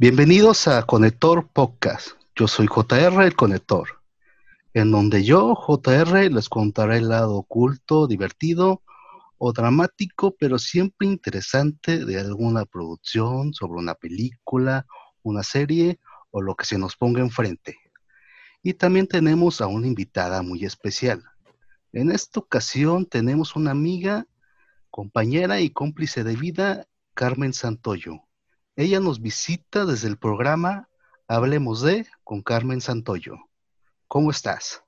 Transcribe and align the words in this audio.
Bienvenidos 0.00 0.68
a 0.68 0.84
Conector 0.84 1.48
Podcast. 1.48 2.10
Yo 2.36 2.46
soy 2.46 2.68
JR 2.68 3.24
el 3.24 3.34
Conector, 3.34 4.00
en 4.72 4.92
donde 4.92 5.24
yo, 5.24 5.56
JR, 5.56 6.30
les 6.30 6.48
contaré 6.48 6.98
el 6.98 7.08
lado 7.08 7.34
oculto, 7.34 8.06
divertido 8.06 8.84
o 9.38 9.52
dramático, 9.52 10.36
pero 10.38 10.60
siempre 10.60 11.08
interesante 11.08 12.04
de 12.04 12.20
alguna 12.20 12.64
producción, 12.64 13.52
sobre 13.52 13.80
una 13.80 13.94
película, 13.94 14.86
una 15.24 15.42
serie 15.42 15.98
o 16.30 16.42
lo 16.42 16.54
que 16.54 16.64
se 16.64 16.78
nos 16.78 16.94
ponga 16.94 17.20
enfrente. 17.20 17.76
Y 18.62 18.74
también 18.74 19.08
tenemos 19.08 19.60
a 19.60 19.66
una 19.66 19.88
invitada 19.88 20.42
muy 20.42 20.64
especial. 20.64 21.24
En 21.92 22.12
esta 22.12 22.38
ocasión 22.38 23.04
tenemos 23.04 23.56
una 23.56 23.72
amiga, 23.72 24.28
compañera 24.90 25.60
y 25.60 25.70
cómplice 25.70 26.22
de 26.22 26.36
vida, 26.36 26.86
Carmen 27.14 27.52
Santoyo. 27.52 28.27
Ella 28.78 29.00
nos 29.00 29.20
visita 29.20 29.84
desde 29.84 30.06
el 30.06 30.18
programa 30.18 30.88
Hablemos 31.26 31.82
de 31.82 32.06
con 32.22 32.42
Carmen 32.42 32.80
Santoyo. 32.80 33.34
¿Cómo 34.06 34.30
estás? 34.30 34.84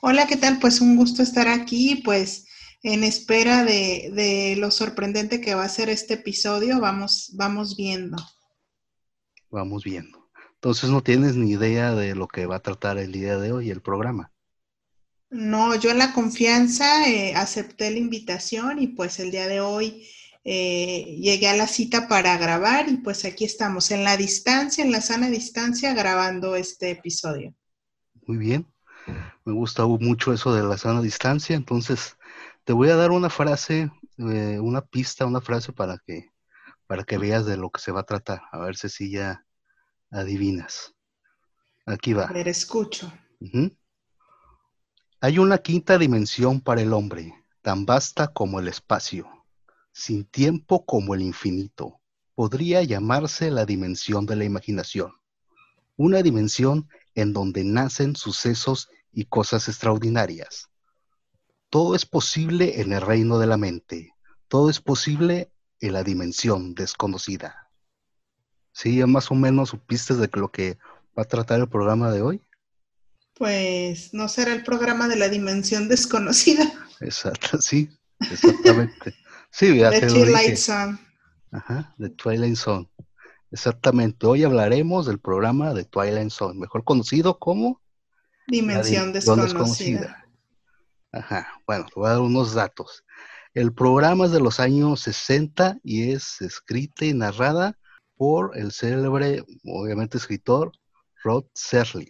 Hola, 0.00 0.28
¿qué 0.28 0.36
tal? 0.36 0.60
Pues 0.60 0.80
un 0.80 0.96
gusto 0.96 1.24
estar 1.24 1.48
aquí, 1.48 2.02
pues 2.04 2.46
en 2.84 3.02
espera 3.02 3.64
de, 3.64 4.54
lo 4.58 4.70
sorprendente 4.70 5.40
que 5.40 5.56
va 5.56 5.64
a 5.64 5.68
ser 5.68 5.88
este 5.88 6.14
episodio, 6.14 6.78
vamos, 6.78 7.32
vamos 7.34 7.76
viendo. 7.76 8.16
Vamos 9.50 9.82
viendo. 9.82 10.30
Entonces 10.54 10.88
no 10.88 11.02
tienes 11.02 11.34
ni 11.34 11.50
idea 11.50 11.96
de 11.96 12.14
lo 12.14 12.28
que 12.28 12.46
va 12.46 12.56
a 12.56 12.62
tratar 12.62 12.96
el 12.96 13.10
día 13.10 13.38
de 13.38 13.50
hoy 13.50 13.70
el 13.70 13.82
programa. 13.82 14.30
No, 15.30 15.74
yo 15.74 15.90
en 15.90 15.98
la 15.98 16.12
confianza 16.12 17.08
eh, 17.08 17.34
acepté 17.34 17.90
la 17.90 17.98
invitación 17.98 18.80
y 18.80 18.86
pues 18.86 19.18
el 19.18 19.32
día 19.32 19.48
de 19.48 19.60
hoy 19.60 20.06
eh, 20.44 21.18
llegué 21.20 21.48
a 21.48 21.56
la 21.56 21.68
cita 21.68 22.08
para 22.08 22.36
grabar 22.36 22.88
y 22.88 22.96
pues 22.96 23.24
aquí 23.24 23.44
estamos 23.44 23.92
en 23.92 24.02
la 24.02 24.16
distancia, 24.16 24.84
en 24.84 24.90
la 24.90 25.00
sana 25.00 25.28
distancia, 25.28 25.94
grabando 25.94 26.56
este 26.56 26.90
episodio. 26.90 27.54
Muy 28.26 28.38
bien, 28.38 28.66
me 29.44 29.52
gusta 29.52 29.86
mucho 29.86 30.32
eso 30.32 30.52
de 30.52 30.64
la 30.64 30.78
sana 30.78 31.00
distancia, 31.00 31.54
entonces 31.54 32.16
te 32.64 32.72
voy 32.72 32.88
a 32.88 32.96
dar 32.96 33.12
una 33.12 33.30
frase, 33.30 33.90
eh, 34.18 34.58
una 34.60 34.80
pista, 34.80 35.26
una 35.26 35.40
frase 35.40 35.72
para 35.72 35.98
que, 36.04 36.32
para 36.88 37.04
que 37.04 37.18
veas 37.18 37.46
de 37.46 37.56
lo 37.56 37.70
que 37.70 37.80
se 37.80 37.92
va 37.92 38.00
a 38.00 38.06
tratar, 38.06 38.42
a 38.50 38.58
ver 38.58 38.76
si 38.76 39.10
ya 39.10 39.44
adivinas. 40.10 40.94
Aquí 41.86 42.12
va. 42.14 42.24
A 42.24 42.32
ver, 42.32 42.48
escucho. 42.48 43.12
Hay 45.20 45.38
una 45.38 45.58
quinta 45.58 45.98
dimensión 45.98 46.60
para 46.60 46.80
el 46.80 46.92
hombre, 46.92 47.32
tan 47.60 47.86
vasta 47.86 48.28
como 48.28 48.60
el 48.60 48.68
espacio 48.68 49.41
sin 49.92 50.24
tiempo 50.24 50.84
como 50.84 51.14
el 51.14 51.22
infinito. 51.22 52.00
Podría 52.34 52.82
llamarse 52.82 53.50
la 53.50 53.66
dimensión 53.66 54.26
de 54.26 54.36
la 54.36 54.44
imaginación. 54.44 55.12
Una 55.96 56.22
dimensión 56.22 56.88
en 57.14 57.32
donde 57.32 57.64
nacen 57.64 58.16
sucesos 58.16 58.88
y 59.12 59.26
cosas 59.26 59.68
extraordinarias. 59.68 60.68
Todo 61.68 61.94
es 61.94 62.06
posible 62.06 62.80
en 62.80 62.92
el 62.92 63.00
reino 63.00 63.38
de 63.38 63.46
la 63.46 63.56
mente. 63.56 64.14
Todo 64.48 64.70
es 64.70 64.80
posible 64.80 65.50
en 65.80 65.92
la 65.92 66.02
dimensión 66.02 66.74
desconocida. 66.74 67.70
¿Sí? 68.72 68.96
¿Ya 68.96 69.06
más 69.06 69.30
o 69.30 69.34
menos 69.34 69.70
supiste 69.70 70.14
de 70.14 70.28
lo 70.32 70.50
que 70.50 70.78
va 71.16 71.22
a 71.22 71.28
tratar 71.28 71.60
el 71.60 71.68
programa 71.68 72.10
de 72.10 72.22
hoy? 72.22 72.42
Pues 73.34 74.14
no 74.14 74.28
será 74.28 74.52
el 74.52 74.62
programa 74.62 75.08
de 75.08 75.16
la 75.16 75.28
dimensión 75.28 75.88
desconocida. 75.88 76.70
Exacto, 77.00 77.58
sí, 77.60 77.90
exactamente. 78.30 79.14
Sí, 79.52 79.78
ya 79.78 79.90
The 79.90 80.06
Twilight 80.06 80.56
Zone. 80.56 80.98
Ajá, 81.50 81.94
The 81.98 82.08
Twilight 82.08 82.56
Zone. 82.56 82.88
Exactamente. 83.50 84.26
Hoy 84.26 84.44
hablaremos 84.44 85.04
del 85.04 85.20
programa 85.20 85.74
de 85.74 85.84
Twilight 85.84 86.30
Zone, 86.30 86.58
mejor 86.58 86.84
conocido 86.84 87.38
como 87.38 87.82
Dimensión 88.48 89.12
desconocida. 89.12 90.26
Ajá, 91.12 91.46
bueno, 91.66 91.84
te 91.84 91.92
voy 91.94 92.06
a 92.06 92.12
dar 92.12 92.20
unos 92.20 92.54
datos. 92.54 93.04
El 93.52 93.74
programa 93.74 94.24
es 94.24 94.32
de 94.32 94.40
los 94.40 94.58
años 94.58 95.00
60 95.00 95.78
y 95.84 96.12
es 96.12 96.40
escrita 96.40 97.04
y 97.04 97.12
narrada 97.12 97.78
por 98.16 98.56
el 98.56 98.72
célebre, 98.72 99.44
obviamente, 99.64 100.16
escritor 100.16 100.72
Rod 101.22 101.44
Serling. 101.52 102.08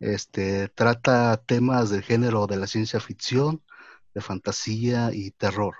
Este 0.00 0.68
trata 0.68 1.36
temas 1.46 1.90
del 1.90 2.02
género 2.02 2.46
de 2.46 2.56
la 2.56 2.66
ciencia 2.66 3.00
ficción, 3.00 3.62
de 4.14 4.22
fantasía 4.22 5.10
y 5.12 5.30
terror. 5.32 5.74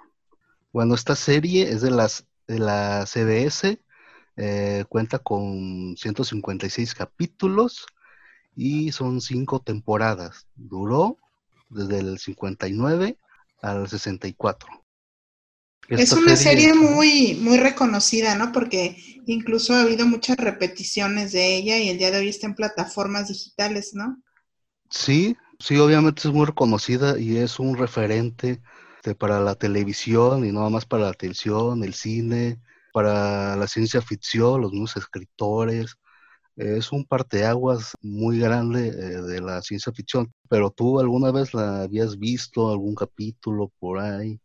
Bueno, 0.74 0.96
esta 0.96 1.14
serie 1.14 1.70
es 1.70 1.82
de, 1.82 1.92
las, 1.92 2.26
de 2.48 2.58
la 2.58 3.06
CBS, 3.06 3.80
eh, 4.36 4.84
cuenta 4.88 5.20
con 5.20 5.96
156 5.96 6.96
capítulos 6.96 7.86
y 8.56 8.90
son 8.90 9.20
cinco 9.20 9.60
temporadas. 9.60 10.48
Duró 10.56 11.18
desde 11.70 12.00
el 12.00 12.18
59 12.18 13.16
al 13.62 13.88
64. 13.88 14.68
es 15.90 16.10
una 16.10 16.34
serie, 16.34 16.74
muy, 16.74 17.34
muy 17.34 17.56
reconocida, 17.58 18.34
¿no? 18.34 18.50
Porque 18.50 18.96
incluso 19.26 19.74
ha 19.74 19.82
habido 19.82 20.06
muchas 20.06 20.36
repeticiones 20.38 21.30
de 21.30 21.54
ella 21.54 21.78
y 21.78 21.88
el 21.88 21.98
día 21.98 22.10
de 22.10 22.18
hoy 22.18 22.28
está 22.30 22.48
en 22.48 22.56
plataformas 22.56 23.28
digitales, 23.28 23.94
¿no? 23.94 24.20
Sí, 24.90 25.36
sí, 25.60 25.76
obviamente 25.76 26.26
es 26.26 26.34
muy 26.34 26.46
reconocida 26.46 27.16
y 27.16 27.36
es 27.36 27.60
un 27.60 27.76
referente 27.76 28.60
este, 29.04 29.14
para 29.14 29.38
la 29.38 29.54
televisión 29.54 30.46
y 30.46 30.52
no 30.52 30.70
más 30.70 30.86
para 30.86 31.04
la 31.04 31.12
televisión, 31.12 31.84
el 31.84 31.92
cine, 31.92 32.58
para 32.90 33.54
la 33.54 33.66
ciencia 33.66 34.00
ficción, 34.00 34.62
los 34.62 34.72
nuevos 34.72 34.96
escritores. 34.96 35.96
Es 36.56 36.90
un 36.90 37.04
parteaguas 37.04 37.92
muy 38.00 38.38
grande 38.38 38.88
eh, 38.88 39.20
de 39.20 39.42
la 39.42 39.60
ciencia 39.60 39.92
ficción. 39.92 40.32
Pero 40.48 40.70
tú 40.70 41.00
alguna 41.00 41.32
vez 41.32 41.52
la 41.52 41.82
habías 41.82 42.18
visto, 42.18 42.70
algún 42.70 42.94
capítulo 42.94 43.70
por 43.78 43.98
ahí, 43.98 44.40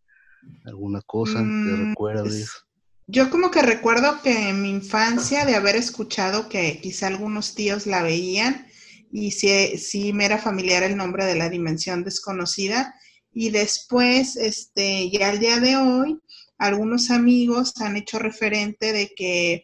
alguna 0.66 1.02
cosa 1.06 1.40
que 1.40 1.46
mm, 1.46 1.90
recuerdes. 1.92 2.52
Yo 3.08 3.30
como 3.30 3.52
que 3.52 3.62
recuerdo 3.62 4.22
que 4.22 4.50
en 4.50 4.62
mi 4.62 4.72
infancia 4.72 5.46
de 5.46 5.56
haber 5.56 5.78
escuchado 5.78 6.50
que 6.50 6.81
quizá 6.81 7.08
algunos 7.08 7.56
tíos 7.56 7.88
la 7.88 8.03
veían 8.03 8.68
y 9.09 9.31
sí, 9.31 9.78
sí 9.78 10.12
me 10.12 10.25
era 10.25 10.38
familiar 10.38 10.84
el 10.84 10.98
nombre 10.98 11.24
de 11.24 11.36
la 11.36 11.50
dimensión 11.50 12.03
desconocida 12.03 12.94
y 13.31 13.50
después, 13.51 14.35
este, 14.35 15.09
ya 15.09 15.29
al 15.29 15.40
día 15.40 15.59
de 15.59 15.78
hoy, 15.78 16.19
algunos 16.57 17.09
amigos 17.09 17.73
han 17.79 17.95
hecho 17.95 18.19
referente 18.19 18.91
de 18.91 19.13
que, 19.16 19.63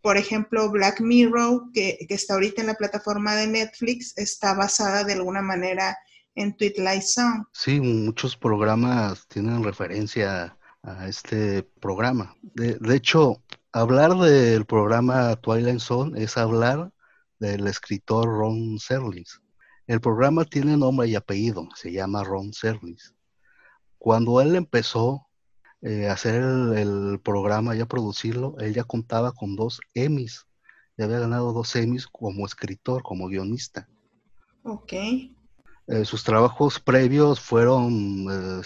por 0.00 0.16
ejemplo, 0.16 0.70
Black 0.70 1.00
Mirror, 1.00 1.70
que, 1.72 1.98
está 2.08 2.34
ahorita 2.34 2.62
en 2.62 2.68
la 2.68 2.74
plataforma 2.74 3.34
de 3.36 3.46
Netflix, 3.46 4.12
está 4.16 4.54
basada 4.54 5.04
de 5.04 5.12
alguna 5.14 5.42
manera 5.42 5.96
en 6.34 6.56
Twilight 6.56 7.02
Zone. 7.02 7.44
Sí, 7.52 7.80
muchos 7.80 8.36
programas 8.36 9.26
tienen 9.28 9.62
referencia 9.62 10.56
a 10.82 11.06
este 11.06 11.62
programa. 11.62 12.34
De, 12.42 12.76
de 12.80 12.96
hecho, 12.96 13.42
hablar 13.72 14.16
del 14.16 14.64
programa 14.64 15.36
Twilight 15.36 15.80
Zone 15.80 16.22
es 16.22 16.36
hablar 16.36 16.90
del 17.38 17.66
escritor 17.66 18.26
Ron 18.26 18.78
Serling. 18.78 19.24
El 19.86 20.00
programa 20.00 20.44
tiene 20.44 20.76
nombre 20.76 21.08
y 21.08 21.16
apellido, 21.16 21.68
se 21.74 21.92
llama 21.92 22.22
Ron 22.22 22.52
Serlis. 22.52 23.14
Cuando 23.98 24.40
él 24.40 24.54
empezó 24.54 25.26
eh, 25.80 26.08
a 26.08 26.12
hacer 26.12 26.42
el, 26.42 27.20
programa 27.22 27.74
y 27.74 27.80
a 27.80 27.86
producirlo, 27.86 28.56
él 28.58 28.74
ya 28.74 28.84
contaba 28.84 29.32
con 29.32 29.56
dos 29.56 29.80
Emmys. 29.94 30.46
Ya 30.96 31.06
había 31.06 31.18
ganado 31.18 31.52
dos 31.52 31.74
Emmys 31.74 32.06
como 32.06 32.46
escritor, 32.46 33.02
como 33.02 33.26
guionista. 33.26 33.88
Ok. 34.62 34.92
Eh, 34.92 36.04
sus 36.04 36.22
trabajos 36.22 36.78
previos 36.78 37.40
fueron, 37.40 38.62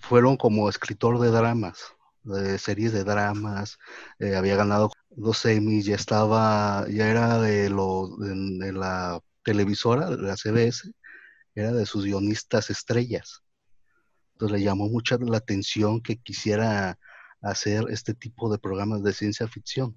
fueron 0.00 0.36
como 0.38 0.70
escritor 0.70 1.18
de 1.20 1.30
dramas, 1.30 1.94
de 2.22 2.58
series 2.58 2.92
de 2.92 3.04
dramas. 3.04 3.78
Eh, 4.18 4.34
había 4.34 4.56
ganado 4.56 4.90
dos 5.10 5.44
Emmys, 5.44 5.84
ya 5.84 5.96
estaba, 5.96 6.86
ya 6.88 7.08
era 7.10 7.38
de, 7.38 7.68
lo, 7.68 8.16
de 8.16 8.72
la 8.72 9.20
televisora, 9.48 10.10
la 10.10 10.36
CBS, 10.36 10.92
era 11.54 11.72
de 11.72 11.86
sus 11.86 12.04
guionistas 12.04 12.68
estrellas. 12.68 13.42
Entonces 14.34 14.58
le 14.58 14.64
llamó 14.64 14.90
mucha 14.90 15.16
la 15.16 15.38
atención 15.38 16.02
que 16.02 16.18
quisiera 16.18 16.98
hacer 17.40 17.86
este 17.88 18.12
tipo 18.12 18.52
de 18.52 18.58
programas 18.58 19.02
de 19.02 19.14
ciencia 19.14 19.48
ficción. 19.48 19.96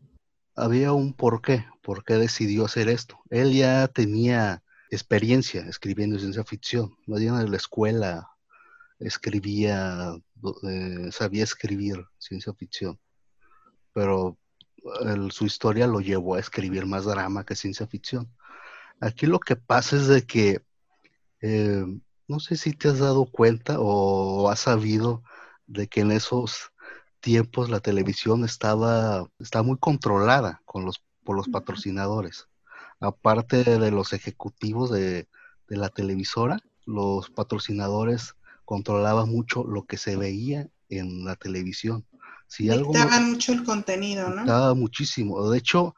Había 0.56 0.94
un 0.94 1.13
porqué, 1.13 1.65
por 1.81 2.06
qué 2.06 2.13
decidió 2.13 2.63
hacer 2.63 2.88
esto. 2.88 3.19
Él 3.30 3.51
ya 3.51 3.89
tenía 3.89 4.63
experiencia 4.89 5.62
escribiendo 5.68 6.18
ciencia 6.18 6.45
ficción. 6.45 6.95
No 7.06 7.18
en 7.18 7.51
la 7.51 7.57
escuela 7.57 8.30
escribía, 9.00 10.13
eh, 10.63 11.12
sabía 11.12 11.44
escribir 11.44 12.06
ciencia 12.19 12.54
ficción. 12.54 12.97
Pero 13.94 14.38
su 15.30 15.45
historia 15.45 15.88
lo 15.88 16.00
llevó 16.00 16.36
a 16.36 16.39
escribir 16.39 16.86
más 16.86 17.04
drama 17.04 17.45
que 17.45 17.56
ciencia 17.56 17.86
ficción. 17.86 18.31
Aquí 19.01 19.25
lo 19.25 19.39
que 19.39 19.56
pasa 19.56 19.95
es 19.95 20.07
de 20.07 20.25
que, 20.25 20.62
eh, 21.42 21.86
no 22.27 22.39
sé 22.39 22.56
si 22.56 22.71
te 22.71 22.88
has 22.88 23.00
dado 23.00 23.25
cuenta 23.25 23.77
o 23.80 24.50
has 24.50 24.59
sabido 24.59 25.24
de 25.65 25.88
que 25.88 26.01
en 26.01 26.12
esos 26.12 26.71
tiempos 27.19 27.69
la 27.69 27.80
televisión 27.80 28.45
estaba, 28.45 29.27
muy 29.63 29.77
controlada 29.77 30.62
con 30.65 30.86
los 30.86 31.03
por 31.24 31.36
los 31.36 31.48
patrocinadores. 31.50 32.48
Aparte 33.00 33.63
de 33.63 33.92
los 33.92 34.13
ejecutivos 34.13 34.92
de, 34.92 35.27
la 35.68 35.89
televisora, 35.89 36.59
los 36.86 37.30
patrocinadores 37.30 38.36
controlaban 38.65 39.30
mucho 39.30 39.63
lo 39.63 39.86
que 39.86 39.97
se 39.97 40.15
veía 40.15 40.68
en 40.89 41.24
la 41.24 41.36
televisión. 41.36 42.06
Si 42.47 42.68
Dictaban 42.68 43.31
mucho 43.31 43.54
el 43.54 43.63
contenido, 43.63 44.30
¿no? 44.30 44.38
Dictaba 44.38 44.74
muchísimo. 44.74 45.50
De 45.50 45.57
hecho, 45.59 45.95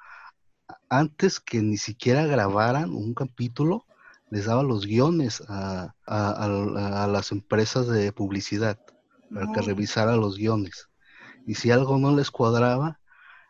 antes 0.90 1.40
que 1.40 1.62
ni 1.62 1.78
siquiera 1.78 2.26
grabaran 2.26 2.92
un 2.92 3.14
capítulo, 3.14 3.86
les 4.30 4.46
daba 4.46 4.64
los 4.64 4.86
guiones 4.86 5.44
a, 5.48 5.94
las 6.08 7.32
empresas 7.32 7.88
de 7.88 8.12
publicidad 8.12 8.80
para 9.34 9.52
que 9.52 9.62
revisara 9.62 10.16
los 10.16 10.38
guiones. 10.38 10.90
Y 11.46 11.56
si 11.56 11.72
algo 11.72 11.98
no 11.98 12.16
les 12.16 12.32
cuadraba, 12.32 13.00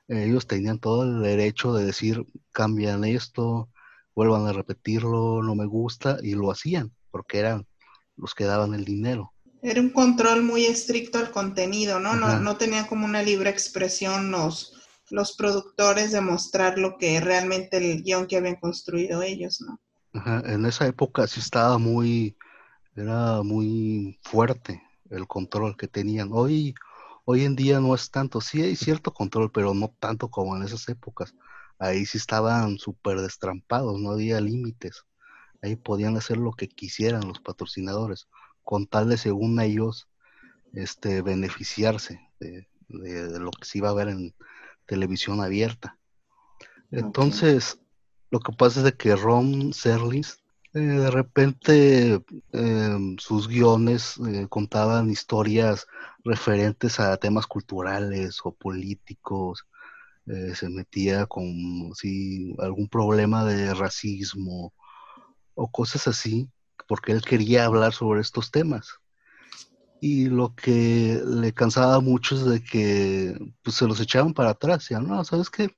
ellos 0.08 0.48
tenían 0.48 0.80
todo 0.80 1.04
el 1.04 1.22
derecho 1.22 1.74
de 1.74 1.86
decir, 1.86 2.26
cambian 2.52 3.04
esto, 3.06 3.70
vuelvan 4.16 4.48
a 4.48 4.54
repetirlo, 4.54 5.42
no 5.42 5.56
me 5.56 5.66
gusta, 5.66 6.18
y 6.22 6.34
lo 6.34 6.52
hacían, 6.52 6.92
porque 7.12 7.40
eran 7.40 7.66
los 8.18 8.36
que 8.36 8.46
daban 8.46 8.74
el 8.74 8.86
dinero. 8.86 9.34
Era 9.62 9.80
un 9.80 9.92
control 9.92 10.44
muy 10.44 10.66
estricto 10.66 11.18
al 11.20 11.32
contenido, 11.32 12.00
¿no? 12.00 12.16
No, 12.16 12.40
no 12.40 12.58
tenían 12.58 12.86
como 12.86 13.06
una 13.06 13.24
libre 13.24 13.50
expresión 13.50 14.32
los, 14.32 14.83
los 15.10 15.36
productores 15.36 16.12
de 16.12 16.22
mostrar 16.22 16.78
lo 16.78 16.98
que 16.98 17.20
realmente 17.20 17.78
el 17.78 18.04
guion 18.04 18.28
que 18.28 18.38
habían 18.38 18.56
construido 18.56 19.22
ellos, 19.22 19.62
¿no? 19.62 19.80
En 20.46 20.66
esa 20.66 20.86
época 20.88 21.26
sí 21.28 21.40
estaba 21.40 21.78
muy, 21.78 22.38
era 22.96 23.42
muy 23.42 24.20
fuerte 24.22 24.84
el 25.10 25.28
control 25.28 25.76
que 25.76 25.88
tenían. 25.88 26.30
Hoy, 26.32 26.76
hoy 27.26 27.46
en 27.46 27.56
día 27.56 27.80
no 27.80 27.96
es 27.96 28.12
tanto, 28.12 28.40
sí 28.40 28.62
hay 28.62 28.76
cierto 28.76 29.14
control, 29.14 29.52
pero 29.52 29.74
no 29.74 29.94
tanto 30.00 30.30
como 30.30 30.56
en 30.56 30.64
esas 30.64 30.88
épocas. 30.90 31.34
Ahí 31.80 32.06
sí 32.06 32.18
estaban 32.18 32.78
súper 32.78 33.22
destrampados, 33.22 34.00
no 34.00 34.12
había 34.12 34.40
límites. 34.40 35.04
Ahí 35.62 35.76
podían 35.76 36.16
hacer 36.18 36.38
lo 36.38 36.52
que 36.54 36.68
quisieran 36.68 37.28
los 37.28 37.40
patrocinadores, 37.40 38.28
con 38.64 38.86
tal 38.86 39.10
de, 39.10 39.18
según 39.18 39.60
ellos, 39.60 40.08
este, 40.74 41.22
beneficiarse 41.22 42.20
de, 42.40 42.68
lo 42.90 43.52
que 43.52 43.66
se 43.66 43.80
iba 43.80 43.90
a 43.90 43.94
ver 43.94 44.10
en 44.10 44.36
televisión 44.86 45.42
abierta. 45.42 45.98
Entonces, 46.92 47.80
lo 48.30 48.40
que 48.40 48.54
pasa 48.54 48.80
es 48.80 48.86
de 48.86 48.94
que 48.94 49.16
Ron 49.16 49.74
Serlis, 49.74 50.40
eh, 50.74 50.80
de 50.80 51.12
repente 51.12 52.24
em, 52.52 53.18
sus 53.18 53.48
guiones 53.48 54.18
eh, 54.28 54.48
contaban 54.50 55.10
historias 55.10 55.88
referentes 56.24 57.00
a 57.00 57.18
temas 57.18 57.48
culturales 57.48 58.40
o 58.44 58.54
políticos, 58.54 59.66
eh, 60.26 60.56
se 60.56 60.70
metía 60.70 61.26
con 61.26 61.92
si 61.96 62.56
algún 62.60 62.88
problema 62.88 63.44
de 63.46 63.74
racismo 63.74 64.74
o 65.54 65.70
cosas 65.70 66.08
así, 66.08 66.50
porque 66.88 67.12
él 67.12 67.22
quería 67.22 67.66
hablar 67.66 67.94
sobre 67.94 68.22
estos 68.22 68.52
temas. 68.52 69.00
Y 70.06 70.26
lo 70.26 70.54
que 70.54 71.22
le 71.26 71.54
cansaba 71.54 72.02
mucho 72.02 72.36
es 72.36 72.44
de 72.44 72.62
que 72.62 73.38
pues, 73.62 73.78
se 73.78 73.88
los 73.88 74.02
echaban 74.02 74.34
para 74.34 74.50
atrás, 74.50 74.90
ya 74.90 75.00
no, 75.00 75.24
¿sabes 75.24 75.50
qué? 75.50 75.74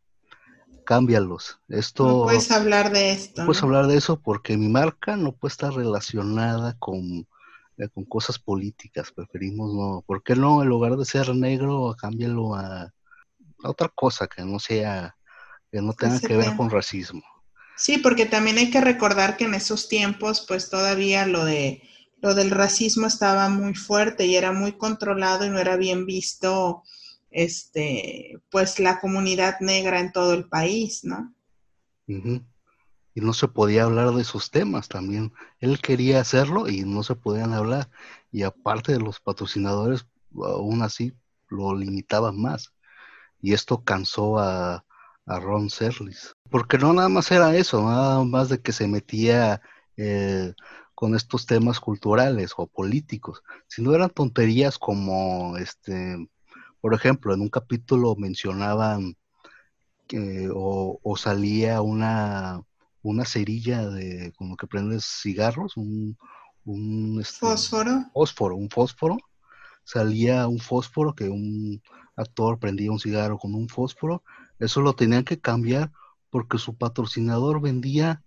cámbialos. 0.83 1.59
Esto, 1.67 2.07
no 2.07 2.23
puedes 2.23 2.49
hablar 2.49 2.91
de 2.91 3.11
esto. 3.11 3.45
puedes 3.45 3.61
hablar 3.61 3.85
de 3.85 3.97
eso 3.97 4.19
porque 4.19 4.57
mi 4.57 4.67
marca 4.67 5.15
no 5.15 5.31
puede 5.31 5.51
estar 5.51 5.73
relacionada 5.73 6.75
con, 6.79 7.27
eh, 7.77 7.87
con 7.93 8.05
cosas 8.05 8.39
políticas. 8.39 9.11
Preferimos 9.11 9.75
no. 9.75 10.03
¿Por 10.07 10.23
qué 10.23 10.35
no? 10.35 10.63
En 10.63 10.69
lugar 10.69 10.95
de 10.95 11.05
ser 11.05 11.35
negro, 11.35 11.95
cámbialo 11.95 12.55
a, 12.55 12.91
otra 13.63 13.89
cosa 13.93 14.25
que 14.25 14.43
no 14.43 14.57
sea, 14.57 15.15
que 15.71 15.83
no 15.83 15.93
tenga 15.93 16.19
que 16.19 16.35
ver 16.35 16.55
con 16.55 16.71
racismo. 16.71 17.23
Sí, 17.77 17.99
porque 17.99 18.25
también 18.25 18.57
hay 18.57 18.71
que 18.71 18.81
recordar 18.81 19.37
que 19.37 19.45
en 19.45 19.53
esos 19.53 19.87
tiempos, 19.87 20.45
pues 20.47 20.71
todavía 20.71 21.27
lo 21.27 21.45
de 21.45 21.83
lo 22.25 22.33
del 22.33 22.49
racismo 22.49 23.05
estaba 23.05 23.49
muy 23.49 23.75
fuerte 23.75 24.25
y 24.25 24.35
era 24.35 24.51
muy 24.51 24.71
controlado 24.71 25.45
y 25.45 25.49
no 25.51 25.59
era 25.59 25.75
bien 25.75 26.07
visto 26.07 26.81
este, 27.29 28.41
pues 28.49 28.79
la 28.79 28.99
comunidad 28.99 29.59
negra 29.59 29.99
en 29.99 30.11
todo 30.11 30.33
el 30.33 30.45
país, 30.49 31.03
¿no? 31.03 31.35
Y 32.07 33.21
no 33.21 33.31
se 33.31 33.47
podía 33.47 33.83
hablar 33.83 34.11
de 34.11 34.23
esos 34.23 34.49
temas 34.49 34.87
también. 34.87 35.33
Él 35.59 35.79
quería 35.79 36.19
hacerlo 36.19 36.67
y 36.67 36.81
no 36.81 37.03
se 37.03 37.13
podían 37.13 37.53
hablar. 37.53 37.91
Y 38.31 38.41
aparte 38.41 38.93
de 38.93 38.99
los 38.99 39.19
patrocinadores, 39.19 40.07
aún 40.35 40.81
así 40.81 41.13
lo 41.47 41.75
limitaban 41.75 42.41
más. 42.41 42.73
Y 43.39 43.53
esto 43.53 43.83
cansó 43.83 44.39
a, 44.39 44.83
Ron 45.27 45.69
Serlis. 45.69 46.35
Porque 46.49 46.79
no 46.79 46.91
nada 46.91 47.09
más 47.09 47.29
era 47.29 47.55
eso, 47.55 47.83
nada 47.83 48.23
más 48.23 48.49
de 48.49 48.61
que 48.61 48.71
se 48.71 48.87
metía 48.87 49.61
eh, 49.95 50.53
con 50.95 51.13
estos 51.15 51.45
temas 51.45 51.79
culturales 51.79 52.53
o 52.57 52.67
políticos, 52.67 53.43
sino 53.67 53.93
eran 53.93 54.09
tonterías 54.09 54.79
como 54.79 55.57
este 55.57 56.17
por 56.85 56.93
ejemplo, 56.93 57.33
en 57.33 57.41
un 57.41 57.49
capítulo 57.49 58.15
mencionaban 58.15 59.17
que, 60.05 60.51
o, 60.53 61.15
salía 61.17 61.81
una, 61.81 62.61
una 63.01 63.25
cerilla 63.25 63.89
de 63.89 64.31
como 64.37 64.55
que 64.55 64.67
prendes 64.67 65.03
cigarros, 65.03 65.77
un, 65.77 66.15
este, 67.19 67.39
fósforo. 67.39 68.05
Fósforo, 68.13 68.55
un 68.55 68.69
fósforo. 68.69 69.17
Salía 69.83 70.47
un 70.47 70.59
fósforo 70.59 71.15
que 71.15 71.27
un 71.27 71.81
actor 72.15 72.59
prendía 72.59 72.91
un 72.91 72.99
cigarro 72.99 73.39
con 73.39 73.55
un 73.55 73.67
fósforo. 73.67 74.23
Eso 74.59 74.79
lo 74.81 74.93
tenían 74.93 75.23
que 75.23 75.39
cambiar 75.39 75.91
porque 76.29 76.59
su 76.59 76.77
patrocinador 76.77 77.61
vendía 77.61 78.21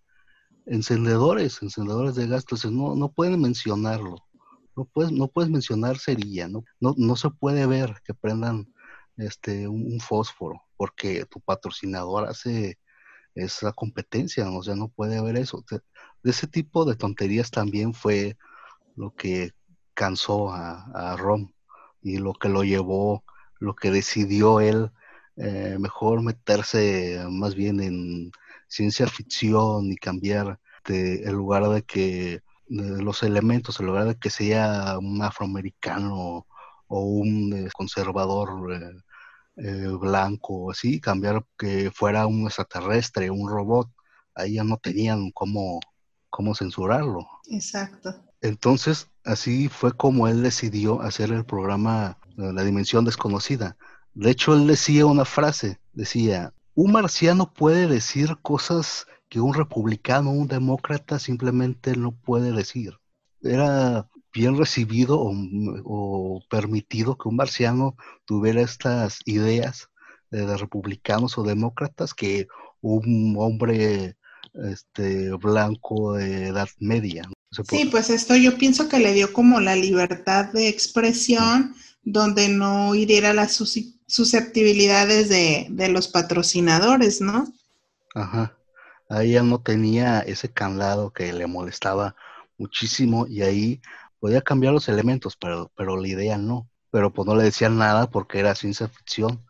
encendedores, 0.68 1.62
encendedores 1.62 2.14
de 2.14 2.26
gas. 2.26 2.44
No, 2.70 2.94
no 2.94 3.08
pueden 3.10 3.40
mencionarlo 3.40 4.28
no 4.78 4.84
puedes, 4.84 5.10
no 5.10 5.26
puedes 5.26 5.50
mencionar 5.50 5.98
cerilla, 5.98 6.46
¿no? 6.48 6.64
No, 6.80 6.94
no 6.96 7.16
se 7.16 7.30
puede 7.30 7.66
ver 7.66 7.96
que 8.04 8.14
prendan 8.14 8.72
este, 9.16 9.66
un, 9.66 9.98
fósforo, 10.00 10.62
porque 10.76 11.24
tu 11.26 11.40
patrocinador 11.40 12.28
hace 12.28 12.78
esa 13.34 13.72
competencia, 13.72 14.48
o 14.50 14.62
sea, 14.62 14.76
no 14.76 14.88
puede 14.88 15.18
haber 15.18 15.36
eso. 15.36 15.64
De, 15.68 15.80
ese 16.30 16.46
tipo 16.46 16.84
de 16.84 16.94
tonterías 16.94 17.50
también 17.50 17.92
fue 17.92 18.36
lo 18.94 19.14
que 19.16 19.50
cansó 19.94 20.52
a, 20.52 20.84
a 20.94 21.16
Rom 21.16 21.52
y 22.00 22.18
lo 22.18 22.34
que 22.34 22.48
lo 22.48 22.62
llevó, 22.62 23.24
lo 23.58 23.74
que 23.74 23.90
decidió 23.90 24.60
él 24.60 24.92
eh, 25.36 25.76
mejor 25.80 26.22
meterse 26.22 27.24
más 27.30 27.56
bien 27.56 27.80
en 27.80 28.30
ciencia 28.68 29.06
ficción 29.06 29.90
y 29.90 29.96
cambiar 29.96 30.60
de, 30.86 31.24
en 31.24 31.32
lugar 31.32 31.68
de 31.68 31.82
que 31.82 32.42
los 32.68 33.22
elementos, 33.22 33.80
en 33.80 33.86
lugar 33.86 34.04
de 34.06 34.18
que 34.18 34.30
sea 34.30 34.98
un 34.98 35.22
afroamericano 35.22 36.46
o 36.86 37.00
un 37.00 37.52
eh, 37.54 37.68
conservador 37.72 38.72
eh, 38.72 38.92
eh, 39.56 39.88
blanco, 39.98 40.70
así, 40.70 41.00
cambiar 41.00 41.44
que 41.56 41.90
fuera 41.90 42.26
un 42.26 42.42
extraterrestre, 42.44 43.30
un 43.30 43.48
robot, 43.48 43.90
ahí 44.34 44.54
ya 44.54 44.64
no 44.64 44.76
tenían 44.76 45.30
cómo, 45.32 45.80
cómo 46.30 46.54
censurarlo. 46.54 47.26
Exacto. 47.50 48.14
Entonces, 48.40 49.08
así 49.24 49.68
fue 49.68 49.92
como 49.92 50.28
él 50.28 50.42
decidió 50.42 51.02
hacer 51.02 51.32
el 51.32 51.44
programa 51.44 52.18
La 52.36 52.62
Dimensión 52.62 53.04
Desconocida. 53.04 53.76
De 54.14 54.30
hecho, 54.30 54.54
él 54.54 54.66
decía 54.66 55.06
una 55.06 55.24
frase, 55.24 55.80
decía, 55.92 56.52
un 56.78 56.92
marciano 56.92 57.52
puede 57.52 57.88
decir 57.88 58.36
cosas 58.40 59.08
que 59.28 59.40
un 59.40 59.52
republicano, 59.52 60.30
un 60.30 60.46
demócrata 60.46 61.18
simplemente 61.18 61.96
no 61.96 62.12
puede 62.12 62.52
decir. 62.52 62.92
Era 63.42 64.08
bien 64.32 64.56
recibido 64.56 65.18
o, 65.20 66.40
permitido 66.48 67.18
que 67.18 67.28
un 67.28 67.34
marciano 67.34 67.96
tuviera 68.26 68.60
estas 68.60 69.18
ideas 69.24 69.88
de, 70.30 70.56
republicanos 70.56 71.36
o 71.36 71.42
demócratas 71.42 72.14
que 72.14 72.46
un 72.80 73.34
hombre 73.40 74.16
este, 74.70 75.32
blanco 75.32 76.12
de 76.12 76.46
edad 76.46 76.68
media. 76.78 77.28
sí, 77.68 77.86
pues 77.86 78.08
esto 78.08 78.36
yo 78.36 78.56
pienso 78.56 78.88
que 78.88 79.00
le 79.00 79.14
dio 79.14 79.32
como 79.32 79.58
la 79.58 79.74
libertad 79.74 80.52
de 80.52 80.68
expresión 80.68 81.74
donde 82.12 82.48
no 82.48 82.94
hiriera 82.94 83.34
las 83.34 83.52
susceptibilidades 84.06 85.28
de, 85.28 85.66
de 85.68 85.88
los 85.88 86.08
patrocinadores, 86.08 87.20
¿no? 87.20 87.52
Ajá. 88.14 88.56
Ahí 89.10 89.32
ya 89.32 89.42
no 89.42 89.60
tenía 89.60 90.20
ese 90.20 90.50
candado 90.50 91.12
que 91.12 91.32
le 91.32 91.46
molestaba 91.46 92.16
muchísimo 92.56 93.26
y 93.26 93.42
ahí 93.42 93.80
podía 94.20 94.40
cambiar 94.40 94.72
los 94.72 94.88
elementos, 94.88 95.36
pero, 95.36 95.70
pero 95.76 95.96
la 95.96 96.08
idea 96.08 96.38
no. 96.38 96.68
Pero 96.90 97.12
pues 97.12 97.26
no 97.26 97.36
le 97.36 97.44
decían 97.44 97.76
nada 97.76 98.10
porque 98.10 98.38
era 98.38 98.54
ciencia 98.54 98.88
ficción. 98.88 99.44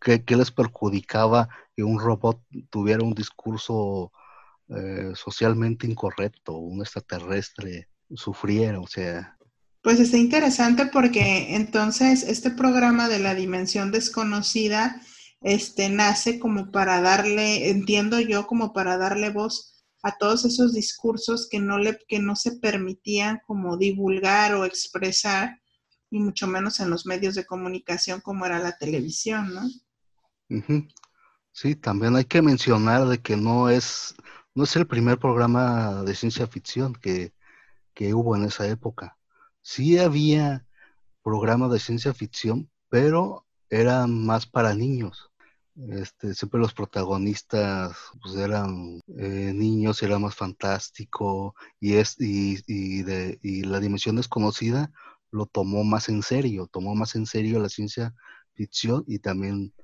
¿Qué, 0.00 0.22
les 0.28 0.50
perjudicaba 0.50 1.48
que 1.76 1.82
un 1.82 2.00
robot 2.00 2.40
tuviera 2.70 3.04
un 3.04 3.14
discurso 3.14 4.12
eh, 4.68 5.12
socialmente 5.14 5.86
incorrecto, 5.86 6.54
un 6.54 6.80
extraterrestre 6.80 7.88
sufriera? 8.14 8.80
O 8.80 8.86
sea. 8.86 9.37
Pues 9.82 10.00
está 10.00 10.16
interesante 10.16 10.86
porque 10.86 11.54
entonces 11.54 12.22
este 12.24 12.50
programa 12.50 13.08
de 13.08 13.20
la 13.20 13.34
dimensión 13.34 13.92
desconocida 13.92 15.00
este, 15.40 15.88
nace 15.88 16.38
como 16.38 16.70
para 16.70 17.00
darle, 17.00 17.70
entiendo 17.70 18.20
yo, 18.20 18.46
como 18.46 18.72
para 18.72 18.98
darle 18.98 19.30
voz 19.30 19.84
a 20.02 20.16
todos 20.16 20.44
esos 20.44 20.72
discursos 20.74 21.48
que 21.50 21.60
no, 21.60 21.78
le, 21.78 21.98
que 22.08 22.18
no 22.18 22.36
se 22.36 22.56
permitían 22.56 23.40
como 23.46 23.76
divulgar 23.76 24.54
o 24.54 24.64
expresar, 24.64 25.60
y 26.10 26.20
mucho 26.20 26.46
menos 26.46 26.80
en 26.80 26.90
los 26.90 27.06
medios 27.06 27.34
de 27.34 27.44
comunicación 27.44 28.20
como 28.20 28.46
era 28.46 28.58
la 28.58 28.76
televisión, 28.78 29.54
¿no? 29.54 29.68
Sí, 31.52 31.74
también 31.74 32.16
hay 32.16 32.24
que 32.24 32.40
mencionar 32.40 33.06
de 33.06 33.18
que 33.18 33.36
no 33.36 33.68
es, 33.68 34.14
no 34.54 34.64
es 34.64 34.74
el 34.76 34.86
primer 34.86 35.18
programa 35.18 36.02
de 36.04 36.14
ciencia 36.14 36.46
ficción 36.46 36.94
que, 36.94 37.34
que 37.94 38.14
hubo 38.14 38.36
en 38.36 38.44
esa 38.44 38.66
época. 38.66 39.17
Sí 39.70 39.98
había 39.98 40.66
programas 41.22 41.70
de 41.70 41.78
ciencia 41.78 42.14
ficción, 42.14 42.70
pero 42.88 43.46
eran 43.68 44.24
más 44.24 44.46
para 44.46 44.74
niños. 44.74 45.30
Este, 45.90 46.34
siempre 46.34 46.58
los 46.58 46.72
protagonistas 46.72 47.94
pues, 48.22 48.36
eran 48.36 49.02
eh, 49.18 49.52
niños, 49.54 50.02
era 50.02 50.18
más 50.18 50.34
fantástico 50.34 51.54
y, 51.80 51.96
es, 51.96 52.16
y, 52.18 53.02
de, 53.02 53.38
y 53.42 53.62
la 53.64 53.78
dimensión 53.80 54.16
desconocida 54.16 54.90
lo 55.30 55.44
tomó 55.44 55.84
más 55.84 56.08
en 56.08 56.22
serio, 56.22 56.66
tomó 56.66 56.94
más 56.94 57.14
en 57.14 57.26
serio 57.26 57.60
la 57.60 57.68
ciencia 57.68 58.14
ficción 58.54 59.04
y 59.06 59.18
también, 59.18 59.74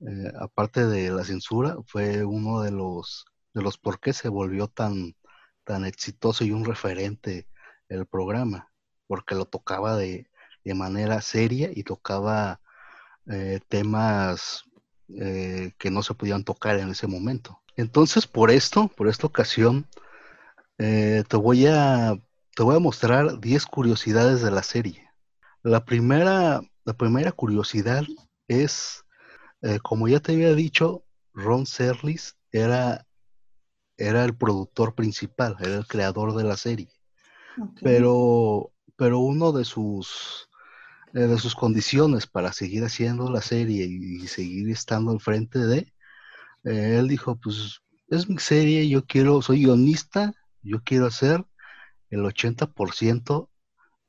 eh, 0.00 0.32
aparte 0.38 0.86
de 0.86 1.10
la 1.12 1.24
censura, 1.24 1.76
fue 1.86 2.26
uno 2.26 2.60
de 2.60 2.72
los, 2.72 3.24
de 3.54 3.62
los 3.62 3.78
por 3.78 4.00
qué 4.00 4.12
se 4.12 4.28
volvió 4.28 4.68
tan, 4.68 5.16
tan 5.64 5.86
exitoso 5.86 6.44
y 6.44 6.52
un 6.52 6.66
referente 6.66 7.48
el 7.88 8.06
programa, 8.06 8.69
porque 9.10 9.34
lo 9.34 9.44
tocaba 9.44 9.96
de, 9.96 10.30
de 10.62 10.74
manera 10.74 11.20
seria 11.20 11.68
y 11.74 11.82
tocaba 11.82 12.60
eh, 13.26 13.58
temas 13.66 14.62
eh, 15.08 15.72
que 15.78 15.90
no 15.90 16.04
se 16.04 16.14
podían 16.14 16.44
tocar 16.44 16.78
en 16.78 16.90
ese 16.90 17.08
momento. 17.08 17.60
Entonces, 17.74 18.28
por 18.28 18.52
esto, 18.52 18.86
por 18.86 19.08
esta 19.08 19.26
ocasión, 19.26 19.88
eh, 20.78 21.24
te, 21.26 21.36
voy 21.36 21.66
a, 21.66 22.20
te 22.54 22.62
voy 22.62 22.76
a 22.76 22.78
mostrar 22.78 23.40
10 23.40 23.66
curiosidades 23.66 24.42
de 24.42 24.52
la 24.52 24.62
serie. 24.62 25.10
La 25.64 25.84
primera, 25.84 26.60
la 26.84 26.92
primera 26.92 27.32
curiosidad 27.32 28.04
es, 28.46 29.04
como 29.82 30.06
ya 30.06 30.20
te 30.20 30.34
había 30.34 30.54
dicho, 30.54 31.04
Ron 31.34 31.66
Serlis 31.66 32.36
era, 32.52 33.08
era 33.96 34.24
el 34.24 34.36
productor 34.36 34.94
principal, 34.94 35.56
era 35.58 35.78
el 35.78 35.86
creador 35.88 36.36
de 36.36 36.44
la 36.44 36.56
serie. 36.56 36.92
Pero, 37.82 38.72
pero 39.00 39.18
uno 39.18 39.52
de 39.52 39.64
sus, 39.64 40.50
eh, 41.14 41.20
de 41.20 41.38
sus 41.38 41.54
condiciones 41.54 42.26
para 42.26 42.52
seguir 42.52 42.84
haciendo 42.84 43.30
la 43.30 43.40
serie 43.40 43.86
y, 43.86 44.26
seguir 44.26 44.68
estando 44.68 45.10
al 45.10 45.20
frente 45.20 45.58
de, 45.58 45.94
eh, 46.64 46.98
él 46.98 47.08
dijo, 47.08 47.34
pues 47.36 47.80
es 48.08 48.28
mi 48.28 48.38
serie, 48.38 48.86
yo 48.90 49.06
quiero, 49.06 49.40
soy 49.40 49.62
guionista, 49.64 50.34
yo 50.60 50.82
quiero 50.84 51.06
hacer 51.06 51.46
el 52.10 52.20
80% 52.26 53.48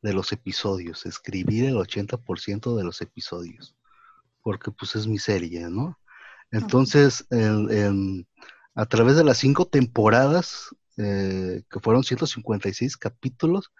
de 0.01 0.13
los 0.13 0.33
episodios, 0.33 1.05
escribir 1.05 1.63
el 1.63 1.77
80% 1.77 2.75
de 2.75 2.83
los 2.83 2.99
episodios, 2.99 3.77
porque 4.41 4.71
pues 4.71 4.97
es 4.97 5.07
mi 5.07 5.19
serie, 5.19 5.69
¿no? 5.69 5.97
Entonces, 6.51 7.25
a 8.75 8.85
través 8.87 9.15
de 9.15 9.23
las 9.23 9.37
cinco 9.37 9.67
temporadas, 9.67 10.75
eh, 10.97 11.63
que 11.69 11.79
fueron 11.79 12.03
156 12.03 12.97
capítulos, 12.97 13.71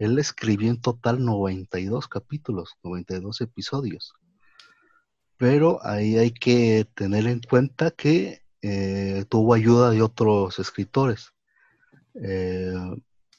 él 0.00 0.18
escribió 0.18 0.70
en 0.70 0.80
total 0.80 1.22
92 1.22 2.08
capítulos, 2.08 2.74
92 2.82 3.42
episodios. 3.42 4.14
Pero 5.36 5.78
ahí 5.86 6.16
hay 6.16 6.30
que 6.30 6.88
tener 6.94 7.26
en 7.26 7.40
cuenta 7.40 7.90
que 7.90 8.40
eh, 8.62 9.26
tuvo 9.28 9.52
ayuda 9.52 9.90
de 9.90 10.00
otros 10.00 10.58
escritores. 10.58 11.34
Eh, 12.14 12.72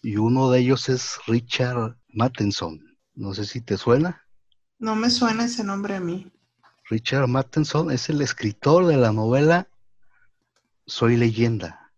y 0.03 0.17
uno 0.17 0.51
de 0.51 0.59
ellos 0.59 0.87
es 0.87 1.17
Richard 1.25 1.97
Mattenson. 2.09 2.95
No 3.15 3.33
sé 3.33 3.45
si 3.45 3.61
te 3.61 3.75
suena. 3.75 4.21
No 4.77 4.95
me 4.95 5.09
suena 5.09 5.45
ese 5.45 5.63
nombre 5.63 5.95
a 5.95 5.99
mí. 5.99 6.31
Richard 6.91 7.27
Mattenson 7.27 7.89
es 7.89 8.07
el 8.09 8.21
escritor 8.21 8.85
de 8.85 8.97
la 8.97 9.11
novela 9.11 9.67
Soy 10.85 11.17
leyenda. 11.17 11.91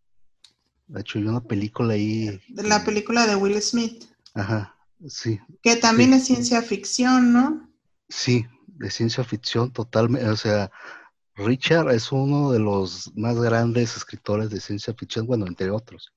De 0.87 1.01
hecho, 1.01 1.19
hay 1.19 1.25
una 1.25 1.41
película 1.41 1.95
ahí. 1.95 2.39
De 2.47 2.63
la 2.63 2.85
película 2.85 3.27
de 3.27 3.35
Will 3.35 3.61
Smith. 3.61 4.12
Ajá, 4.33 4.75
sí. 5.07 5.39
Que 5.61 5.75
también 5.75 6.13
es 6.13 6.25
ciencia 6.25 6.61
ficción, 6.61 7.33
¿no? 7.33 7.69
Sí, 8.09 8.45
de 8.67 8.89
ciencia 8.89 9.23
ficción 9.23 9.71
totalmente. 9.71 10.27
O 10.27 10.35
sea, 10.35 10.71
Richard 11.35 11.91
es 11.91 12.11
uno 12.11 12.51
de 12.51 12.59
los 12.59 13.11
más 13.15 13.39
grandes 13.39 13.95
escritores 13.97 14.49
de 14.49 14.59
ciencia 14.59 14.93
ficción, 14.93 15.25
bueno, 15.25 15.47
entre 15.47 15.71
otros. 15.71 16.11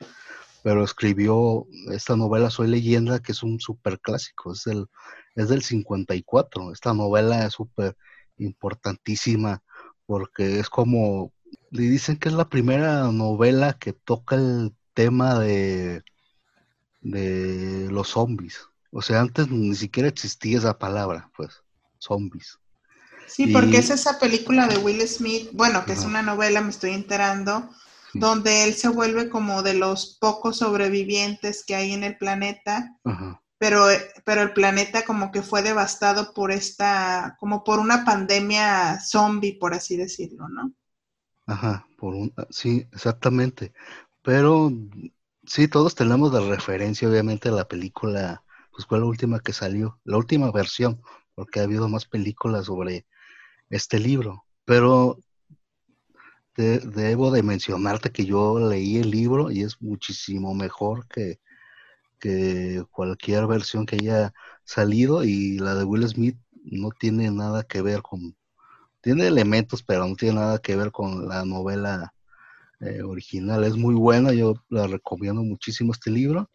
Pero 0.62 0.84
escribió 0.84 1.66
esta 1.92 2.16
novela 2.16 2.50
Soy 2.50 2.68
leyenda, 2.68 3.20
que 3.20 3.32
es 3.32 3.42
un 3.42 3.60
súper 3.60 4.00
clásico, 4.00 4.52
es, 4.52 4.66
el, 4.66 4.86
es 5.34 5.48
del 5.48 5.62
54. 5.62 6.72
Esta 6.72 6.92
novela 6.92 7.46
es 7.46 7.54
súper 7.54 7.96
importantísima 8.38 9.62
porque 10.06 10.60
es 10.60 10.68
como, 10.68 11.32
le 11.70 11.82
dicen 11.82 12.16
que 12.16 12.28
es 12.28 12.34
la 12.34 12.48
primera 12.48 13.10
novela 13.12 13.74
que 13.78 13.92
toca 13.92 14.36
el 14.36 14.74
tema 14.94 15.38
de 15.38 16.02
de 17.10 17.88
los 17.90 18.08
zombies. 18.08 18.68
O 18.90 19.02
sea, 19.02 19.20
antes 19.20 19.48
ni 19.48 19.74
siquiera 19.74 20.08
existía 20.08 20.58
esa 20.58 20.78
palabra, 20.78 21.30
pues, 21.36 21.62
zombies. 21.98 22.58
Sí, 23.26 23.48
porque 23.48 23.78
es 23.78 23.90
esa 23.90 24.18
película 24.18 24.66
de 24.66 24.78
Will 24.78 25.06
Smith, 25.06 25.50
bueno, 25.52 25.84
que 25.84 25.92
es 25.92 26.04
una 26.04 26.22
novela, 26.22 26.60
me 26.60 26.70
estoy 26.70 26.92
enterando, 26.92 27.68
donde 28.14 28.64
él 28.64 28.74
se 28.74 28.88
vuelve 28.88 29.28
como 29.28 29.62
de 29.62 29.74
los 29.74 30.16
pocos 30.20 30.58
sobrevivientes 30.58 31.64
que 31.64 31.74
hay 31.74 31.92
en 31.92 32.04
el 32.04 32.16
planeta, 32.16 32.96
pero, 33.58 33.86
pero 34.24 34.42
el 34.42 34.52
planeta 34.52 35.04
como 35.04 35.32
que 35.32 35.42
fue 35.42 35.62
devastado 35.62 36.32
por 36.34 36.52
esta, 36.52 37.36
como 37.40 37.64
por 37.64 37.80
una 37.80 38.04
pandemia 38.04 39.00
zombie, 39.00 39.58
por 39.58 39.74
así 39.74 39.96
decirlo, 39.96 40.48
¿no? 40.48 40.72
Ajá, 41.46 41.86
por 41.96 42.14
un, 42.14 42.32
sí, 42.50 42.86
exactamente. 42.92 43.72
Pero 44.22 44.72
Sí, 45.46 45.68
todos 45.68 45.94
tenemos 45.94 46.32
de 46.32 46.40
referencia, 46.40 47.08
obviamente, 47.08 47.50
la 47.50 47.66
película, 47.68 48.42
pues 48.72 48.86
fue 48.86 48.98
la 48.98 49.06
última 49.06 49.40
que 49.40 49.52
salió, 49.52 49.98
la 50.04 50.16
última 50.16 50.50
versión, 50.52 51.00
porque 51.34 51.60
ha 51.60 51.64
habido 51.64 51.88
más 51.88 52.04
películas 52.06 52.66
sobre 52.66 53.06
este 53.70 53.98
libro. 54.00 54.44
Pero 54.64 55.18
debo 56.56 57.30
de 57.30 57.42
mencionarte 57.42 58.10
que 58.10 58.24
yo 58.24 58.58
leí 58.58 58.96
el 58.96 59.10
libro 59.10 59.50
y 59.50 59.62
es 59.62 59.80
muchísimo 59.80 60.54
mejor 60.54 61.06
que, 61.08 61.40
que 62.20 62.84
cualquier 62.90 63.46
versión 63.46 63.86
que 63.86 63.96
haya 63.96 64.34
salido 64.64 65.24
y 65.24 65.58
la 65.58 65.74
de 65.74 65.84
Will 65.84 66.08
Smith 66.08 66.38
no 66.64 66.90
tiene 66.90 67.30
nada 67.30 67.64
que 67.64 67.82
ver 67.82 68.02
con, 68.02 68.36
tiene 69.02 69.26
elementos, 69.28 69.82
pero 69.82 70.06
no 70.08 70.16
tiene 70.16 70.36
nada 70.36 70.58
que 70.60 70.76
ver 70.76 70.92
con 70.92 71.28
la 71.28 71.44
novela 71.44 72.14
eh, 72.80 73.02
original. 73.02 73.64
Es 73.64 73.76
muy 73.76 73.94
buena, 73.94 74.32
yo 74.32 74.54
la 74.68 74.86
recomiendo 74.86 75.42
muchísimo 75.42 75.92
este 75.92 76.10
libro. 76.10 76.50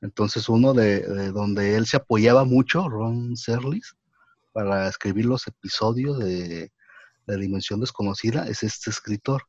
Entonces, 0.00 0.48
uno 0.48 0.74
de, 0.74 1.02
donde 1.32 1.76
él 1.76 1.86
se 1.86 1.96
apoyaba 1.96 2.44
mucho, 2.44 2.88
Ron 2.88 3.36
Serlis, 3.36 3.94
para 4.52 4.88
escribir 4.88 5.26
los 5.26 5.46
episodios 5.46 6.18
de 6.18 6.72
La 7.26 7.36
Dimensión 7.36 7.80
Desconocida, 7.80 8.46
es 8.46 8.62
este 8.62 8.90
escritor. 8.90 9.42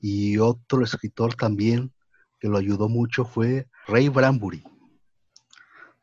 Y 0.00 0.38
otro 0.38 0.84
escritor 0.84 1.34
también 1.34 1.92
que 2.38 2.48
lo 2.48 2.58
ayudó 2.58 2.88
mucho 2.88 3.24
fue 3.24 3.68
Ray 3.86 4.08
Bradbury. 4.08 4.62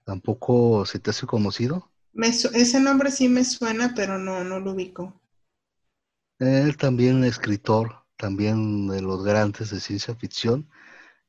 ¿Tampoco 0.04 0.86
se 0.86 1.00
te 1.00 1.10
hace 1.10 1.26
conocido? 1.26 1.90
ese 2.14 2.80
nombre 2.80 3.12
sí 3.12 3.28
me 3.28 3.44
suena, 3.44 3.94
pero 3.96 4.18
no, 4.18 4.44
no 4.44 4.60
lo 4.60 4.72
ubico. 4.72 5.22
Él 6.40 6.78
también 6.78 7.24
escritor, 7.24 8.05
también 8.18 8.88
de 8.88 9.02
los 9.02 9.24
grandes 9.24 9.72
de 9.72 9.80
ciencia 9.80 10.16
ficción. 10.16 10.70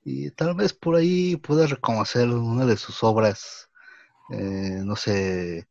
Y 0.05 0.31
tal 0.31 0.55
vez 0.55 0.73
por 0.73 0.97
ahí 0.97 1.37
pueda 1.37 1.67
reconocer 1.67 2.29
una 2.29 2.65
de 2.65 2.77
sus 2.77 3.03
obras, 3.03 3.69
eh, 4.31 4.83
no 4.85 4.97
sé, 4.97 5.69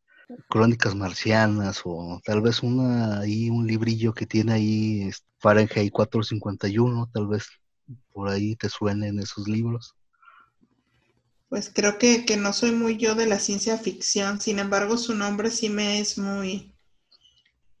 Crónicas 0.48 0.94
Marcianas 0.94 1.82
o 1.84 2.20
tal 2.24 2.42
vez 2.42 2.62
una 2.62 3.20
ahí 3.20 3.48
un 3.48 3.66
librillo 3.66 4.12
que 4.12 4.26
tiene 4.26 4.52
ahí 4.52 5.10
Fahrenheit 5.38 5.92
451, 5.92 7.08
tal 7.12 7.28
vez 7.28 7.46
por 8.12 8.28
ahí 8.28 8.56
te 8.56 8.68
suenen 8.68 9.18
esos 9.20 9.48
libros. 9.48 9.94
Pues 11.48 11.70
creo 11.72 11.96
que, 11.96 12.26
que, 12.26 12.36
no 12.36 12.52
soy 12.52 12.72
muy 12.72 12.96
yo 12.96 13.14
de 13.14 13.26
la 13.26 13.38
ciencia 13.38 13.78
ficción, 13.78 14.40
sin 14.40 14.58
embargo 14.58 14.98
su 14.98 15.14
nombre 15.14 15.50
sí 15.50 15.68
me 15.68 16.00
es 16.00 16.18
muy, 16.18 16.74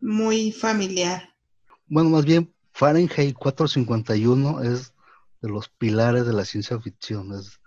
muy 0.00 0.52
familiar. 0.52 1.34
Bueno, 1.88 2.10
más 2.10 2.24
bien 2.24 2.55
Fahrenheit 2.76 3.34
451 3.34 4.62
es 4.62 4.92
de 5.40 5.48
los 5.48 5.70
pilares 5.70 6.26
de 6.26 6.34
la 6.34 6.44
ciencia 6.44 6.78
ficción. 6.78 7.32
Es 7.32 7.58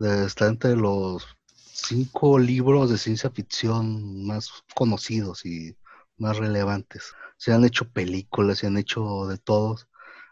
está 0.00 0.48
entre 0.48 0.76
los 0.76 1.24
cinco 1.54 2.38
libros 2.38 2.90
de 2.90 2.98
ciencia 2.98 3.30
ficción 3.30 4.26
más 4.26 4.50
conocidos 4.74 5.46
y 5.46 5.74
más 6.18 6.36
relevantes. 6.36 7.14
se 7.38 7.54
han 7.54 7.64
hecho 7.64 7.90
películas, 7.90 8.58
se 8.58 8.66
han 8.66 8.76
hecho 8.76 9.26
de 9.28 9.38
todos. 9.38 9.88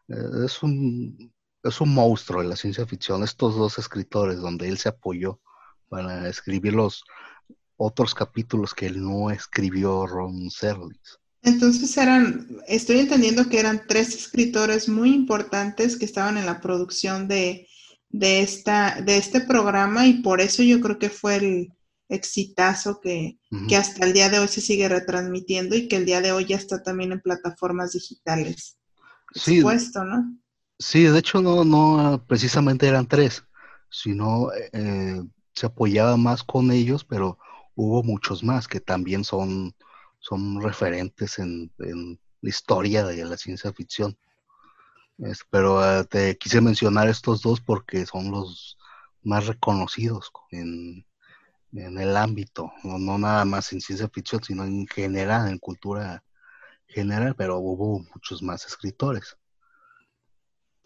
Eh, 0.09 0.45
es 0.45 0.63
un 0.63 1.33
es 1.63 1.81
un 1.81 1.95
monstruo 1.95 2.43
en 2.43 2.51
la 2.51 2.57
ciencia 2.57 2.87
ficción, 2.87 3.23
estos 3.25 3.57
dos 3.57 3.79
escritores 3.79 4.39
donde 4.41 4.69
él 4.69 4.77
se 4.77 4.91
apoyó 4.91 5.41
para 5.89 6.29
escribir 6.29 6.75
los 6.75 7.03
otros 7.77 8.15
capítulos 8.15 8.75
que 8.75 8.87
él 8.89 9.03
no 9.03 9.31
escribió 9.31 10.07
Ron 10.07 10.51
Serlis. 10.51 11.19
Entonces 11.49 11.97
eran, 11.97 12.47
estoy 12.67 13.01
entendiendo 13.01 13.49
que 13.49 13.59
eran 13.59 13.83
tres 13.89 14.15
escritores 14.15 14.89
muy 14.89 15.15
importantes 15.15 15.97
que 15.97 16.05
estaban 16.05 16.37
en 16.39 16.47
la 16.47 16.61
producción 16.61 17.29
de, 17.29 17.67
esta, 18.13 19.01
de 19.01 19.17
este 19.17 19.41
programa 19.41 20.07
y 20.07 20.23
por 20.23 20.41
eso 20.41 20.63
yo 20.63 20.81
creo 20.81 20.99
que 20.99 21.11
fue 21.11 21.37
el 21.37 21.73
exitazo 22.09 23.01
que, 23.01 23.39
que 23.69 23.77
hasta 23.77 24.07
el 24.07 24.13
día 24.13 24.31
de 24.31 24.39
hoy 24.39 24.49
se 24.49 24.61
sigue 24.61 24.89
retransmitiendo 24.89 25.77
y 25.77 25.89
que 25.89 25.97
el 25.97 26.07
día 26.07 26.21
de 26.21 26.33
hoy 26.33 26.47
ya 26.47 26.57
está 26.57 26.83
también 26.83 27.13
en 27.13 27.21
plataformas 27.21 27.93
digitales. 27.93 28.79
Sí, 29.35 29.61
¿no? 29.61 30.39
Sí, 30.79 31.03
de 31.03 31.19
hecho 31.19 31.43
no, 31.43 31.65
no 31.65 32.25
precisamente 32.27 32.87
eran 32.87 33.07
tres, 33.07 33.45
sino 33.91 34.49
eh, 34.73 35.23
se 35.55 35.67
apoyaba 35.67 36.17
más 36.17 36.45
con 36.45 36.71
ellos, 36.71 37.05
pero 37.05 37.39
hubo 37.75 38.03
muchos 38.03 38.43
más 38.43 38.69
que 38.69 38.81
también 38.81 39.25
son, 39.25 39.75
son 40.29 40.61
referentes 40.61 41.39
en, 41.39 41.71
la 41.79 42.49
historia 42.49 43.05
de 43.05 43.25
la 43.25 43.37
ciencia 43.37 43.73
ficción. 43.73 44.17
pero 45.51 45.83
eh, 45.85 46.05
te 46.05 46.37
quise 46.37 46.61
mencionar 46.61 47.09
estos 47.09 47.43
dos 47.43 47.61
porque 47.61 48.07
son 48.07 48.31
los 48.31 48.77
más 49.23 49.47
reconocidos 49.47 50.31
en, 50.51 51.05
el 51.73 52.17
ámbito, 52.17 52.73
no, 52.83 52.99
no, 52.99 53.19
nada 53.19 53.45
más 53.45 53.73
en 53.73 53.81
ciencia 53.81 54.09
ficción, 54.09 54.43
sino 54.43 54.65
en 54.65 54.87
general, 54.87 55.49
en 55.49 55.59
cultura 55.59 56.25
general, 56.87 57.35
pero 57.37 57.59
hubo 57.59 58.01
muchos 58.15 58.43
más 58.43 58.67
escritores. 58.67 59.37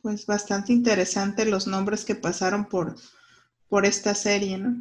Pues 0.02 0.26
bastante 0.26 0.72
interesante 0.72 1.44
los 1.44 1.68
nombres 1.68 2.04
que 2.04 2.16
pasaron 2.16 2.64
por, 2.64 2.96
por 3.68 3.86
esta 3.86 4.14
serie, 4.14 4.58
¿no? 4.58 4.76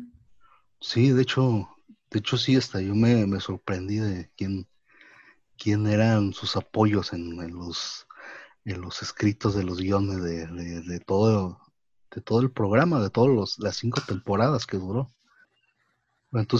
Sí, 0.79 1.11
de 1.11 1.21
hecho, 1.21 1.69
de 2.11 2.19
hecho 2.19 2.37
sí, 2.37 2.57
hasta 2.57 2.81
yo 2.81 2.93
me, 2.93 3.39
sorprendí 3.39 3.97
de 3.97 4.29
quién, 4.35 4.67
quién 5.57 5.87
eran 5.87 6.33
sus 6.33 6.57
apoyos 6.57 7.13
en, 7.13 7.37
los, 7.53 8.05
en 8.65 8.81
los 8.81 9.01
escritos 9.01 9.55
de 9.55 9.63
los 9.63 9.79
guiones 9.79 10.21
de, 10.21 10.99
todo, 10.99 11.59
de 12.13 12.21
todo 12.21 12.41
el 12.41 12.51
programa, 12.51 13.01
de 13.01 13.09
todas 13.09 13.57
las 13.59 13.77
cinco 13.77 14.01
temporadas 14.05 14.67
que 14.67 14.77
duró. 14.77 15.09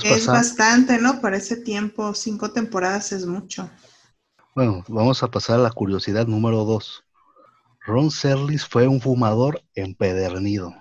es 0.04 0.26
bastante, 0.26 0.98
¿no? 1.00 1.20
Para 1.20 1.36
ese 1.36 1.58
tiempo, 1.58 2.14
cinco 2.14 2.52
temporadas 2.52 3.12
es 3.12 3.26
mucho. 3.26 3.70
Bueno, 4.56 4.86
vamos 4.88 5.22
a 5.22 5.30
pasar 5.30 5.60
a 5.60 5.64
la 5.64 5.72
curiosidad 5.72 6.28
número 6.28 6.64
dos. 6.64 7.04
Ron 7.86 8.10
Serlis 8.10 8.66
fue 8.66 8.88
un 8.88 9.02
fumador 9.02 9.64
empedernido. 9.76 10.74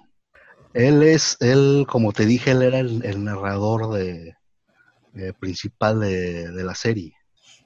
Él 0.74 1.02
es, 1.02 1.36
él, 1.40 1.86
como 1.88 2.12
te 2.12 2.24
dije, 2.24 2.52
él 2.52 2.62
era 2.62 2.78
el, 2.78 3.24
narrador 3.24 3.92
de, 3.92 4.36
eh, 5.14 5.32
principal 5.38 6.00
de, 6.00 6.50
la 6.52 6.74
serie. 6.74 7.14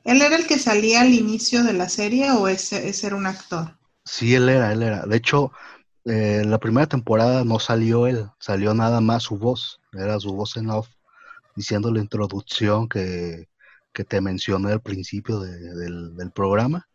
¿Él 0.05 0.21
era 0.21 0.37
el 0.37 0.47
que 0.47 0.59
salía 0.59 1.01
al 1.01 1.13
inicio 1.13 1.65
de 1.65 1.73
la 1.73 1.89
serie 1.89 2.31
o 2.33 2.49
ese, 2.49 2.93
era 3.07 3.17
un 3.17 3.27
actor? 3.27 3.77
Sí, 4.05 4.35
él 4.35 4.49
era, 4.49 4.73
él 4.73 4.83
era. 4.83 5.07
De 5.07 5.17
hecho, 5.17 5.53
eh, 6.05 6.41
en 6.43 6.51
la 6.51 6.59
primera 6.59 6.87
temporada 6.87 7.45
no 7.45 7.59
salió 7.59 8.07
él, 8.07 8.29
salió 8.39 8.75
nada 8.75 9.01
más 9.01 9.23
su 9.23 9.39
voz, 9.39 9.81
era 9.93 10.21
su 10.21 10.35
voz 10.35 10.57
en 10.57 10.71
off, 10.71 10.89
diciendo 11.57 11.91
la 11.91 12.01
introducción 12.01 12.89
que, 12.89 13.49
te 13.93 14.21
mencioné 14.21 14.73
al 14.73 14.83
principio 14.83 15.38
del 15.38 16.33
programa 16.35 16.88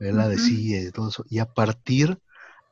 él 0.00 0.16
la 0.16 0.28
decía 0.28 0.80
y 0.80 0.90
todo 0.90 1.08
eso. 1.10 1.24
Y 1.28 1.38
a 1.38 1.46
partir 1.46 2.18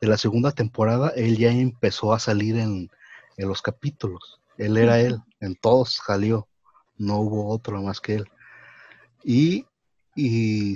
de 0.00 0.08
la 0.08 0.16
segunda 0.16 0.52
temporada, 0.52 1.12
él 1.14 1.36
ya 1.36 1.50
empezó 1.50 2.12
a 2.12 2.18
salir 2.18 2.56
en, 2.56 2.90
los 3.36 3.62
capítulos. 3.62 4.40
Él 4.56 4.76
era 4.76 4.98
él, 4.98 5.18
en 5.38 5.54
todos 5.54 6.00
salió, 6.04 6.47
no 6.98 7.18
hubo 7.18 7.48
otro 7.48 7.82
más 7.82 8.00
que 8.00 8.16
él. 8.16 8.30
Y, 9.24 9.66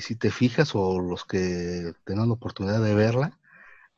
si 0.01 0.17
te 0.17 0.31
fijas, 0.31 0.75
o 0.75 1.01
los 1.01 1.25
que 1.25 1.95
tengan 2.05 2.29
la 2.29 2.35
oportunidad 2.35 2.83
de 2.83 2.95
verla, 2.95 3.39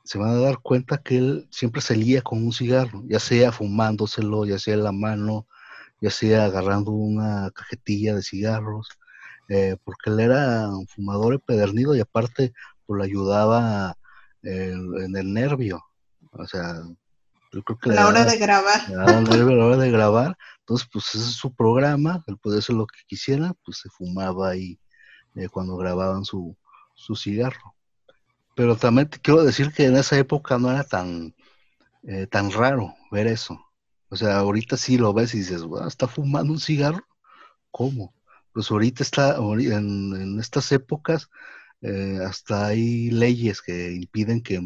se 0.04 0.18
van 0.18 0.30
a 0.30 0.40
dar 0.40 0.58
cuenta 0.60 0.98
que 0.98 1.18
él 1.18 1.48
siempre 1.50 1.80
salía 1.82 2.22
con 2.22 2.44
un 2.44 2.52
cigarro, 2.52 3.02
ya 3.06 3.20
sea 3.20 3.52
fumándoselo, 3.52 4.44
ya 4.46 4.58
sea 4.58 4.74
en 4.74 4.84
la 4.84 4.92
mano, 4.92 5.46
ya 6.00 6.10
sea 6.10 6.46
agarrando 6.46 6.92
una 6.92 7.50
cajetilla 7.52 8.14
de 8.14 8.22
cigarros. 8.22 8.88
Eh, 9.48 9.76
porque 9.84 10.10
él 10.10 10.20
era 10.20 10.68
un 10.68 10.86
fumador 10.88 11.34
empedernido 11.34 11.94
y 11.94 12.00
aparte 12.00 12.54
pues, 12.86 12.98
lo 12.98 13.04
ayudaba 13.04 13.96
en, 14.42 15.16
el 15.16 15.32
nervio. 15.32 15.84
O 16.32 16.46
sea, 16.46 16.82
yo 17.54 17.62
creo 17.62 17.78
que... 17.78 17.90
La 17.90 18.08
hora 18.08 18.24
de 18.24 18.36
grabar. 18.36 18.88
La 18.90 19.04
hora 19.04 19.76
de 19.76 19.90
grabar. 19.90 20.36
Entonces, 20.60 20.88
pues 20.92 21.06
ese 21.14 21.18
es 21.18 21.36
su 21.36 21.54
programa, 21.54 22.22
él 22.26 22.38
podía 22.38 22.58
hacer 22.58 22.74
lo 22.74 22.86
que 22.86 22.98
quisiera, 23.06 23.54
pues 23.64 23.78
se 23.78 23.88
fumaba 23.90 24.50
ahí 24.50 24.78
eh, 25.34 25.48
cuando 25.48 25.76
grababan 25.76 26.24
su, 26.24 26.56
su 26.94 27.14
cigarro. 27.16 27.74
Pero 28.56 28.76
también 28.76 29.08
te 29.08 29.18
quiero 29.18 29.42
decir 29.44 29.72
que 29.72 29.86
en 29.86 29.96
esa 29.96 30.16
época 30.18 30.58
no 30.58 30.70
era 30.70 30.84
tan, 30.84 31.34
eh, 32.04 32.26
tan 32.26 32.50
raro 32.50 32.94
ver 33.10 33.26
eso. 33.26 33.60
O 34.08 34.16
sea, 34.16 34.38
ahorita 34.38 34.76
sí 34.76 34.96
lo 34.96 35.12
ves 35.12 35.34
y 35.34 35.38
dices, 35.38 35.62
bueno, 35.62 35.88
¿está 35.88 36.06
fumando 36.08 36.52
un 36.52 36.60
cigarro? 36.60 37.04
¿Cómo? 37.70 38.14
pues 38.54 38.70
ahorita 38.70 39.02
está, 39.02 39.36
en, 39.36 40.38
estas 40.38 40.70
épocas, 40.72 41.28
eh, 41.82 42.20
hasta 42.24 42.66
hay 42.66 43.10
leyes 43.10 43.60
que 43.60 43.92
impiden 43.92 44.40
que, 44.42 44.60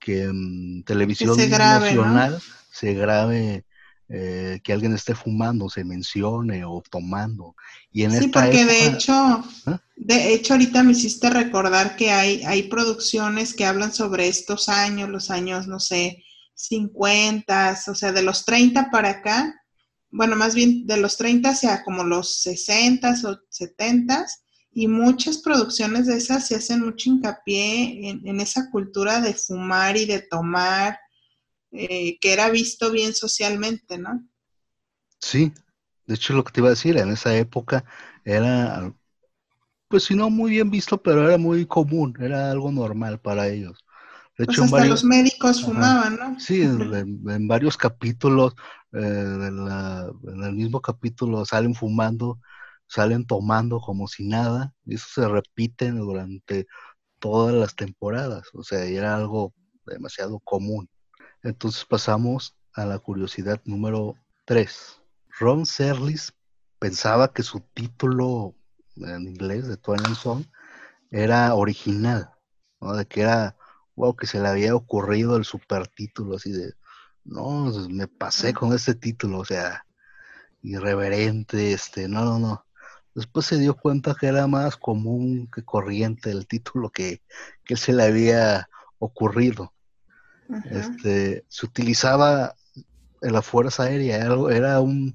que 0.00 0.30
televisión 0.84 1.36
nacional 1.36 2.40
se 2.72 2.94
grabe 2.94 3.64
eh, 4.08 4.58
que 4.64 4.72
alguien 4.72 4.94
esté 4.94 5.14
fumando, 5.14 5.68
se 5.68 5.84
mencione 5.84 6.64
o 6.64 6.82
tomando. 6.90 7.54
Y 7.92 8.02
en 8.02 8.10
sí, 8.10 8.26
porque 8.26 8.64
de 8.64 8.86
hecho, 8.86 9.12
¿ah? 9.12 9.80
de 9.94 10.34
hecho 10.34 10.54
ahorita 10.54 10.82
me 10.82 10.92
hiciste 10.92 11.30
recordar 11.30 11.94
que 11.94 12.10
hay, 12.10 12.42
hay 12.42 12.64
producciones 12.64 13.54
que 13.54 13.66
hablan 13.66 13.92
sobre 13.92 14.26
estos 14.26 14.68
años, 14.68 15.08
los 15.08 15.30
años, 15.30 15.68
no 15.68 15.78
sé, 15.78 16.24
50, 16.54 17.78
o 17.86 17.94
sea, 17.94 18.10
de 18.10 18.22
los 18.22 18.44
30 18.44 18.90
para 18.90 19.10
acá, 19.10 19.54
bueno, 20.10 20.34
más 20.34 20.56
bien 20.56 20.86
de 20.86 20.96
los 20.96 21.16
30 21.16 21.50
hacia 21.50 21.84
como 21.84 22.02
los 22.02 22.40
60 22.42 23.14
o 23.26 23.38
70 23.48 24.26
y 24.72 24.86
muchas 24.86 25.38
producciones 25.38 26.06
de 26.06 26.16
esas 26.16 26.46
se 26.46 26.54
hacen 26.54 26.80
mucho 26.80 27.10
hincapié 27.10 28.10
en, 28.10 28.40
esa 28.40 28.70
cultura 28.70 29.20
de 29.20 29.34
fumar 29.34 29.96
y 29.96 30.06
de 30.06 30.20
tomar, 30.20 30.98
eh, 31.72 32.18
que 32.20 32.32
era 32.32 32.50
visto 32.50 32.90
bien 32.90 33.14
socialmente, 33.14 33.98
¿no? 33.98 34.24
Sí, 35.18 35.52
de 36.06 36.14
hecho 36.14 36.34
lo 36.34 36.44
que 36.44 36.52
te 36.52 36.60
iba 36.60 36.68
a 36.68 36.70
decir, 36.70 36.96
en 36.96 37.10
esa 37.10 37.36
época 37.36 37.84
era, 38.24 38.92
pues 39.88 40.04
si 40.04 40.14
no 40.14 40.30
muy 40.30 40.52
bien 40.52 40.70
visto, 40.70 41.02
pero 41.02 41.26
era 41.26 41.36
muy 41.36 41.66
común, 41.66 42.16
era 42.20 42.50
algo 42.50 42.70
normal 42.70 43.20
para 43.20 43.48
ellos. 43.48 43.84
De 44.38 44.46
pues 44.46 44.56
hecho, 44.56 44.64
hasta 44.64 44.86
los 44.86 45.04
médicos 45.04 45.62
fumaban, 45.62 46.16
¿no? 46.16 46.40
Sí, 46.40 46.62
en, 46.62 47.48
varios 47.48 47.76
capítulos, 47.76 48.54
eh, 48.92 48.98
en, 48.98 50.42
el 50.44 50.54
mismo 50.54 50.80
capítulo 50.80 51.44
salen 51.44 51.74
fumando, 51.74 52.40
salen 52.90 53.24
tomando 53.24 53.80
como 53.80 54.08
si 54.08 54.26
nada, 54.26 54.74
y 54.84 54.96
eso 54.96 55.06
se 55.14 55.28
repite 55.28 55.90
durante 55.92 56.66
todas 57.20 57.54
las 57.54 57.76
temporadas, 57.76 58.48
o 58.52 58.64
sea, 58.64 58.84
era 58.84 59.14
algo 59.14 59.54
demasiado 59.86 60.40
común. 60.40 60.90
Entonces 61.42 61.84
pasamos 61.84 62.56
a 62.74 62.84
la 62.84 62.98
curiosidad 62.98 63.60
número 63.64 64.16
3. 64.44 65.00
Ron 65.38 65.66
Serlis 65.66 66.32
pensaba 66.80 67.32
que 67.32 67.42
su 67.44 67.60
título 67.60 68.56
en 68.96 69.22
inglés 69.22 69.68
de 69.68 69.76
Twilight 69.76 70.16
Zone 70.16 70.50
era 71.10 71.54
original, 71.54 72.30
¿no? 72.80 72.94
de 72.94 73.06
que 73.06 73.22
era 73.22 73.56
wow, 73.94 74.16
que 74.16 74.26
se 74.26 74.40
le 74.40 74.48
había 74.48 74.74
ocurrido 74.74 75.36
el 75.36 75.44
super 75.44 75.86
título, 75.86 76.36
así 76.36 76.50
de, 76.52 76.72
no, 77.24 77.70
me 77.88 78.08
pasé 78.08 78.54
con 78.54 78.72
este 78.72 78.94
título, 78.94 79.38
o 79.40 79.44
sea, 79.44 79.86
irreverente, 80.62 81.72
este, 81.72 82.08
no, 82.08 82.24
no, 82.24 82.38
no. 82.38 82.64
Después 83.14 83.46
se 83.46 83.58
dio 83.58 83.74
cuenta 83.74 84.14
que 84.18 84.26
era 84.26 84.46
más 84.46 84.76
común 84.76 85.48
que 85.52 85.64
corriente 85.64 86.30
el 86.30 86.46
título 86.46 86.90
que, 86.90 87.22
que 87.64 87.76
se 87.76 87.92
le 87.92 88.04
había 88.04 88.68
ocurrido. 88.98 89.72
Este, 90.70 91.44
se 91.48 91.66
utilizaba 91.66 92.54
en 93.22 93.32
la 93.32 93.42
Fuerza 93.42 93.84
Aérea, 93.84 94.16
era, 94.16 94.34
era, 94.50 94.80
un, 94.80 95.14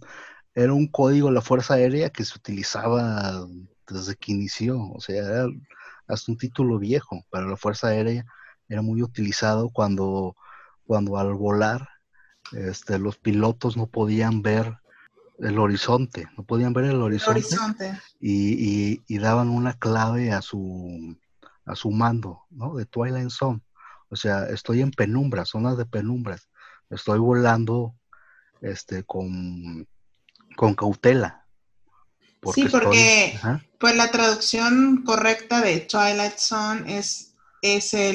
era 0.54 0.74
un 0.74 0.88
código 0.88 1.28
de 1.28 1.34
la 1.34 1.42
Fuerza 1.42 1.74
Aérea 1.74 2.10
que 2.10 2.24
se 2.24 2.38
utilizaba 2.38 3.46
desde 3.88 4.16
que 4.16 4.32
inició, 4.32 4.80
o 4.92 5.02
sea, 5.02 5.18
era 5.18 5.48
hasta 6.08 6.32
un 6.32 6.38
título 6.38 6.80
viejo 6.80 7.26
para 7.30 7.48
la 7.48 7.58
Fuerza 7.58 7.88
Aérea 7.88 8.26
era 8.68 8.82
muy 8.82 9.02
utilizado 9.02 9.70
cuando, 9.70 10.36
cuando 10.86 11.18
al 11.18 11.34
volar 11.34 11.88
este, 12.54 13.00
los 13.00 13.18
pilotos 13.18 13.78
no 13.78 13.88
podían 13.88 14.42
ver 14.42 14.78
el 15.40 15.60
horizonte, 15.60 16.28
no 16.38 16.44
podían 16.44 16.74
ver 16.74 16.86
el 16.86 17.02
horizonte, 17.02 18.00
Y, 18.20 19.18
daban 19.20 19.50
una 19.50 19.74
clave 19.74 20.32
a 20.32 20.42
su, 20.42 21.18
a 21.66 21.76
su 21.76 21.92
mando, 21.92 22.44
¿no? 22.50 22.76
De 22.76 22.86
Twilight 22.86 23.30
Zone. 23.30 23.62
O 24.10 24.16
sea, 24.16 24.46
estoy 24.46 24.82
en 24.82 24.92
penumbra, 24.92 25.46
zonas 25.46 25.78
de 25.78 25.86
penumbras. 25.86 26.48
Estoy 26.90 27.20
volando 27.20 27.96
este, 28.62 29.04
con, 29.04 29.88
con 30.56 30.76
cautela. 30.76 31.46
sí, 32.54 32.68
porque 32.70 33.38
pues 33.80 33.96
la 33.96 34.12
traducción 34.12 35.04
correcta 35.04 35.62
de 35.62 35.82
Twilight 35.82 36.38
Zone 36.38 36.98
es, 36.98 37.34
es 37.62 37.94
eh, 37.94 38.14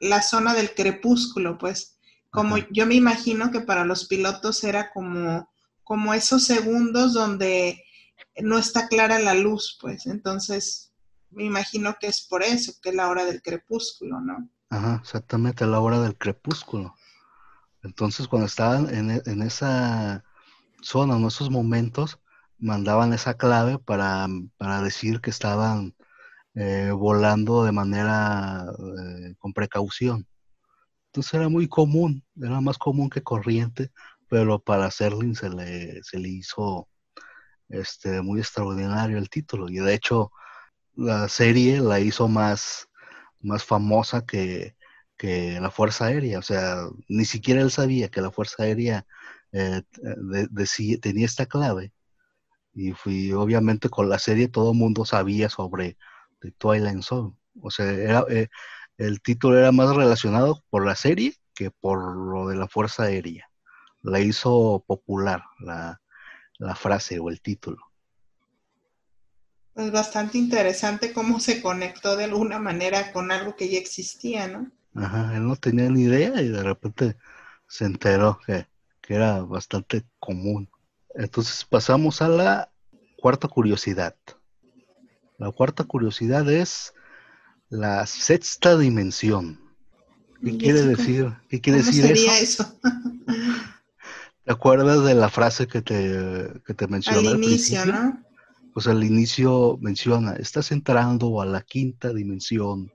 la 0.00 0.22
zona 0.22 0.54
del 0.54 0.74
crepúsculo, 0.74 1.58
pues. 1.58 1.92
Como 2.30 2.56
yo 2.72 2.84
me 2.84 2.96
imagino 2.96 3.52
que 3.52 3.60
para 3.60 3.84
los 3.84 4.06
pilotos 4.06 4.64
era 4.64 4.90
como 4.90 5.48
como 5.84 6.14
esos 6.14 6.44
segundos 6.44 7.12
donde 7.12 7.84
no 8.42 8.58
está 8.58 8.88
clara 8.88 9.18
la 9.18 9.34
luz, 9.34 9.78
pues. 9.80 10.06
Entonces, 10.06 10.92
me 11.30 11.44
imagino 11.44 11.96
que 12.00 12.06
es 12.06 12.26
por 12.28 12.42
eso, 12.42 12.72
que 12.82 12.90
es 12.90 12.94
la 12.94 13.08
hora 13.08 13.24
del 13.24 13.42
crepúsculo, 13.42 14.20
¿no? 14.20 14.48
Ajá, 14.70 15.00
exactamente, 15.02 15.66
la 15.66 15.80
hora 15.80 16.00
del 16.00 16.16
crepúsculo. 16.16 16.94
Entonces, 17.82 18.26
cuando 18.26 18.46
estaban 18.46 18.92
en, 18.94 19.10
e, 19.10 19.46
esa 19.46 20.24
zona, 20.82 21.16
en 21.16 21.24
esos 21.26 21.50
momentos, 21.50 22.18
mandaban 22.58 23.12
esa 23.12 23.34
clave 23.34 23.78
para, 23.78 24.26
decir 24.82 25.20
que 25.20 25.30
estaban 25.30 25.94
eh, 26.54 26.90
volando 26.92 27.64
de 27.64 27.72
manera 27.72 28.66
eh, 28.98 29.34
con 29.38 29.52
precaución. 29.52 30.26
Entonces 31.06 31.34
era 31.34 31.48
muy 31.48 31.68
común, 31.68 32.24
era 32.40 32.60
más 32.60 32.78
común 32.78 33.08
que 33.08 33.22
corriente 33.22 33.92
pero 34.34 34.58
para 34.58 34.90
Serling 34.90 35.36
se 35.36 35.48
le, 35.48 36.02
se 36.02 36.18
le 36.18 36.28
hizo 36.28 36.88
este, 37.68 38.20
muy 38.20 38.40
extraordinario 38.40 39.16
el 39.16 39.30
título. 39.30 39.68
Y 39.70 39.76
de 39.76 39.94
hecho, 39.94 40.32
la 40.96 41.28
serie 41.28 41.80
la 41.80 42.00
hizo 42.00 42.26
más, 42.26 42.88
más 43.40 43.64
famosa 43.64 44.26
que, 44.26 44.74
la 45.22 45.70
Fuerza 45.70 46.06
Aérea. 46.06 46.40
O 46.40 46.42
sea, 46.42 46.88
ni 47.08 47.24
siquiera 47.24 47.62
él 47.62 47.70
sabía 47.70 48.08
que 48.08 48.20
la 48.22 48.32
Fuerza 48.32 48.64
Aérea 48.64 49.06
eh, 49.52 49.82
tenía 51.00 51.26
esta 51.26 51.46
clave. 51.46 51.92
Y 52.72 52.92
fui, 52.92 53.32
obviamente 53.32 53.88
con 53.88 54.08
la 54.08 54.18
serie 54.18 54.48
todo 54.48 54.72
el 54.72 54.78
mundo 54.78 55.04
sabía 55.04 55.48
sobre 55.48 55.96
The 56.40 56.50
Twilight 56.58 57.02
Zone. 57.02 57.36
O 57.62 57.70
sea, 57.70 57.86
era, 57.92 58.24
eh, 58.30 58.48
el 58.98 59.22
título 59.22 59.58
era 59.58 59.70
más 59.70 59.94
relacionado 59.94 60.64
por 60.70 60.84
la 60.84 60.96
serie 60.96 61.34
que 61.54 61.70
por 61.70 62.16
lo 62.16 62.48
de 62.48 62.56
la 62.56 62.66
Fuerza 62.68 63.04
Aérea 63.04 63.48
la 64.04 64.20
hizo 64.20 64.84
popular 64.86 65.42
la, 65.58 66.00
frase 66.76 67.18
o 67.18 67.30
el 67.30 67.40
título. 67.40 67.78
Es 69.74 69.90
bastante 69.90 70.38
interesante 70.38 71.12
cómo 71.12 71.40
se 71.40 71.60
conectó 71.60 72.16
de 72.16 72.24
alguna 72.24 72.58
manera 72.58 73.12
con 73.12 73.32
algo 73.32 73.56
que 73.56 73.68
ya 73.68 73.78
existía, 73.78 74.46
¿no? 74.46 74.70
Ajá, 74.94 75.36
él 75.36 75.46
no 75.46 75.56
tenía 75.56 75.90
ni 75.90 76.02
idea 76.02 76.40
y 76.40 76.48
de 76.48 76.62
repente 76.62 77.16
se 77.66 77.86
enteró 77.86 78.38
que, 78.46 78.68
que 79.00 79.14
era 79.14 79.40
bastante 79.40 80.04
común. 80.20 80.70
Entonces 81.14 81.64
pasamos 81.64 82.22
a 82.22 82.28
la 82.28 82.70
cuarta 83.16 83.48
curiosidad. 83.48 84.14
La 85.38 85.50
cuarta 85.50 85.84
curiosidad 85.84 86.48
es 86.50 86.94
la 87.68 88.06
sexta 88.06 88.78
dimensión. 88.78 89.60
¿Qué 90.42 90.56
quiere 90.56 90.82
decir? 90.82 91.32
¿Qué 91.48 91.60
quiere 91.60 91.78
decir 91.78 92.06
sería 92.06 92.38
eso? 92.38 92.78
¿Te 94.44 94.52
acuerdas 94.52 95.04
de 95.04 95.14
la 95.14 95.30
frase 95.30 95.66
que 95.66 95.80
te, 95.80 96.48
que 96.66 96.74
te 96.74 96.86
mencioné? 96.86 97.28
Al 97.28 97.42
inicio, 97.42 97.86
¿no? 97.86 98.22
Pues 98.74 98.86
al 98.86 99.02
inicio 99.04 99.78
menciona, 99.80 100.34
estás 100.34 100.72
entrando 100.72 101.40
a 101.40 101.46
la 101.46 101.62
quinta 101.62 102.12
dimensión, 102.12 102.92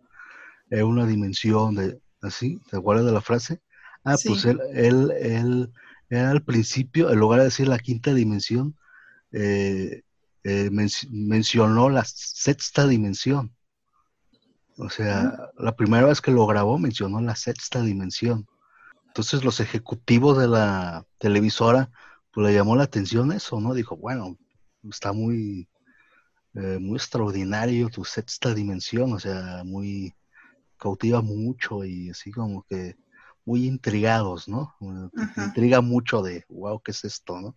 es 0.69 0.83
una 0.83 1.07
dimensión 1.07 1.75
de, 1.75 1.99
así, 2.21 2.59
¿te 2.69 2.77
acuerdas 2.77 3.05
de 3.05 3.13
la 3.13 3.21
frase? 3.21 3.61
Ah, 4.03 4.15
pues 4.23 4.45
él, 4.45 4.59
él, 4.73 5.13
él, 5.19 5.71
al 6.17 6.43
principio, 6.43 7.11
en 7.11 7.19
lugar 7.19 7.39
de 7.39 7.45
decir 7.45 7.67
la 7.67 7.79
quinta 7.79 8.13
dimensión, 8.13 8.75
eh, 9.31 10.03
eh, 10.43 10.69
mencionó 10.71 11.89
la 11.89 12.03
sexta 12.05 12.87
dimensión. 12.87 13.55
O 14.77 14.89
sea, 14.89 15.51
la 15.57 15.75
primera 15.75 16.07
vez 16.07 16.21
que 16.21 16.31
lo 16.31 16.47
grabó 16.47 16.77
mencionó 16.77 17.19
la 17.21 17.35
sexta 17.35 17.81
dimensión. 17.81 18.47
Entonces 19.09 19.43
los 19.43 19.59
ejecutivos 19.59 20.37
de 20.37 20.47
la 20.47 21.05
televisora, 21.17 21.91
pues 22.31 22.47
le 22.47 22.53
llamó 22.53 22.75
la 22.75 22.83
atención 22.83 23.31
eso, 23.31 23.59
¿no? 23.59 23.73
Dijo, 23.73 23.97
bueno, 23.97 24.37
está 24.89 25.13
muy, 25.13 25.67
eh, 26.53 26.77
muy 26.79 26.97
extraordinario 26.97 27.89
tu 27.89 28.05
sexta 28.05 28.53
dimensión, 28.53 29.13
o 29.13 29.19
sea, 29.19 29.63
muy 29.65 30.15
cautiva 30.77 31.21
mucho 31.21 31.83
y 31.83 32.09
así 32.09 32.31
como 32.31 32.63
que 32.63 32.95
muy 33.45 33.65
intrigados, 33.65 34.47
¿no? 34.47 34.75
intriga 35.37 35.81
mucho 35.81 36.21
de, 36.21 36.45
wow, 36.49 36.81
¿qué 36.81 36.91
es 36.91 37.03
esto, 37.03 37.41
no? 37.41 37.55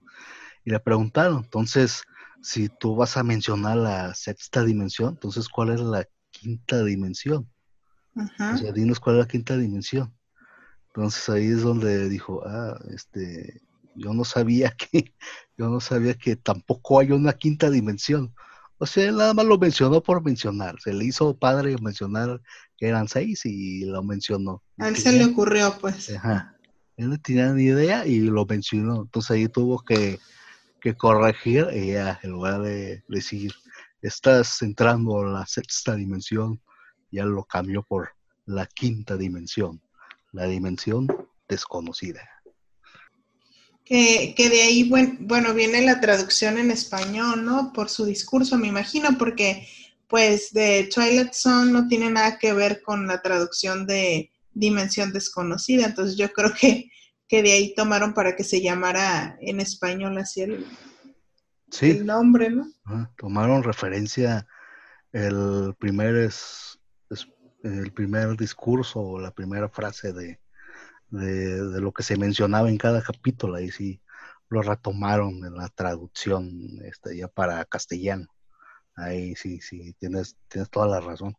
Y 0.65 0.71
le 0.71 0.81
preguntaron, 0.81 1.45
entonces, 1.45 2.03
si 2.41 2.69
tú 2.69 2.97
vas 2.97 3.17
a 3.17 3.23
mencionar 3.23 3.77
la 3.77 4.15
sexta 4.15 4.65
dimensión, 4.65 5.11
entonces, 5.11 5.49
¿cuál 5.49 5.71
es 5.71 5.81
la 5.81 6.09
quinta 6.31 6.83
dimensión? 6.83 7.49
O 8.17 8.57
sea, 8.57 8.73
dinos 8.73 9.01
cuál 9.01 9.17
es 9.17 9.23
la 9.23 9.29
quinta 9.29 9.57
dimensión. 9.57 10.15
Entonces 10.94 11.26
ahí 11.31 11.46
es 11.46 11.62
donde 11.62 12.11
dijo, 12.11 12.42
ah, 12.44 12.78
este, 12.94 13.62
yo 13.94 14.12
no 14.12 14.24
sabía 14.24 14.70
que, 14.76 15.14
yo 15.57 15.68
no 15.68 15.81
sabía 15.81 16.14
que 16.14 16.37
tampoco 16.37 17.00
hay 17.00 17.12
una 17.12 17.33
quinta 17.33 17.70
dimensión. 17.70 18.35
O 18.76 18.85
sea, 18.85 19.09
él 19.09 19.16
nada 19.16 19.33
más 19.33 19.46
lo 19.46 19.59
mencionó 19.59 20.02
por 20.02 20.22
mencionar. 20.22 20.78
Se 20.81 20.92
le 20.92 21.05
hizo 21.05 21.37
padre 21.38 21.76
mencionar 21.81 22.42
que 22.76 22.88
eran 22.88 23.09
seis 23.09 23.46
y 23.46 23.85
lo 23.85 24.02
mencionó. 24.02 24.62
A 24.78 24.88
él 24.88 24.96
se 24.96 25.12
le 25.12 25.24
ocurrió, 25.24 25.78
pues. 25.81 26.11
Ajá. 26.11 26.57
Él 26.96 27.09
no 27.09 27.18
tenía 27.18 27.52
ni 27.52 27.64
idea 27.64 28.05
y 28.07 28.20
lo 28.20 28.44
mencionó. 28.44 29.02
Entonces 29.02 29.31
ahí 29.31 29.48
tuvo 29.48 29.83
que, 29.83 30.18
que 30.81 30.94
corregir 30.94 31.68
y 31.72 31.92
ya, 31.92 32.18
en 32.22 32.33
lugar 32.33 32.61
de 32.62 33.02
decir, 33.09 33.55
estás 34.02 34.61
entrando 34.61 35.20
a 35.20 35.26
la 35.26 35.46
sexta 35.46 35.94
dimensión, 35.94 36.61
ya 37.11 37.24
lo 37.24 37.44
cambió 37.44 37.83
por 37.83 38.11
la 38.44 38.66
quinta 38.66 39.16
dimensión 39.16 39.81
la 40.33 40.47
dimensión 40.47 41.07
desconocida. 41.49 42.29
Que, 43.85 44.35
de 44.37 44.62
ahí, 44.62 44.88
bueno, 44.88 45.53
viene 45.53 45.83
la 45.83 46.01
traducción 46.01 46.57
en 46.57 46.71
español, 46.71 47.45
¿no? 47.45 47.73
Por 47.75 47.90
su 47.90 48.07
discurso, 48.07 48.57
me 48.57 48.68
imagino, 48.68 49.18
porque 49.18 49.68
pues 50.09 50.53
de 50.53 50.90
Twilight 50.95 51.33
Zone 51.33 51.73
no 51.73 51.88
tiene 51.88 52.11
nada 52.11 52.38
que 52.38 52.53
ver 52.53 52.83
con 52.83 53.07
la 53.07 53.21
traducción 53.21 53.87
de 53.87 54.31
dimensión 54.53 55.12
desconocida, 55.12 55.87
entonces 55.87 56.16
yo 56.16 56.31
creo 56.33 56.53
que, 56.59 56.90
que 57.29 57.42
de 57.42 57.53
ahí 57.53 57.75
tomaron 57.75 58.12
para 58.12 58.37
que 58.37 58.45
se 58.45 58.61
llamara 58.61 59.38
en 59.40 59.61
español 59.61 60.18
así 60.18 60.42
el, 60.42 60.66
el 61.81 62.07
nombre, 62.07 62.51
¿no? 62.51 62.66
tomaron 63.16 63.62
referencia, 63.62 64.47
el 65.12 65.75
primer 65.79 66.14
es 66.16 66.79
el 67.62 67.92
primer 67.92 68.37
discurso 68.37 69.01
o 69.01 69.20
la 69.20 69.31
primera 69.31 69.68
frase 69.68 70.12
de, 70.12 70.40
de, 71.11 71.81
lo 71.81 71.92
que 71.92 72.03
se 72.03 72.16
mencionaba 72.16 72.68
en 72.68 72.79
cada 72.79 73.03
capítulo, 73.03 73.57
ahí 73.57 73.70
sí 73.70 74.01
lo 74.48 74.62
retomaron 74.62 75.44
en 75.44 75.55
la 75.57 75.68
traducción 75.68 76.51
este, 76.85 77.16
ya 77.16 77.29
para 77.29 77.64
castellano. 77.64 78.27
Ahí 78.94 79.35
sí, 79.37 79.61
sí, 79.61 79.94
tienes, 79.98 80.37
tienes 80.48 80.68
toda 80.68 80.87
la 80.87 81.01
razón. 81.01 81.37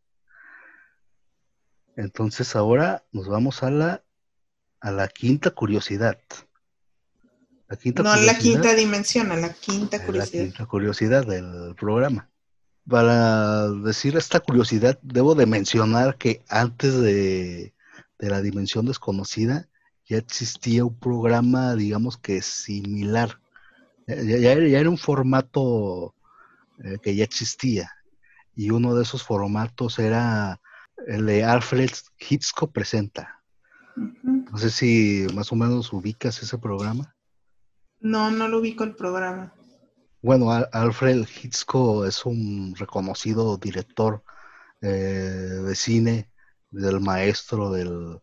Entonces 1.95 2.55
ahora 2.55 3.05
nos 3.11 3.27
vamos 3.27 3.61
a 3.61 3.69
la, 3.69 4.03
a 4.79 4.91
la 4.91 5.07
quinta 5.07 5.51
curiosidad. 5.51 6.19
La 7.67 7.77
quinta 7.77 8.03
no 8.03 8.15
la 8.15 8.37
quinta 8.37 8.73
dimensión, 8.73 9.31
a 9.31 9.35
la 9.35 9.53
quinta 9.53 10.03
curiosidad. 10.03 10.41
La 10.41 10.47
quinta 10.47 10.65
curiosidad 10.65 11.27
del 11.27 11.75
programa 11.75 12.32
para 12.87 13.69
decir 13.69 14.17
esta 14.17 14.39
curiosidad, 14.39 14.99
debo 15.01 15.35
de 15.35 15.45
mencionar 15.45 16.17
que 16.17 16.41
antes 16.49 16.99
de, 16.99 17.73
la 18.19 18.41
dimensión 18.41 18.85
desconocida 18.85 19.67
ya 20.05 20.17
existía 20.17 20.85
un 20.85 20.97
programa, 20.97 21.75
digamos 21.75 22.17
que 22.17 22.41
similar. 22.41 23.39
Ya, 24.07 24.53
era 24.53 24.89
un 24.89 24.97
formato 24.97 26.13
eh, 26.83 26.97
que 27.01 27.15
ya 27.15 27.23
existía. 27.23 27.89
Y 28.55 28.69
uno 28.69 28.95
de 28.95 29.03
esos 29.03 29.23
formatos 29.23 29.99
era 29.99 30.59
el 31.07 31.25
de 31.25 31.43
Alfred 31.43 31.91
Hitchcock 32.17 32.71
Presenta. 32.71 33.41
No 33.95 34.57
sé 34.57 34.69
si 34.69 35.27
más 35.33 35.51
o 35.51 35.55
menos 35.55 35.91
ubicas 35.93 36.41
ese 36.41 36.57
programa. 36.57 37.15
No, 37.99 38.31
no 38.31 38.47
lo 38.47 38.59
ubico 38.59 38.83
el 38.83 38.95
programa. 38.95 39.53
Bueno, 40.23 40.51
Alfred 40.51 41.27
Hitchcock 41.27 42.05
es 42.05 42.25
un 42.25 42.75
reconocido 42.77 43.57
director 43.57 44.23
eh, 44.79 44.87
de 44.87 45.75
cine, 45.75 46.31
del 46.71 47.01
maestro 47.01 47.69
del, 47.69 48.21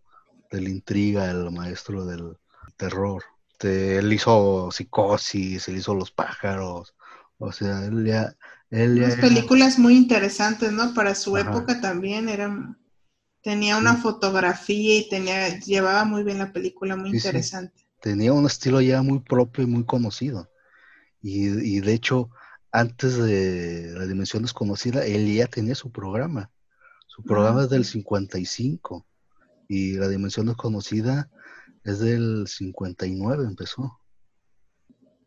intriga, 0.50 1.30
el 1.30 1.50
maestro 1.50 2.06
del 2.06 2.38
terror. 2.78 3.22
este, 3.52 3.98
él 3.98 4.10
hizo 4.14 4.70
Psicosis, 4.72 5.68
él 5.68 5.76
hizo 5.76 5.94
Los 5.94 6.10
pájaros, 6.10 6.94
o 7.36 7.52
sea, 7.52 7.84
él 7.84 8.06
ya... 8.06 8.34
Él 8.70 8.96
Unas 8.96 9.16
películas 9.16 9.78
muy 9.78 9.94
interesantes, 9.94 10.72
¿no? 10.72 10.94
Para 10.94 11.14
su 11.14 11.36
época 11.36 11.82
también 11.82 12.30
eran... 12.30 12.78
Tenía 13.42 13.76
una 13.76 13.96
fotografía 13.96 14.98
y 14.98 15.08
tenía, 15.08 15.58
llevaba 15.58 16.04
muy 16.04 16.24
bien 16.24 16.38
la 16.38 16.52
película, 16.52 16.96
muy 16.96 17.10
interesante. 17.10 17.86
Tenía 18.00 18.32
un 18.32 18.46
estilo 18.46 18.80
ya 18.80 19.02
muy 19.02 19.18
propio 19.20 19.64
y 19.64 19.66
muy 19.66 19.84
conocido. 19.84 20.49
Y, 21.22 21.76
y, 21.76 21.80
de 21.80 21.92
hecho, 21.92 22.30
antes 22.72 23.16
de 23.16 23.92
La 23.94 24.06
Dimensión 24.06 24.42
Desconocida, 24.42 25.04
él 25.04 25.33
ya 25.35 25.46
tenía 25.46 25.74
su 25.74 25.90
programa. 25.90 26.50
Su 27.09 27.22
programa 27.22 27.62
es 27.62 27.70
del 27.70 27.85
55 27.85 29.06
y 29.68 29.94
La 29.94 30.09
Dimensión 30.09 30.46
Desconocida 30.46 31.30
es 31.85 31.98
del 32.00 32.46
59, 32.46 33.44
empezó. 33.44 33.98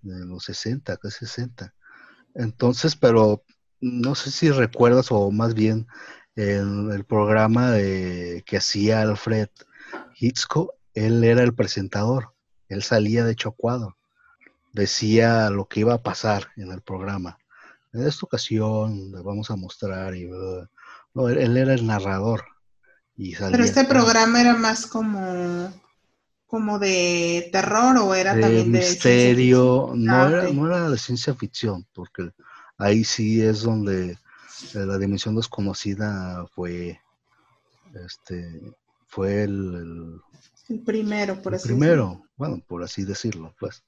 De 0.01 0.25
los 0.25 0.43
60, 0.45 0.97
casi 0.97 1.25
60. 1.25 1.73
Entonces, 2.35 2.95
pero 2.95 3.43
no 3.79 4.15
sé 4.15 4.31
si 4.31 4.49
recuerdas 4.49 5.11
o 5.11 5.31
más 5.31 5.53
bien 5.53 5.87
el, 6.35 6.91
el 6.91 7.05
programa 7.05 7.75
que 7.75 8.57
hacía 8.57 9.01
Alfred 9.01 9.49
Hitchcock, 10.19 10.71
él 10.93 11.23
era 11.23 11.43
el 11.43 11.53
presentador, 11.53 12.33
él 12.69 12.83
salía 12.83 13.23
de 13.23 13.35
cuadro, 13.35 13.97
decía 14.73 15.49
lo 15.49 15.65
que 15.65 15.81
iba 15.81 15.93
a 15.93 16.03
pasar 16.03 16.49
en 16.57 16.71
el 16.71 16.81
programa. 16.81 17.37
En 17.93 18.05
esta 18.05 18.25
ocasión 18.25 19.11
le 19.11 19.21
vamos 19.21 19.49
a 19.51 19.55
mostrar 19.55 20.15
y 20.15 20.29
no, 21.13 21.29
él, 21.29 21.55
era 21.55 21.73
el 21.73 21.85
narrador. 21.85 22.43
Y 23.15 23.35
Pero 23.35 23.63
este 23.63 23.85
programa 23.85 24.41
era 24.41 24.55
más 24.55 24.87
como 24.87 25.71
como 26.47 26.77
de 26.77 27.49
terror 27.51 27.97
o 27.97 28.13
era 28.13 28.39
también 28.39 28.71
de 28.71 28.77
misterio, 28.77 29.91
no, 29.95 30.15
ah, 30.15 30.29
era, 30.29 30.51
no 30.51 30.67
era 30.67 30.87
de 30.87 30.99
ciencia 30.99 31.33
ficción, 31.33 31.87
porque 31.93 32.29
ahí 32.77 33.03
sí 33.03 33.41
es 33.41 33.63
donde 33.63 34.11
eh, 34.11 34.85
la 34.85 34.97
dimensión 34.99 35.35
desconocida 35.35 36.45
fue 36.53 36.99
este 38.05 38.75
fue 39.07 39.43
el, 39.43 40.21
el, 40.69 40.79
primero 40.81 41.41
por 41.41 41.55
así 41.55 41.67
primero 41.67 42.23
bueno 42.37 42.61
por 42.67 42.83
así 42.83 43.03
decirlo 43.03 43.53
pues 43.59 43.83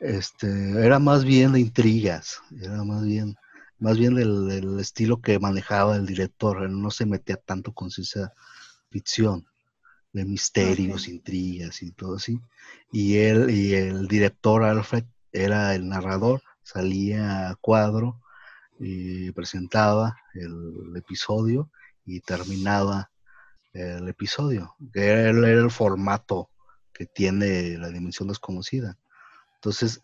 este 0.00 0.48
era 0.84 0.98
más 0.98 1.24
bien 1.24 1.52
de 1.52 1.60
intrigas 1.60 2.40
era 2.60 2.84
más 2.84 3.04
bien 3.04 3.36
más 3.78 3.98
bien 3.98 4.14
del, 4.14 4.78
estilo 4.80 5.20
que 5.20 5.38
manejaba 5.38 5.96
el 5.96 6.06
director 6.06 6.62
él 6.62 6.80
no 6.80 6.90
se 6.90 7.06
metía 7.06 7.36
tanto 7.36 7.72
con 7.72 7.90
ciencia 7.90 8.32
ficción 8.90 9.46
de 10.12 10.24
misterios, 10.24 11.08
intrigas 11.08 11.82
y 11.82 11.92
todo 11.92 12.16
así. 12.16 12.40
Y 12.92 13.16
él 13.18 13.50
y 13.50 13.74
el 13.74 14.08
director 14.08 14.64
Alfred 14.64 15.04
era 15.32 15.74
el 15.74 15.88
narrador, 15.88 16.42
salía 16.62 17.50
a 17.50 17.54
cuadro 17.56 18.20
y 18.78 19.30
presentaba 19.32 20.16
el, 20.34 20.96
episodio 20.96 21.70
y 22.04 22.20
terminaba 22.20 23.10
el 23.72 24.08
episodio, 24.08 24.74
que 24.92 25.06
era, 25.06 25.30
el 25.30 25.70
formato 25.70 26.50
que 26.92 27.06
tiene 27.06 27.76
la 27.78 27.90
dimensión 27.90 28.28
desconocida. 28.28 28.96
Entonces, 29.58 30.00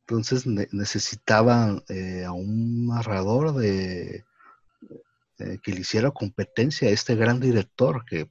entonces 0.00 0.46
necesitaban 0.46 1.82
eh, 1.88 2.24
a 2.24 2.32
un 2.32 2.86
narrador 2.86 3.54
de, 3.54 4.24
eh, 5.38 5.58
que 5.62 5.72
le 5.72 5.80
hiciera 5.80 6.10
competencia 6.10 6.88
a 6.88 6.92
este 6.92 7.16
gran 7.16 7.40
director 7.40 8.04
que 8.04 8.28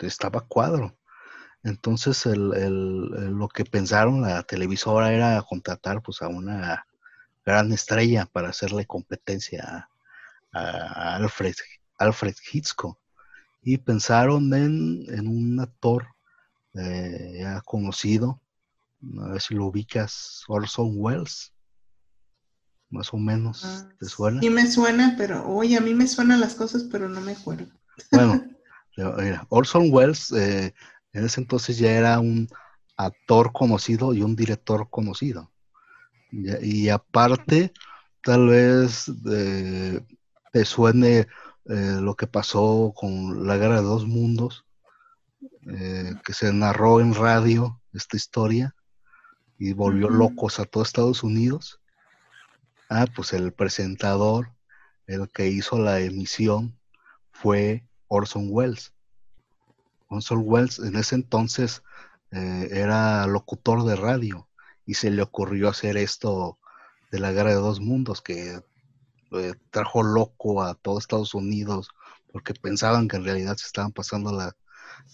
estaba 0.00 0.42
cuadro. 0.42 0.94
Entonces 1.64 2.26
lo 2.26 3.48
que 3.48 3.64
pensaron 3.64 4.20
la 4.20 4.42
televisora 4.42 5.14
era 5.14 5.42
contratar 5.42 6.02
pues 6.02 6.20
a 6.20 6.28
una 6.28 6.86
gran 7.44 7.72
estrella 7.72 8.26
para 8.26 8.50
hacerle 8.50 8.84
competencia 8.86 9.88
a, 10.52 11.16
Alfred, 11.16 11.54
Alfred 11.98 12.34
Hitchcock. 12.52 12.98
Y 13.62 13.78
pensaron 13.78 14.52
en, 14.52 15.26
un 15.26 15.58
actor 15.58 16.08
eh, 16.74 17.38
ya 17.40 17.62
conocido, 17.62 18.40
a 19.22 19.32
ver 19.32 19.40
si 19.40 19.54
lo 19.54 19.66
ubicas, 19.66 20.42
Orson 20.48 20.92
Welles. 20.94 21.52
Más 22.90 23.12
o 23.12 23.16
menos, 23.16 23.64
ah, 23.64 23.88
¿te 23.98 24.06
suena? 24.06 24.40
Sí 24.40 24.50
me 24.50 24.70
suena, 24.70 25.14
pero, 25.18 25.46
oye, 25.48 25.76
a 25.76 25.80
mí 25.80 25.94
me 25.94 26.06
suenan 26.06 26.40
las 26.40 26.54
cosas, 26.54 26.84
pero 26.84 27.08
no 27.08 27.20
me 27.20 27.32
acuerdo. 27.32 27.66
Bueno, 28.12 28.44
Orson 29.48 29.88
Welles 29.90 30.30
eh, 30.32 30.72
en 31.12 31.24
ese 31.24 31.40
entonces 31.40 31.78
ya 31.78 31.90
era 31.90 32.20
un 32.20 32.48
actor 32.96 33.52
conocido 33.52 34.14
y 34.14 34.22
un 34.22 34.36
director 34.36 34.88
conocido. 34.90 35.50
Y, 36.30 36.88
aparte, 36.88 37.72
tal 38.22 38.48
vez 38.48 39.10
eh, 39.30 40.00
te 40.52 40.64
suene 40.64 41.28
eh, 41.66 41.98
lo 42.00 42.16
que 42.16 42.26
pasó 42.26 42.92
con 42.94 43.46
la 43.46 43.56
Guerra 43.56 43.76
de 43.76 43.86
Dos 43.86 44.06
Mundos, 44.06 44.64
que 45.62 46.32
se 46.34 46.52
narró 46.52 47.00
en 47.00 47.14
radio 47.14 47.80
esta 47.92 48.16
historia 48.16 48.74
y 49.58 49.72
volvió 49.72 50.08
locos 50.08 50.58
a 50.58 50.64
todo 50.64 50.82
Estados 50.82 51.22
Unidos. 51.22 51.80
Ah, 52.88 53.06
pues 53.14 53.32
el 53.32 53.52
presentador, 53.52 54.50
el 55.06 55.28
que 55.30 55.48
hizo 55.48 55.78
la 55.78 56.00
emisión, 56.00 56.78
fue 57.32 57.86
Orson 58.08 58.48
Welles. 58.50 58.92
Orson 60.08 60.42
Welles 60.44 60.78
en 60.78 60.96
ese 60.96 61.14
entonces 61.14 61.82
eh, 62.30 62.68
era 62.72 63.26
locutor 63.26 63.84
de 63.84 63.96
radio 63.96 64.48
y 64.86 64.94
se 64.94 65.10
le 65.10 65.22
ocurrió 65.22 65.68
hacer 65.68 65.96
esto 65.96 66.58
de 67.10 67.20
la 67.20 67.32
guerra 67.32 67.50
de 67.50 67.56
dos 67.56 67.80
mundos 67.80 68.20
que 68.20 68.60
eh, 69.32 69.54
trajo 69.70 70.02
loco 70.02 70.62
a 70.62 70.74
todo 70.74 70.98
Estados 70.98 71.34
Unidos 71.34 71.88
porque 72.32 72.54
pensaban 72.54 73.08
que 73.08 73.16
en 73.16 73.24
realidad 73.24 73.56
se 73.56 73.66
estaban 73.66 73.92
pasando 73.92 74.36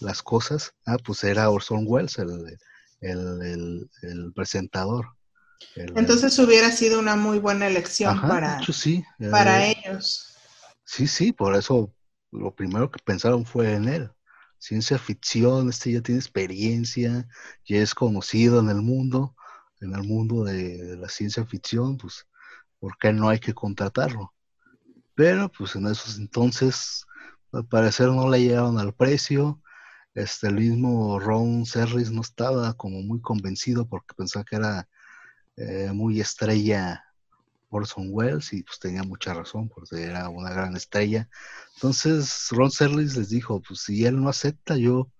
las 0.00 0.22
cosas. 0.22 0.74
Ah, 0.86 0.96
pues 1.04 1.22
era 1.24 1.50
Orson 1.50 1.84
Welles 1.86 2.18
el, 2.18 2.58
el, 3.00 3.88
presentador. 4.34 5.06
Entonces 5.76 6.38
hubiera 6.38 6.70
sido 6.70 6.98
una 6.98 7.16
muy 7.16 7.38
buena 7.38 7.66
elección 7.66 8.20
para, 8.22 8.60
sí, 8.72 9.04
para 9.30 9.66
ellos. 9.66 10.34
Sí, 10.84 11.06
sí, 11.06 11.32
por 11.32 11.54
eso 11.54 11.94
lo 12.32 12.54
primero 12.54 12.90
que 12.90 12.98
pensaron 13.04 13.44
fue 13.44 13.74
en 13.74 13.88
él. 13.88 14.10
Ciencia 14.58 14.98
ficción, 14.98 15.70
este 15.70 15.92
ya 15.92 16.02
tiene 16.02 16.20
experiencia, 16.20 17.26
ya 17.64 17.78
es 17.78 17.94
conocido 17.94 18.60
en 18.60 18.68
el 18.68 18.82
mundo, 18.82 19.34
en 19.80 19.94
el 19.94 20.02
mundo 20.02 20.44
de, 20.44 20.96
la 20.98 21.08
ciencia 21.08 21.44
ficción, 21.46 21.96
pues, 21.96 22.26
¿por 22.78 22.96
qué 22.98 23.12
no 23.12 23.28
hay 23.28 23.38
que 23.38 23.54
contratarlo? 23.54 24.34
Pero, 25.14 25.50
pues, 25.50 25.76
en 25.76 25.86
esos 25.86 26.18
entonces, 26.18 27.06
al 27.52 27.66
parecer 27.66 28.08
no 28.08 28.28
le 28.28 28.40
llegaron 28.40 28.78
al 28.78 28.94
precio. 28.94 29.62
Este, 30.14 30.48
el 30.48 30.54
mismo 30.56 31.18
Ron 31.20 31.66
Serris 31.66 32.10
no 32.10 32.20
estaba 32.22 32.74
como 32.74 33.00
muy 33.02 33.20
convencido 33.20 33.86
porque 33.86 34.14
pensaba 34.16 34.44
que 34.44 34.56
era 34.56 34.88
eh, 35.56 35.90
muy 35.92 36.20
estrella 36.20 37.04
Orson 37.70 38.08
Welles 38.10 38.52
y 38.52 38.62
pues 38.62 38.78
tenía 38.80 39.02
mucha 39.04 39.32
razón 39.34 39.68
porque 39.68 40.02
era 40.04 40.28
una 40.28 40.50
gran 40.50 40.76
estrella. 40.76 41.28
Entonces 41.76 42.48
Ron 42.50 42.70
Serlis 42.70 43.16
les 43.16 43.30
dijo, 43.30 43.62
pues 43.62 43.80
si 43.82 44.04
él 44.04 44.20
no 44.20 44.28
acepta, 44.28 44.76
yo, 44.76 45.10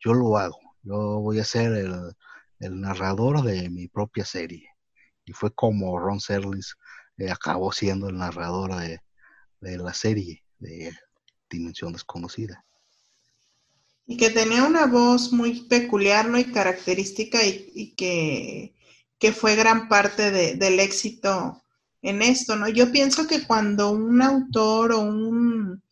yo 0.00 0.14
lo 0.14 0.38
hago. 0.38 0.58
Yo 0.82 1.20
voy 1.20 1.38
a 1.40 1.44
ser 1.44 1.72
el, 1.72 2.80
narrador 2.80 3.42
de 3.42 3.70
mi 3.70 3.88
propia 3.88 4.24
serie. 4.24 4.68
Y 5.24 5.32
fue 5.32 5.54
como 5.54 5.98
Ron 5.98 6.20
Serlis 6.20 6.76
eh, 7.18 7.30
acabó 7.30 7.72
siendo 7.72 8.08
el 8.08 8.16
narrador 8.18 8.74
de, 8.76 9.00
la 9.60 9.92
serie 9.94 10.44
de 10.58 10.92
Dimensión 11.50 11.92
Desconocida. 11.92 12.64
Y 14.08 14.16
que 14.16 14.30
tenía 14.30 14.64
una 14.64 14.86
voz 14.86 15.32
muy 15.32 15.68
peculiar 15.68 16.28
¿no? 16.28 16.38
y 16.38 16.44
característica 16.50 17.38
y, 17.44 17.94
que, 17.94 19.32
fue 19.32 19.54
gran 19.54 19.88
parte 19.88 20.56
del 20.56 20.80
éxito 20.80 21.62
en 22.02 22.22
esto, 22.22 22.56
¿no? 22.56 22.68
Yo 22.68 22.90
pienso 22.90 23.26
que 23.26 23.46
cuando 23.46 23.90
un 23.90 24.22
autor 24.22 24.92
o 24.92 25.00
un, 25.00 25.82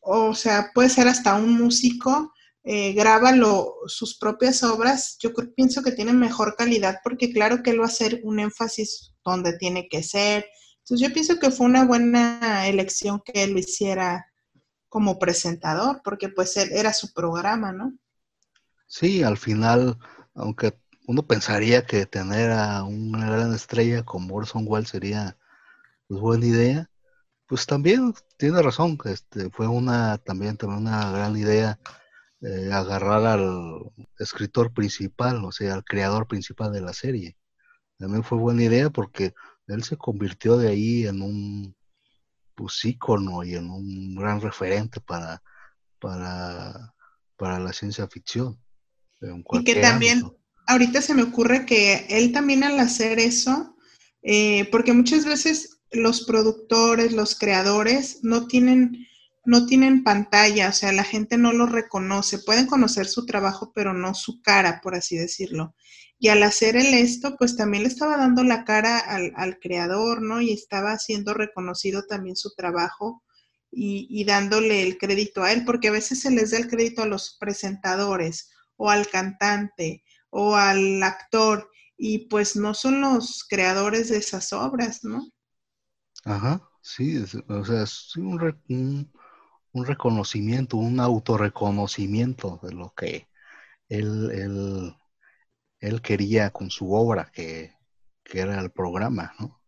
o 0.00 0.34
sea, 0.34 0.70
puede 0.74 0.90
ser 0.90 1.08
hasta 1.08 1.36
un 1.36 1.54
músico, 1.54 2.32
eh, 2.62 2.92
graba 2.92 3.32
sus 3.86 4.18
propias 4.18 4.62
obras, 4.62 5.16
yo 5.18 5.32
pienso 5.56 5.82
que 5.82 5.92
tiene 5.92 6.12
mejor 6.12 6.56
calidad 6.56 6.98
porque 7.02 7.32
claro 7.32 7.62
que 7.62 7.70
él 7.70 7.80
va 7.80 7.84
a 7.84 7.88
hacer 7.88 8.20
un 8.22 8.38
énfasis 8.38 9.14
donde 9.24 9.56
tiene 9.56 9.88
que 9.88 10.02
ser. 10.02 10.46
Entonces 10.80 11.08
yo 11.08 11.14
pienso 11.14 11.38
que 11.38 11.50
fue 11.50 11.66
una 11.66 11.84
buena 11.84 12.66
elección 12.66 13.22
que 13.24 13.44
él 13.44 13.52
lo 13.52 13.60
hiciera 13.60 14.26
como 14.90 15.18
presentador, 15.18 16.02
porque 16.04 16.28
pues 16.28 16.56
él 16.58 16.70
era 16.72 16.92
su 16.92 17.14
programa, 17.14 17.72
¿no? 17.72 17.94
Sí, 18.86 19.22
al 19.22 19.38
final, 19.38 19.96
aunque 20.34 20.74
uno 21.06 21.26
pensaría 21.26 21.86
que 21.86 22.06
tener 22.06 22.50
a 22.50 22.82
una 22.84 23.30
gran 23.30 23.54
estrella 23.54 24.04
como 24.04 24.34
Orson 24.34 24.64
Welles 24.66 24.90
sería 24.90 25.38
pues, 26.08 26.20
buena 26.20 26.46
idea. 26.46 26.90
Pues 27.46 27.66
también 27.66 28.14
tiene 28.36 28.62
razón, 28.62 28.98
este, 29.04 29.50
fue 29.50 29.68
una 29.68 30.18
también, 30.18 30.56
también 30.56 30.82
una 30.82 31.10
gran 31.12 31.36
idea 31.36 31.78
eh, 32.42 32.70
agarrar 32.72 33.26
al 33.26 33.92
escritor 34.18 34.72
principal, 34.72 35.44
o 35.44 35.52
sea, 35.52 35.74
al 35.74 35.84
creador 35.84 36.26
principal 36.26 36.72
de 36.72 36.80
la 36.80 36.92
serie. 36.92 37.36
También 37.98 38.24
fue 38.24 38.38
buena 38.38 38.64
idea 38.64 38.90
porque 38.90 39.34
él 39.68 39.84
se 39.84 39.96
convirtió 39.96 40.56
de 40.56 40.68
ahí 40.68 41.06
en 41.06 41.22
un 41.22 41.76
pues, 42.60 42.84
ícono 42.84 43.42
y 43.42 43.54
en 43.54 43.70
un 43.70 44.14
gran 44.14 44.40
referente 44.40 45.00
para, 45.00 45.42
para, 45.98 46.94
para 47.36 47.58
la 47.58 47.72
ciencia 47.72 48.06
ficción. 48.06 48.58
Y 49.52 49.64
que 49.64 49.76
también, 49.76 50.22
ahorita 50.66 51.02
se 51.02 51.14
me 51.14 51.22
ocurre 51.22 51.66
que 51.66 52.06
él 52.08 52.32
también 52.32 52.64
al 52.64 52.78
hacer 52.78 53.18
eso, 53.18 53.76
eh, 54.22 54.68
porque 54.70 54.92
muchas 54.92 55.24
veces 55.24 55.80
los 55.90 56.24
productores, 56.24 57.12
los 57.12 57.38
creadores 57.38 58.20
no 58.22 58.46
tienen 58.46 59.06
no 59.44 59.66
tienen 59.66 60.04
pantalla, 60.04 60.68
o 60.68 60.72
sea, 60.72 60.92
la 60.92 61.04
gente 61.04 61.38
no 61.38 61.52
lo 61.52 61.66
reconoce. 61.66 62.38
Pueden 62.38 62.66
conocer 62.66 63.06
su 63.06 63.26
trabajo, 63.26 63.72
pero 63.74 63.94
no 63.94 64.14
su 64.14 64.42
cara, 64.42 64.80
por 64.82 64.94
así 64.94 65.16
decirlo. 65.16 65.74
Y 66.18 66.28
al 66.28 66.42
hacer 66.42 66.76
el 66.76 66.92
esto, 66.92 67.36
pues 67.38 67.56
también 67.56 67.84
le 67.84 67.88
estaba 67.88 68.18
dando 68.18 68.44
la 68.44 68.64
cara 68.64 68.98
al, 68.98 69.58
creador, 69.58 70.20
¿no? 70.20 70.40
Y 70.42 70.52
estaba 70.52 70.98
siendo 70.98 71.32
reconocido 71.32 72.04
también 72.06 72.36
su 72.36 72.54
trabajo 72.54 73.22
y, 73.70 74.06
y, 74.10 74.24
dándole 74.24 74.82
el 74.82 74.98
crédito 74.98 75.42
a 75.42 75.52
él, 75.52 75.64
porque 75.64 75.88
a 75.88 75.92
veces 75.92 76.20
se 76.20 76.30
les 76.30 76.50
da 76.50 76.58
el 76.58 76.68
crédito 76.68 77.02
a 77.02 77.06
los 77.06 77.36
presentadores 77.40 78.50
o 78.76 78.90
al 78.90 79.08
cantante 79.08 80.04
o 80.28 80.56
al 80.56 81.02
actor, 81.02 81.70
y 81.96 82.28
pues 82.28 82.56
no 82.56 82.72
son 82.72 83.00
los 83.00 83.44
creadores 83.44 84.08
de 84.08 84.18
esas 84.18 84.52
obras, 84.52 85.04
¿no? 85.04 85.26
Ajá, 86.24 86.62
sí, 86.82 87.22
o 87.48 87.64
sea, 87.64 87.82
es 87.82 88.16
un, 88.16 88.40
un 88.68 89.12
reconocimiento, 89.74 90.76
un 90.76 91.00
autorreconocimiento 91.00 92.60
de 92.62 92.72
lo 92.72 92.92
que 92.94 93.28
él, 93.88 94.94
él, 95.80 96.02
quería 96.02 96.50
con 96.50 96.70
su 96.70 96.92
obra, 96.92 97.30
que, 97.32 97.72
era 98.32 98.60
el 98.60 98.70
programa, 98.70 99.34
¿no? 99.40 99.60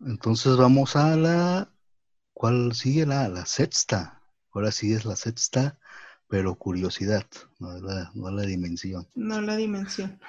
Entonces 0.00 0.56
vamos 0.56 0.96
a 0.96 1.16
la, 1.16 1.72
¿cuál 2.32 2.74
sigue? 2.74 3.06
La, 3.06 3.28
la 3.28 3.46
sexta. 3.46 4.22
Ahora 4.52 4.72
sí 4.72 4.92
es 4.92 5.04
la 5.04 5.14
sexta, 5.14 5.78
pero 6.26 6.56
curiosidad, 6.56 7.26
no 7.60 7.78
la, 7.78 8.10
no 8.14 8.30
la 8.30 8.42
dimensión. 8.42 9.08
No 9.14 9.40
la 9.40 9.56
dimensión. 9.56 10.20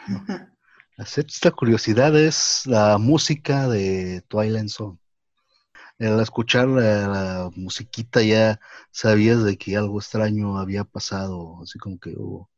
La 0.97 1.05
sexta 1.05 1.51
curiosidad 1.51 2.15
es 2.19 2.63
la 2.65 2.97
música 2.97 3.67
de 3.69 4.21
Twilight 4.27 4.67
Zone 4.67 4.99
al 5.99 6.19
escuchar 6.21 6.67
la, 6.67 7.49
musiquita 7.55 8.21
ya 8.21 8.59
sabías 8.91 9.43
de 9.43 9.57
que 9.57 9.75
algo 9.75 9.99
extraño 9.99 10.57
había 10.57 10.83
pasado, 10.85 11.59
así 11.61 11.77
como 11.77 11.99
que 11.99 12.13
hubo 12.17 12.49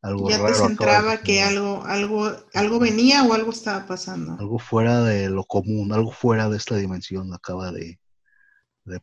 algo 0.00 0.30
ya 0.30 0.44
te 0.46 0.54
centraba 0.54 1.18
que 1.18 1.42
algo, 1.42 1.82
algo, 1.84 2.30
algo 2.54 2.78
venía 2.78 3.24
o 3.24 3.34
algo 3.34 3.50
estaba 3.50 3.84
pasando. 3.86 4.36
Algo 4.38 4.60
fuera 4.60 5.02
de 5.02 5.28
lo 5.28 5.44
común, 5.44 5.92
algo 5.92 6.12
fuera 6.12 6.48
de 6.48 6.56
esta 6.56 6.76
dimensión 6.76 7.34
acaba 7.34 7.72
de, 7.72 7.98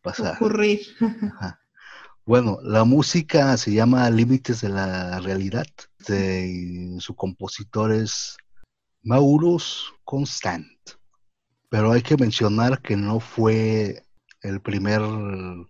pasar. 0.02 0.36
Ocurrir. 0.36 0.82
Bueno, 2.28 2.58
la 2.64 2.86
música 2.86 3.56
se 3.56 3.72
llama 3.72 4.10
Límites 4.10 4.62
de 4.62 4.70
la 4.70 5.20
Realidad. 5.20 5.68
De, 6.08 6.96
su 6.98 7.16
compositor 7.16 7.92
es 7.92 8.36
Maurus 9.04 9.94
Constant. 10.04 10.68
Pero 11.76 11.92
hay 11.92 12.02
que 12.02 12.16
mencionar 12.16 12.82
que 12.82 12.96
no 12.96 13.20
fue 13.20 14.02
el 14.42 14.62
primer 14.62 15.02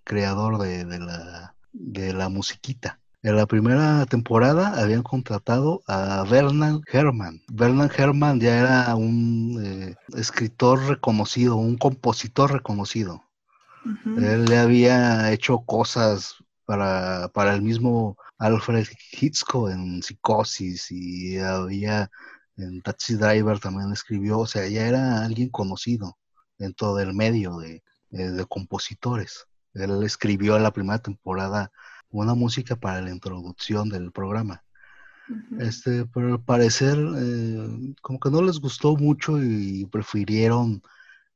creador 0.03 0.59
de, 0.59 0.99
la, 0.99 1.55
de 1.73 2.13
la 2.13 2.29
musiquita. 2.29 2.99
En 3.23 3.35
la 3.35 3.47
primera 3.47 4.05
temporada 4.05 4.79
habían 4.79 5.01
contratado 5.01 5.81
a 5.87 6.23
Vernon 6.29 6.83
Herrmann. 6.93 7.41
Vernon 7.51 7.89
Herrmann 7.97 8.39
ya 8.39 8.59
era 8.59 8.95
un 8.95 9.59
eh, 9.65 9.95
escritor 10.15 10.79
reconocido, 10.87 11.55
un 11.55 11.75
compositor 11.75 12.53
reconocido. 12.53 13.23
Él 14.05 14.45
le 14.45 14.59
había 14.59 15.31
hecho 15.31 15.61
cosas 15.65 16.35
para, 16.65 17.29
para 17.33 17.55
el 17.55 17.63
mismo 17.63 18.15
Alfred 18.37 18.85
Hitchcock 19.11 19.71
en 19.71 20.03
Psicosis 20.03 20.91
y 20.91 21.39
había 21.39 22.11
en 22.57 22.81
Taxi 22.81 23.15
Driver 23.15 23.59
también 23.59 23.91
escribió, 23.91 24.39
o 24.39 24.47
sea, 24.47 24.67
ya 24.67 24.87
era 24.87 25.23
alguien 25.25 25.49
conocido 25.49 26.17
dentro 26.57 26.95
del 26.95 27.13
medio 27.13 27.57
de, 27.57 27.83
de, 28.09 28.45
compositores. 28.45 29.45
Él 29.73 30.03
escribió 30.03 30.55
en 30.55 30.63
la 30.63 30.71
primera 30.71 30.99
temporada 30.99 31.71
una 32.09 32.33
música 32.33 32.75
para 32.75 33.01
la 33.01 33.11
introducción 33.11 33.89
del 33.89 34.11
programa. 34.11 34.63
Este, 35.59 36.05
pero 36.05 36.33
al 36.33 36.43
parecer, 36.43 36.97
eh, 36.97 37.93
como 38.01 38.19
que 38.19 38.29
no 38.29 38.41
les 38.43 38.59
gustó 38.59 38.95
mucho 38.95 39.41
y 39.41 39.85
prefirieron 39.87 40.81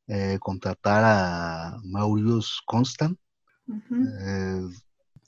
eh, 0.08 0.38
contratar 0.40 1.04
a 1.06 1.80
Maurius 1.84 2.62
Constant, 2.66 3.18
eh, 3.68 4.62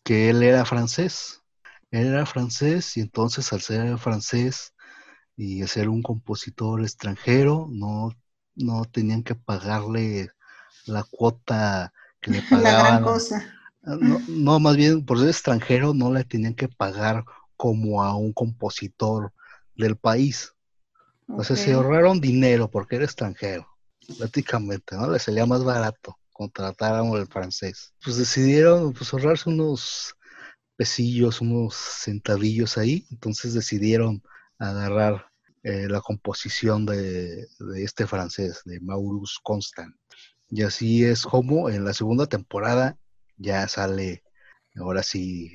que 0.04 0.30
él 0.30 0.43
era 0.43 0.63
francés. 0.65 1.41
Él 1.89 2.08
era 2.08 2.25
francés 2.25 2.95
y 2.97 3.01
entonces 3.01 3.51
al 3.51 3.62
ser 3.62 3.97
francés 3.97 4.73
y 5.43 5.65
ser 5.65 5.89
un 5.89 6.04
compositor 6.04 6.82
extranjero, 6.82 7.67
no, 7.71 8.15
no 8.54 8.86
tenían 8.86 9.23
que 9.23 9.34
pagarle 9.34 10.30
la 10.86 11.04
cuota 11.04 11.91
que 12.21 12.30
le 12.30 12.43
pagaban. 12.43 12.63
La 12.63 12.89
gran 12.89 13.04
cosa. 13.04 13.56
Ah, 13.84 13.97
no, 14.27 14.60
más 14.60 14.77
bien 14.77 15.04
por 15.04 15.17
ser 15.17 15.30
extranjero 15.30 15.95
no 15.95 16.13
le 16.13 16.25
tenían 16.25 16.54
que 16.54 16.67
pagar 16.67 17.25
como 17.58 18.04
a 18.04 18.15
un 18.15 18.34
compositor 18.34 19.34
del 19.75 19.95
país. 19.95 20.54
O 21.27 21.43
sea, 21.43 21.56
se 21.56 21.73
ahorraron 21.73 22.21
dinero 22.21 22.69
porque 22.69 22.97
era 22.97 23.06
extranjero, 23.06 23.67
prácticamente, 24.19 24.95
¿no? 24.95 25.10
Le 25.10 25.17
salía 25.17 25.47
más 25.47 25.63
barato 25.63 26.19
contratar 26.32 26.93
a 26.93 27.17
el 27.17 27.25
francés. 27.25 27.95
Pues 28.04 28.17
decidieron 28.17 28.93
pues, 28.93 29.12
ahorrarse 29.12 29.49
unos 29.49 30.15
pesillos, 30.75 31.41
unos 31.41 31.73
centavillos 31.75 32.77
ahí, 32.77 33.08
entonces 33.10 33.56
decidieron 33.56 34.21
agarrar 34.60 35.31
eh, 35.63 35.88
la 35.88 36.02
composición 36.02 36.86
de, 36.86 37.47
este 37.76 38.08
francés, 38.08 38.62
de 38.65 38.80
Maurus 38.80 39.39
Constant. 39.43 39.95
Y 40.50 40.63
así 40.63 41.06
es 41.06 41.24
como 41.24 41.69
en 41.69 41.86
la 41.86 41.93
segunda 41.93 42.26
temporada 42.26 42.97
ya 43.38 43.67
sale, 43.67 44.24
ahora 44.76 45.04
sí, 45.04 45.52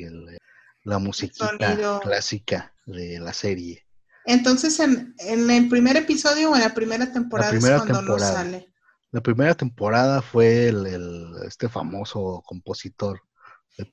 la 0.84 0.98
musiquita 0.98 2.00
clásica 2.00 2.72
de 2.86 3.18
la 3.20 3.32
serie. 3.32 3.86
Entonces, 4.24 4.80
en, 4.80 5.14
el 5.18 5.68
primer 5.68 5.96
episodio 5.96 6.50
o 6.50 6.56
en 6.56 6.62
la 6.62 6.74
primera 6.74 7.12
temporada 7.12 7.54
es 7.54 7.60
cuando 7.64 8.02
no 8.02 8.18
sale. 8.18 8.72
La 9.12 9.20
primera 9.20 9.54
temporada 9.54 10.20
fue 10.22 10.68
el, 10.68 11.32
este 11.46 11.68
famoso 11.68 12.42
compositor. 12.44 13.22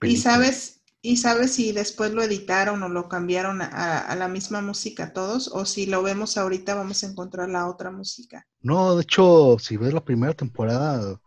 ¿Y 0.01 0.17
sabes, 0.17 0.82
¿Y 1.05 1.17
sabes 1.17 1.55
si 1.55 1.73
después 1.73 2.13
lo 2.13 2.23
editaron 2.23 2.81
o 2.81 2.87
lo 2.87 3.09
cambiaron 3.09 3.61
a, 3.61 4.15
la 4.15 4.29
misma 4.29 4.61
música 4.61 5.11
todos? 5.11 5.49
¿O 5.49 5.65
si 5.65 5.85
lo 5.85 6.01
vemos 6.01 6.37
ahorita 6.37 6.75
vamos 6.75 7.03
a 7.03 7.07
encontrar 7.07 7.49
la 7.49 7.67
otra 7.67 7.91
música? 7.91 8.47
No, 8.61 8.95
de 8.95 9.03
hecho, 9.03 9.57
si 9.59 9.75
ves 9.75 9.93
la 9.93 10.05
primera 10.05 10.33
temporada, 10.33 11.19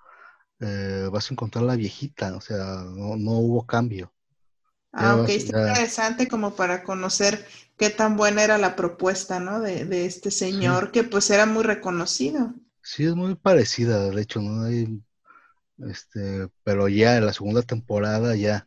eh, 0.61 1.11
vas 1.13 1.31
a 1.31 1.35
encontrar 1.35 1.65
la 1.65 1.77
viejita, 1.77 2.35
o 2.35 2.41
sea, 2.41 2.85
no, 2.87 3.33
hubo 3.33 3.67
cambio. 3.67 4.15
Ah, 4.93 5.17
ok, 5.17 5.29
está 5.29 5.59
interesante 5.59 6.27
como 6.27 6.57
para 6.57 6.83
conocer 6.83 7.47
qué 7.77 7.91
tan 7.91 8.17
buena 8.17 8.43
era 8.45 8.57
la 8.57 8.77
propuesta, 8.77 9.41
¿no? 9.41 9.61
De, 9.61 10.07
este 10.07 10.31
señor 10.31 10.91
que 10.91 11.05
pues 11.05 11.29
era 11.29 11.45
muy 11.45 11.65
reconocido. 11.65 12.55
Sí, 12.83 13.05
es 13.05 13.15
muy 13.15 13.35
parecida, 13.35 14.09
de 14.09 14.23
hecho, 14.23 14.41
¿no? 14.41 14.65
Hay, 14.65 15.03
este, 15.87 16.49
pero 16.65 16.89
ya 16.89 17.19
en 17.19 17.27
la 17.27 17.35
segunda 17.35 17.61
temporada 17.61 18.35
ya 18.37 18.66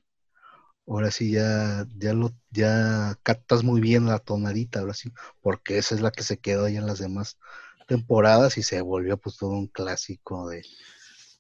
ahora 0.90 1.12
sí 1.12 1.32
ya, 1.32 1.88
ya 1.98 2.14
lo, 2.14 2.34
ya 2.50 3.18
captas 3.24 3.64
muy 3.64 3.80
bien 3.80 4.08
la 4.08 4.20
tonadita, 4.20 4.80
ahora 4.80 4.94
sí, 4.94 5.12
porque 5.42 5.78
esa 5.78 5.96
es 5.96 6.02
la 6.02 6.12
que 6.12 6.24
se 6.24 6.38
quedó 6.38 6.66
ahí 6.66 6.78
en 6.78 6.88
las 6.88 7.00
demás 7.00 7.38
temporadas 7.88 8.58
y 8.58 8.64
se 8.64 8.82
volvió 8.82 9.18
pues 9.18 9.38
todo 9.38 9.52
un 9.52 9.68
clásico 9.68 10.50
de, 10.50 10.64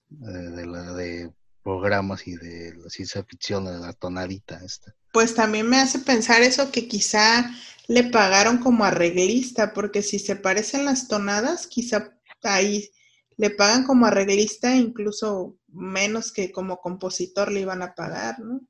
de, 0.09 0.65
la, 0.65 0.93
de 0.93 1.31
programas 1.63 2.27
y 2.27 2.35
de 2.35 2.75
la 2.75 2.89
ciencia 2.89 3.23
ficción, 3.23 3.65
de 3.65 3.79
la 3.79 3.93
tonadita 3.93 4.61
esta. 4.63 4.95
Pues 5.11 5.33
también 5.33 5.67
me 5.67 5.77
hace 5.77 5.99
pensar 5.99 6.41
eso 6.41 6.71
que 6.71 6.87
quizá 6.87 7.51
le 7.87 8.03
pagaron 8.03 8.59
como 8.59 8.85
arreglista, 8.85 9.73
porque 9.73 10.03
si 10.03 10.19
se 10.19 10.35
parecen 10.35 10.85
las 10.85 11.07
tonadas, 11.07 11.65
quizá 11.65 12.15
ahí 12.43 12.91
le 13.37 13.49
pagan 13.49 13.83
como 13.83 14.05
arreglista, 14.05 14.75
incluso 14.75 15.57
menos 15.67 16.31
que 16.31 16.51
como 16.51 16.77
compositor 16.77 17.51
le 17.51 17.61
iban 17.61 17.81
a 17.81 17.95
pagar, 17.95 18.39
¿no? 18.39 18.61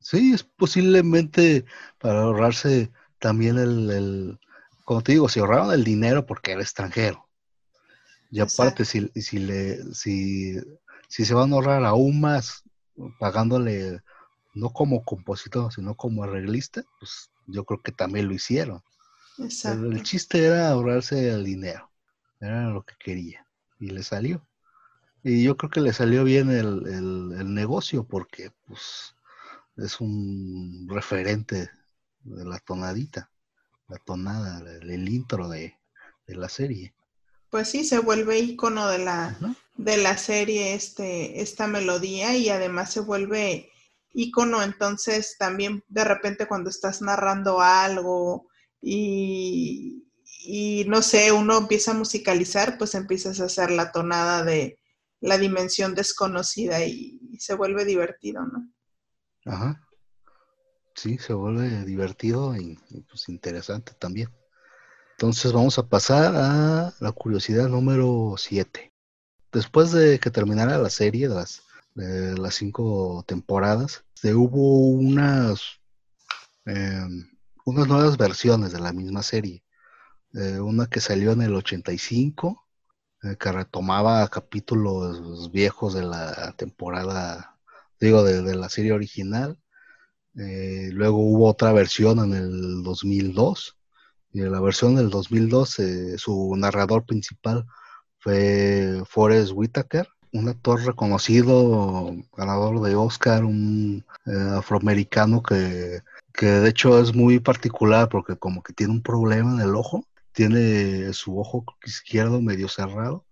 Sí, 0.00 0.32
es 0.32 0.42
posiblemente 0.42 1.64
para 1.98 2.22
ahorrarse 2.22 2.90
también 3.18 3.58
el, 3.58 4.38
como 4.84 5.02
te 5.02 5.12
digo, 5.12 5.28
se 5.28 5.40
ahorraron 5.40 5.72
el 5.72 5.84
dinero 5.84 6.26
porque 6.26 6.52
era 6.52 6.62
extranjero. 6.62 7.28
Y 8.30 8.40
aparte, 8.40 8.84
si, 8.84 9.08
si, 9.14 9.38
le, 9.38 9.94
si, 9.94 10.56
si 11.08 11.24
se 11.24 11.34
van 11.34 11.52
a 11.52 11.56
ahorrar 11.56 11.84
aún 11.84 12.20
más 12.20 12.64
pagándole 13.18 14.00
no 14.54 14.70
como 14.70 15.04
compositor, 15.04 15.72
sino 15.72 15.94
como 15.94 16.24
arreglista, 16.24 16.82
pues 16.98 17.30
yo 17.46 17.64
creo 17.64 17.80
que 17.82 17.92
también 17.92 18.28
lo 18.28 18.34
hicieron. 18.34 18.82
Exacto. 19.38 19.86
el 19.86 20.02
chiste 20.02 20.44
era 20.44 20.70
ahorrarse 20.70 21.30
el 21.30 21.44
dinero, 21.44 21.90
era 22.40 22.68
lo 22.68 22.82
que 22.82 22.94
quería 22.98 23.46
y 23.78 23.90
le 23.90 24.02
salió. 24.02 24.46
Y 25.22 25.42
yo 25.42 25.56
creo 25.56 25.70
que 25.70 25.80
le 25.80 25.92
salió 25.92 26.24
bien 26.24 26.50
el, 26.50 26.86
el, 26.86 27.54
negocio 27.54 28.04
porque 28.04 28.50
pues 28.66 29.14
es 29.82 30.00
un 30.00 30.86
referente 30.88 31.70
de 32.22 32.44
la 32.44 32.58
tonadita, 32.58 33.30
la 33.88 33.98
tonada, 33.98 34.62
el, 34.82 35.08
intro 35.08 35.48
de, 35.48 35.76
la 36.26 36.48
serie. 36.48 36.94
Pues 37.50 37.68
sí, 37.68 37.84
se 37.84 37.98
vuelve 37.98 38.38
icono 38.38 38.86
de 38.86 38.98
la, 38.98 39.36
de 39.76 39.96
la 39.96 40.16
serie 40.16 40.74
este, 40.74 41.40
esta 41.40 41.66
melodía 41.66 42.36
y 42.36 42.48
además 42.48 42.92
se 42.92 43.00
vuelve 43.00 43.70
icono 44.12 44.62
entonces 44.62 45.36
también 45.38 45.82
de 45.88 46.04
repente 46.04 46.46
cuando 46.46 46.70
estás 46.70 47.02
narrando 47.02 47.60
algo 47.60 48.48
y, 48.80 50.04
y 50.42 50.84
no 50.86 51.02
sé, 51.02 51.32
uno 51.32 51.58
empieza 51.58 51.90
a 51.90 51.94
musicalizar, 51.94 52.78
pues 52.78 52.94
empiezas 52.94 53.40
a 53.40 53.44
hacer 53.44 53.70
la 53.70 53.92
tonada 53.92 54.44
de 54.44 54.78
la 55.20 55.38
dimensión 55.38 55.94
desconocida 55.94 56.84
y, 56.84 57.18
se 57.38 57.54
vuelve 57.54 57.86
divertido, 57.86 58.44
¿no? 58.44 58.70
Ajá. 59.44 59.80
Sí, 60.94 61.18
se 61.18 61.32
vuelve 61.32 61.84
divertido 61.84 62.56
y, 62.56 62.78
pues 63.08 63.28
interesante 63.28 63.92
también. 63.98 64.28
Entonces 65.12 65.52
vamos 65.52 65.78
a 65.78 65.88
pasar 65.88 66.34
a 66.36 66.94
la 67.00 67.12
curiosidad 67.12 67.68
número 67.68 68.34
7. 68.36 68.92
Después 69.52 69.92
de 69.92 70.18
que 70.18 70.30
terminara 70.30 70.78
la 70.78 70.90
serie 70.90 71.28
de 71.28 71.34
las, 71.34 71.62
de 71.94 72.36
las 72.38 72.54
cinco 72.54 73.24
temporadas, 73.26 74.04
se 74.14 74.34
hubo 74.34 74.88
unas, 74.88 75.62
em, 76.64 77.28
unas 77.64 77.86
nuevas 77.88 78.16
versiones 78.16 78.72
de 78.72 78.80
la 78.80 78.92
misma 78.92 79.22
serie. 79.22 79.64
Eh, 80.34 80.60
una 80.60 80.86
que 80.86 81.00
salió 81.00 81.32
en 81.32 81.42
el 81.42 81.54
85, 81.54 82.66
eh, 83.22 83.36
que 83.38 83.52
retomaba 83.52 84.28
capítulos 84.28 85.50
viejos 85.50 85.94
de 85.94 86.02
la 86.02 86.52
temporada, 86.56 87.58
digo, 88.00 88.24
de, 88.24 88.54
la 88.56 88.68
serie 88.68 88.92
original. 88.92 89.58
Eh, 90.36 90.90
luego 90.92 91.18
hubo 91.18 91.48
otra 91.48 91.72
versión 91.72 92.18
en 92.20 92.34
el 92.34 92.82
2002. 92.82 93.76
Y 94.32 94.40
en 94.42 94.52
la 94.52 94.60
versión 94.60 94.96
del 94.96 95.10
2002, 95.10 95.76
su 96.16 96.56
narrador 96.56 97.04
principal 97.04 97.66
fue 98.18 99.02
Forrest 99.06 99.52
Whitaker, 99.54 100.08
un 100.32 100.48
actor 100.48 100.84
reconocido, 100.84 102.14
ganador 102.36 102.80
de 102.82 102.94
Oscar, 102.94 103.44
un 103.44 104.04
afroamericano 104.56 105.42
que, 105.42 106.02
que 106.32 106.46
de 106.46 106.68
hecho 106.70 107.00
es 107.00 107.14
muy 107.14 107.40
particular 107.40 108.08
porque 108.08 108.36
como 108.36 108.62
que 108.62 108.72
tiene 108.72 108.92
un 108.92 109.02
problema 109.02 109.54
en 109.54 109.60
el 109.68 109.74
ojo 109.74 110.06
tiene 110.32 111.12
su 111.12 111.38
ojo 111.38 111.64
izquierdo 111.84 112.40
medio 112.40 112.68
cerrado. 112.68 113.24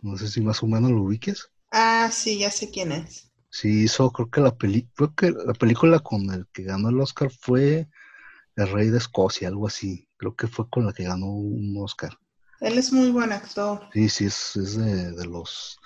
No 0.00 0.16
sé 0.16 0.28
si 0.28 0.40
más 0.40 0.62
o 0.62 0.66
menos 0.66 0.90
lo 0.90 1.02
ubiques. 1.02 1.50
Ah, 1.70 2.08
sí, 2.12 2.38
ya 2.38 2.50
sé 2.50 2.70
quién 2.70 2.92
es. 2.92 3.29
Sí, 3.50 3.84
hizo, 3.84 4.10
creo 4.12 4.30
que 4.30 4.40
la 4.40 4.54
película, 4.54 5.12
que 5.16 5.30
la 5.30 5.54
película 5.54 5.98
con 5.98 6.30
el 6.30 6.46
que 6.52 6.62
ganó 6.62 6.88
el 6.88 7.00
Oscar 7.00 7.30
fue 7.30 7.88
El 8.56 8.70
Rey 8.70 8.90
de 8.90 8.98
Escocia, 8.98 9.48
algo 9.48 9.66
así. 9.66 10.08
Creo 10.16 10.34
que 10.36 10.46
fue 10.46 10.68
con 10.70 10.86
la 10.86 10.92
que 10.92 11.04
ganó 11.04 11.26
un 11.26 11.74
Oscar. 11.78 12.16
Él 12.60 12.78
es 12.78 12.92
muy 12.92 13.10
buen 13.10 13.32
actor. 13.32 13.88
Sí, 13.92 14.08
sí, 14.08 14.26
es, 14.26 14.76
de, 14.76 15.26
los 15.26 15.78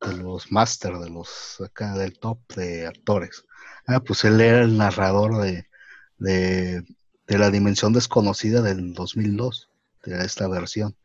de 0.00 0.16
los 0.16 0.50
máster, 0.50 0.98
de 0.98 1.10
los 1.10 1.60
acá 1.60 1.94
del 1.94 2.18
top 2.18 2.38
de 2.56 2.86
actores. 2.86 3.44
Ah, 3.86 4.00
pues 4.00 4.24
él 4.24 4.40
era 4.40 4.62
el 4.62 4.76
narrador 4.76 5.42
de, 5.42 5.68
de, 6.18 6.82
de 7.26 7.38
La 7.38 7.50
Dimensión 7.50 7.92
Desconocida 7.92 8.62
del 8.62 8.94
2002 8.94 9.70
de 10.04 10.24
esta 10.24 10.48
versión. 10.48 10.96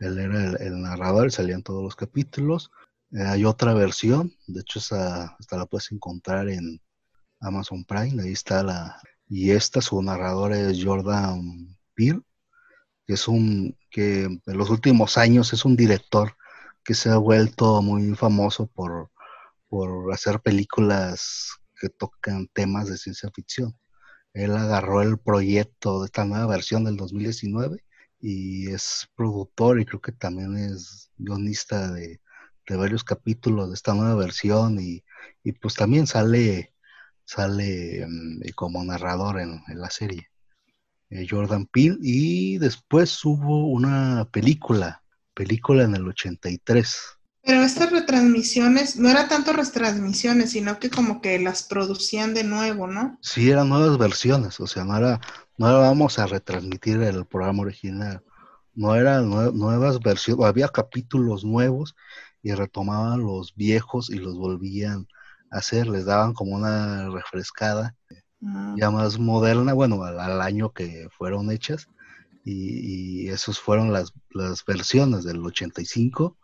Él 0.00 0.18
era 0.18 0.56
el, 0.58 0.82
narrador, 0.82 1.30
salían 1.32 1.62
todos 1.62 1.82
los 1.82 1.96
capítulos. 1.96 2.70
Eh, 3.14 3.22
hay 3.22 3.44
otra 3.44 3.74
versión, 3.74 4.32
de 4.48 4.60
hecho 4.62 4.80
esa, 4.80 5.36
esta 5.38 5.56
la 5.56 5.66
puedes 5.66 5.92
encontrar 5.92 6.48
en 6.48 6.80
Amazon 7.40 7.84
Prime, 7.84 8.22
ahí 8.22 8.32
está 8.32 8.62
la... 8.62 9.00
Y 9.28 9.52
esta, 9.52 9.80
su 9.80 10.02
narrador 10.02 10.52
es 10.52 10.84
Jordan 10.84 11.76
Peele, 11.94 12.22
que 13.06 13.14
es 13.14 13.28
un, 13.28 13.76
que 13.90 14.24
en 14.24 14.58
los 14.58 14.70
últimos 14.70 15.16
años 15.18 15.52
es 15.52 15.64
un 15.64 15.76
director 15.76 16.36
que 16.84 16.94
se 16.94 17.10
ha 17.10 17.16
vuelto 17.18 17.82
muy 17.82 18.14
famoso 18.16 18.66
por, 18.66 19.10
por 19.68 20.12
hacer 20.12 20.40
películas 20.40 21.52
que 21.80 21.88
tocan 21.90 22.48
temas 22.48 22.88
de 22.88 22.98
ciencia 22.98 23.30
ficción. 23.34 23.76
Él 24.34 24.52
agarró 24.56 25.02
el 25.02 25.18
proyecto 25.18 26.00
de 26.00 26.06
esta 26.06 26.24
nueva 26.24 26.46
versión 26.46 26.84
del 26.84 26.96
2019 26.96 27.84
y 28.20 28.70
es 28.72 29.08
productor 29.16 29.80
y 29.80 29.86
creo 29.86 30.00
que 30.00 30.12
también 30.12 30.56
es 30.56 31.10
guionista 31.16 31.92
de, 31.92 32.20
varios 32.70 33.04
capítulos 33.04 33.68
de 33.68 33.74
esta 33.74 33.94
nueva 33.94 34.14
versión 34.14 34.78
y, 34.80 35.02
pues 35.60 35.74
también 35.74 36.06
sale 36.06 36.72
sale 37.26 38.06
mm, 38.06 38.40
como 38.54 38.82
narrador 38.84 39.40
en, 39.40 39.62
la 39.68 39.90
serie 39.90 40.30
eh, 41.10 41.26
Jordan 41.28 41.66
Peele. 41.66 41.98
Y 42.00 42.58
después 42.58 43.24
hubo 43.24 43.66
una 43.68 44.26
película 44.30 45.02
película 45.34 45.82
en 45.84 45.96
el 45.96 46.06
83 46.06 46.96
pero 47.46 47.62
estas 47.62 47.90
retransmisiones 47.90 48.96
no 48.96 49.10
era 49.10 49.28
tanto 49.28 49.52
retransmisiones 49.52 50.52
sino 50.52 50.78
que 50.78 50.90
como 50.90 51.20
que 51.20 51.40
las 51.40 51.64
producían 51.64 52.34
de 52.34 52.44
nuevo 52.44 52.86
¿no? 52.86 53.18
Sí 53.20 53.50
eran 53.50 53.68
nuevas 53.68 53.98
versiones 53.98 54.60
o 54.60 54.68
sea 54.68 54.84
no 54.84 54.96
era 54.96 55.20
no 55.56 55.78
vamos 55.78 56.18
a 56.18 56.26
retransmitir 56.26 57.00
el 57.02 57.24
programa 57.26 57.62
original, 57.62 58.22
no 58.74 58.96
eran 58.96 59.30
nuevas 59.30 60.00
versiones, 60.00 60.44
había 60.46 60.68
capítulos 60.68 61.44
nuevos 61.44 61.94
y 62.44 62.52
retomaban 62.52 63.24
los 63.24 63.54
viejos 63.56 64.10
y 64.10 64.18
los 64.18 64.36
volvían 64.36 65.08
a 65.50 65.58
hacer, 65.58 65.88
les 65.88 66.04
daban 66.04 66.34
como 66.34 66.54
una 66.54 67.08
refrescada 67.10 67.96
ah. 68.46 68.76
ya 68.78 68.90
más 68.92 69.18
moderna, 69.18 69.72
bueno, 69.72 70.04
al, 70.04 70.40
año 70.40 70.70
que 70.70 71.08
fueron 71.10 71.50
hechas, 71.50 71.88
y, 72.44 73.24
y 73.24 73.28
esos 73.30 73.58
fueron 73.58 73.92
las, 73.92 74.12
las 74.30 74.64
versiones 74.64 75.24
del 75.24 75.44
85, 75.44 76.36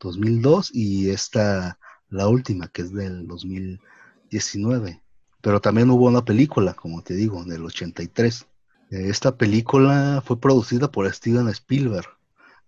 2002 0.00 0.70
y 0.74 1.10
esta, 1.10 1.78
la 2.08 2.28
última, 2.28 2.68
que 2.68 2.82
es 2.82 2.92
del 2.92 3.26
2019. 3.26 5.02
Pero 5.40 5.60
también 5.60 5.90
hubo 5.90 6.06
una 6.06 6.24
película, 6.24 6.74
como 6.74 7.02
te 7.02 7.14
digo, 7.14 7.44
del 7.44 7.64
83. 7.64 8.46
Esta 8.90 9.36
película 9.36 10.22
fue 10.24 10.40
producida 10.40 10.90
por 10.90 11.12
Steven 11.12 11.48
Spielberg. 11.48 12.08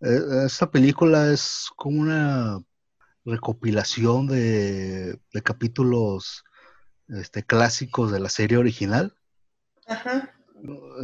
E, 0.01 0.45
esta 0.47 0.71
película 0.71 1.33
es 1.33 1.69
como 1.77 2.01
una 2.01 2.63
recopilación 3.25 4.27
de, 4.27 5.21
capítulos 5.45 6.45
este, 7.09 7.45
clásicos 7.45 8.13
de 8.13 8.21
la 8.21 8.29
serie 8.29 8.59
original. 8.59 9.17
Ajá. 9.87 10.35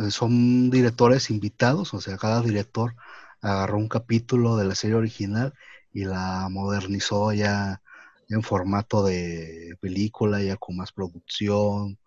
Eh, 0.01 0.11
son 0.11 0.71
directores 0.71 1.31
invitados, 1.31 1.95
o 1.95 2.01
sea, 2.01 2.17
cada 2.17 2.41
director 2.43 2.95
agarró 3.41 3.79
un 3.79 3.89
capítulo 3.89 4.57
de 4.57 4.65
la 4.65 4.75
serie 4.75 4.97
original 4.97 5.55
y 5.93 6.05
la 6.05 6.49
modernizó 6.51 7.33
ya 7.33 7.83
en 8.29 8.43
formato 8.43 9.05
de 9.05 9.77
película, 9.81 10.43
ya 10.43 10.57
con 10.57 10.77
más 10.77 10.93
producción, 10.93 11.99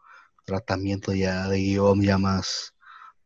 tratamiento 0.45 1.13
ya 1.13 1.47
de 1.47 1.57
guion 1.59 2.01
ya 2.01 2.17
más 2.17 2.73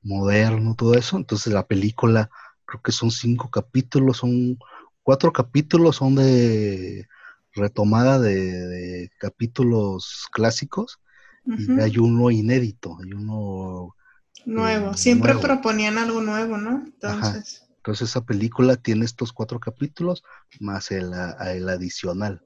moderno, 0.01 0.75
todo 0.75 0.95
eso. 0.95 1.17
Entonces 1.17 1.53
la 1.53 1.67
película, 1.67 2.29
creo 2.65 2.81
que 2.81 2.91
son 2.91 3.11
cinco 3.11 3.49
capítulos, 3.49 4.17
son 4.17 4.57
cuatro 5.03 5.31
capítulos, 5.31 5.97
son 5.97 6.15
de 6.15 7.07
retomada 7.53 8.19
de, 8.19 9.11
capítulos 9.19 10.27
clásicos 10.31 10.99
y 11.45 11.79
hay 11.79 11.97
uno 11.97 12.31
inédito, 12.31 12.97
hay 13.03 13.13
uno 13.13 13.95
nuevo. 14.45 14.93
Siempre 14.93 15.35
proponían 15.35 15.97
algo 15.97 16.21
nuevo, 16.21 16.57
¿no? 16.57 16.83
Entonces. 16.85 17.67
Entonces 17.77 18.09
esa 18.09 18.23
película 18.23 18.75
tiene 18.75 19.05
estos 19.05 19.33
cuatro 19.33 19.59
capítulos 19.59 20.23
más 20.59 20.91
el, 20.91 21.11
el 21.47 21.67
adicional 21.67 22.45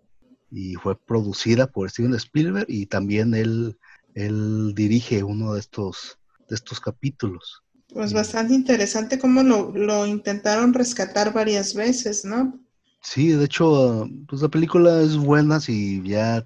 y 0.49 0.75
fue 0.75 0.97
producida 0.97 1.67
por 1.67 1.89
Steven 1.89 2.13
Spielberg 2.13 2.67
y 2.69 2.85
también 2.85 3.33
él, 3.33 3.77
él 4.13 4.73
dirige 4.73 5.23
uno 5.23 5.53
de 5.53 5.59
estos, 5.59 6.17
de 6.47 6.55
estos 6.55 6.79
capítulos. 6.79 7.64
Pues 7.95 8.11
bastante 8.11 8.53
interesante 8.53 9.17
cómo 9.17 9.41
lo, 9.41 10.05
intentaron 10.05 10.73
rescatar 10.73 11.31
varias 11.31 11.73
veces, 11.73 12.25
¿no? 12.25 12.59
Sí, 13.01 13.29
de 13.29 13.45
hecho, 13.45 14.05
pues 14.27 14.41
la 14.41 14.49
película 14.49 15.01
es 15.01 15.15
buena 15.15 15.61
si 15.61 16.03
ya, 16.03 16.45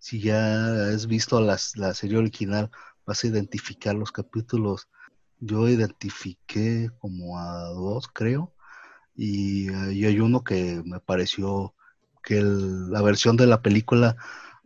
si 0.00 0.20
ya 0.20 0.88
has 0.88 1.06
visto 1.06 1.40
la 1.40 1.56
serie 1.94 2.18
original, 2.18 2.72
vas 3.06 3.22
a 3.22 3.28
identificar 3.28 3.94
los 3.94 4.10
capítulos. 4.10 4.88
Yo 5.38 5.68
identifiqué 5.68 6.90
como 6.98 7.38
a 7.38 7.68
dos, 7.68 8.08
creo, 8.08 8.52
y, 9.14 9.70
y 9.92 10.04
hay 10.04 10.18
uno 10.18 10.42
que 10.42 10.82
me 10.84 10.98
pareció 10.98 11.76
que 12.24 12.42
la 12.42 13.02
versión 13.02 13.36
de 13.36 13.46
la 13.46 13.62
película 13.62 14.16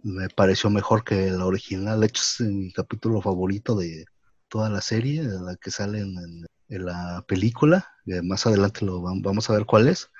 me 0.02 0.30
pareció 0.30 0.70
mejor 0.70 1.04
que 1.04 1.30
la 1.30 1.44
original. 1.44 2.00
De 2.00 2.06
hecho, 2.06 2.22
es 2.22 2.40
mi 2.40 2.72
capítulo 2.72 3.20
favorito 3.20 3.76
de 3.76 4.06
toda 4.52 4.68
la 4.68 4.82
serie, 4.82 5.22
la 5.22 5.56
que 5.56 5.70
sale 5.70 6.00
en, 6.00 6.46
la 6.68 7.24
película. 7.26 7.88
más 8.22 8.46
adelante 8.46 8.84
lo 8.84 9.00
vamos 9.00 9.48
a 9.48 9.54
ver 9.54 9.64
cuál 9.64 9.88
es. 9.88 10.10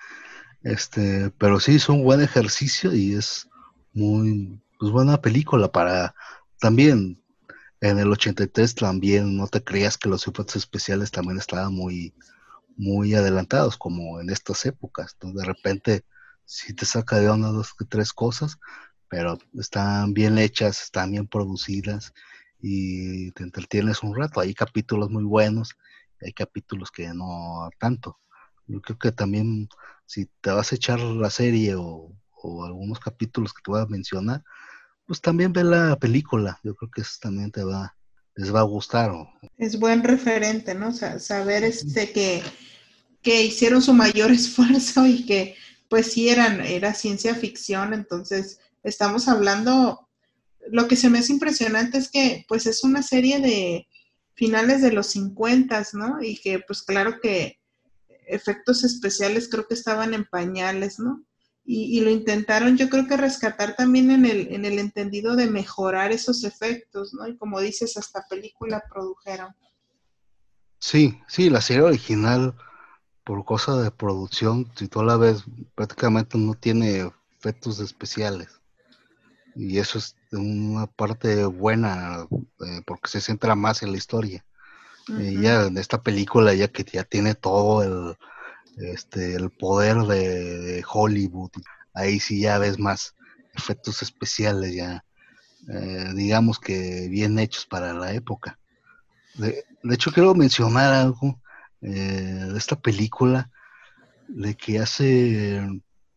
Este, 0.63 1.31
pero 1.39 1.61
sí 1.61 1.77
es 1.77 1.89
un 1.89 2.03
buen 2.03 2.23
ejercicio 2.23 2.95
y 2.95 3.15
es 3.15 3.49
muy 3.93 4.59
pues, 4.79 4.91
buena 4.91 5.21
película 5.21 5.71
para 5.71 6.15
también 6.61 7.23
en 7.81 7.99
el 7.99 8.11
83 8.13 8.75
también 8.75 9.37
no 9.37 9.49
te 9.49 9.63
creías 9.63 9.99
que 9.99 10.09
los 10.09 10.23
efectos 10.23 10.57
especiales 10.57 11.11
también 11.11 11.39
estaban 11.39 11.75
muy 11.75 12.15
muy 12.77 13.15
adelantados 13.15 13.77
como 13.77 14.21
en 14.21 14.31
estas 14.31 14.65
épocas. 14.65 15.13
Entonces, 15.15 15.41
de 15.41 15.47
repente 15.47 16.05
si 16.47 16.75
te 16.75 16.87
saca 16.87 17.19
de 17.19 17.31
una, 17.31 17.49
dos, 17.49 17.75
tres 17.89 18.13
cosas, 18.13 18.59
pero 19.09 19.39
están 19.59 20.15
bien 20.15 20.39
hechas, 20.39 20.83
están 20.83 21.11
bien 21.13 21.27
producidas 21.27 22.13
y 22.63 23.33
te 23.33 23.43
entretienes 23.43 24.03
un 24.03 24.17
rato. 24.17 24.41
Hay 24.41 24.55
capítulos 24.55 25.11
muy 25.11 25.25
buenos, 25.25 25.77
hay 26.21 26.33
capítulos 26.33 26.91
que 26.91 27.13
no 27.13 27.69
tanto. 27.79 28.19
Yo 28.69 28.81
creo 28.81 28.99
que 28.99 29.13
también 29.13 29.69
si 30.07 30.31
te 30.41 30.51
vas 30.51 30.73
a 30.73 30.77
echar 30.77 31.01
la 31.01 31.29
serie 31.29 31.75
o, 31.77 32.15
algunos 32.45 32.99
capítulos 32.99 33.53
que 33.53 33.63
te 33.63 33.71
voy 33.71 33.81
a 33.81 33.87
mencionar, 33.87 34.43
pues 35.07 35.21
también 35.21 35.53
ve 35.53 35.63
la 35.63 35.97
película. 35.97 36.59
Yo 36.65 36.75
creo 36.75 36.91
que 36.91 37.03
eso 37.03 37.13
también 37.21 37.53
te 37.53 37.63
va, 37.63 37.97
les 38.35 38.53
va 38.53 38.61
a 38.61 38.65
gustar. 38.65 39.13
Es 39.59 39.79
buen 39.79 40.03
referente, 40.03 40.75
¿no? 40.75 40.93
saber 40.93 41.63
este 41.63 42.11
que, 42.13 42.43
que 43.23 43.45
hicieron 43.45 43.81
su 43.81 43.95
mayor 43.95 44.31
esfuerzo 44.33 45.07
y 45.07 45.25
que 45.25 45.57
pues 45.89 46.13
sí 46.13 46.31
eran, 46.31 46.61
era 46.63 46.95
ciencia 46.95 47.35
ficción, 47.35 47.93
entonces 47.93 48.59
estamos 48.83 49.29
hablando, 49.29 50.02
lo 50.71 50.89
que 50.89 50.97
se 50.97 51.11
me 51.11 51.19
hace 51.19 51.33
impresionante 51.33 51.99
es 51.99 52.11
que 52.11 52.45
pues 52.49 52.67
es 52.67 52.85
una 52.85 53.03
serie 53.03 53.41
de 53.41 53.89
finales 54.35 54.83
de 54.83 54.93
los 54.93 55.09
50, 55.09 55.83
¿no? 55.95 56.23
Y 56.23 56.37
que 56.37 56.61
pues 56.61 56.83
claro 56.83 57.21
que 57.21 57.61
efectos 58.27 58.85
especiales 58.85 59.49
creo 59.49 59.67
que 59.67 59.75
estaban 59.75 60.15
en 60.15 60.25
pañales, 60.25 60.99
¿no? 60.99 61.25
Y, 61.65 62.01
lo 62.01 62.11
intentaron 62.11 62.77
yo 62.77 62.91
creo 62.91 63.07
que 63.07 63.17
rescatar 63.17 63.77
también 63.77 64.11
en 64.11 64.27
el, 64.27 64.53
en 64.53 64.65
el 64.65 64.81
entendido 64.81 65.37
de 65.37 65.47
mejorar 65.47 66.11
esos 66.11 66.43
efectos, 66.43 67.15
¿no? 67.15 67.29
Y 67.29 67.37
como 67.37 67.61
dices, 67.61 67.97
hasta 67.97 68.27
película 68.29 68.83
produjeron. 68.91 69.55
Sí, 70.81 71.21
sí, 71.29 71.51
la 71.51 71.61
serie 71.61 71.83
original 71.83 72.57
por 73.23 73.45
cosa 73.45 73.81
de 73.81 73.93
producción, 73.93 74.73
si 74.75 74.89
tú 74.89 75.05
la 75.05 75.17
ves, 75.17 75.45
prácticamente 75.77 76.37
no 76.37 76.55
tiene 76.55 77.13
efectos 77.39 77.79
especiales. 77.79 78.61
Y 79.55 79.79
eso 79.79 79.99
es 79.99 80.17
una 80.33 80.87
parte 80.87 81.45
buena, 81.45 82.27
eh, 82.31 82.83
porque 82.87 83.09
se 83.09 83.21
centra 83.21 83.55
más 83.55 83.83
en 83.83 83.93
la 83.93 83.99
historia. 83.99 84.45
Y 85.09 85.41
ya 85.41 85.65
en 85.67 85.79
esta 85.79 86.01
película, 86.01 86.55
ya 86.55 86.69
que 86.69 86.85
ya 86.85 87.03
tiene 87.03 87.35
todo 87.35 87.83
el, 87.83 88.17
este, 88.77 89.35
el 89.35 89.51
poder 89.51 89.97
de, 90.03 90.85
Hollywood, 90.89 91.51
ahí 91.93 92.21
sí 92.21 92.41
ya 92.41 92.59
ves 92.59 92.79
más 92.79 93.15
efectos 93.55 94.03
especiales, 94.03 94.75
ya 94.75 95.05
eh, 95.69 96.13
digamos 96.15 96.59
que 96.59 97.09
bien 97.09 97.39
hechos 97.39 97.67
para 97.67 97.93
la 97.95 98.13
época. 98.13 98.59
De, 99.35 99.65
de 99.83 99.95
hecho, 99.95 100.13
quiero 100.13 100.35
mencionar 100.35 100.93
algo 100.93 101.41
eh, 101.81 102.47
de 102.53 102.59
esta 102.59 102.77
película, 102.77 103.51
de 104.29 104.55
que 104.55 104.79
hace 104.79 105.61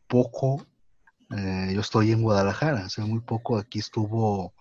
poco, 0.07 0.66
eh, 1.32 1.72
yo 1.74 1.82
estoy 1.82 2.12
en 2.12 2.22
Guadalajara, 2.22 2.86
hace 2.86 3.02
muy 3.02 3.20
poco 3.22 3.58
aquí 3.58 3.80
estuvo 3.80 4.54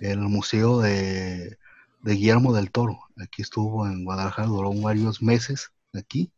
el 0.00 0.18
Museo 0.20 0.80
de, 0.80 1.58
Guillermo 2.02 2.54
del 2.54 2.70
Toro, 2.70 3.00
aquí 3.22 3.42
estuvo 3.42 3.86
en 3.86 4.04
Guadalajara, 4.04 4.48
duró 4.48 4.72
varios 4.72 5.22
meses 5.22 5.72
aquí, 5.94 6.32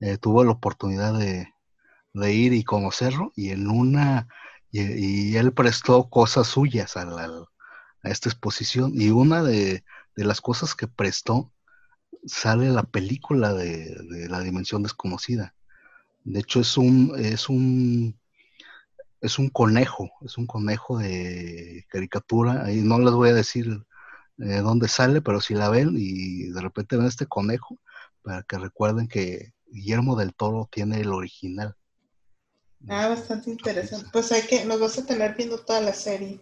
eh, 0.00 0.18
tuvo 0.18 0.44
la 0.44 0.52
oportunidad 0.52 1.18
de, 1.18 1.52
ir 2.32 2.52
y 2.52 2.64
conocerlo 2.64 3.32
y 3.36 3.50
en 3.50 3.68
una, 3.68 4.28
y, 4.72 5.36
él 5.36 5.52
prestó 5.52 6.10
cosas 6.10 6.48
suyas 6.48 6.96
a, 6.96 7.02
a 7.02 8.08
esta 8.10 8.28
exposición 8.28 8.92
y 8.94 9.10
una 9.10 9.42
de, 9.42 9.84
de 10.16 10.24
las 10.24 10.40
cosas 10.40 10.74
que 10.74 10.88
prestó 10.88 11.52
sale 12.26 12.70
la 12.70 12.82
película 12.82 13.54
de, 13.54 13.96
la 14.28 14.40
dimensión 14.40 14.82
desconocida. 14.82 15.54
De 16.24 16.40
hecho, 16.40 16.60
es 16.60 16.76
un, 16.76 17.14
es 17.18 17.48
un, 17.48 18.17
es 19.20 19.38
un 19.38 19.50
conejo, 19.50 20.10
es 20.24 20.38
un 20.38 20.46
conejo 20.46 20.98
de 20.98 21.84
caricatura. 21.88 22.64
Ahí 22.64 22.80
no 22.82 22.98
les 22.98 23.12
voy 23.12 23.30
a 23.30 23.34
decir 23.34 23.84
eh, 24.38 24.58
dónde 24.58 24.88
sale, 24.88 25.20
pero 25.20 25.40
si 25.40 25.54
la 25.54 25.68
ven 25.68 25.94
y 25.96 26.50
de 26.50 26.60
repente 26.60 26.96
ven 26.96 27.06
este 27.06 27.26
conejo, 27.26 27.78
para 28.22 28.42
que 28.42 28.58
recuerden 28.58 29.08
que 29.08 29.52
Guillermo 29.66 30.16
del 30.16 30.34
Toro 30.34 30.68
tiene 30.70 31.00
el 31.00 31.08
original. 31.08 31.74
Ah, 32.88 33.08
bastante 33.08 33.50
interesante. 33.50 34.08
Pues 34.12 34.30
hay 34.30 34.42
que, 34.42 34.64
nos 34.64 34.78
vas 34.78 34.98
a 34.98 35.06
tener 35.06 35.34
viendo 35.34 35.58
toda 35.58 35.80
la 35.80 35.92
serie. 35.92 36.40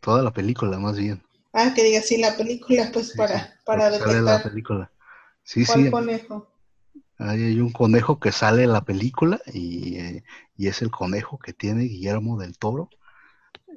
Toda 0.00 0.22
la 0.22 0.32
película, 0.32 0.78
más 0.78 0.96
bien. 0.96 1.22
Ah, 1.52 1.72
que 1.74 1.84
diga 1.84 2.00
sí, 2.00 2.16
la 2.16 2.36
película, 2.36 2.90
pues 2.92 3.12
para, 3.16 3.54
para 3.64 3.90
detectar. 3.90 4.22
la 4.22 4.42
película. 4.42 4.90
Sí, 5.42 5.64
¿Cuál 5.66 5.90
conejo? 5.90 6.53
Ahí 7.18 7.42
hay 7.44 7.60
un 7.60 7.72
conejo 7.72 8.18
que 8.18 8.32
sale 8.32 8.64
en 8.64 8.72
la 8.72 8.84
película 8.84 9.40
y, 9.52 9.96
eh, 9.98 10.24
y, 10.56 10.68
es 10.68 10.82
el 10.82 10.90
conejo 10.90 11.38
que 11.38 11.52
tiene 11.52 11.84
Guillermo 11.84 12.38
del 12.38 12.58
Toro 12.58 12.90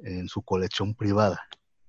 en 0.02 0.28
su 0.28 0.42
colección 0.42 0.94
privada. 0.94 1.40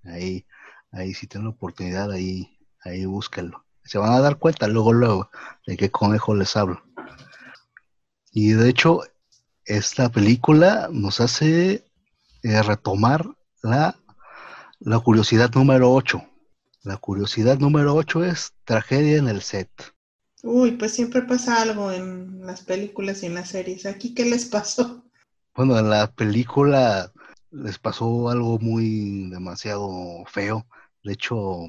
Ahí, 0.03 0.45
ahí 0.91 1.13
si 1.13 1.27
tienen 1.27 1.47
la 1.47 1.55
oportunidad, 1.55 2.11
ahí, 2.11 2.57
ahí 2.83 3.05
búsquenlo. 3.05 3.65
Se 3.83 3.97
van 3.97 4.13
a 4.13 4.19
dar 4.19 4.37
cuenta 4.37 4.67
luego, 4.67 4.93
luego, 4.93 5.29
de 5.65 5.77
qué 5.77 5.89
conejo 5.89 6.35
les 6.35 6.55
hablo. 6.55 6.83
Y 8.31 8.51
de 8.51 8.69
hecho, 8.69 9.01
esta 9.65 10.09
película 10.09 10.89
nos 10.91 11.19
hace 11.19 11.85
eh, 12.43 12.61
retomar 12.61 13.25
la 13.63 13.95
la 14.81 14.97
curiosidad 14.99 15.53
número 15.53 15.91
8. 15.91 16.23
La 16.83 16.95
curiosidad 16.95 17.59
número 17.59 17.95
8 17.95 18.23
es 18.23 18.53
tragedia 18.63 19.17
en 19.17 19.27
el 19.27 19.41
set. 19.41 19.69
Uy, 20.43 20.71
pues 20.71 20.93
siempre 20.93 21.21
pasa 21.23 21.61
algo 21.61 21.91
en 21.91 22.45
las 22.45 22.61
películas 22.61 23.23
y 23.23 23.25
en 23.25 23.35
las 23.35 23.49
series. 23.49 23.85
¿Aquí 23.85 24.13
qué 24.13 24.25
les 24.25 24.45
pasó? 24.45 25.03
Bueno, 25.55 25.77
en 25.77 25.89
la 25.89 26.09
película 26.09 27.11
les 27.51 27.79
pasó 27.79 28.29
algo 28.29 28.59
muy 28.59 29.29
demasiado 29.29 30.23
feo. 30.25 30.65
De 31.03 31.13
hecho, 31.13 31.65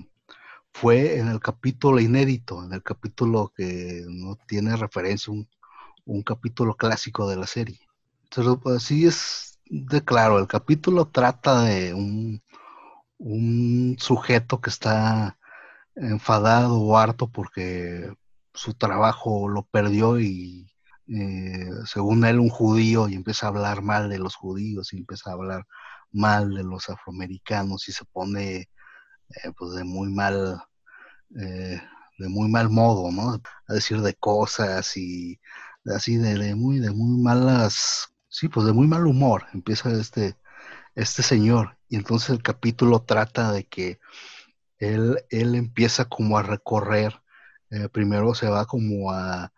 fue 0.72 1.18
en 1.18 1.26
el 1.26 1.40
capítulo 1.40 1.98
inédito, 1.98 2.64
en 2.64 2.72
el 2.72 2.84
capítulo 2.84 3.52
que 3.56 4.04
no 4.08 4.36
tiene 4.46 4.76
referencia, 4.76 5.32
un, 5.32 6.22
capítulo 6.22 6.76
clásico 6.76 7.28
de 7.28 7.36
la 7.36 7.48
serie. 7.48 7.80
Entonces, 8.24 8.76
así 8.76 9.06
es 9.06 9.58
de 9.64 10.04
claro, 10.04 10.38
el 10.38 10.46
capítulo 10.46 11.06
trata 11.06 11.62
de 11.62 11.92
un, 11.92 12.42
un 13.18 13.96
sujeto 13.98 14.60
que 14.60 14.70
está 14.70 15.36
enfadado 15.96 16.80
o 16.80 16.96
harto 16.96 17.28
porque 17.28 18.12
su 18.54 18.74
trabajo 18.74 19.48
lo 19.48 19.64
perdió 19.64 20.20
y 20.20 20.70
eh, 21.08 21.70
según 21.86 22.24
él 22.24 22.38
un 22.40 22.50
judío 22.50 23.08
y 23.08 23.14
empieza 23.14 23.46
a 23.46 23.50
hablar 23.50 23.82
mal 23.82 24.08
de 24.10 24.18
los 24.18 24.36
judíos 24.36 24.92
y 24.92 24.98
empieza 24.98 25.30
a 25.30 25.34
hablar 25.34 25.66
mal 26.12 26.54
de 26.54 26.64
los 26.64 26.88
afroamericanos 26.88 27.88
y 27.88 27.92
se 27.92 28.04
pone 28.04 28.56
eh, 28.58 29.52
pues 29.56 29.72
de 29.74 29.84
muy 29.84 30.12
mal 30.12 30.62
eh, 31.40 31.80
de 32.18 32.28
muy 32.28 32.48
mal 32.48 32.70
modo 32.70 33.10
no 33.12 33.40
a 33.68 33.72
decir 33.72 34.00
de 34.02 34.14
cosas 34.14 34.96
y 34.96 35.40
así 35.86 36.16
de, 36.16 36.36
de, 36.36 36.54
muy 36.54 36.80
de 36.80 36.90
muy 36.90 37.22
malas 37.22 38.14
sí 38.28 38.48
pues 38.48 38.66
de 38.66 38.72
muy 38.72 38.86
mal 38.86 39.06
humor 39.06 39.46
empieza 39.52 39.90
este 39.92 40.36
este 40.94 41.22
señor. 41.22 41.78
Y 41.88 41.96
entonces 41.96 42.30
el 42.30 42.42
capítulo 42.42 43.00
trata 43.02 43.52
de 43.52 43.64
que 43.64 44.00
él, 44.78 45.24
él 45.30 45.54
empieza 45.54 46.06
como 46.06 46.38
a 46.38 46.42
recorrer, 46.42 47.19
eh, 47.70 47.88
primero 47.88 48.34
se 48.34 48.48
va 48.48 48.66
como 48.66 49.12
a, 49.12 49.52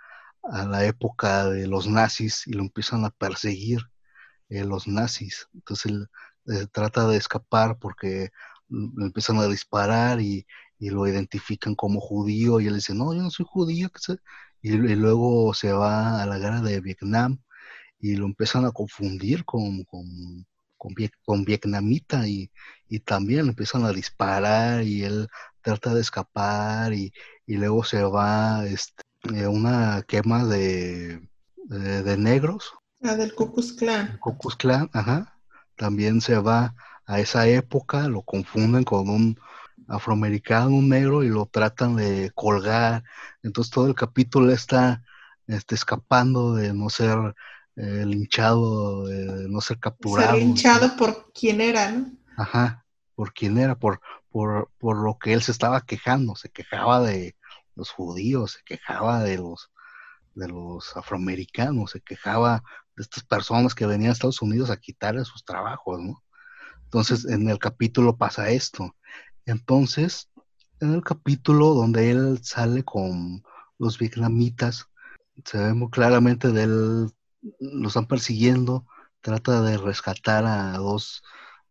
la 0.44 0.84
época 0.86 1.46
de 1.48 1.68
los 1.68 1.86
nazis 1.88 2.46
y 2.48 2.52
lo 2.52 2.62
empiezan 2.62 3.04
a 3.04 3.10
perseguir 3.10 3.80
eh, 4.48 4.64
los 4.64 4.88
nazis. 4.88 5.48
Entonces 5.54 5.92
él 5.92 6.08
eh, 6.46 6.66
trata 6.72 7.06
de 7.08 7.16
escapar 7.16 7.78
porque 7.78 8.30
le 8.68 9.06
empiezan 9.06 9.38
a 9.38 9.46
disparar 9.48 10.20
y, 10.20 10.46
lo 10.80 11.06
identifican 11.06 11.76
como 11.76 12.00
judío 12.00 12.60
y 12.60 12.66
él 12.66 12.74
dice, 12.74 12.92
no, 12.94 13.14
yo 13.14 13.22
no 13.22 13.30
soy 13.30 13.46
judío. 13.48 13.88
Y, 14.62 14.72
y, 14.74 14.96
luego 14.96 15.54
se 15.54 15.72
va 15.72 16.22
a 16.22 16.26
la 16.26 16.38
guerra 16.38 16.60
de 16.60 16.80
Vietnam 16.80 17.38
y 18.00 18.16
lo 18.16 18.26
empiezan 18.26 18.64
a 18.66 18.72
confundir 18.72 19.44
con, 19.44 19.84
con, 19.84 20.04
con, 21.24 21.44
vietnamita 21.44 22.26
y, 22.26 22.50
también 23.04 23.48
empiezan 23.48 23.84
a 23.84 23.92
disparar 23.92 24.82
y 24.82 25.02
él 25.04 25.28
trata 25.62 25.94
de 25.94 26.00
escapar 26.00 26.92
y, 26.92 27.12
luego 27.46 27.84
se 27.84 28.02
va 28.02 28.66
este, 28.66 29.02
eh, 29.34 29.46
una 29.46 30.02
quema 30.06 30.44
de, 30.44 31.28
de, 31.56 32.16
negros. 32.16 32.72
Ah, 33.02 33.14
del 33.14 33.34
Ku 33.34 33.52
Klux 33.52 33.72
Klan. 33.74 34.18
Ku 34.18 34.36
ajá. 34.92 35.38
También 35.76 36.20
se 36.20 36.38
va 36.38 36.74
a 37.06 37.20
esa 37.20 37.46
época, 37.46 38.08
lo 38.08 38.22
confunden 38.22 38.84
con 38.84 39.08
un 39.08 39.38
afroamericano, 39.88 40.68
un 40.68 40.88
negro, 40.88 41.24
y 41.24 41.28
lo 41.28 41.46
tratan 41.46 41.96
de 41.96 42.30
colgar. 42.34 43.04
Entonces 43.42 43.72
todo 43.72 43.86
el 43.86 43.94
capítulo 43.94 44.52
está 44.52 45.02
este, 45.46 45.74
escapando 45.74 46.54
de 46.54 46.72
no 46.72 46.88
ser 46.90 47.34
eh, 47.76 48.04
linchado, 48.06 49.06
de 49.06 49.48
no 49.48 49.60
ser 49.60 49.78
capturado. 49.78 50.32
Ser 50.32 50.38
linchado 50.38 50.96
por 50.96 51.32
quién 51.32 51.60
era, 51.60 51.90
¿no? 51.90 52.12
Ajá, 52.36 52.81
por 53.14 53.32
quién 53.32 53.58
era, 53.58 53.76
por, 53.76 54.00
por, 54.30 54.70
por 54.78 54.96
lo 54.96 55.18
que 55.18 55.32
él 55.32 55.42
se 55.42 55.52
estaba 55.52 55.82
quejando, 55.82 56.36
se 56.36 56.50
quejaba 56.50 57.00
de 57.00 57.36
los 57.74 57.90
judíos, 57.90 58.52
se 58.52 58.62
quejaba 58.64 59.22
de 59.22 59.38
los, 59.38 59.70
de 60.34 60.48
los 60.48 60.96
afroamericanos, 60.96 61.92
se 61.92 62.00
quejaba 62.00 62.62
de 62.96 63.02
estas 63.02 63.24
personas 63.24 63.74
que 63.74 63.86
venían 63.86 64.10
a 64.10 64.12
Estados 64.12 64.42
Unidos 64.42 64.70
a 64.70 64.76
quitarle 64.76 65.24
sus 65.24 65.44
trabajos, 65.44 66.00
¿no? 66.00 66.22
Entonces, 66.84 67.24
en 67.24 67.48
el 67.48 67.58
capítulo 67.58 68.16
pasa 68.16 68.50
esto. 68.50 68.94
Entonces, 69.46 70.28
en 70.80 70.92
el 70.92 71.02
capítulo 71.02 71.74
donde 71.74 72.10
él 72.10 72.40
sale 72.42 72.84
con 72.84 73.42
los 73.78 73.98
vietnamitas, 73.98 74.88
se 75.44 75.58
ve 75.58 75.74
muy 75.74 75.90
claramente 75.90 76.48
de 76.48 76.64
él, 76.64 77.10
lo 77.60 77.88
están 77.88 78.06
persiguiendo, 78.06 78.86
trata 79.20 79.62
de 79.62 79.78
rescatar 79.78 80.44
a 80.44 80.72
dos, 80.76 81.22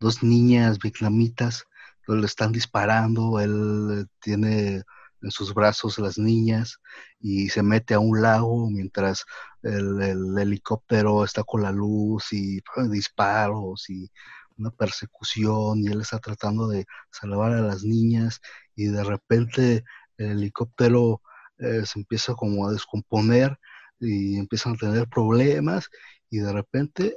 dos 0.01 0.23
niñas 0.23 0.79
vietnamitas, 0.79 1.65
le 2.07 2.25
están 2.25 2.51
disparando, 2.51 3.39
él 3.39 4.07
tiene 4.19 4.83
en 5.21 5.31
sus 5.31 5.53
brazos 5.53 5.99
las 5.99 6.17
niñas 6.17 6.79
y 7.19 7.49
se 7.49 7.61
mete 7.61 7.93
a 7.93 7.99
un 7.99 8.21
lago 8.21 8.69
mientras 8.69 9.23
el, 9.61 10.01
helicóptero 10.37 11.23
está 11.23 11.43
con 11.43 11.61
la 11.61 11.71
luz 11.71 12.33
y 12.33 12.59
pues, 12.61 12.89
disparos 12.89 13.89
y 13.89 14.09
una 14.57 14.71
persecución 14.71 15.79
y 15.79 15.87
él 15.87 16.01
está 16.01 16.19
tratando 16.19 16.67
de 16.67 16.85
salvar 17.11 17.53
a 17.53 17.61
las 17.61 17.83
niñas 17.83 18.41
y 18.75 18.85
de 18.85 19.03
repente 19.03 19.83
el 20.17 20.31
helicóptero 20.31 21.21
eh, 21.59 21.83
se 21.85 21.99
empieza 21.99 22.33
como 22.33 22.67
a 22.67 22.71
descomponer 22.73 23.57
y 23.99 24.37
empiezan 24.37 24.73
a 24.73 24.77
tener 24.77 25.07
problemas 25.07 25.89
y 26.31 26.39
de 26.39 26.51
repente 26.51 27.15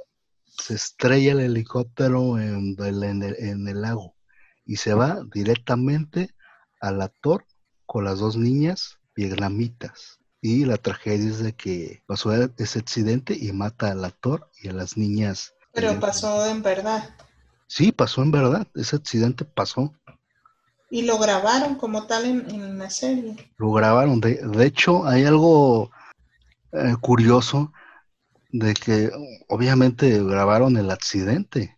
se 0.57 0.75
estrella 0.75 1.33
el 1.33 1.41
helicóptero 1.41 2.39
en, 2.39 2.75
en 2.79 3.67
el 3.67 3.81
lago 3.81 4.15
y 4.65 4.77
se 4.77 4.93
va 4.93 5.21
directamente 5.33 6.33
al 6.81 7.01
actor 7.01 7.45
con 7.85 8.03
las 8.03 8.19
dos 8.19 8.35
niñas 8.35 8.99
vietnamitas. 9.15 10.19
Y 10.41 10.65
la 10.65 10.77
tragedia 10.77 11.29
es 11.29 11.39
de 11.39 11.53
que 11.53 12.03
pasó 12.05 12.31
ese 12.57 12.79
accidente 12.79 13.35
y 13.39 13.51
mata 13.51 13.91
al 13.91 14.05
actor 14.05 14.49
y 14.61 14.69
a 14.69 14.73
las 14.73 14.95
niñas. 14.97 15.53
Pero 15.73 15.99
pasó 15.99 16.45
en 16.45 16.61
verdad. 16.61 17.15
Sí, 17.67 17.91
pasó 17.91 18.21
en 18.21 18.31
verdad. 18.31 18.67
Ese 18.75 18.95
accidente 18.95 19.43
pasó. 19.43 19.93
Y 20.91 21.01
lo 21.01 21.17
grabaron 21.17 21.75
como 21.75 22.05
tal 22.05 22.25
en, 22.25 22.77
la 22.77 22.89
serie. 22.91 23.51
Lo 23.57 23.71
grabaron. 23.71 24.21
De, 24.21 24.35
de 24.35 24.65
hecho, 24.65 25.07
hay 25.07 25.25
algo 25.25 25.89
eh, 26.71 26.95
curioso 27.01 27.73
de 28.59 28.73
que 28.73 29.11
obviamente 29.49 30.23
grabaron 30.23 30.77
el 30.77 30.89
accidente, 30.89 31.77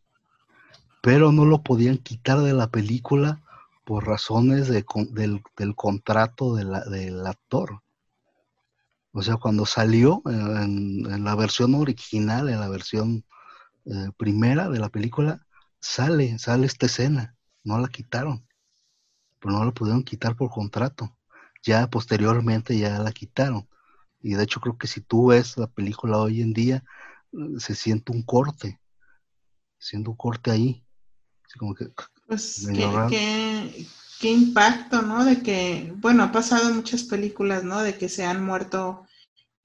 pero 1.01 1.31
no 1.31 1.43
lo 1.45 1.63
podían 1.63 1.97
quitar 1.97 2.39
de 2.41 2.53
la 2.53 2.69
película 2.69 3.41
por 3.83 4.05
razones 4.05 4.67
de, 4.67 4.85
del, 5.09 5.41
del, 5.57 5.75
contrato 5.75 6.55
de 6.55 6.65
la, 6.65 6.81
del 6.81 7.25
actor. 7.25 7.81
O 9.11 9.23
sea, 9.23 9.37
cuando 9.37 9.65
salió 9.65 10.21
en, 10.25 11.23
la 11.23 11.33
versión 11.35 11.73
original, 11.73 12.47
en 12.49 12.59
la 12.59 12.69
versión 12.69 13.25
eh, 13.85 14.11
primera 14.15 14.69
de 14.69 14.79
la 14.79 14.89
película, 14.89 15.47
sale, 15.79 16.37
sale 16.37 16.67
esta 16.67 16.85
escena. 16.85 17.35
No 17.63 17.79
la 17.79 17.87
quitaron. 17.87 18.45
Pero 19.39 19.53
no 19.53 19.65
la 19.65 19.71
pudieron 19.71 20.03
quitar 20.03 20.35
por 20.35 20.51
contrato. 20.51 21.17
Ya 21.63 21.89
posteriormente 21.89 22.77
ya 22.77 22.99
la 22.99 23.11
quitaron. 23.11 23.67
Y 24.21 24.33
de 24.33 24.43
hecho 24.43 24.59
creo 24.59 24.77
que 24.77 24.87
si 24.87 25.01
tú 25.01 25.27
ves 25.27 25.57
la 25.57 25.67
película 25.67 26.17
hoy 26.17 26.41
en 26.41 26.53
día, 26.53 26.83
eh, 27.33 27.59
se 27.59 27.75
siente 27.75 28.11
un 28.11 28.23
corte. 28.23 28.79
Siente 29.77 30.09
un 30.09 30.15
corte 30.15 30.51
ahí. 30.51 30.83
Así 31.45 31.59
como 31.59 31.73
que 31.73 31.87
pues 32.27 32.67
qué, 32.73 33.87
qué, 34.19 34.31
impacto, 34.31 35.01
¿no? 35.01 35.23
De 35.23 35.41
que, 35.41 35.93
bueno, 35.95 36.23
ha 36.23 36.31
pasado 36.31 36.69
en 36.69 36.75
muchas 36.75 37.03
películas, 37.03 37.63
¿no? 37.63 37.81
De 37.81 37.97
que 37.97 38.09
se 38.09 38.25
han 38.25 38.43
muerto 38.43 39.05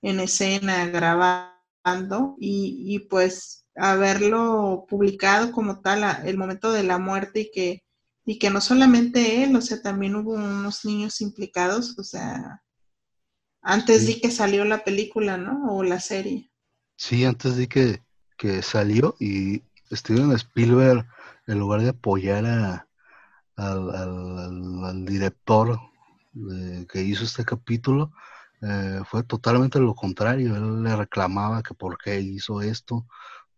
en 0.01 0.21
escena 0.21 0.87
grabando 0.87 2.37
y, 2.39 2.85
y 2.87 3.01
pues 3.01 3.63
haberlo 3.75 4.87
publicado 4.89 5.51
como 5.51 5.81
tal 5.81 6.05
el 6.25 6.37
momento 6.37 6.71
de 6.71 6.85
la 6.85 6.99
muerte 6.99 7.41
y 7.41 7.51
que, 7.51 7.85
y 8.25 8.39
que 8.39 8.51
no 8.51 8.61
solamente 8.61 9.43
él, 9.43 9.57
o 9.57 9.61
sea, 9.61 9.83
también 9.83 10.15
hubo 10.15 10.35
unos 10.35 10.85
niños 10.85 11.21
implicados, 11.21 11.99
o 11.99 12.05
sea, 12.05 12.63
antes 13.63 14.07
de 14.07 14.21
que 14.21 14.31
salió 14.31 14.65
la 14.65 14.85
película, 14.85 15.37
¿no? 15.37 15.75
O 15.75 15.83
la 15.83 16.01
serie. 16.01 16.51
Sí, 16.97 17.25
antes 17.25 17.57
de 17.57 17.69
que, 17.69 18.03
que 18.37 18.63
salió 18.63 19.17
y 19.19 19.63
Steven 19.91 20.33
Spielberg 20.33 21.07
en 21.47 21.59
lugar 21.59 21.81
de 21.83 21.91
apoyar 21.91 22.45
a, 22.47 22.89
al, 23.57 25.05
director 25.05 25.79
que 26.89 27.03
hizo 27.03 27.25
este 27.25 27.45
capítulo, 27.45 28.13
eh, 28.63 29.01
fue 29.07 29.23
totalmente 29.25 29.79
lo 29.81 29.95
contrario. 29.95 30.57
Él 30.57 30.83
le 30.83 30.97
reclamaba 30.97 31.63
que 31.63 31.75
por 31.75 31.99
qué 31.99 32.21
hizo 32.21 32.63
esto, 32.63 33.07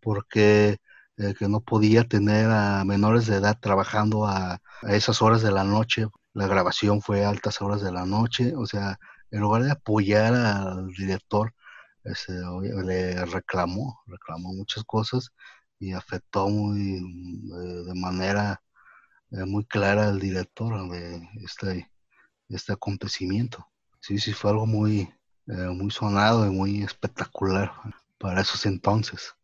porque 0.01 0.79
eh, 1.17 1.35
que 1.39 1.49
no 1.49 1.61
podía 1.61 2.05
tener 2.05 2.51
a 2.51 2.85
menores 2.85 3.27
de 3.27 3.37
edad 3.37 3.59
trabajando 3.61 4.27
a, 4.27 4.61
esas 4.83 5.23
horas 5.23 5.43
de 5.43 5.53
la 5.53 5.65
noche. 5.65 6.09
La 6.33 6.47
grabación 6.47 7.01
fue 7.01 7.25
a 7.25 7.29
altas 7.29 7.63
horas 7.63 7.83
de 7.83 7.93
la 7.93 8.07
noche. 8.07 8.55
O 8.57 8.67
sea, 8.67 8.99
en 9.35 9.41
lugar 9.41 9.65
de 9.65 9.73
apoyar 9.73 10.33
al 10.33 10.93
director, 10.93 11.53
este, 12.05 12.35
le 12.85 13.25
reclamó, 13.27 14.01
reclamó 14.07 14.53
muchas 14.55 14.85
cosas 14.85 15.33
y 15.81 15.93
afectó 15.93 16.49
muy 16.49 17.01
de, 17.85 17.95
manera 17.95 18.63
eh, 19.33 19.45
muy 19.45 19.65
clara 19.65 20.07
al 20.07 20.21
director 20.21 20.89
de 20.89 21.29
este, 21.43 21.91
este 22.49 22.73
acontecimiento. 22.75 23.67
Sí, 24.01 24.19
sí, 24.19 24.33
fue 24.33 24.53
algo 24.53 24.67
muy, 24.67 25.13
eh, 25.49 25.53
muy 25.53 25.91
sonado 25.91 26.47
y 26.47 26.51
muy 26.51 26.85
espectacular 26.85 27.73
para 28.19 28.43
esos 28.43 28.65
entonces. 28.67 29.35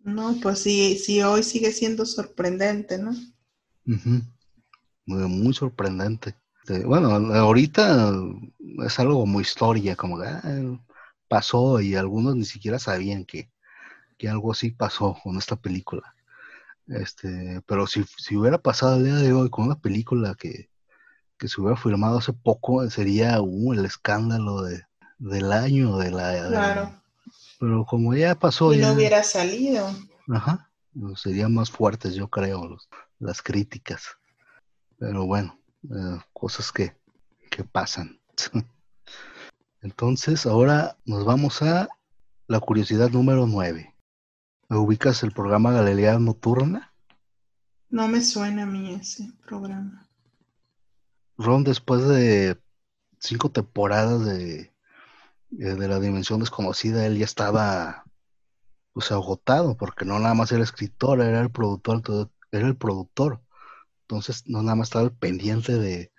No, 0.00 0.38
pues 0.40 0.60
sí, 0.60 0.96
sí, 0.96 1.20
hoy 1.22 1.42
sigue 1.42 1.72
siendo 1.72 2.06
sorprendente, 2.06 2.96
¿no? 2.96 3.12
muy, 5.04 5.52
sorprendente. 5.52 6.34
Este, 6.68 6.84
bueno, 6.84 7.08
ahorita 7.34 8.12
es 8.84 8.98
algo 8.98 9.20
como 9.20 9.40
historia, 9.40 9.96
como 9.96 10.20
que 10.20 10.26
ah, 10.26 10.78
pasó 11.26 11.80
y 11.80 11.94
algunos 11.94 12.36
ni 12.36 12.44
siquiera 12.44 12.78
sabían 12.78 13.24
que, 13.24 13.50
que 14.18 14.28
algo 14.28 14.52
así 14.52 14.70
pasó 14.70 15.16
con 15.22 15.38
esta 15.38 15.56
película. 15.56 16.14
Este, 16.86 17.62
pero 17.66 17.86
si, 17.86 18.04
hubiera 18.36 18.58
pasado 18.58 18.96
el 18.96 19.04
día 19.04 19.14
de 19.16 19.32
hoy 19.32 19.48
con 19.48 19.64
una 19.64 19.78
película 19.80 20.34
que, 20.34 20.68
se 21.40 21.60
hubiera 21.60 21.76
filmado 21.76 22.18
hace 22.18 22.34
poco, 22.34 22.88
sería 22.90 23.40
uh, 23.40 23.72
el 23.72 23.86
escándalo 23.86 24.62
de, 24.62 24.82
del 25.18 25.52
año, 25.52 25.96
de 25.96 26.10
la... 26.10 26.48
Claro. 26.48 27.02
pero 27.58 27.86
como 27.86 28.14
ya 28.14 28.34
pasó... 28.34 28.74
Y 28.74 28.78
no 28.78 28.92
hubiera 28.92 29.22
salido. 29.22 29.88
Ajá. 30.28 30.68
Serían 31.16 31.54
más 31.54 31.70
fuertes, 31.70 32.14
yo 32.14 32.28
creo, 32.28 32.76
las 33.20 33.40
críticas. 33.40 34.02
Pero 34.98 35.26
bueno, 35.26 35.57
eh, 35.84 36.18
cosas 36.32 36.72
que, 36.72 36.96
que 37.50 37.64
pasan. 37.64 38.20
Entonces, 39.80 40.46
ahora 40.46 40.96
nos 41.04 41.24
vamos 41.24 41.62
a 41.62 41.88
la 42.46 42.60
curiosidad 42.60 43.10
número 43.10 43.46
9. 43.46 43.94
¿Me 44.68 44.76
ubicas 44.76 45.22
el 45.22 45.32
programa 45.32 45.72
Galilea 45.72 46.18
Nocturna? 46.18 46.92
No 47.90 48.08
me 48.08 48.20
suena 48.20 48.64
a 48.64 48.66
mí 48.66 48.94
ese 48.94 49.32
programa. 49.46 50.06
Ron, 51.38 51.64
después 51.64 52.06
de 52.06 52.60
cinco 53.18 53.50
temporadas 53.50 54.24
de, 54.24 54.60
eh, 54.60 55.74
de 55.74 55.88
la 55.88 56.00
Dimensión 56.00 56.40
Desconocida, 56.40 57.06
él 57.06 57.16
ya 57.16 57.24
estaba 57.24 58.04
pues 58.92 59.12
agotado, 59.12 59.76
porque 59.76 60.04
no 60.04 60.18
nada 60.18 60.34
más 60.34 60.50
era 60.52 60.64
escritor, 60.64 61.20
era 61.20 61.40
el 61.40 61.50
productor, 61.50 62.02
era 62.50 62.66
el 62.66 62.76
productor. 62.76 63.40
Entonces 64.08 64.44
no 64.46 64.62
nada 64.62 64.74
más 64.74 64.88
estaba 64.88 65.04
el 65.04 65.12
pendiente 65.12 65.76
de, 65.78 66.10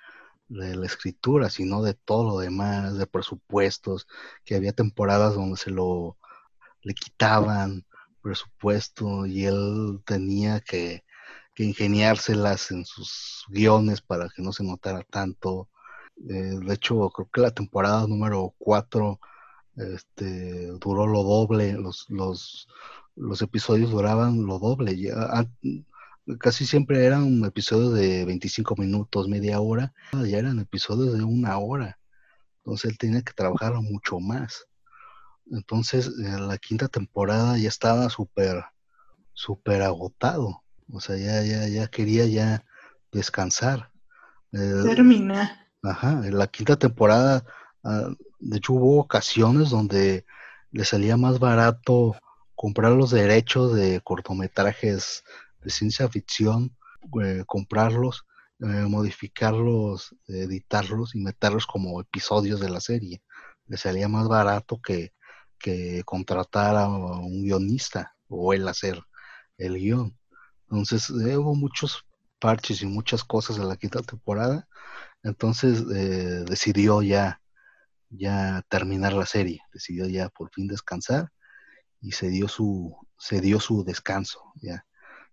la 0.49 0.85
escritura, 0.85 1.49
sino 1.49 1.81
de 1.83 1.95
todo 1.95 2.23
lo 2.23 2.39
demás, 2.39 2.97
de 2.97 3.07
presupuestos, 3.07 4.07
que 4.45 4.55
había 4.55 4.73
temporadas 4.73 5.35
donde 5.35 5.57
se 5.57 5.71
lo 5.71 6.17
le 6.83 6.93
quitaban, 6.93 7.85
presupuesto 8.21 9.25
y 9.25 9.45
él 9.45 10.01
tenía 10.05 10.59
que, 10.61 11.03
ingeniárselas 11.57 12.71
en 12.71 12.85
sus 12.85 13.43
guiones 13.49 14.01
para 14.01 14.29
que 14.29 14.41
no 14.41 14.53
se 14.53 14.63
notara 14.63 15.03
tanto. 15.03 15.69
Eh, 16.29 16.57
de 16.65 16.73
hecho, 16.73 17.09
creo 17.09 17.29
que 17.31 17.41
la 17.41 17.51
temporada 17.51 18.07
número 18.07 18.53
4 18.59 19.19
este, 19.75 20.67
duró 20.79 21.07
lo 21.07 21.23
doble, 21.23 21.73
los, 21.73 22.05
los, 22.09 22.67
los 23.15 23.41
episodios 23.41 23.91
duraban 23.91 24.45
lo 24.45 24.59
doble. 24.59 24.97
Ya, 24.97 25.13
casi 26.37 26.65
siempre 26.65 27.05
eran 27.05 27.43
episodios 27.43 27.93
de 27.93 28.25
25 28.25 28.75
minutos, 28.75 29.27
media 29.27 29.59
hora, 29.59 29.93
ya 30.11 30.37
eran 30.37 30.59
episodios 30.59 31.17
de 31.17 31.23
una 31.23 31.57
hora. 31.57 31.99
Entonces 32.57 32.91
él 32.91 32.97
tenía 32.97 33.21
que 33.21 33.33
trabajar 33.33 33.73
mucho 33.75 34.19
más. 34.19 34.67
Entonces, 35.51 36.11
en 36.19 36.47
la 36.47 36.57
quinta 36.57 36.87
temporada 36.87 37.57
ya 37.57 37.69
estaba 37.69 38.09
súper, 38.09 38.63
súper 39.33 39.81
agotado. 39.81 40.61
O 40.91 40.99
sea, 40.99 41.17
ya, 41.17 41.41
ya, 41.43 41.67
ya 41.67 41.87
quería 41.87 42.25
ya 42.25 42.63
descansar. 43.11 43.91
Eh, 44.51 44.83
Termina. 44.83 45.67
Ajá, 45.81 46.21
en 46.25 46.37
la 46.37 46.47
quinta 46.47 46.75
temporada, 46.75 47.45
ah, 47.83 48.09
de 48.39 48.57
hecho 48.57 48.73
hubo 48.73 48.99
ocasiones 48.99 49.69
donde 49.69 50.25
le 50.71 50.85
salía 50.85 51.17
más 51.17 51.39
barato 51.39 52.15
comprar 52.55 52.91
los 52.91 53.11
derechos 53.11 53.73
de 53.73 54.01
cortometrajes 54.01 55.23
de 55.61 55.69
ciencia 55.69 56.09
ficción, 56.09 56.75
eh, 57.21 57.43
comprarlos, 57.45 58.25
eh, 58.59 58.65
modificarlos, 58.65 60.15
editarlos 60.27 61.15
y 61.15 61.19
meterlos 61.19 61.65
como 61.65 62.01
episodios 62.01 62.59
de 62.59 62.69
la 62.69 62.81
serie. 62.81 63.23
Le 63.67 63.77
salía 63.77 64.07
más 64.07 64.27
barato 64.27 64.81
que, 64.81 65.13
que 65.59 66.03
contratar 66.05 66.75
a 66.75 66.87
un 66.87 67.43
guionista 67.43 68.15
o 68.27 68.53
él 68.53 68.67
hacer 68.67 69.01
el 69.57 69.75
guion. 69.77 70.17
Entonces 70.69 71.09
eh, 71.09 71.37
hubo 71.37 71.55
muchos 71.55 72.05
parches 72.39 72.81
y 72.81 72.85
muchas 72.85 73.23
cosas 73.23 73.57
en 73.57 73.67
la 73.67 73.77
quinta 73.77 74.01
temporada. 74.01 74.67
Entonces 75.23 75.85
decidió 76.45 77.01
ya, 77.01 77.41
ya 78.09 78.63
terminar 78.69 79.13
la 79.13 79.25
serie, 79.25 79.61
decidió 79.73 80.07
ya 80.07 80.29
por 80.29 80.49
fin 80.51 80.67
descansar 80.67 81.31
y 82.01 82.13
se 82.13 82.29
dio 82.29 82.47
su, 82.47 82.95
se 83.17 83.41
dio 83.41 83.59
su 83.59 83.83
descanso. 83.83 84.53
Ya. 84.61 84.85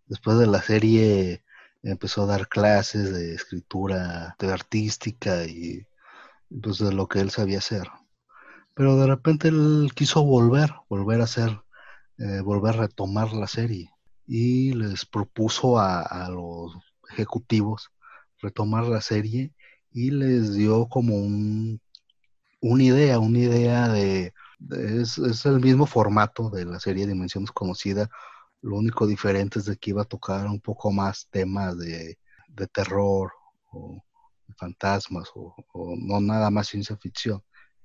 Después 0.07 0.39
de 0.39 0.47
la 0.47 0.63
serie 0.63 1.43
empezó 1.83 2.23
a 2.23 2.27
dar 2.27 2.49
clases 2.49 3.13
de 3.13 3.35
escritura 3.35 4.37
de 4.39 4.53
artística 4.53 5.45
y 5.45 5.87
pues 6.63 6.79
de 6.79 6.93
lo 6.93 7.09
que 7.09 7.21
él 7.21 7.31
sabía 7.31 7.59
hacer. 7.59 7.89
Pero 8.75 8.97
de 8.97 9.07
repente 9.07 9.49
él 9.49 9.91
quiso 9.95 10.25
volver, 10.25 10.73
volver 10.89 11.21
a 11.21 11.25
hacer, 11.25 11.61
eh, 12.19 12.41
volver 12.41 12.75
a 12.77 12.83
retomar 12.83 13.33
la 13.33 13.47
serie 13.47 13.91
y 14.27 14.73
les 14.75 15.07
propuso 15.07 15.79
a, 15.79 16.29
los 16.31 16.73
ejecutivos 17.11 17.91
retomar 18.41 18.85
la 18.85 19.01
serie 19.01 19.53
y 19.93 20.11
les 20.11 20.55
dio 20.55 20.89
como 20.89 21.17
un, 21.17 21.81
una 22.61 22.83
idea, 22.83 23.19
una 23.19 23.39
idea 23.39 23.89
de, 23.89 24.35
es, 24.71 25.47
el 25.47 25.61
mismo 25.61 25.87
formato 25.87 26.51
de 26.51 26.65
la 26.65 26.81
serie 26.81 27.07
Dimensión 27.07 27.45
Desconocida, 27.45 28.11
lo 28.63 28.77
único 28.77 29.07
diferente 29.07 29.59
es 29.59 29.67
de 29.67 29.77
que 29.77 29.91
iba 29.91 30.03
a 30.03 30.07
tocar 30.07 30.47
un 30.47 30.61
poco 30.61 30.91
más 30.91 31.29
temas 31.31 31.79
de, 31.79 32.19
terror 32.73 33.33
o 33.71 34.03
fantasmas 34.57 35.31
o, 35.35 35.55
no 35.99 36.21
nada 36.21 36.51
más 36.51 36.69
ciencia 36.69 36.97
ficción, 36.97 37.43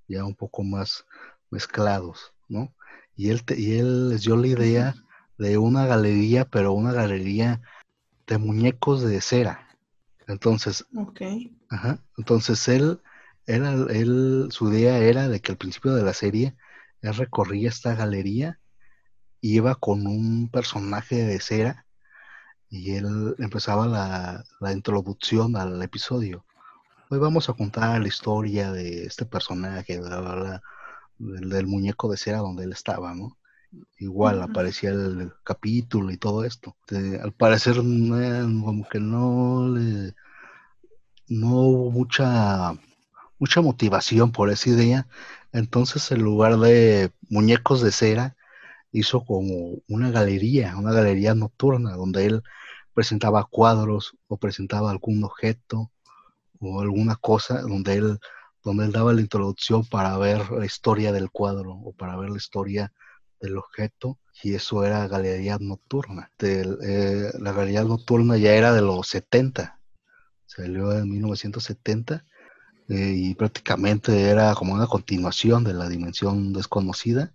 ya 0.07 0.23
un 0.23 0.35
poco 0.35 0.63
más 0.63 1.05
mezclados, 1.49 2.33
¿no? 2.47 2.73
Y 3.15 3.29
él, 3.29 3.43
y 3.49 3.77
él 3.77 4.09
les 4.09 4.21
dio 4.21 4.37
la 4.37 4.47
idea 4.47 4.95
de 5.37 5.57
una 5.57 5.85
galería, 5.85 6.45
pero 6.45 6.71
una 6.71 6.93
galería 6.93 7.61
de 8.27 8.37
muñecos 8.37 9.01
de 9.01 9.19
cera. 9.19 9.67
Entonces, 10.27 10.85
ajá, 11.69 12.01
entonces 12.17 12.67
él, 12.69 13.01
era, 13.45 13.73
él, 13.89 14.47
su 14.51 14.71
idea 14.71 14.97
era 14.99 15.27
de 15.27 15.41
que 15.41 15.51
al 15.51 15.57
principio 15.57 15.93
de 15.93 16.03
la 16.03 16.13
serie, 16.13 16.55
él 17.01 17.13
recorría 17.15 17.69
esta 17.69 17.95
galería, 17.95 18.60
iba 19.41 19.75
con 19.75 20.07
un 20.07 20.49
personaje 20.49 21.23
de 21.23 21.39
cera 21.39 21.85
y 22.69 22.95
él 22.95 23.35
empezaba 23.39 23.87
la, 23.87 24.45
la 24.59 24.71
introducción 24.71 25.57
al 25.57 25.81
episodio. 25.81 26.45
Hoy 27.09 27.19
vamos 27.19 27.49
a 27.49 27.53
contar 27.53 28.01
la 28.01 28.07
historia 28.07 28.71
de 28.71 29.05
este 29.05 29.25
personaje, 29.25 29.99
del 31.19 31.67
muñeco 31.67 32.09
de 32.09 32.17
cera 32.17 32.37
donde 32.39 32.63
él 32.63 32.71
estaba, 32.71 33.13
¿no? 33.13 33.37
igual 33.97 34.41
aparecía 34.41 34.89
el 34.89 35.31
capítulo 35.43 36.11
y 36.11 36.17
todo 36.17 36.43
esto. 36.43 36.75
al 37.23 37.31
parecer 37.33 37.75
como 37.77 38.87
que 38.89 38.99
no 38.99 39.69
le, 39.69 40.13
no 41.27 41.55
hubo 41.55 41.91
mucha 41.91 42.73
mucha 43.39 43.61
motivación 43.61 44.31
por 44.31 44.51
esa 44.51 44.69
idea. 44.69 45.07
Entonces, 45.51 46.11
en 46.11 46.21
lugar 46.21 46.59
de 46.59 47.11
muñecos 47.29 47.81
de 47.81 47.91
cera, 47.91 48.35
hizo 48.91 49.25
como 49.25 49.77
una 49.87 50.11
galería, 50.11 50.75
una 50.77 50.91
galería 50.91 51.33
nocturna, 51.35 51.93
donde 51.93 52.25
él 52.25 52.43
presentaba 52.93 53.45
cuadros 53.45 54.17
o 54.27 54.37
presentaba 54.37 54.91
algún 54.91 55.23
objeto 55.23 55.91
o 56.59 56.81
alguna 56.81 57.15
cosa, 57.15 57.61
donde 57.61 57.95
él, 57.95 58.19
donde 58.63 58.85
él 58.85 58.91
daba 58.91 59.13
la 59.13 59.21
introducción 59.21 59.85
para 59.85 60.17
ver 60.17 60.51
la 60.51 60.65
historia 60.65 61.11
del 61.11 61.31
cuadro 61.31 61.73
o 61.73 61.93
para 61.93 62.17
ver 62.17 62.29
la 62.29 62.37
historia 62.37 62.91
del 63.39 63.57
objeto 63.57 64.19
y 64.43 64.53
eso 64.53 64.83
era 64.85 65.07
galería 65.07 65.57
nocturna. 65.59 66.31
Eh, 66.39 67.31
la 67.39 67.51
galería 67.51 67.83
nocturna 67.83 68.37
ya 68.37 68.53
era 68.53 68.73
de 68.73 68.81
los 68.81 69.07
70, 69.07 69.79
salió 70.45 70.91
en 70.97 71.09
1970 71.09 72.25
eh, 72.89 73.13
y 73.15 73.35
prácticamente 73.35 74.29
era 74.29 74.53
como 74.53 74.73
una 74.73 74.87
continuación 74.87 75.63
de 75.63 75.73
la 75.73 75.89
dimensión 75.89 76.53
desconocida 76.53 77.33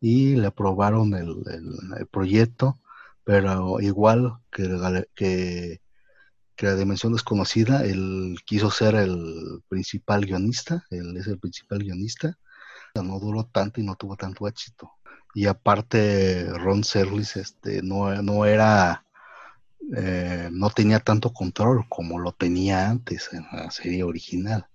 y 0.00 0.36
le 0.36 0.46
aprobaron 0.48 1.14
el, 1.14 2.06
proyecto, 2.10 2.80
pero 3.24 3.80
igual 3.80 4.38
que, 4.50 4.68
que, 5.14 5.80
la 6.66 6.74
dimensión 6.76 7.12
desconocida, 7.12 7.84
él 7.84 8.36
quiso 8.44 8.70
ser 8.70 8.94
el 8.94 9.62
principal 9.68 10.26
guionista, 10.26 10.84
él 10.90 11.16
es 11.16 11.26
el 11.26 11.38
principal 11.38 11.80
guionista, 11.80 12.38
no 12.94 13.18
duró 13.20 13.44
tanto 13.44 13.80
y 13.80 13.84
no 13.84 13.96
tuvo 13.96 14.16
tanto 14.16 14.46
éxito 14.48 14.92
y 15.34 15.46
aparte 15.46 16.46
Ron 16.54 16.84
Serlis 16.84 17.36
este, 17.36 17.82
no, 17.82 18.20
no 18.22 18.46
era, 18.46 19.04
eh, 19.96 20.48
no 20.52 20.70
tenía 20.70 21.00
tanto 21.00 21.32
control 21.32 21.86
como 21.88 22.18
lo 22.18 22.32
tenía 22.32 22.88
antes 22.88 23.32
en 23.32 23.46
la 23.52 23.70
serie 23.70 24.02
original. 24.02 24.66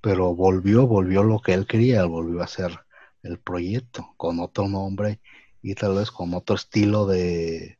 Pero 0.00 0.34
volvió, 0.34 0.86
volvió 0.86 1.22
lo 1.22 1.40
que 1.40 1.54
él 1.54 1.66
quería, 1.66 2.04
volvió 2.04 2.40
a 2.40 2.44
hacer 2.44 2.80
el 3.22 3.38
proyecto 3.38 4.14
con 4.16 4.40
otro 4.40 4.68
nombre 4.68 5.20
y 5.62 5.74
tal 5.74 5.94
vez 5.94 6.10
con 6.10 6.34
otro 6.34 6.56
estilo 6.56 7.06
de, 7.06 7.78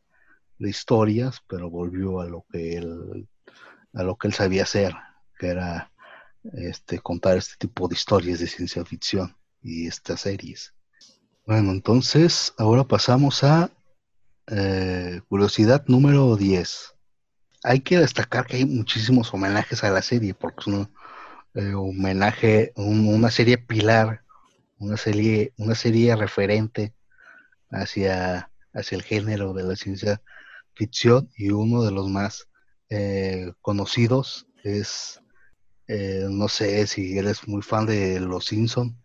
de 0.59 0.71
historias, 0.71 1.43
pero 1.49 1.69
volvió 1.69 2.21
a 2.21 2.27
lo 2.27 2.47
que 2.51 2.77
él, 2.77 3.29
a 3.95 4.03
lo 4.03 4.17
que 4.17 4.29
él 4.29 4.35
sabía 4.35 4.63
hacer, 4.63 4.95
que 5.39 5.49
era 5.49 5.93
este, 6.55 7.01
contar 7.01 7.37
este 7.37 7.55
tipo 7.59 7.89
de 7.89 7.95
historias 7.95 8.39
de 8.41 8.47
ciencia 8.47 8.85
ficción 8.85 9.37
y 9.61 9.87
estas 9.87 10.23
series. 10.23 10.75
Bueno, 11.47 11.73
entonces 11.73 12.55
ahora 12.57 12.85
pasamos 12.85 13.43
a 13.43 13.71
eh, 14.47 15.21
curiosidad 15.29 15.85
número 15.87 16.37
10. 16.37 16.95
Hay 17.65 17.81
que 17.81 17.99
destacar 17.99 18.47
que 18.47 18.57
hay 18.57 18.65
muchísimos 18.65 19.33
homenajes 19.35 19.83
a 19.85 19.91
la 19.91 20.03
serie, 20.03 20.35
porque 20.35 20.61
es 20.61 20.67
un 20.69 20.89
eh, 21.55 21.75
homenaje, 21.75 22.73
una 22.77 23.31
serie 23.31 23.59
pilar, 23.59 24.23
una 24.83 24.97
serie, 24.97 25.53
una 25.57 25.75
serie 25.75 26.15
referente 26.17 26.95
hacia, 27.71 28.51
hacia 28.73 28.97
el 28.97 29.03
género 29.03 29.53
de 29.53 29.65
la 29.65 29.77
ciencia 29.77 30.23
ficción 30.75 31.31
y 31.37 31.51
uno 31.51 31.83
de 31.83 31.91
los 31.91 32.09
más 32.09 32.49
eh, 32.91 33.53
conocidos 33.61 34.47
es, 34.65 35.21
no 35.89 36.49
sé 36.49 36.87
si 36.87 37.19
eres 37.19 37.47
muy 37.47 37.61
fan 37.61 37.85
de 37.85 38.19
Los 38.21 38.47
Simpson 38.47 39.03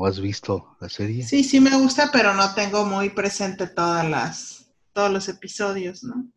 ¿O 0.00 0.06
has 0.06 0.20
visto 0.20 0.76
la 0.80 0.88
serie? 0.88 1.24
Sí, 1.24 1.42
sí 1.42 1.58
me 1.58 1.76
gusta, 1.76 2.10
pero 2.12 2.32
no 2.32 2.54
tengo 2.54 2.84
muy 2.84 3.10
presente 3.10 3.66
todas 3.66 4.08
las, 4.08 4.70
todos 4.92 5.10
los 5.10 5.28
episodios, 5.28 6.04
¿no? 6.04 6.30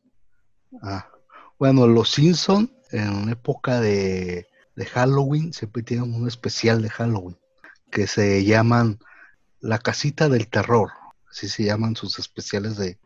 Ah, 0.81 1.07
bueno, 1.59 1.85
los 1.85 2.09
Simpson 2.09 2.73
en 2.89 3.29
época 3.29 3.79
de, 3.79 4.47
Halloween 4.93 5.53
siempre 5.53 5.83
tienen 5.83 6.11
un 6.11 6.27
especial 6.27 6.81
de 6.81 6.89
Halloween 6.89 7.37
que 7.91 8.07
se 8.07 8.43
llaman 8.43 8.99
La 9.59 9.77
Casita 9.77 10.29
del 10.29 10.47
Terror, 10.47 10.89
así 11.29 11.47
se 11.47 11.63
llaman 11.63 11.95
sus 11.95 12.19
especiales 12.19 12.77
de, 12.77 12.97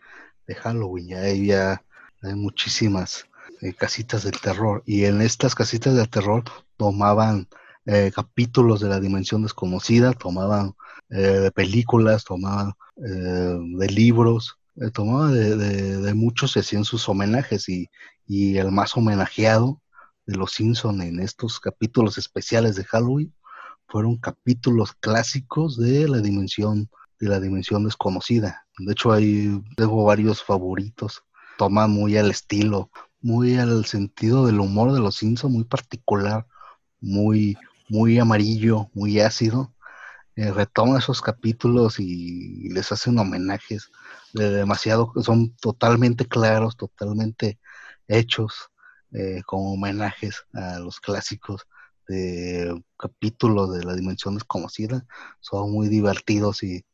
Halloween. 0.62 1.08
Ya 1.08 1.20
hay, 1.22 1.48
ya 1.48 1.84
hay 2.22 2.36
muchísimas 2.36 3.26
eh, 3.62 3.74
casitas 3.74 4.24
del 4.24 4.40
terror. 4.40 4.84
Y 4.86 5.06
en 5.06 5.22
estas 5.22 5.56
casitas 5.56 5.96
del 5.96 6.08
terror 6.08 6.44
tomaban 6.78 7.48
eh, 7.88 8.12
capítulos 8.14 8.80
de 8.80 8.90
la 8.90 9.00
dimensión 9.00 9.44
desconocida, 9.44 10.14
tomaban 10.14 10.74
eh, 11.10 11.18
de 11.18 11.52
películas, 11.52 12.24
tomaban 12.24 12.74
eh, 12.98 13.60
de 13.78 13.88
libros, 13.90 14.58
tomaban 14.92 15.34
de, 15.34 16.14
muchos 16.16 16.56
y 16.56 16.60
hacían 16.60 16.84
sus 16.84 17.08
homenajes. 17.08 17.70
Y, 17.70 17.90
el 18.28 18.72
más 18.72 18.98
homenajeado 18.98 19.82
de 20.26 20.36
los 20.36 20.54
Simpson 20.54 21.02
en 21.04 21.20
estos 21.20 21.60
capítulos 21.60 22.18
especiales 22.18 22.76
de 22.76 22.86
Halloween 22.86 23.34
fueron 23.88 24.18
capítulos 24.18 24.94
clásicos 24.94 25.78
de 25.78 26.08
la 26.08 26.20
dimensión 26.20 26.90
de 27.20 27.30
la 27.30 27.40
dimensión 27.40 27.86
desconocida. 27.86 28.68
De 28.78 28.92
hecho, 28.92 29.14
hay 29.14 29.64
tengo 29.78 30.04
varios 30.04 30.44
favoritos 30.44 31.24
toma 31.58 31.88
muy 31.88 32.18
al 32.18 32.32
estilo, 32.32 32.90
muy 33.22 33.58
al 33.58 33.86
sentido 33.86 34.46
del 34.46 34.60
humor 34.60 34.94
de 34.94 35.00
los 35.00 35.16
Simpsons, 35.16 35.54
muy 35.54 35.64
particular, 35.64 36.46
muy, 37.02 37.58
muy 37.90 38.20
amarillo, 38.20 38.90
muy 38.94 39.20
ácido. 39.20 39.74
Eh, 40.36 40.52
retoma 40.52 41.00
esos 41.00 41.22
capítulos 41.22 42.00
y 42.00 42.70
les 42.70 42.92
hacen 42.92 43.18
homenajes 43.20 43.90
de 44.34 44.50
demasiado, 44.52 45.14
son 45.24 45.56
totalmente 45.58 46.26
claros, 46.26 46.76
totalmente 46.76 47.60
hechos 48.08 48.70
eh, 49.12 49.42
como 49.46 49.74
homenajes 49.74 50.46
a 50.54 50.80
los 50.80 51.00
clásicos 51.00 51.66
de 52.08 52.82
capítulos 52.97 53.74
de 53.74 53.84
la 53.84 53.95
dimensión 53.95 54.36
desconocida, 54.36 55.06
son 55.39 55.72
muy 55.72 55.89
divertidos 55.89 56.64
y, 56.64 56.86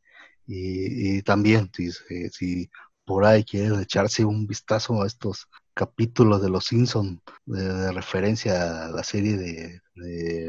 y, 0.48 1.22
también 1.24 1.70
si, 1.74 1.92
si, 2.32 2.70
por 3.06 3.26
ahí 3.26 3.44
quieren 3.44 3.80
echarse 3.80 4.26
un 4.26 4.48
vistazo 4.48 5.02
a 5.02 5.08
estos 5.08 5.48
capítulos 5.74 6.42
de 6.42 6.50
Los 6.50 6.66
Simpson 6.66 7.22
de, 7.46 7.92
referencia 7.92 8.86
a 8.86 8.92
la 8.92 9.04
serie 9.04 9.38
de, 9.38 9.82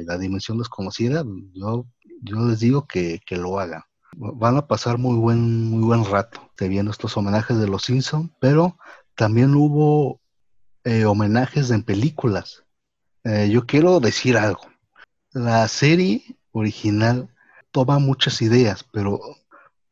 la 0.05 0.19
dimensión 0.19 0.59
desconocida, 0.59 1.25
yo, 1.55 1.87
yo 2.23 2.37
les 2.47 2.61
digo 2.61 2.87
que, 2.87 3.21
que 3.27 3.37
lo 3.37 3.59
hagan 3.59 3.83
van 4.15 4.59
a 4.59 4.67
pasar 4.67 4.99
muy 4.99 5.17
buen, 5.17 5.71
muy 5.71 5.83
buen 5.83 6.05
rato 6.05 6.53
viendo 6.69 6.91
estos 6.91 7.17
homenajes 7.17 7.59
de 7.59 7.67
los 7.67 7.83
Simpson, 7.83 8.33
pero 8.41 8.79
también 9.15 9.55
hubo 9.55 10.21
eh, 10.85 11.05
homenajes 11.05 11.71
en 11.71 11.83
películas. 11.83 12.62
Eh, 13.25 13.51
yo 13.51 13.67
quiero 13.67 14.01
decir 14.01 14.37
algo. 14.37 14.63
La 15.33 15.67
serie 15.69 16.37
original 16.53 17.29
toma 17.71 17.99
muchas 17.99 18.43
ideas, 18.43 18.85
pero, 18.93 19.21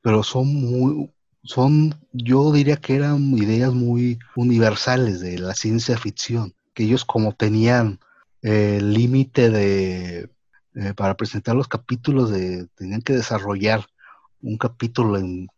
pero 0.02 0.22
son 0.22 0.48
muy, 0.54 1.10
son, 1.42 1.94
yo 2.12 2.52
diría 2.52 2.76
que 2.76 2.96
eran 2.96 3.36
ideas 3.38 3.72
muy 3.72 4.18
universales 4.36 5.20
de 5.20 5.38
la 5.38 5.54
ciencia 5.54 5.96
ficción, 5.96 6.54
que 6.74 6.84
ellos 6.84 7.04
como 7.04 7.34
tenían 7.34 8.00
el 8.42 8.92
límite 8.92 9.50
de, 9.50 10.30
eh, 10.74 10.94
para 10.94 11.16
presentar 11.16 11.56
los 11.56 11.68
capítulos, 11.68 12.30
de, 12.30 12.66
tenían 12.74 13.02
que 13.02 13.14
desarrollar 13.14 13.86
un 14.42 14.58
capítulo 14.58 15.18
en 15.18 15.48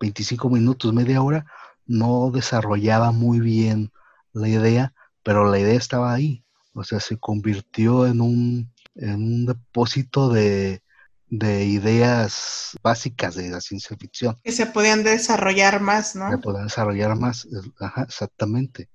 25 0.00 0.48
minutos, 0.50 0.92
media 0.92 1.22
hora, 1.22 1.46
no 1.86 2.30
desarrollaba 2.32 3.12
muy 3.12 3.40
bien 3.40 3.92
la 4.32 4.48
idea, 4.48 4.94
pero 5.22 5.50
la 5.50 5.58
idea 5.58 5.76
estaba 5.76 6.12
ahí. 6.12 6.44
O 6.78 6.84
sea, 6.84 7.00
se 7.00 7.18
convirtió 7.18 8.06
en 8.06 8.20
un, 8.20 8.72
en 8.94 9.14
un 9.14 9.46
depósito 9.46 10.28
de, 10.30 10.82
de 11.30 11.64
ideas 11.64 12.76
básicas 12.82 13.34
de 13.34 13.50
la 13.50 13.60
ciencia 13.60 13.96
ficción. 13.96 14.36
Que 14.42 14.52
se 14.52 14.66
podían 14.66 15.02
desarrollar 15.02 15.80
más, 15.80 16.16
¿no? 16.16 16.30
Se 16.30 16.38
podían 16.38 16.64
desarrollar 16.64 17.16
más, 17.16 17.46
ajá, 17.80 18.02
exactamente. 18.02 18.88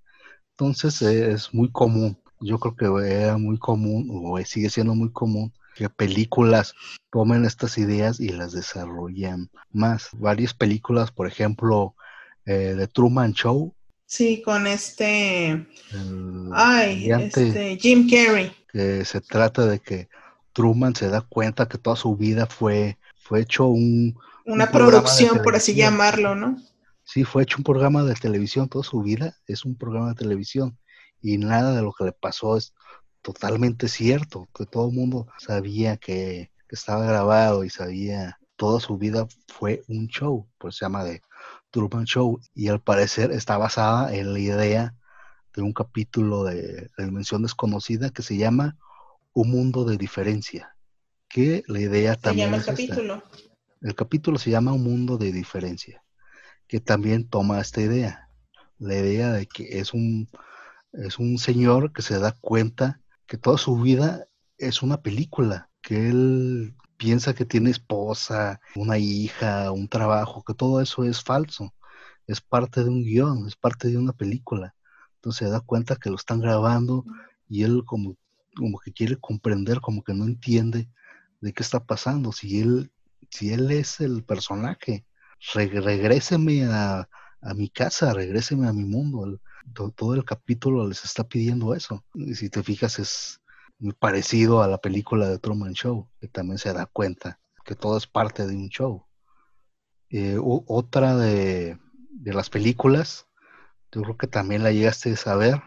Entonces 0.51 1.01
es 1.01 1.53
muy 1.53 1.71
común, 1.71 2.17
yo 2.39 2.59
creo 2.59 2.75
que 2.75 3.11
era 3.11 3.37
muy 3.37 3.57
común, 3.57 4.09
o 4.11 4.37
sigue 4.45 4.69
siendo 4.69 4.95
muy 4.95 5.11
común, 5.11 5.53
que 5.75 5.89
películas 5.89 6.73
tomen 7.11 7.45
estas 7.45 7.77
ideas 7.77 8.19
y 8.19 8.29
las 8.29 8.51
desarrollen 8.51 9.49
más. 9.71 10.09
Varias 10.13 10.53
películas, 10.53 11.11
por 11.11 11.27
ejemplo, 11.27 11.95
eh, 12.45 12.75
de 12.75 12.87
Truman 12.87 13.33
Show. 13.33 13.75
Sí, 14.13 14.43
con 14.43 14.67
este... 14.67 15.65
ay, 16.53 17.09
este 17.09 17.79
Jim 17.81 18.07
Carrey. 18.07 18.55
Que 18.71 19.03
se 19.05 19.21
trata 19.21 19.65
de 19.65 19.79
que 19.79 20.07
Truman 20.53 20.95
se 20.95 21.09
da 21.09 21.21
cuenta 21.21 21.67
que 21.67 21.79
toda 21.79 21.95
su 21.95 22.15
vida 22.15 22.45
fue, 22.45 22.99
fue 23.23 23.41
hecho 23.41 23.65
un... 23.65 24.15
Una 24.45 24.69
producción, 24.69 25.41
por 25.41 25.55
así 25.55 25.73
llamarlo, 25.73 26.35
¿no? 26.35 26.61
Sí, 27.03 27.23
fue 27.23 27.41
hecho 27.41 27.57
un 27.57 27.63
programa 27.63 28.03
de 28.03 28.13
televisión, 28.13 28.69
toda 28.69 28.83
su 28.83 29.01
vida 29.01 29.35
es 29.47 29.65
un 29.65 29.75
programa 29.75 30.09
de 30.09 30.15
televisión 30.15 30.77
y 31.19 31.39
nada 31.39 31.75
de 31.75 31.81
lo 31.81 31.91
que 31.91 32.03
le 32.03 32.11
pasó 32.11 32.55
es 32.55 32.75
totalmente 33.23 33.87
cierto, 33.87 34.47
que 34.55 34.67
todo 34.67 34.89
el 34.89 34.95
mundo 34.95 35.27
sabía 35.39 35.97
que, 35.97 36.51
estaba 36.69 37.05
grabado 37.05 37.63
y 37.63 37.69
sabía 37.71 38.39
toda 38.55 38.79
su 38.79 38.97
vida 38.97 39.27
fue 39.47 39.83
un 39.87 40.07
show, 40.07 40.47
pues 40.57 40.75
se 40.75 40.85
llama 40.85 41.03
de 41.03 41.21
Truman 41.73 42.05
Show, 42.05 42.39
y 42.53 42.67
al 42.67 42.79
parecer 42.81 43.31
está 43.31 43.57
basada 43.57 44.13
en 44.15 44.31
la 44.31 44.39
idea 44.39 44.95
de 45.55 45.63
un 45.63 45.73
capítulo 45.73 46.43
de, 46.43 46.89
la 46.95 47.05
Dimensión 47.05 47.41
Desconocida 47.41 48.11
que 48.11 48.21
se 48.21 48.37
llama 48.37 48.77
Un 49.33 49.49
Mundo 49.49 49.83
de 49.83 49.97
Diferencia, 49.97 50.75
que 51.27 51.63
la 51.67 51.79
idea 51.79 52.15
también... 52.15 52.47
llama 52.51 52.57
el 52.57 52.65
capítulo? 52.65 53.23
El 53.81 53.95
capítulo 53.95 54.37
se 54.37 54.51
llama 54.51 54.71
Un 54.71 54.83
Mundo 54.83 55.17
de 55.17 55.31
Diferencia, 55.31 56.03
que 56.67 56.79
también 56.79 57.27
toma 57.27 57.59
esta 57.59 57.81
idea, 57.81 58.29
la 58.77 58.95
idea 58.95 59.31
de 59.31 59.47
que 59.47 59.79
es 59.79 59.95
un, 59.95 60.29
es 60.93 61.17
un 61.17 61.39
señor 61.39 61.91
que 61.91 62.03
se 62.03 62.19
da 62.19 62.33
cuenta 62.33 63.01
que 63.25 63.37
toda 63.37 63.57
su 63.57 63.77
vida 63.77 64.27
es 64.59 64.83
una 64.83 65.01
película, 65.01 65.71
que 65.81 66.09
él 66.09 66.75
piensa 67.03 67.33
que 67.33 67.43
tiene 67.43 67.69
esposa, 67.69 68.61
una 68.75 68.97
hija, 68.97 69.73
un 69.73 69.89
trabajo, 69.89 70.41
que 70.41 70.53
todo 70.53 70.79
eso 70.79 71.03
es 71.03 71.21
falso, 71.21 71.73
es 72.27 72.39
parte 72.39 72.81
de 72.81 72.89
un 72.89 73.03
guion, 73.03 73.45
es 73.45 73.57
parte 73.57 73.89
de 73.89 73.97
una 73.97 74.13
película. 74.13 74.73
Entonces 75.15 75.47
se 75.47 75.51
da 75.51 75.59
cuenta 75.59 75.97
que 75.97 76.09
lo 76.09 76.15
están 76.15 76.39
grabando 76.39 77.03
y 77.49 77.63
él 77.63 77.83
como, 77.85 78.15
como 78.55 78.79
que 78.79 78.93
quiere 78.93 79.17
comprender, 79.17 79.81
como 79.81 80.01
que 80.01 80.13
no 80.13 80.23
entiende 80.23 80.89
de 81.41 81.51
qué 81.51 81.61
está 81.61 81.85
pasando. 81.85 82.31
Si 82.31 82.61
él, 82.61 82.89
si 83.29 83.51
él 83.51 83.69
es 83.71 83.99
el 83.99 84.23
personaje, 84.23 85.05
regréseme 85.53 86.63
a, 86.67 87.09
a 87.41 87.53
mi 87.53 87.67
casa, 87.67 88.13
regréseme 88.13 88.65
a 88.69 88.71
mi 88.71 88.85
mundo 88.85 89.41
todo, 89.95 90.15
el 90.15 90.23
capítulo 90.23 90.87
les 90.87 91.03
está 91.03 91.27
pidiendo 91.27 91.75
eso. 91.75 92.05
Y 92.13 92.35
si 92.35 92.49
te 92.49 92.63
fijas, 92.63 92.97
es 92.99 93.41
parecido 93.99 94.61
a 94.61 94.67
la 94.67 94.77
película 94.77 95.27
de 95.27 95.39
Truman 95.39 95.73
Show, 95.73 96.09
que 96.19 96.27
también 96.27 96.57
se 96.57 96.73
da 96.73 96.85
cuenta 96.85 97.39
que 97.65 97.75
todo 97.75 97.97
es 97.97 98.07
parte 98.07 98.45
de 98.45 98.55
un 98.55 98.69
show. 98.69 99.05
Eh, 100.09 100.37
otra 100.39 101.17
de, 101.17 101.77
las 102.23 102.49
películas, 102.49 103.27
yo 103.91 104.01
creo 104.03 104.17
que 104.17 104.27
también 104.27 104.63
la 104.63 104.71
llegaste 104.71 105.13
a 105.13 105.17
saber, 105.17 105.61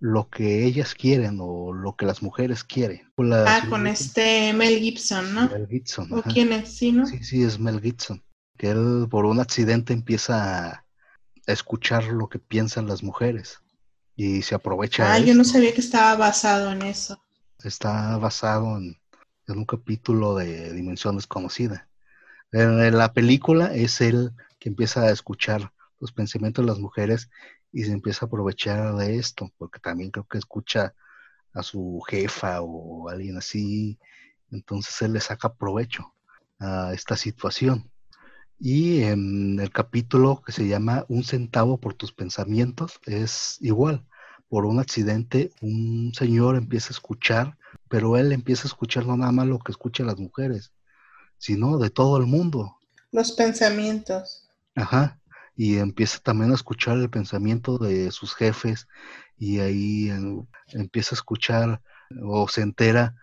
lo 0.00 0.28
que 0.30 0.64
ellas 0.64 0.94
quieren 0.94 1.38
o 1.40 1.72
lo 1.72 1.96
que 1.96 2.06
las 2.06 2.22
mujeres 2.22 2.62
quieren. 2.62 3.12
ah, 3.18 3.62
con 3.68 3.86
este 3.88 4.52
Mel 4.52 4.78
Gibson, 4.78 5.34
¿no? 5.34 5.48
Mel 5.48 5.66
Gibson. 5.68 6.12
¿O 6.12 6.22
quién 6.22 6.52
es? 6.52 6.76
Sí, 6.76 6.92
¿no? 6.92 7.04
Sí, 7.04 7.22
sí, 7.24 7.42
es 7.42 7.58
Mel 7.58 7.80
Gibson. 7.80 8.22
Que 8.56 8.70
él 8.70 9.06
por 9.10 9.26
un 9.26 9.40
accidente 9.40 9.92
empieza 9.92 10.70
a, 10.70 10.84
escuchar 11.46 12.04
lo 12.04 12.28
que 12.28 12.38
piensan 12.38 12.86
las 12.86 13.02
mujeres 13.02 13.60
y 14.18 14.42
se 14.42 14.56
aprovecha. 14.56 15.14
Ah, 15.14 15.20
yo 15.20 15.32
no 15.32 15.44
sabía 15.44 15.72
que 15.72 15.80
estaba 15.80 16.16
basado 16.16 16.72
en 16.72 16.82
eso. 16.82 17.22
Está 17.62 18.18
basado 18.18 18.76
en, 18.76 18.98
un 19.46 19.64
capítulo 19.64 20.34
de 20.34 20.72
Dimensión 20.72 21.14
Desconocida. 21.14 21.88
En, 22.50 22.98
la 22.98 23.12
película 23.12 23.72
es 23.72 24.00
él 24.00 24.32
que 24.58 24.70
empieza 24.70 25.02
a 25.02 25.12
escuchar 25.12 25.72
los 26.00 26.10
pensamientos 26.10 26.66
de 26.66 26.72
las 26.72 26.80
mujeres 26.80 27.30
y 27.70 27.84
se 27.84 27.92
empieza 27.92 28.24
a 28.24 28.26
aprovechar 28.26 28.96
de 28.96 29.18
esto, 29.18 29.52
porque 29.56 29.78
también 29.78 30.10
creo 30.10 30.26
que 30.26 30.38
escucha 30.38 30.94
a 31.54 31.62
su 31.62 32.02
jefa 32.08 32.60
o 32.60 33.08
alguien 33.08 33.36
así, 33.36 34.00
entonces 34.50 35.00
él 35.00 35.12
le 35.12 35.20
saca 35.20 35.54
provecho 35.54 36.12
a 36.58 36.92
esta 36.92 37.16
situación. 37.16 37.88
Y 38.58 39.02
en 39.02 39.60
el 39.60 39.70
capítulo 39.70 40.42
que 40.44 40.50
se 40.50 40.66
llama 40.66 41.04
Un 41.08 41.22
centavo 41.22 41.78
por 41.78 41.94
tus 41.94 42.12
pensamientos 42.12 42.98
es 43.06 43.58
igual. 43.60 44.07
Por 44.48 44.64
un 44.64 44.80
accidente, 44.80 45.52
un 45.60 46.12
señor 46.14 46.56
empieza 46.56 46.88
a 46.88 46.92
escuchar, 46.92 47.58
pero 47.88 48.16
él 48.16 48.32
empieza 48.32 48.64
a 48.64 48.68
escuchar 48.68 49.06
no 49.06 49.16
nada 49.16 49.32
más 49.32 49.46
lo 49.46 49.58
que 49.58 49.72
escuchan 49.72 50.06
las 50.06 50.18
mujeres, 50.18 50.72
sino 51.38 51.78
de 51.78 51.90
todo 51.90 52.16
el 52.16 52.26
mundo. 52.26 52.78
Los 53.12 53.32
pensamientos. 53.32 54.48
Ajá. 54.74 55.20
Y 55.54 55.78
empieza 55.78 56.18
también 56.20 56.52
a 56.52 56.54
escuchar 56.54 56.96
el 56.98 57.10
pensamiento 57.10 57.78
de 57.78 58.10
sus 58.10 58.34
jefes 58.34 58.86
y 59.36 59.58
ahí 59.58 60.10
empieza 60.68 61.14
a 61.14 61.18
escuchar 61.18 61.82
o 62.22 62.48
se 62.48 62.62
entera, 62.62 63.16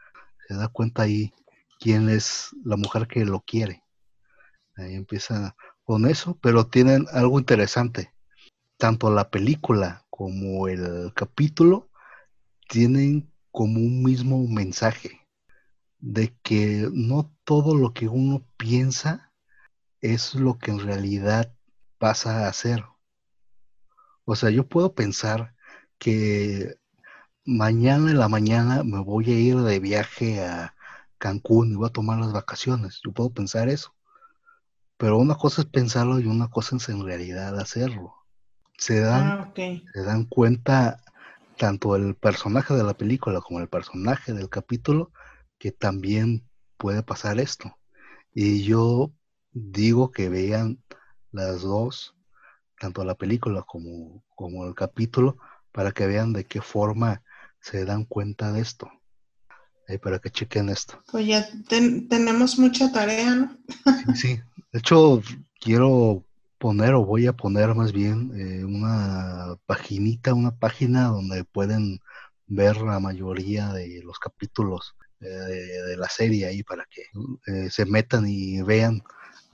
se 0.48 0.54
da 0.54 0.68
cuenta 0.68 1.04
ahí 1.04 1.34
quién 1.80 2.10
es 2.10 2.50
la 2.64 2.78
mujer 2.78 3.08
que 3.08 3.26
lo 3.26 3.42
quiere. 3.42 3.84
Ahí 4.76 4.96
empieza 4.96 5.56
con 5.84 6.06
eso, 6.06 6.38
pero 6.42 6.68
tienen 6.68 7.06
algo 7.12 7.40
interesante. 7.40 8.14
Tanto 8.78 9.10
la 9.10 9.30
película 9.30 10.05
como 10.16 10.70
el 10.70 11.14
capítulo 11.14 11.90
tienen 12.70 13.30
como 13.52 13.82
un 13.82 14.02
mismo 14.02 14.48
mensaje 14.48 15.28
de 16.00 16.34
que 16.42 16.90
no 16.94 17.36
todo 17.44 17.76
lo 17.76 17.94
que 17.94 18.08
uno 18.08 18.48
piensa 18.56 19.34
es 20.00 20.34
lo 20.34 20.58
que 20.58 20.72
en 20.72 20.80
realidad 20.80 21.54
pasa 21.98 22.48
a 22.48 22.54
ser. 22.54 22.86
O 24.24 24.38
sea, 24.38 24.52
yo 24.52 24.70
puedo 24.70 24.96
pensar 24.96 25.54
que 25.98 26.76
mañana 27.44 28.12
en 28.12 28.20
la 28.20 28.30
mañana 28.30 28.84
me 28.86 29.00
voy 29.00 29.26
a 29.32 29.38
ir 29.38 29.58
de 29.58 29.80
viaje 29.82 30.46
a 30.46 30.76
Cancún 31.18 31.74
y 31.74 31.76
voy 31.76 31.88
a 31.90 31.94
tomar 31.94 32.20
las 32.20 32.32
vacaciones. 32.32 33.02
Yo 33.04 33.12
puedo 33.12 33.32
pensar 33.34 33.68
eso. 33.68 33.94
Pero 34.96 35.18
una 35.18 35.36
cosa 35.36 35.64
es 35.64 35.68
pensarlo 35.68 36.20
y 36.22 36.28
una 36.28 36.50
cosa 36.50 36.78
es 36.78 36.88
en 36.88 37.04
realidad 37.04 37.60
hacerlo. 37.60 38.25
Se 38.78 39.00
dan, 39.02 39.38
Ah, 39.40 39.52
se 39.94 40.04
dan 40.04 40.26
cuenta 40.26 41.02
tanto 41.58 41.96
el 41.96 42.16
personaje 42.16 42.74
de 42.74 42.84
la 42.84 42.96
película 42.96 43.42
como 43.42 43.60
el 43.60 43.70
personaje 43.70 44.34
del 44.34 44.50
capítulo 44.50 45.12
que 45.58 45.72
también 45.72 46.48
puede 46.78 47.04
pasar 47.04 47.40
esto. 47.40 47.76
Y 48.34 48.64
yo 48.64 49.14
digo 49.54 50.12
que 50.12 50.30
vean 50.30 50.84
las 51.32 51.62
dos, 51.62 52.16
tanto 52.80 53.04
la 53.06 53.16
película 53.16 53.64
como, 53.64 54.24
como 54.36 54.66
el 54.66 54.76
capítulo, 54.76 55.38
para 55.72 55.92
que 55.92 56.08
vean 56.08 56.34
de 56.34 56.46
qué 56.46 56.62
forma 56.62 57.24
se 57.62 57.86
dan 57.86 58.06
cuenta 58.06 58.52
de 58.52 58.62
esto. 58.62 58.90
Para 60.02 60.20
que 60.20 60.32
chequen 60.32 60.70
esto. 60.70 61.00
Pues 61.12 61.28
ya 61.28 61.48
ten- 61.70 62.08
tenemos 62.08 62.58
mucha 62.58 62.92
tarea, 62.92 63.36
¿no? 63.36 63.58
Sí, 64.14 64.14
sí. 64.16 64.42
De 64.72 64.80
hecho, 64.80 65.22
quiero 65.60 66.24
poner 66.58 66.94
o 66.94 67.06
voy 67.06 67.28
a 67.28 67.34
poner 67.34 67.76
más 67.76 67.92
bien 67.92 68.32
eh, 68.36 68.64
una 68.64 69.58
paginita, 69.66 70.34
una 70.34 70.52
página 70.52 71.06
donde 71.06 71.44
pueden 71.44 72.00
ver 72.48 72.78
la 72.78 73.00
mayoría 73.00 73.74
de 73.74 74.02
los 74.04 74.20
capítulos 74.20 74.96
eh, 75.20 75.28
de, 75.28 75.84
de 75.84 75.98
la 75.98 76.10
serie 76.10 76.46
ahí 76.46 76.64
para 76.64 76.86
que 76.86 77.04
eh, 77.48 77.70
se 77.70 77.86
metan 77.86 78.28
y 78.28 78.62
vean 78.62 79.02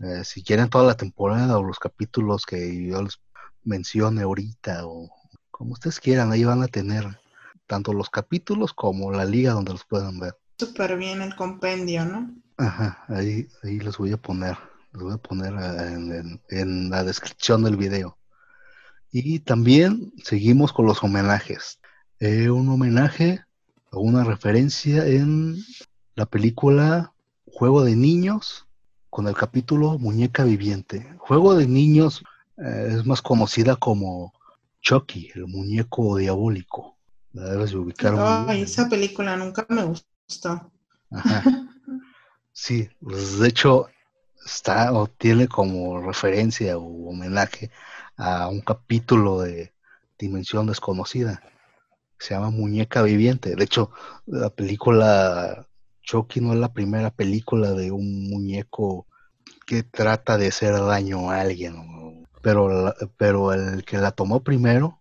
eh, 0.02 0.24
si 0.24 0.44
quieren 0.44 0.70
toda 0.70 0.86
la 0.86 0.96
temporada 0.96 1.60
o 1.60 1.64
los 1.64 1.78
capítulos 1.78 2.46
que 2.46 2.88
yo 2.88 3.04
les 3.04 3.20
mencione 3.64 4.24
ahorita 4.24 4.88
o 4.88 5.10
como 5.52 5.74
ustedes 5.74 6.00
quieran, 6.00 6.32
ahí 6.32 6.44
van 6.44 6.64
a 6.64 6.68
tener 6.68 7.20
tanto 7.68 7.94
los 7.94 8.10
capítulos 8.10 8.74
como 8.74 9.12
la 9.12 9.26
liga 9.26 9.54
donde 9.54 9.74
los 9.74 9.86
puedan 9.86 10.20
ver. 10.20 10.36
Súper 10.58 10.98
bien 10.98 11.22
el 11.22 11.36
compendio, 11.36 12.04
¿no? 12.06 12.34
Ajá, 12.58 13.04
ahí, 13.08 13.48
ahí 13.64 13.80
les 13.80 13.98
voy 13.98 14.12
a 14.12 14.18
poner, 14.18 14.58
les 14.94 15.02
voy 15.04 15.14
a 15.14 15.18
poner 15.18 15.54
en, 15.54 16.12
en- 16.14 16.42
en 16.50 16.90
la 16.90 17.04
descripción 17.04 17.64
del 17.64 17.78
video. 17.78 18.18
Y 19.12 19.40
también 19.40 20.14
seguimos 20.24 20.72
con 20.74 20.86
los 20.86 21.04
homenajes. 21.04 21.80
Eh, 22.20 22.50
un 22.50 22.70
homenaje 22.70 23.44
o 23.92 24.00
una 24.02 24.24
referencia 24.24 25.06
en 25.06 25.58
la 26.16 26.26
película 26.26 27.14
Juego 27.46 27.84
de 27.84 27.96
Niños 27.96 28.68
con 29.10 29.28
el 29.28 29.36
capítulo 29.36 29.98
Muñeca 30.00 30.44
Viviente. 30.46 31.14
Juego 31.18 31.56
de 31.56 31.68
Niños 31.68 32.24
eh, 32.58 32.90
es 32.92 33.06
más 33.06 33.22
conocida 33.22 33.76
como 33.76 34.34
Chucky, 34.82 35.32
el 35.36 35.48
muñeco 35.48 36.16
diabólico. 36.18 36.98
La 37.34 37.50
debes 37.50 37.72
de 37.72 37.78
ubicar 37.78 38.14
muy 38.14 38.54
bien, 38.54 38.64
esa 38.66 38.84
¿no? 38.84 38.90
película 38.90 39.36
nunca 39.38 39.66
me 39.70 39.84
gustó. 39.84 40.72
Ajá. 41.12 41.44
Sí, 42.54 42.90
pues 43.02 43.40
de 43.40 43.48
hecho 43.48 43.88
está 44.46 44.94
o 44.94 45.08
tiene 45.08 45.48
como 45.48 46.02
referencia 46.02 46.78
o 46.78 47.10
homenaje 47.10 47.72
a 48.18 48.48
un 48.48 48.62
capítulo 48.62 49.40
de 49.42 49.74
Dimensión 50.18 50.68
Desconocida. 50.68 51.42
Se 52.20 52.34
llama 52.34 52.52
Muñeca 52.52 53.02
Viviente. 53.02 53.56
De 53.56 53.64
hecho, 53.64 53.92
la 54.26 54.50
película 54.50 55.68
Chucky 56.04 56.42
no 56.42 56.54
es 56.54 56.60
la 56.60 56.74
primera 56.74 57.10
película 57.10 57.72
de 57.72 57.92
un 57.92 58.30
muñeco 58.30 59.08
que 59.66 59.84
trata 59.84 60.38
de 60.38 60.48
hacer 60.48 60.74
daño 60.74 61.32
a 61.32 61.42
alguien. 61.42 61.76
o- 61.78 62.28
Pero, 62.42 62.94
pero 63.18 63.54
el 63.54 63.84
que 63.86 63.98
la 63.98 64.12
tomó 64.12 64.44
primero, 64.44 65.00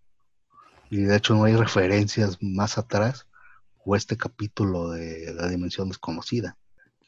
y 0.91 0.99
de 1.03 1.17
hecho 1.17 1.35
no 1.35 1.45
hay 1.45 1.57
referencias 1.57 2.39
más 2.43 2.77
atrás, 2.79 3.27
fue 3.85 3.97
este 3.97 4.17
capítulo 4.17 4.91
de 4.91 5.33
la 5.35 5.49
Dimensión 5.49 5.89
Desconocida 5.89 6.59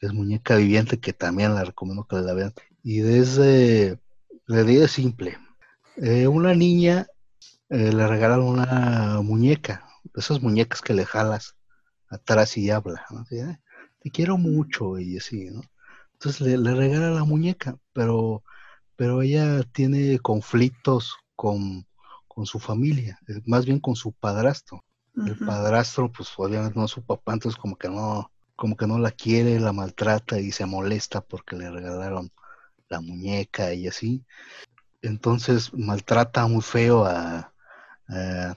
es 0.05 0.13
Muñeca 0.13 0.55
Viviente, 0.57 0.99
que 0.99 1.13
también 1.13 1.55
la 1.55 1.63
recomiendo 1.63 2.05
que 2.05 2.17
la 2.17 2.33
vean. 2.33 2.53
Y 2.83 2.99
desde, 2.99 3.99
la 4.45 4.61
idea 4.61 4.85
es 4.85 4.91
simple. 4.91 5.37
Eh, 5.97 6.27
una 6.27 6.53
niña 6.53 7.07
eh, 7.69 7.91
le 7.93 8.07
regalaron 8.07 8.45
una 8.47 9.21
muñeca, 9.21 9.85
esas 10.15 10.41
muñecas 10.41 10.81
que 10.81 10.93
le 10.93 11.05
jalas 11.05 11.55
atrás 12.09 12.57
y 12.57 12.69
habla, 12.69 13.05
¿no? 13.09 13.19
Así, 13.19 13.39
"Ay, 13.39 13.57
te 14.01 14.11
quiero 14.11 14.37
mucho 14.37 14.99
y 14.99 15.17
así, 15.17 15.49
¿no? 15.51 15.61
Entonces 16.13 16.41
le, 16.41 16.57
le 16.57 16.73
regala 16.75 17.11
la 17.11 17.23
muñeca, 17.23 17.77
pero, 17.93 18.43
pero 18.95 19.21
ella 19.21 19.63
tiene 19.73 20.19
conflictos 20.19 21.15
con, 21.35 21.85
con 22.27 22.45
su 22.45 22.59
familia, 22.59 23.19
eh, 23.27 23.41
más 23.45 23.65
bien 23.65 23.79
con 23.79 23.95
su 23.95 24.11
padrastro 24.13 24.83
el 25.15 25.37
padrastro, 25.37 26.11
pues 26.11 26.29
obviamente 26.37 26.77
no 26.77 26.85
es 26.85 26.91
su 26.91 27.03
papá, 27.03 27.33
entonces 27.33 27.59
como 27.59 27.75
que 27.77 27.87
no, 27.87 28.31
como 28.55 28.77
que 28.77 28.87
no 28.87 28.99
la 28.99 29.11
quiere, 29.11 29.59
la 29.59 29.73
maltrata 29.73 30.39
y 30.39 30.51
se 30.51 30.65
molesta 30.65 31.21
porque 31.21 31.55
le 31.55 31.69
regalaron 31.71 32.31
la 32.89 33.01
muñeca 33.01 33.73
y 33.73 33.87
así. 33.87 34.23
Entonces 35.01 35.73
maltrata 35.73 36.47
muy 36.47 36.61
feo 36.61 37.05
a, 37.05 37.53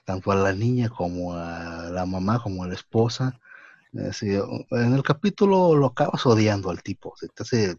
tanto 0.04 0.32
a 0.32 0.36
la 0.36 0.52
niña 0.52 0.88
como 0.88 1.34
a 1.34 1.90
la 1.90 2.06
mamá, 2.06 2.42
como 2.42 2.64
a 2.64 2.68
la 2.68 2.74
esposa. 2.74 3.40
En 3.92 4.94
el 4.94 5.02
capítulo 5.02 5.74
lo 5.74 5.86
acabas 5.86 6.26
odiando 6.26 6.70
al 6.70 6.82
tipo, 6.82 7.14
se 7.16 7.28
te 7.28 7.42
hace 7.42 7.76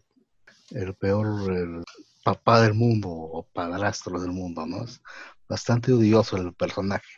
el 0.70 0.94
peor 0.94 1.84
papá 2.24 2.60
del 2.60 2.74
mundo 2.74 3.08
o 3.08 3.46
padrastro 3.52 4.20
del 4.20 4.32
mundo, 4.32 4.66
¿no? 4.66 4.84
Es 4.84 5.00
bastante 5.48 5.92
odioso 5.92 6.36
el 6.36 6.52
personaje. 6.52 7.08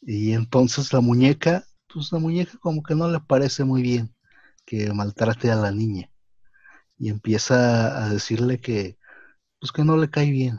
Y 0.00 0.32
entonces 0.32 0.92
la 0.92 1.00
muñeca, 1.00 1.64
pues 1.92 2.12
la 2.12 2.18
muñeca 2.18 2.58
como 2.58 2.82
que 2.82 2.94
no 2.94 3.10
le 3.10 3.20
parece 3.20 3.64
muy 3.64 3.82
bien 3.82 4.14
que 4.64 4.92
maltrate 4.92 5.50
a 5.50 5.56
la 5.56 5.70
niña. 5.70 6.10
Y 6.98 7.08
empieza 7.08 8.04
a 8.04 8.08
decirle 8.08 8.60
que, 8.60 8.98
pues 9.60 9.72
que 9.72 9.84
no 9.84 9.96
le 9.96 10.10
cae 10.10 10.30
bien. 10.30 10.58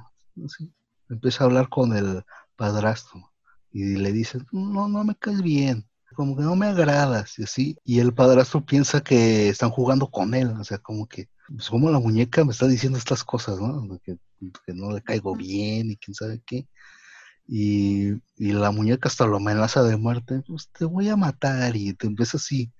Empieza 1.09 1.43
a 1.43 1.47
hablar 1.47 1.69
con 1.69 1.95
el 1.95 2.23
padrastro 2.55 3.31
y 3.71 3.95
le 3.95 4.11
dice, 4.11 4.39
no, 4.51 4.87
no 4.87 5.03
me 5.03 5.15
caes 5.15 5.41
bien, 5.41 5.87
como 6.15 6.35
que 6.35 6.43
no 6.43 6.55
me 6.55 6.67
agradas 6.67 7.39
y 7.39 7.43
así. 7.43 7.77
Y 7.83 7.99
el 7.99 8.13
padrastro 8.13 8.65
piensa 8.65 9.01
que 9.01 9.49
están 9.49 9.71
jugando 9.71 10.09
con 10.09 10.33
él, 10.33 10.49
o 10.59 10.63
sea, 10.63 10.77
como 10.77 11.07
que, 11.07 11.29
pues 11.47 11.69
como 11.69 11.89
la 11.89 11.99
muñeca 11.99 12.45
me 12.45 12.51
está 12.51 12.67
diciendo 12.67 12.97
estas 12.97 13.23
cosas, 13.23 13.59
¿no? 13.59 13.99
Que 13.99 14.73
no 14.73 14.91
le 14.91 15.01
caigo 15.01 15.35
bien 15.35 15.91
y 15.91 15.97
quién 15.97 16.13
sabe 16.13 16.41
qué. 16.45 16.67
Y, 17.47 18.13
y 18.37 18.53
la 18.53 18.71
muñeca 18.71 19.09
hasta 19.09 19.25
lo 19.25 19.37
amenaza 19.37 19.83
de 19.83 19.97
muerte, 19.97 20.41
pues 20.47 20.69
te 20.69 20.85
voy 20.85 21.09
a 21.09 21.17
matar 21.17 21.75
y 21.75 21.93
te 21.93 22.07
empieza 22.07 22.37
así 22.37 22.71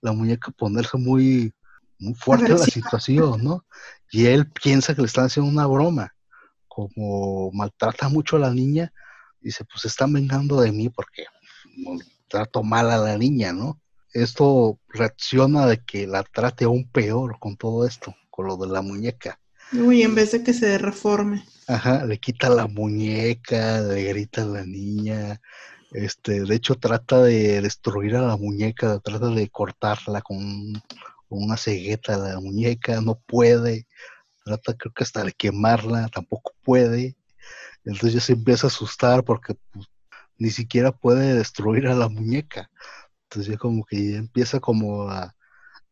la 0.00 0.12
muñeca 0.12 0.50
a 0.50 0.54
ponerse 0.54 0.96
muy, 0.96 1.54
muy 1.98 2.14
fuerte 2.14 2.50
la 2.50 2.58
situación, 2.58 3.42
¿no? 3.42 3.64
Y 4.10 4.26
él 4.26 4.50
piensa 4.50 4.94
que 4.94 5.02
le 5.02 5.06
están 5.06 5.26
haciendo 5.26 5.50
una 5.50 5.66
broma, 5.66 6.14
como 6.66 7.50
maltrata 7.52 8.08
mucho 8.08 8.36
a 8.36 8.40
la 8.40 8.50
niña, 8.50 8.92
dice, 9.40 9.64
pues 9.64 9.84
están 9.84 10.12
vengando 10.12 10.60
de 10.60 10.72
mí 10.72 10.88
porque 10.88 11.24
trato 12.28 12.62
mal 12.62 12.90
a 12.90 12.98
la 12.98 13.16
niña, 13.18 13.52
¿no? 13.52 13.80
Esto 14.12 14.78
reacciona 14.88 15.66
de 15.66 15.84
que 15.84 16.06
la 16.06 16.22
trate 16.22 16.64
aún 16.64 16.88
peor 16.90 17.38
con 17.38 17.56
todo 17.56 17.86
esto, 17.86 18.14
con 18.30 18.46
lo 18.46 18.56
de 18.56 18.68
la 18.68 18.82
muñeca. 18.82 19.40
Uy, 19.72 20.02
en 20.02 20.14
vez 20.14 20.32
de 20.32 20.42
que 20.42 20.54
se 20.54 20.78
reforme. 20.78 21.44
Ajá, 21.66 22.04
le 22.06 22.18
quita 22.18 22.48
la 22.48 22.66
muñeca, 22.66 23.80
le 23.82 24.04
grita 24.04 24.42
a 24.42 24.46
la 24.46 24.64
niña. 24.64 25.40
Este, 25.92 26.44
de 26.44 26.54
hecho, 26.54 26.74
trata 26.76 27.22
de 27.22 27.60
destruir 27.60 28.16
a 28.16 28.22
la 28.22 28.36
muñeca, 28.36 28.98
trata 29.00 29.28
de 29.28 29.48
cortarla 29.50 30.22
con, 30.22 30.82
una 31.28 31.56
cegueta 31.56 32.16
la 32.16 32.40
muñeca, 32.40 33.00
no 33.00 33.16
puede. 33.18 33.86
Trata, 34.44 34.74
creo 34.74 34.92
que 34.94 35.04
hasta 35.04 35.24
de 35.24 35.32
quemarla, 35.32 36.08
tampoco 36.08 36.54
puede. 36.62 37.16
Entonces 37.84 38.14
ya 38.14 38.20
se 38.20 38.32
empieza 38.34 38.66
a 38.66 38.70
asustar 38.70 39.24
porque 39.24 39.54
pues, 39.72 39.86
ni 40.38 40.50
siquiera 40.50 40.92
puede 40.92 41.34
destruir 41.34 41.88
a 41.88 41.94
la 41.94 42.08
muñeca. 42.08 42.70
Entonces 43.24 43.52
ya 43.52 43.58
como 43.58 43.84
que 43.84 44.12
ya 44.12 44.18
empieza 44.18 44.60
como 44.60 45.10
a, 45.10 45.34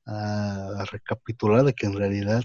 a 0.07 0.85
recapitular 0.91 1.65
de 1.65 1.75
que 1.75 1.87
en 1.87 1.95
realidad 1.95 2.45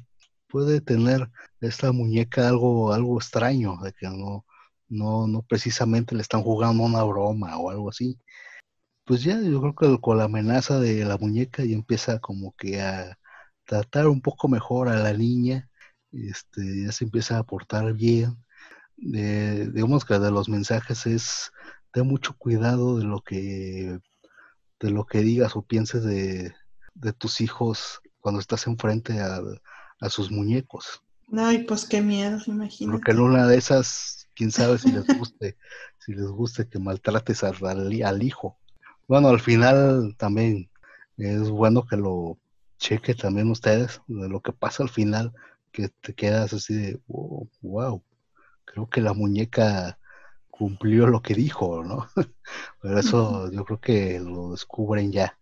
puede 0.51 0.81
tener 0.81 1.29
esta 1.61 1.91
muñeca 1.91 2.47
algo, 2.49 2.93
algo 2.93 3.17
extraño, 3.17 3.77
de 3.83 3.93
que 3.93 4.07
no, 4.09 4.45
no, 4.89 5.27
no 5.27 5.43
precisamente 5.43 6.15
le 6.15 6.21
están 6.21 6.43
jugando 6.43 6.83
una 6.83 7.03
broma 7.03 7.57
o 7.57 7.71
algo 7.71 7.89
así. 7.89 8.19
Pues 9.05 9.23
ya, 9.23 9.39
yo 9.41 9.61
creo 9.61 9.75
que 9.75 10.01
con 10.01 10.17
la 10.17 10.25
amenaza 10.25 10.79
de 10.79 11.05
la 11.05 11.17
muñeca 11.17 11.63
ya 11.65 11.75
empieza 11.75 12.19
como 12.19 12.53
que 12.57 12.81
a 12.81 13.17
tratar 13.65 14.07
un 14.07 14.21
poco 14.21 14.47
mejor 14.47 14.89
a 14.89 14.97
la 14.97 15.13
niña, 15.13 15.69
este, 16.11 16.85
ya 16.85 16.91
se 16.91 17.05
empieza 17.05 17.37
a 17.39 17.43
portar 17.43 17.93
bien. 17.93 18.37
Eh, 19.15 19.69
digamos 19.73 20.05
que 20.05 20.19
de 20.19 20.31
los 20.31 20.49
mensajes 20.49 21.05
es 21.07 21.51
ten 21.91 22.07
mucho 22.07 22.35
cuidado 22.37 22.97
de 22.99 23.05
lo 23.05 23.21
que 23.21 23.99
de 24.79 24.91
lo 24.91 25.05
que 25.05 25.21
digas 25.21 25.55
o 25.55 25.63
pienses 25.63 26.03
de, 26.03 26.53
de 26.95 27.13
tus 27.13 27.41
hijos 27.41 28.01
cuando 28.19 28.39
estás 28.41 28.67
enfrente 28.67 29.19
a, 29.21 29.41
a 30.01 30.09
sus 30.09 30.31
muñecos. 30.31 31.01
Ay, 31.35 31.63
pues 31.63 31.85
qué 31.85 31.99
miedo, 32.01 32.37
Porque 32.37 32.51
imagínate. 32.53 33.11
en 33.11 33.19
una 33.19 33.47
de 33.47 33.57
esas, 33.57 34.27
quién 34.35 34.51
sabe 34.51 34.77
si 34.77 34.91
les 34.91 35.07
guste, 35.07 35.57
si 35.99 36.13
les 36.13 36.27
guste 36.27 36.67
que 36.67 36.79
maltrates 36.79 37.43
al, 37.43 37.55
al- 37.65 38.03
al 38.03 38.23
hijo. 38.23 38.59
Bueno, 39.07 39.29
al 39.29 39.39
final 39.39 40.15
también 40.17 40.69
es 41.17 41.49
bueno 41.49 41.85
que 41.85 41.97
lo 41.97 42.39
cheque 42.79 43.13
también 43.13 43.49
ustedes, 43.51 44.01
de 44.07 44.29
lo 44.29 44.41
que 44.41 44.53
pasa 44.53 44.83
al 44.83 44.89
final, 44.89 45.33
que 45.71 45.89
te 46.01 46.13
quedas 46.15 46.53
así 46.53 46.73
de, 46.75 47.01
wow, 47.07 47.49
wow. 47.61 48.03
creo 48.65 48.89
que 48.89 49.01
la 49.01 49.13
muñeca 49.13 49.99
cumplió 50.49 51.07
lo 51.07 51.21
que 51.21 51.35
dijo, 51.35 51.83
¿no? 51.83 52.07
Pero 52.81 52.99
eso 52.99 53.51
yo 53.51 53.65
creo 53.65 53.79
que 53.81 54.19
lo 54.19 54.51
descubren 54.51 55.11
ya, 55.11 55.39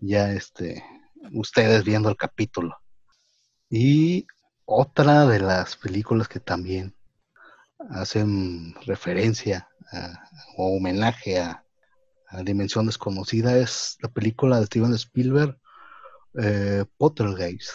ya 0.00 0.32
este, 0.32 0.84
ustedes 1.32 1.84
viendo 1.84 2.08
el 2.10 2.16
capítulo. 2.16 2.76
Y 3.70 4.26
otra 4.64 5.26
de 5.26 5.40
las 5.40 5.76
películas 5.76 6.28
que 6.28 6.40
también 6.40 6.94
hacen 7.90 8.74
referencia 8.86 9.68
o 10.56 10.76
homenaje 10.76 11.38
a, 11.38 11.64
Dimensión 12.44 12.84
Desconocida 12.84 13.56
es 13.56 13.96
la 14.02 14.10
película 14.10 14.60
de 14.60 14.66
Steven 14.66 14.92
Spielberg, 14.92 15.58
eh, 16.38 16.84
Pottergeist. 16.98 17.70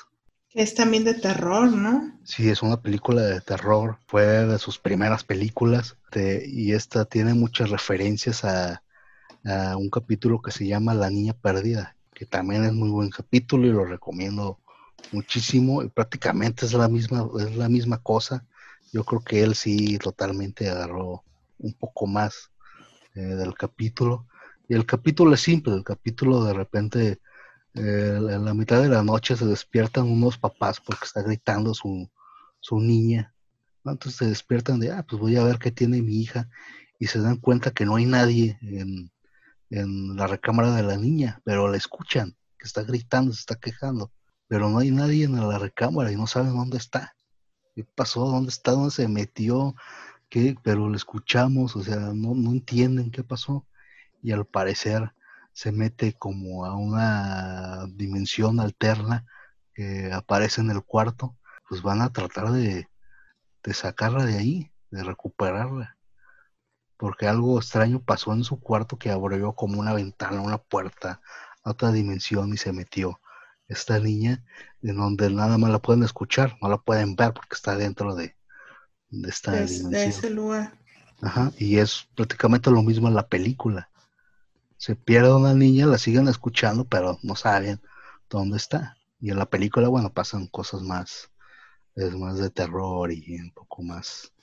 Es 0.54 0.76
también 0.76 1.04
de 1.04 1.16
terror, 1.16 1.72
¿no? 1.72 2.20
Sí, 2.24 2.52
es 2.52 2.62
una 2.62 2.80
película 2.80 3.24
de 3.24 3.41
terror. 3.41 3.98
Fue 4.06 4.24
de 4.24 4.60
sus 4.60 4.78
primeras 4.78 5.24
películas 5.24 5.98
y 6.46 6.74
esta 6.74 7.06
tiene 7.06 7.34
muchas 7.34 7.72
referencias 7.72 8.46
a, 8.46 8.84
un 9.76 9.89
capítulo 9.89 10.41
que 10.41 10.52
se 10.52 10.68
llama 10.68 10.94
La 10.94 11.10
Niña 11.10 11.34
Perdida, 11.34 11.98
que 12.14 12.26
también 12.26 12.64
es 12.64 12.72
muy 12.72 12.89
buen 12.89 13.10
capítulo 13.10 13.68
y 13.68 13.72
lo 13.72 13.84
recomiendo 13.84 14.60
muchísimo. 15.12 15.84
Y 15.84 15.89
prácticamente 15.89 16.66
es 16.66 16.74
la 16.74 16.88
misma, 16.88 17.28
es 17.39 17.56
la 17.56 17.70
misma 17.70 17.97
cosa. 17.99 18.45
Yo 18.91 19.04
creo 19.04 19.22
que 19.22 19.43
él 19.43 19.56
sí 19.56 19.97
totalmente 19.97 20.70
agarró 20.70 21.24
un 21.58 21.74
poco 21.74 22.08
más 22.08 22.51
eh, 23.16 23.22
del 23.22 23.56
capítulo. 23.56 24.28
Y 24.68 24.76
el 24.76 24.86
capítulo 24.86 25.34
es 25.34 25.41
simple, 25.41 25.74
el 25.74 25.84
capítulo 25.84 26.43
de 26.45 26.54
repente 26.54 27.22
eh, 27.74 28.18
en 28.18 28.45
la 28.45 28.54
mitad 28.54 28.82
de 28.82 28.89
la 28.89 29.04
noche 29.04 29.36
se 29.36 29.45
despiertan 29.45 30.06
unos 30.10 30.38
papás 30.38 30.80
porque 30.80 31.06
está 31.06 31.22
gritando 31.22 31.74
su, 31.74 32.10
su 32.60 32.80
niña. 32.80 33.34
Entonces 33.86 34.16
se 34.18 34.26
despiertan 34.28 34.80
de, 34.80 34.91
ah, 34.91 35.06
pues 35.08 35.20
voy 35.20 35.36
a 35.38 35.43
ver 35.43 35.60
qué 35.60 35.72
tiene 35.72 36.01
mi 36.01 36.22
hija. 36.22 36.49
Y 36.99 37.08
se 37.08 37.20
dan 37.20 37.38
cuenta 37.38 37.72
que 37.72 37.86
no 37.86 37.95
hay 37.95 38.06
nadie 38.06 38.58
en, 38.62 39.12
en 39.70 40.16
la 40.16 40.28
recámara 40.28 40.76
de 40.76 40.84
la 40.84 40.97
niña, 40.97 41.41
pero 41.43 41.68
la 41.68 41.78
escuchan, 41.78 42.38
que 42.58 42.66
está 42.66 42.84
gritando, 42.84 43.34
se 43.34 43.41
está 43.41 43.56
quejando. 43.56 44.12
Pero 44.48 44.70
no 44.70 44.80
hay 44.80 44.91
nadie 44.91 45.26
en 45.26 45.36
la 45.36 45.58
recámara 45.60 46.12
y 46.12 46.16
no 46.16 46.28
saben 46.28 46.56
dónde 46.56 46.78
está. 46.78 47.16
¿Qué 47.76 47.84
pasó? 47.84 48.26
¿Dónde 48.26 48.50
está? 48.50 48.72
¿Dónde 48.72 48.91
se 48.91 49.08
metió? 49.08 49.76
¿Qué? 50.30 50.56
Pero 50.64 50.89
lo 50.89 50.96
escuchamos, 50.96 51.76
o 51.76 51.84
sea, 51.84 51.98
no, 51.98 52.36
no 52.36 52.52
entienden 52.52 53.12
qué 53.12 53.24
pasó. 53.24 53.68
Y 54.22 54.32
al 54.32 54.46
parecer 54.46 55.14
se 55.54 55.72
mete 55.72 56.14
como 56.14 56.66
a 56.66 56.76
una 56.76 57.86
dimensión 57.88 58.60
alterna 58.60 59.26
que 59.74 60.12
aparece 60.12 60.62
en 60.62 60.72
el 60.72 60.84
cuarto, 60.84 61.38
pues 61.68 61.82
van 61.82 62.02
a 62.02 62.12
tratar 62.12 62.52
de, 62.52 62.88
sacarla 63.74 64.26
de 64.26 64.38
ahí, 64.38 64.72
de 64.91 65.04
recuperarla. 65.04 65.98
Porque 66.98 67.28
algo 67.28 67.58
extraño 67.58 68.02
pasó 68.02 68.34
en 68.34 68.44
su 68.44 68.60
cuarto 68.60 68.98
que 68.98 69.10
abrió 69.12 69.54
como 69.54 69.80
una 69.80 69.94
ventana, 69.94 70.41
una 70.41 70.58
puerta 70.58 71.22
a 71.64 71.72
otra 71.72 71.91
dimensión 71.91 72.54
y 72.54 72.58
se 72.58 72.72
metió 72.74 73.20
esta 73.74 74.00
niña, 74.00 74.44
en 74.82 74.98
donde 74.98 75.30
nada 75.30 75.58
más 75.58 75.72
la 75.72 75.80
pueden 75.80 76.04
escuchar, 76.04 76.58
no 76.62 76.70
la 76.70 76.78
pueden 76.78 77.16
ver 77.16 77.34
porque 77.34 77.56
está 77.56 77.76
dentro 77.76 78.16
de, 78.16 78.36
esta 79.28 79.52
dimensión. 79.52 79.92
De 79.92 80.06
ese 80.06 80.30
lugar. 80.30 80.74
Ajá, 81.22 81.52
y 81.58 81.78
es 81.78 82.08
prácticamente 82.16 82.72
lo 82.72 82.82
mismo 82.82 83.08
en 83.08 83.16
la 83.16 83.28
película 83.28 83.90
se 84.84 84.98
pierde 84.98 85.34
una 85.34 85.54
niña, 85.54 85.86
la 85.86 85.98
siguen 85.98 86.28
escuchando, 86.28 86.84
pero 86.84 87.18
no 87.24 87.38
saben 87.38 87.80
dónde 88.30 88.58
está. 88.58 88.98
Y 89.18 89.32
en 89.32 89.38
la 89.40 89.46
película, 89.46 89.88
bueno, 89.88 90.12
pasan 90.12 90.48
cosas 90.48 90.82
más, 90.82 91.32
es 91.96 92.14
más 92.18 92.38
de 92.38 92.50
terror 92.50 93.10
y 93.14 93.40
un 93.40 93.52
poco 93.52 93.82
más, 93.82 94.34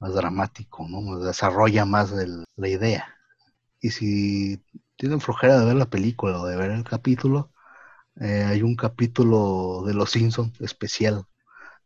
más 0.00 0.12
dramático, 0.12 0.88
¿no? 0.88 1.20
Desarrolla 1.20 1.84
más 1.84 2.10
la 2.10 2.68
idea. 2.68 3.14
Y 3.80 3.90
si 3.90 4.60
tienen 4.96 5.20
flojera 5.20 5.60
de 5.60 5.66
ver 5.66 5.76
la 5.76 5.88
película 5.88 6.40
o 6.40 6.46
de 6.46 6.56
ver 6.56 6.72
el 6.72 6.82
capítulo, 6.82 7.52
eh, 8.20 8.44
hay 8.44 8.62
un 8.62 8.76
capítulo 8.76 9.82
de 9.86 9.94
Los 9.94 10.10
Simpsons 10.10 10.58
especial 10.60 11.26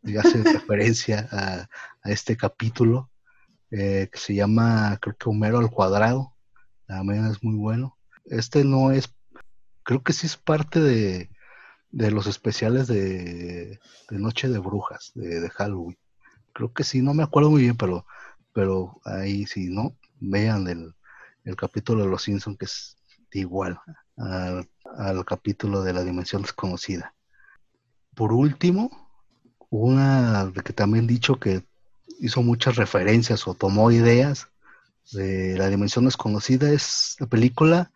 que 0.04 0.18
hace 0.18 0.42
referencia 0.44 1.28
a, 1.32 1.68
este 2.04 2.36
capítulo 2.36 3.10
eh, 3.70 4.08
que 4.10 4.18
se 4.18 4.34
llama, 4.34 4.98
creo 5.00 5.16
que 5.16 5.28
Homero 5.28 5.58
al 5.58 5.70
cuadrado 5.70 6.34
también 6.86 7.26
es 7.26 7.42
muy 7.42 7.56
bueno. 7.56 7.96
Este 8.24 8.64
no 8.64 8.90
es, 8.90 9.14
creo 9.82 10.02
que 10.02 10.12
sí 10.12 10.26
es 10.26 10.36
parte 10.36 10.80
de, 10.80 11.30
los 11.90 12.26
especiales 12.26 12.86
de, 12.86 13.78
Noche 14.10 14.48
de 14.48 14.58
Brujas, 14.58 15.12
de, 15.14 15.48
Halloween. 15.50 15.98
Creo 16.52 16.72
que 16.72 16.84
sí, 16.84 17.02
no 17.02 17.14
me 17.14 17.22
acuerdo 17.22 17.50
muy 17.50 17.62
bien, 17.62 17.76
pero, 17.76 18.06
pero 18.52 19.00
ahí 19.04 19.46
sí, 19.46 19.68
¿no? 19.68 19.96
Vean 20.20 20.68
el, 20.68 20.94
capítulo 21.56 22.04
de 22.04 22.10
Los 22.10 22.22
Simpsons 22.22 22.56
que 22.56 22.64
es 22.66 22.96
igual 23.32 23.80
al, 24.16 24.68
al 24.96 25.24
capítulo 25.24 25.82
de 25.82 25.92
la 25.92 26.04
dimensión 26.04 26.42
desconocida. 26.42 27.14
Por 28.14 28.32
último, 28.32 28.90
una 29.70 30.52
que 30.64 30.72
también 30.72 31.06
dicho 31.06 31.38
que 31.38 31.64
hizo 32.18 32.42
muchas 32.42 32.76
referencias 32.76 33.46
o 33.46 33.54
tomó 33.54 33.90
ideas 33.90 34.48
de 35.12 35.56
La 35.56 35.68
Dimensión 35.68 36.04
Desconocida 36.04 36.70
es 36.70 37.16
la 37.18 37.26
película 37.26 37.92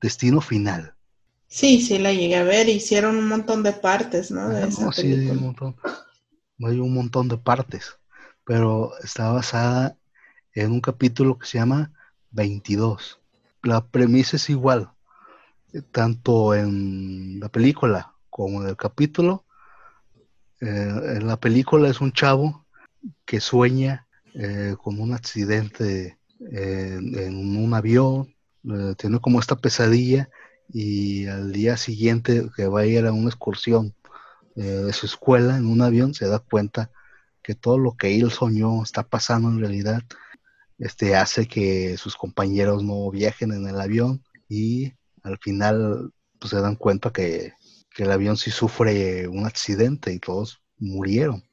Destino 0.00 0.40
Final. 0.40 0.94
Sí, 1.46 1.80
sí, 1.80 1.98
la 1.98 2.12
llegué 2.12 2.36
a 2.36 2.44
ver. 2.44 2.68
Hicieron 2.68 3.16
un 3.16 3.28
montón 3.28 3.62
de 3.62 3.72
partes, 3.72 4.30
¿no? 4.30 4.48
De 4.48 4.68
esa 4.68 4.92
sí, 4.92 5.12
hay 5.12 5.30
un, 5.30 5.42
montón, 5.42 5.76
hay 6.62 6.78
un 6.78 6.94
montón 6.94 7.28
de 7.28 7.38
partes, 7.38 7.98
pero 8.44 8.92
está 9.02 9.32
basada 9.32 9.96
en 10.54 10.72
un 10.72 10.80
capítulo 10.80 11.38
que 11.38 11.46
se 11.46 11.58
llama 11.58 11.92
22. 12.30 13.20
La 13.62 13.84
premisa 13.84 14.36
es 14.36 14.48
igual, 14.48 14.90
tanto 15.90 16.54
en 16.54 17.40
la 17.40 17.48
película 17.48 18.14
como 18.28 18.62
en 18.62 18.68
el 18.68 18.76
capítulo. 18.76 19.44
Eh, 20.60 20.66
en 21.16 21.26
la 21.26 21.38
película 21.38 21.88
es 21.88 22.00
un 22.00 22.12
chavo 22.12 22.66
que 23.24 23.40
sueña 23.40 24.06
eh, 24.34 24.76
con 24.82 25.00
un 25.00 25.12
accidente 25.12 26.18
en, 26.40 27.56
un 27.56 27.74
avión, 27.74 28.34
eh, 28.64 28.94
tiene 28.96 29.20
como 29.20 29.40
esta 29.40 29.56
pesadilla 29.56 30.30
y 30.72 31.26
al 31.26 31.52
día 31.52 31.76
siguiente 31.76 32.48
que 32.56 32.66
va 32.66 32.80
a 32.80 32.86
ir 32.86 33.06
a 33.06 33.12
una 33.12 33.28
excursión 33.28 33.94
de 34.56 34.92
su 34.92 35.06
escuela 35.06 35.56
en 35.56 35.66
un 35.66 35.80
avión 35.80 36.12
se 36.12 36.26
da 36.26 36.38
cuenta 36.38 36.90
que 37.42 37.54
todo 37.54 37.78
lo 37.78 37.96
que 37.96 38.18
él 38.18 38.30
soñó 38.30 38.82
está 38.82 39.04
pasando 39.04 39.48
en 39.48 39.60
realidad. 39.60 40.02
Este 40.78 41.14
hace 41.14 41.46
que 41.46 41.96
sus 41.96 42.16
compañeros 42.16 42.82
no 42.82 43.10
viajen 43.10 43.52
en 43.52 43.66
el 43.66 43.80
avión 43.80 44.22
y 44.48 44.92
al 45.22 45.38
final 45.38 46.12
pues, 46.38 46.50
se 46.50 46.60
dan 46.60 46.76
cuenta 46.76 47.10
que, 47.12 47.52
el 47.96 48.12
avión 48.12 48.38
sí 48.38 48.50
sufre 48.50 49.28
un 49.28 49.44
accidente 49.44 50.10
y 50.10 50.18
todos 50.18 50.62
murieron, 50.78 51.44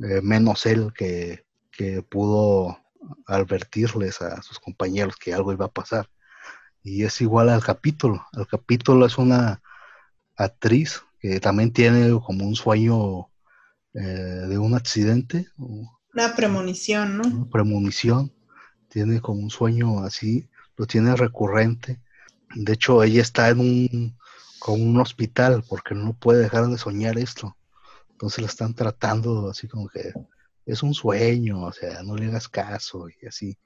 eh, 0.00 0.20
menos 0.22 0.64
él 0.64 0.92
que, 0.94 1.44
que 1.72 2.00
pudo 2.02 2.78
advertirles 3.26 4.22
a 4.22 4.40
sus 4.42 4.60
compañeros 4.60 5.16
que 5.16 5.34
algo 5.34 5.52
iba 5.52 5.66
a 5.66 5.72
pasar. 5.72 6.08
Y 6.82 7.02
es 7.02 7.20
igual 7.20 7.48
al 7.48 7.64
capítulo. 7.64 8.24
El 8.32 8.46
capítulo 8.46 9.04
es 9.06 9.18
una 9.18 9.60
actriz 10.36 11.02
que 11.18 11.40
también 11.40 11.72
tiene 11.72 12.10
como 12.24 12.46
un 12.46 12.54
sueño 12.54 13.28
eh, 13.92 14.00
de 14.00 14.58
un 14.58 14.74
accidente. 14.74 15.48
Una 15.56 16.34
premonición, 16.34 17.18
¿no? 17.18 17.28
Una 17.28 17.50
premonición. 17.50 18.32
Tiene 18.88 19.20
como 19.20 19.40
un 19.40 19.50
sueño 19.50 20.02
así, 20.02 20.48
lo 20.76 20.86
tiene 20.86 21.14
recurrente. 21.14 22.00
De 22.54 22.72
hecho, 22.72 23.02
ella 23.02 23.22
está 23.22 23.48
en 23.48 23.60
un, 23.60 24.18
con 24.58 24.80
un 24.80 24.98
hospital 25.00 25.64
porque 25.68 25.94
no 25.94 26.14
puede 26.14 26.42
dejar 26.42 26.66
de 26.66 26.78
soñar 26.78 27.18
esto. 27.18 27.56
Entonces 28.10 28.40
la 28.40 28.48
están 28.48 28.74
tratando 28.74 29.50
así 29.50 29.68
como 29.68 29.88
que 29.88 30.12
es 30.66 30.82
un 30.82 30.94
sueño, 30.94 31.62
o 31.62 31.72
sea, 31.72 32.02
no 32.02 32.16
le 32.16 32.26
hagas 32.26 32.48
caso 32.48 33.06
y 33.08 33.26
así, 33.26 33.58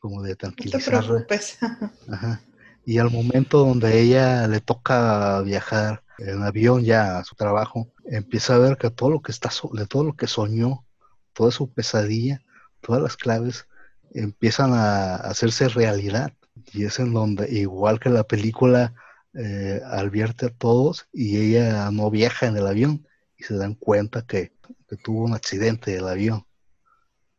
como 0.00 0.22
de 0.22 0.36
tranquilizar. 0.36 0.94
No 0.94 1.00
te 1.00 1.06
preocupes. 1.06 1.58
Ajá. 2.10 2.40
Y 2.84 2.98
al 2.98 3.10
momento 3.10 3.58
donde 3.58 4.00
ella 4.00 4.46
le 4.46 4.60
toca 4.60 5.40
viajar 5.42 6.04
en 6.18 6.42
avión 6.42 6.84
ya 6.84 7.18
a 7.18 7.24
su 7.24 7.34
trabajo, 7.34 7.92
empieza 8.04 8.54
a 8.54 8.58
ver 8.58 8.76
que 8.76 8.90
todo 8.90 9.10
lo 9.10 9.20
que 9.20 9.32
está, 9.32 9.50
de 9.72 9.86
todo 9.86 10.04
lo 10.04 10.14
que 10.14 10.26
soñó, 10.28 10.84
toda 11.32 11.50
su 11.50 11.68
pesadilla, 11.68 12.42
todas 12.80 13.02
las 13.02 13.16
claves 13.16 13.66
empiezan 14.14 14.72
a 14.72 15.16
hacerse 15.16 15.68
realidad. 15.68 16.32
Y 16.72 16.84
es 16.84 16.98
en 16.98 17.12
donde, 17.12 17.50
igual 17.50 18.00
que 18.00 18.10
la 18.10 18.24
película, 18.24 18.94
eh, 19.34 19.80
advierte 19.84 20.46
a 20.46 20.50
todos 20.50 21.08
y 21.12 21.36
ella 21.36 21.90
no 21.90 22.10
viaja 22.10 22.46
en 22.46 22.56
el 22.56 22.66
avión 22.66 23.06
y 23.36 23.44
se 23.44 23.54
dan 23.54 23.74
cuenta 23.74 24.22
que 24.22 24.56
que 24.88 24.96
tuvo 24.96 25.24
un 25.24 25.34
accidente 25.34 25.92
del 25.92 26.08
avión, 26.08 26.46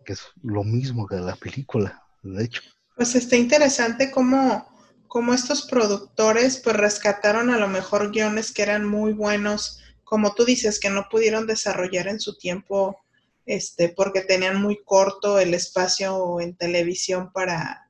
que 0.06 0.14
es 0.14 0.22
lo 0.42 0.64
mismo 0.64 1.08
que 1.08 1.16
la 1.16 1.36
película, 1.36 2.04
de 2.24 2.46
hecho. 2.46 2.62
Pues 2.96 3.16
está 3.16 3.36
interesante 3.36 4.12
cómo, 4.12 4.68
cómo 5.08 5.34
estos 5.34 5.64
productores 5.64 6.60
pues 6.64 6.76
rescataron 6.76 7.50
a 7.50 7.58
lo 7.58 7.68
mejor 7.68 8.12
guiones 8.12 8.52
que 8.52 8.64
eran 8.64 8.86
muy 8.86 9.14
buenos, 9.14 9.82
como 10.04 10.34
tú 10.34 10.46
dices, 10.46 10.80
que 10.80 10.90
no 10.90 11.08
pudieron 11.10 11.48
desarrollar 11.48 12.08
en 12.08 12.20
su 12.20 12.38
tiempo 12.38 13.00
este, 13.46 13.90
porque 13.90 14.22
tenían 14.22 14.62
muy 14.62 14.82
corto 14.84 15.40
el 15.40 15.54
espacio 15.54 16.42
en 16.42 16.56
televisión 16.56 17.32
para, 17.32 17.90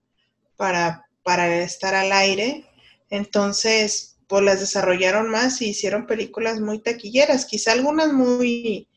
para, 0.56 1.07
para 1.28 1.62
estar 1.62 1.94
al 1.94 2.14
aire. 2.14 2.64
Entonces, 3.10 4.16
pues 4.28 4.46
las 4.46 4.62
desarrollaron 4.62 5.28
más 5.28 5.62
y 5.62 5.72
hicieron 5.72 6.08
películas 6.08 6.62
muy 6.62 6.80
taquilleras, 6.80 7.46
quizá 7.46 7.74
algunas 7.74 8.14
muy, 8.14 8.88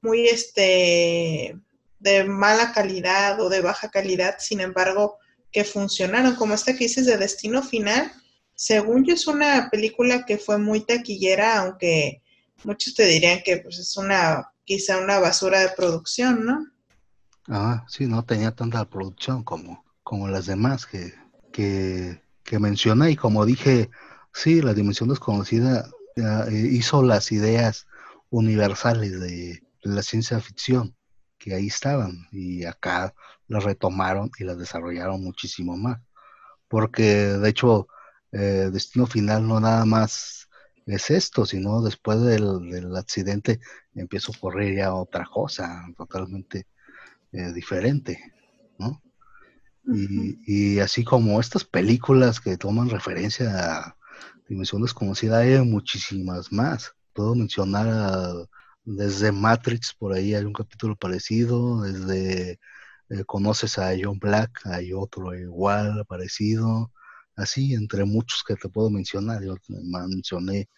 muy, 0.00 0.28
este, 0.28 1.58
de 1.98 2.24
mala 2.26 2.70
calidad 2.72 3.40
o 3.40 3.48
de 3.48 3.60
baja 3.60 3.90
calidad, 3.90 4.36
sin 4.38 4.60
embargo, 4.60 5.18
que 5.50 5.64
funcionaron, 5.64 6.36
como 6.36 6.54
esta 6.54 6.74
que 6.74 6.84
dices 6.84 7.06
de 7.06 7.16
Destino 7.16 7.60
Final, 7.60 8.12
según 8.54 9.04
yo 9.04 9.14
es 9.14 9.26
una 9.26 9.68
película 9.68 10.24
que 10.24 10.38
fue 10.38 10.58
muy 10.58 10.82
taquillera, 10.82 11.58
aunque 11.58 12.22
muchos 12.62 12.94
te 12.94 13.04
dirían 13.04 13.40
que 13.44 13.56
pues, 13.56 13.80
es 13.80 13.96
una, 13.96 14.52
quizá 14.62 14.98
una 14.98 15.18
basura 15.18 15.58
de 15.58 15.70
producción, 15.70 16.46
¿no? 16.46 16.68
Ah, 17.48 17.84
sí, 17.88 18.06
no 18.06 18.24
tenía 18.24 18.52
tanta 18.52 18.88
producción 18.88 19.42
como, 19.42 19.84
como 20.04 20.28
las 20.28 20.46
demás 20.46 20.86
que, 20.86 21.18
que, 21.52 22.20
mencioné 22.58 23.12
y 23.12 23.16
como 23.16 23.46
dije, 23.46 23.90
sí, 24.32 24.60
la 24.60 24.74
dimensión 24.74 25.08
desconocida 25.08 25.88
eh, 26.16 26.68
hizo 26.72 27.02
las 27.02 27.30
ideas 27.32 27.86
universales 28.30 29.20
de 29.20 29.62
la 29.82 30.02
ciencia 30.02 30.40
ficción 30.40 30.96
que 31.38 31.54
ahí 31.54 31.68
estaban 31.68 32.26
y 32.32 32.64
acá 32.64 33.14
las 33.48 33.64
retomaron 33.64 34.30
y 34.38 34.44
las 34.44 34.58
desarrollaron 34.58 35.22
muchísimo 35.22 35.76
más. 35.76 36.00
Porque 36.68 37.02
de 37.04 37.48
hecho, 37.48 37.88
eh, 38.32 38.70
Destino 38.72 39.06
Final 39.06 39.46
no 39.48 39.60
nada 39.60 39.84
más 39.84 40.48
es 40.86 41.10
esto, 41.10 41.46
sino 41.46 41.82
después 41.82 42.20
del, 42.22 42.96
accidente 42.96 43.60
empieza 43.94 44.32
a 44.32 44.36
ocurrir 44.36 44.76
ya 44.76 44.94
otra 44.94 45.24
cosa 45.24 45.84
totalmente 45.96 46.66
eh, 47.32 47.52
diferente, 47.52 48.32
¿no? 48.78 49.02
Y, 49.92 50.78
así 50.80 51.04
como 51.04 51.40
estas 51.40 51.64
películas 51.64 52.40
que 52.40 52.56
toman 52.56 52.90
referencia 52.90 53.78
a 53.78 53.96
Dimensión 54.48 54.82
Desconocida, 54.82 55.38
hay 55.38 55.60
muchísimas 55.64 56.52
más. 56.52 56.92
Puedo 57.12 57.34
mencionar 57.34 58.48
desde 58.84 59.32
Matrix, 59.32 59.94
por 59.94 60.12
ahí 60.12 60.34
hay 60.34 60.44
un 60.44 60.52
capítulo 60.52 60.96
parecido, 60.96 61.82
desde 61.82 62.58
eh, 63.10 63.24
conoces 63.26 63.78
a 63.78 63.92
John 64.00 64.18
Black, 64.18 64.60
hay 64.66 64.92
otro 64.92 65.34
igual, 65.34 66.04
parecido, 66.06 66.92
así, 67.36 67.74
entre 67.74 68.04
muchos 68.04 68.42
que 68.46 68.56
te 68.56 68.68
puedo 68.68 68.90
mencionar, 68.90 69.42
yo 69.42 69.56
mencioné 69.68 70.68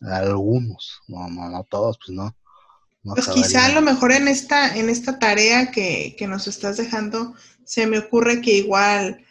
algunos, 0.00 1.00
no, 1.08 1.28
no, 1.28 1.64
todos, 1.68 1.98
pues 1.98 2.16
no. 2.16 2.34
Pues 3.02 3.28
quizá 3.28 3.66
a 3.66 3.72
lo 3.72 3.80
mejor 3.80 4.12
en 4.12 4.28
esta, 4.28 4.76
en 4.76 4.90
esta 4.90 5.18
tarea 5.18 5.70
que, 5.70 6.14
que 6.18 6.26
nos 6.26 6.46
estás 6.46 6.76
dejando, 6.76 7.34
se 7.64 7.86
me 7.86 7.98
ocurre 7.98 8.40
que 8.40 8.52
igual 8.52 9.24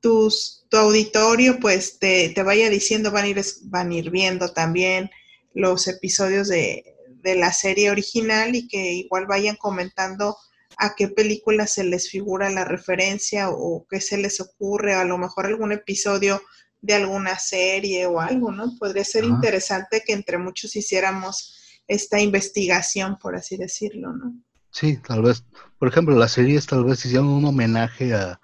tus, 0.00 0.64
tu 0.70 0.76
auditorio 0.78 1.60
pues 1.60 1.98
te, 1.98 2.30
te 2.30 2.42
vaya 2.42 2.70
diciendo, 2.70 3.10
van 3.10 3.24
a, 3.24 3.28
ir, 3.28 3.42
van 3.64 3.90
a 3.90 3.94
ir 3.94 4.10
viendo 4.10 4.52
también 4.52 5.10
los 5.52 5.88
episodios 5.88 6.48
de, 6.48 6.94
de 7.22 7.34
la 7.34 7.52
serie 7.52 7.90
original 7.90 8.54
y 8.54 8.68
que 8.68 8.92
igual 8.92 9.26
vayan 9.26 9.56
comentando 9.56 10.36
a 10.76 10.94
qué 10.94 11.08
película 11.08 11.66
se 11.66 11.84
les 11.84 12.08
figura 12.08 12.48
la 12.48 12.64
referencia 12.64 13.50
o 13.50 13.86
qué 13.90 14.00
se 14.00 14.16
les 14.16 14.40
ocurre, 14.40 14.94
a 14.94 15.04
lo 15.04 15.18
mejor 15.18 15.46
algún 15.46 15.72
episodio 15.72 16.42
de 16.80 16.94
alguna 16.94 17.38
serie 17.38 18.06
o 18.06 18.20
algo, 18.20 18.50
¿no? 18.50 18.78
Podría 18.78 19.04
ser 19.04 19.24
interesante 19.24 20.02
que 20.06 20.14
entre 20.14 20.38
muchos 20.38 20.74
hiciéramos 20.76 21.54
esta 21.90 22.20
investigación, 22.20 23.18
por 23.18 23.34
así 23.34 23.56
decirlo, 23.56 24.12
¿no? 24.12 24.32
Sí, 24.70 24.98
tal 24.98 25.22
vez. 25.22 25.44
Por 25.78 25.88
ejemplo, 25.88 26.16
las 26.16 26.32
series 26.32 26.66
tal 26.66 26.84
vez 26.84 27.04
hicieron 27.04 27.26
un 27.26 27.44
homenaje 27.44 28.14
a, 28.14 28.40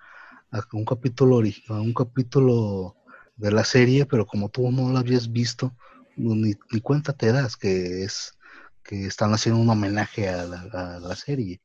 un 0.72 0.84
capítulo 0.84 1.40
a 1.68 1.72
un 1.74 1.94
capítulo 1.94 2.96
de 3.36 3.52
la 3.52 3.64
serie, 3.64 4.04
pero 4.04 4.26
como 4.26 4.48
tú 4.48 4.70
no 4.72 4.90
lo 4.90 4.98
habías 4.98 5.30
visto, 5.30 5.72
ni, 6.16 6.54
ni 6.72 6.80
cuenta 6.80 7.12
te 7.12 7.30
das 7.30 7.56
que 7.56 8.02
es 8.02 8.36
que 8.82 9.06
están 9.06 9.32
haciendo 9.32 9.60
un 9.60 9.70
homenaje 9.70 10.28
a 10.28 10.44
la, 10.46 11.16
serie. 11.16 11.60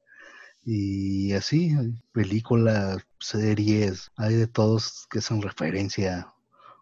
Y 0.63 1.33
así, 1.33 1.75
películas, 2.11 2.97
series, 3.19 4.11
hay 4.17 4.35
de 4.35 4.47
todos 4.47 5.07
que 5.09 5.21
son 5.21 5.41
referencia 5.41 6.31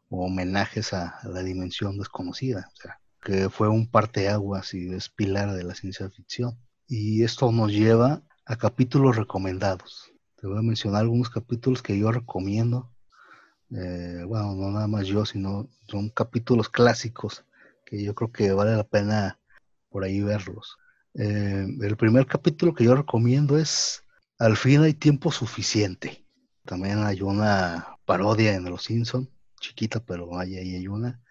o 0.09 0.25
homenajes 0.25 0.93
a, 0.93 1.19
la 1.23 1.41
dimensión 1.41 1.97
desconocida, 1.97 2.69
o 2.73 2.81
sea, 2.81 2.99
que 3.21 3.49
fue 3.49 3.67
un 3.67 3.87
parteaguas 3.87 4.73
y 4.73 4.93
es 4.93 5.09
pilar 5.09 5.53
de 5.53 5.63
la 5.63 5.75
ciencia 5.75 6.09
ficción. 6.09 6.57
Y 6.87 7.23
esto 7.23 7.51
nos 7.51 7.71
lleva 7.71 8.23
a 8.45 8.55
capítulos 8.55 9.15
recomendados. 9.15 10.11
Te 10.35 10.47
voy 10.47 10.57
a 10.57 10.61
mencionar 10.61 11.01
algunos 11.01 11.29
capítulos 11.29 11.81
que 11.81 11.97
yo 11.97 12.11
recomiendo. 12.11 12.91
Eh, 13.71 14.23
bueno, 14.25 14.55
no 14.55 14.71
nada 14.71 14.87
más 14.87 15.05
yo, 15.05 15.25
sino 15.25 15.69
son 15.87 16.09
capítulos 16.09 16.69
clásicos 16.69 17.45
que 17.85 18.03
yo 18.03 18.15
creo 18.15 18.31
que 18.31 18.51
vale 18.51 18.75
la 18.75 18.83
pena 18.83 19.39
por 19.89 20.03
ahí 20.03 20.21
verlos. 20.21 20.77
Eh, 21.13 21.67
el 21.81 21.97
primer 21.97 22.25
capítulo 22.25 22.73
que 22.73 22.85
yo 22.85 22.95
recomiendo 22.95 23.57
es 23.57 24.03
Al 24.37 24.57
fin 24.57 24.81
hay 24.81 24.93
tiempo 24.93 25.31
suficiente. 25.31 26.25
También 26.65 26.99
hay 27.03 27.21
una 27.21 27.97
parodia 28.05 28.55
en 28.55 28.63
Los 28.65 28.83
Simpson, 28.83 29.29
chiquita, 29.59 29.99
pero 29.99 30.39
hay 30.39 30.57
ahí 30.57 30.75
hay 30.75 30.87
una. 30.87 31.21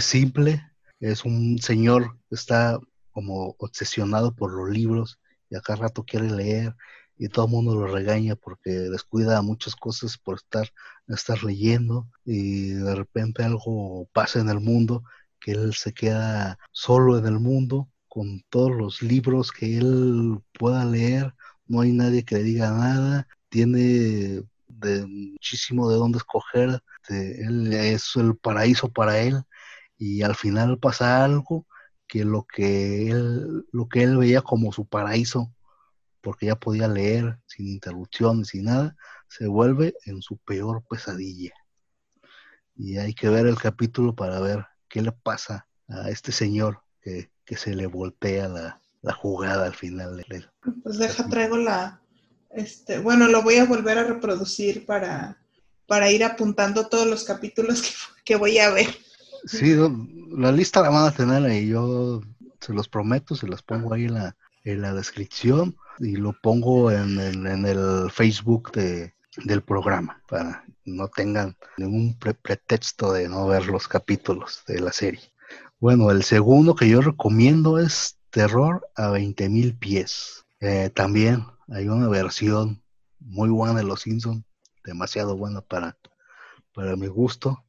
simple, 0.00 0.62
es 1.00 1.24
un 1.24 1.58
señor 1.58 2.18
que 2.28 2.34
está 2.36 2.78
como 3.12 3.54
obsesionado 3.58 4.34
por 4.34 4.52
los 4.52 4.68
libros 4.70 5.18
y 5.50 5.56
a 5.56 5.60
cada 5.60 5.82
rato 5.82 6.04
quiere 6.04 6.30
leer 6.30 6.74
y 7.16 7.28
todo 7.28 7.46
el 7.46 7.52
mundo 7.52 7.74
lo 7.74 7.86
regaña 7.86 8.34
porque 8.36 8.70
descuida 8.70 9.40
muchas 9.42 9.76
cosas 9.76 10.18
por 10.18 10.36
estar, 10.36 10.68
estar 11.06 11.44
leyendo 11.44 12.08
y 12.24 12.70
de 12.70 12.94
repente 12.94 13.44
algo 13.44 14.08
pasa 14.12 14.40
en 14.40 14.48
el 14.48 14.60
mundo 14.60 15.04
que 15.40 15.52
él 15.52 15.74
se 15.74 15.92
queda 15.92 16.58
solo 16.72 17.18
en 17.18 17.26
el 17.26 17.38
mundo 17.38 17.88
con 18.08 18.42
todos 18.48 18.72
los 18.72 19.02
libros 19.02 19.52
que 19.52 19.78
él 19.78 20.40
pueda 20.58 20.84
leer, 20.84 21.34
no 21.66 21.80
hay 21.80 21.92
nadie 21.92 22.24
que 22.24 22.36
le 22.36 22.42
diga 22.44 22.70
nada, 22.70 23.26
tiene 23.48 24.42
de 24.68 25.06
muchísimo 25.06 25.90
de 25.90 25.96
dónde 25.96 26.18
escoger, 26.18 26.80
él 27.08 27.72
es 27.72 28.16
el 28.16 28.36
paraíso 28.36 28.88
para 28.88 29.18
él 29.18 29.44
y 29.98 30.22
al 30.22 30.34
final 30.34 30.78
pasa 30.78 31.24
algo 31.24 31.66
que 32.06 32.24
lo 32.24 32.44
que 32.44 33.10
él 33.10 33.66
lo 33.72 33.88
que 33.88 34.02
él 34.02 34.16
veía 34.16 34.42
como 34.42 34.72
su 34.72 34.86
paraíso 34.86 35.52
porque 36.24 36.46
ya 36.46 36.56
podía 36.56 36.88
leer 36.88 37.38
sin 37.46 37.68
interrupciones 37.68 38.48
sin 38.48 38.64
nada, 38.64 38.96
se 39.28 39.46
vuelve 39.46 39.94
en 40.06 40.22
su 40.22 40.38
peor 40.38 40.82
pesadilla. 40.88 41.52
Y 42.74 42.96
hay 42.96 43.14
que 43.14 43.28
ver 43.28 43.46
el 43.46 43.58
capítulo 43.58 44.16
para 44.16 44.40
ver 44.40 44.64
qué 44.88 45.02
le 45.02 45.12
pasa 45.12 45.68
a 45.86 46.08
este 46.08 46.32
señor 46.32 46.80
que, 47.02 47.30
se 47.56 47.74
le 47.74 47.86
voltea 47.86 48.48
la, 48.48 48.80
jugada 49.12 49.66
al 49.66 49.74
final 49.74 50.16
de 50.16 50.46
Pues 50.82 50.96
deja, 50.96 51.28
traigo 51.28 51.58
la, 51.58 52.00
este, 52.50 52.98
bueno, 52.98 53.28
lo 53.28 53.42
voy 53.42 53.56
a 53.56 53.66
volver 53.66 53.98
a 53.98 54.04
reproducir 54.04 54.86
para, 54.86 55.38
para 55.86 56.10
ir 56.10 56.24
apuntando 56.24 56.88
todos 56.88 57.06
los 57.06 57.24
capítulos 57.24 57.82
que, 58.24 58.36
voy 58.36 58.58
a 58.58 58.70
ver. 58.70 58.88
Sí, 59.46 59.74
la 60.30 60.52
lista 60.52 60.80
la 60.80 60.90
van 60.90 61.06
a 61.06 61.12
tener 61.12 61.44
ahí, 61.44 61.68
yo 61.68 62.22
se 62.60 62.72
los 62.72 62.88
prometo, 62.88 63.34
se 63.34 63.46
los 63.46 63.62
pongo 63.62 63.94
ahí 63.94 64.04
en 64.04 64.14
la, 64.14 64.36
en 64.64 64.80
la 64.80 64.94
descripción 64.94 65.76
y 65.98 66.16
lo 66.16 66.32
pongo 66.32 66.90
en, 66.90 67.18
en 67.20 67.66
el 67.66 68.10
Facebook 68.10 68.72
de, 68.72 69.14
del 69.44 69.62
programa 69.62 70.22
para 70.28 70.64
no 70.84 71.08
tengan 71.08 71.56
ningún 71.76 72.16
pretexto 72.18 73.12
de 73.12 73.28
no 73.28 73.46
ver 73.46 73.66
los 73.66 73.88
capítulos 73.88 74.62
de 74.66 74.80
la 74.80 74.92
serie. 74.92 75.32
Bueno, 75.80 76.10
el 76.10 76.22
segundo 76.22 76.74
que 76.74 76.88
yo 76.88 77.00
recomiendo 77.00 77.78
es 77.78 78.18
Terror 78.30 78.86
a 78.96 79.08
20.000 79.10 79.78
pies. 79.78 80.44
Eh, 80.60 80.90
también 80.94 81.44
hay 81.68 81.88
una 81.88 82.08
versión 82.08 82.82
muy 83.20 83.48
buena 83.48 83.74
de 83.74 83.84
Los 83.84 84.02
Simpsons, 84.02 84.44
demasiado 84.84 85.36
buena 85.36 85.60
para, 85.60 85.96
para 86.74 86.96
mi 86.96 87.06
gusto. 87.06 87.64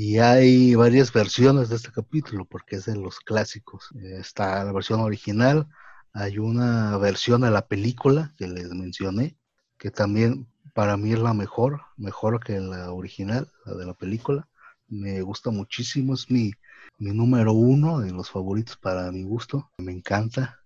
Y 0.00 0.18
hay 0.20 0.76
varias 0.76 1.12
versiones 1.12 1.70
de 1.70 1.74
este 1.74 1.90
capítulo 1.90 2.44
porque 2.44 2.76
es 2.76 2.84
de 2.84 2.94
los 2.94 3.18
clásicos. 3.18 3.88
Está 4.00 4.62
la 4.62 4.70
versión 4.70 5.00
original, 5.00 5.66
hay 6.12 6.38
una 6.38 6.96
versión 6.98 7.40
de 7.40 7.50
la 7.50 7.66
película 7.66 8.32
que 8.38 8.46
les 8.46 8.70
mencioné, 8.70 9.36
que 9.76 9.90
también 9.90 10.46
para 10.72 10.96
mí 10.96 11.14
es 11.14 11.18
la 11.18 11.34
mejor, 11.34 11.80
mejor 11.96 12.38
que 12.38 12.60
la 12.60 12.92
original, 12.92 13.50
la 13.66 13.74
de 13.74 13.86
la 13.86 13.94
película. 13.94 14.46
Me 14.86 15.20
gusta 15.22 15.50
muchísimo, 15.50 16.14
es 16.14 16.30
mi, 16.30 16.52
mi 16.98 17.10
número 17.10 17.52
uno 17.52 17.98
de 17.98 18.12
los 18.12 18.30
favoritos 18.30 18.76
para 18.76 19.10
mi 19.10 19.24
gusto, 19.24 19.68
me 19.78 19.90
encanta. 19.90 20.60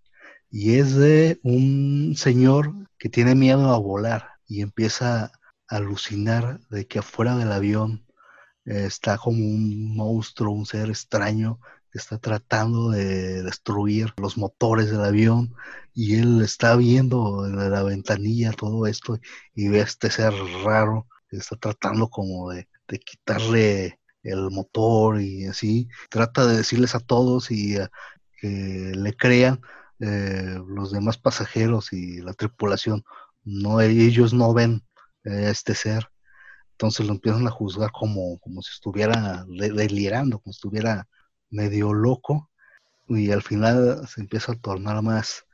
Y 0.51 0.75
es 0.75 0.95
de 0.95 1.41
un 1.43 2.17
señor 2.19 2.75
que 2.99 3.09
tiene 3.09 3.35
miedo 3.35 3.73
a 3.73 3.79
volar 3.79 4.29
y 4.47 4.61
empieza 4.61 5.25
a 5.25 5.33
alucinar 5.69 6.61
de 6.69 6.87
que 6.87 6.99
afuera 6.99 7.35
del 7.39 7.51
avión 7.51 8.05
está 8.65 9.19
como 9.19 9.39
un 9.39 9.95
monstruo, 9.97 10.55
un 10.55 10.67
ser 10.67 10.89
extraño 10.89 11.59
que 11.91 11.99
está 11.99 12.19
tratando 12.19 12.91
de 12.91 13.43
destruir 13.43 14.15
los 14.17 14.39
motores 14.39 14.91
del 14.91 15.05
avión 15.05 15.55
y 15.95 16.17
él 16.17 16.41
está 16.43 16.75
viendo 16.77 17.47
en 17.47 17.71
la 17.71 17.83
ventanilla 17.83 18.53
todo 18.53 18.87
esto 18.87 19.19
y 19.55 19.69
ve 19.69 19.81
a 19.81 19.85
este 19.85 20.11
ser 20.11 20.33
raro 20.65 21.07
que 21.29 21.37
está 21.37 21.57
tratando 21.57 22.09
como 22.09 22.51
de, 22.51 22.69
quitarle 23.07 23.99
el 24.23 24.51
motor 24.51 25.21
y 25.21 25.47
así. 25.47 25.89
Trata 26.11 26.47
de 26.47 26.59
decirles 26.59 26.95
a 26.95 27.01
todos 27.01 27.51
y 27.51 27.77
que 28.39 28.93
le 28.95 29.15
crean 29.15 29.61
eh, 29.99 30.59
los 30.67 30.93
demás 30.93 31.17
pasajeros 31.17 31.93
y 31.93 32.21
la 32.21 32.35
tripulación. 32.35 33.03
No, 33.45 33.81
ellos 33.81 34.35
no 34.35 34.53
ven 34.53 34.83
a 35.25 35.51
este 35.51 35.75
ser. 35.75 36.12
Entonces 36.73 37.07
lo 37.07 37.13
empiezan 37.13 37.47
a 37.47 37.51
juzgar 37.51 37.93
como, 37.93 38.39
como 38.41 38.63
si 38.63 38.73
estuviera 38.73 39.45
delirando, 39.49 40.41
como 40.41 40.53
si 40.53 40.59
estuviera 40.59 41.09
medio 41.51 41.93
loco 41.93 42.51
y 43.09 43.31
al 43.31 43.43
final 43.43 44.07
se 44.09 44.21
empieza 44.21 44.53
a 44.53 44.59
tornar 44.59 45.03
más, 45.03 45.47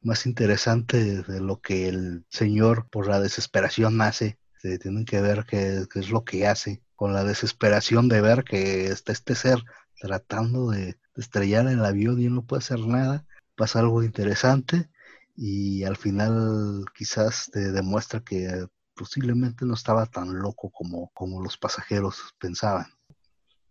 más 0.00 0.26
interesante 0.26 1.22
de 1.22 1.40
lo 1.40 1.60
que 1.60 1.88
el 1.88 2.24
Señor 2.28 2.88
por 2.90 3.08
la 3.08 3.20
desesperación 3.20 4.00
hace. 4.00 4.38
Se 4.60 4.78
tienen 4.78 5.04
que 5.04 5.20
ver 5.20 5.44
qué, 5.46 5.86
es 5.94 6.10
lo 6.10 6.24
que 6.24 6.46
hace, 6.46 6.82
con 6.94 7.12
la 7.12 7.24
desesperación 7.24 8.08
de 8.08 8.20
ver 8.20 8.44
que 8.44 8.86
está 8.86 9.12
este 9.12 9.34
ser 9.34 9.62
tratando 10.00 10.70
de, 10.70 10.96
estrellar 11.16 11.66
el 11.66 11.84
avión 11.84 12.20
y 12.20 12.28
no 12.28 12.44
puede 12.46 12.60
hacer 12.60 12.80
nada. 12.80 13.26
Pasa 13.54 13.80
algo 13.80 14.02
interesante 14.02 14.88
y 15.36 15.84
al 15.84 15.96
final 15.96 16.84
quizás 16.94 17.50
te 17.52 17.72
demuestra 17.72 18.20
que 18.20 18.66
posiblemente 18.94 19.64
no 19.64 19.74
estaba 19.74 20.06
tan 20.06 20.38
loco 20.38 20.70
como, 20.70 21.10
como 21.14 21.42
los 21.42 21.56
pasajeros 21.56 22.34
pensaban. 22.38 22.86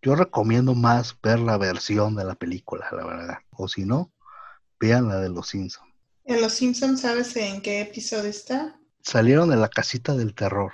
Yo 0.01 0.15
recomiendo 0.15 0.73
más 0.73 1.15
ver 1.21 1.39
la 1.39 1.57
versión 1.57 2.15
de 2.15 2.25
la 2.25 2.35
película, 2.35 2.87
la 2.91 3.05
verdad. 3.05 3.37
O 3.51 3.67
si 3.67 3.85
no, 3.85 4.11
vean 4.79 5.07
la 5.07 5.19
de 5.19 5.29
Los 5.29 5.49
Simpsons. 5.49 5.87
¿En 6.25 6.41
Los 6.41 6.53
Simpsons 6.53 7.01
sabes 7.01 7.35
en 7.35 7.61
qué 7.61 7.81
episodio 7.81 8.29
está? 8.29 8.79
Salieron 9.03 9.49
de 9.49 9.57
la 9.57 9.69
casita 9.69 10.15
del 10.15 10.33
terror. 10.33 10.71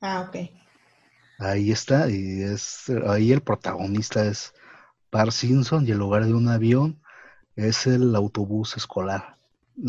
Ah, 0.00 0.26
ok. 0.28 0.50
Ahí 1.40 1.70
está, 1.70 2.10
y 2.10 2.42
es 2.42 2.88
ahí 3.06 3.32
el 3.32 3.42
protagonista 3.42 4.24
es 4.24 4.54
Bar 5.10 5.32
Simpson 5.32 5.86
y 5.86 5.92
el 5.92 5.98
lugar 5.98 6.26
de 6.26 6.34
un 6.34 6.48
avión 6.48 7.00
es 7.54 7.86
el 7.86 8.14
autobús 8.14 8.76
escolar. 8.76 9.36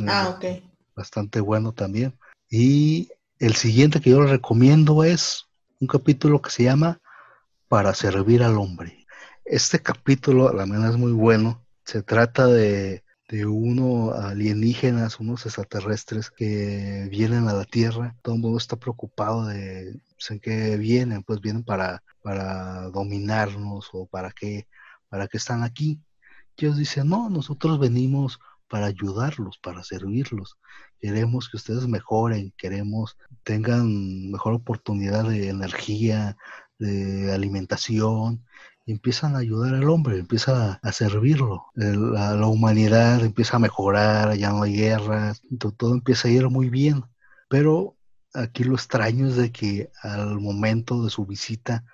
Ah, 0.07 0.35
ok. 0.35 0.63
Bastante 0.95 1.39
bueno 1.39 1.71
también. 1.73 2.17
Y 2.49 3.11
el 3.39 3.55
siguiente 3.55 4.01
que 4.01 4.09
yo 4.11 4.21
les 4.21 4.29
recomiendo 4.29 5.03
es 5.03 5.47
un 5.79 5.87
capítulo 5.87 6.41
que 6.41 6.49
se 6.51 6.63
llama 6.63 6.99
para 7.69 7.93
servir 7.93 8.43
al 8.43 8.57
hombre. 8.57 9.05
Este 9.45 9.81
capítulo, 9.81 10.53
la 10.53 10.65
verdad, 10.65 10.91
es 10.91 10.97
muy 10.97 11.13
bueno. 11.13 11.65
Se 11.85 12.03
trata 12.03 12.47
de, 12.47 13.03
de 13.29 13.45
unos 13.45 14.13
alienígenas, 14.13 15.19
unos 15.19 15.45
extraterrestres 15.45 16.29
que 16.29 17.07
vienen 17.09 17.47
a 17.47 17.53
la 17.53 17.63
Tierra. 17.63 18.15
Todo 18.21 18.35
el 18.35 18.41
mundo 18.41 18.57
está 18.57 18.75
preocupado 18.75 19.45
de 19.45 20.01
pues, 20.15 20.31
en 20.31 20.39
qué 20.41 20.77
vienen, 20.77 21.23
pues 21.23 21.39
vienen 21.39 21.63
para, 21.63 22.03
para 22.21 22.89
dominarnos 22.89 23.89
o 23.93 24.05
para 24.05 24.31
qué, 24.31 24.67
para 25.07 25.27
qué 25.27 25.37
están 25.37 25.63
aquí. 25.63 26.01
Ellos 26.57 26.77
dicen, 26.77 27.07
no, 27.07 27.29
nosotros 27.29 27.79
venimos 27.79 28.39
para 28.67 28.87
ayudarlos, 28.87 29.57
para 29.59 29.83
servirlos. 29.83 30.57
Queremos 30.99 31.49
que 31.49 31.57
ustedes 31.57 31.87
mejoren, 31.87 32.53
queremos 32.57 33.17
tengan 33.43 34.31
mejor 34.31 34.53
oportunidad 34.53 35.27
de 35.27 35.49
energía, 35.49 36.37
de 36.77 37.33
alimentación, 37.33 38.43
empiezan 38.85 39.35
a 39.35 39.39
ayudar 39.39 39.75
al 39.75 39.89
hombre, 39.89 40.19
empieza 40.19 40.79
a, 40.81 40.91
servirlo. 40.91 41.65
la, 41.75 42.47
humanidad 42.47 43.23
empieza 43.23 43.57
a 43.57 43.59
mejorar, 43.59 44.35
ya 44.35 44.49
no 44.51 44.63
hay 44.63 44.75
guerras, 44.75 45.41
todo, 45.77 45.93
empieza 45.93 46.27
a 46.27 46.31
ir 46.31 46.49
muy 46.49 46.69
bien. 46.69 47.03
Pero 47.49 47.97
aquí 48.33 48.63
lo 48.63 48.75
extraño 48.75 49.27
es 49.27 49.35
de 49.35 49.51
que 49.51 49.91
al 50.01 50.39
momento 50.39 51.03
de 51.03 51.09
su 51.09 51.25
visita 51.25 51.85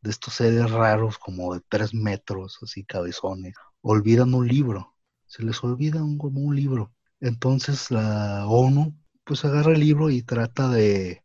de 0.00 0.10
estos 0.10 0.34
seres 0.34 0.70
raros 0.70 1.18
como 1.18 1.54
de 1.54 1.60
tres 1.68 1.94
metros, 1.94 2.58
así 2.62 2.84
cabezones, 2.84 3.54
olvidan 3.82 4.34
un 4.34 4.48
libro, 4.48 4.94
se 5.26 5.42
les 5.42 5.62
olvida 5.62 6.00
como 6.18 6.40
un 6.40 6.56
libro. 6.56 6.92
Entonces 7.20 7.90
la 7.90 8.46
ONU 8.46 8.96
pues 9.24 9.44
agarra 9.44 9.72
el 9.72 9.80
libro 9.80 10.10
y 10.10 10.22
trata 10.22 10.68
de, 10.68 11.22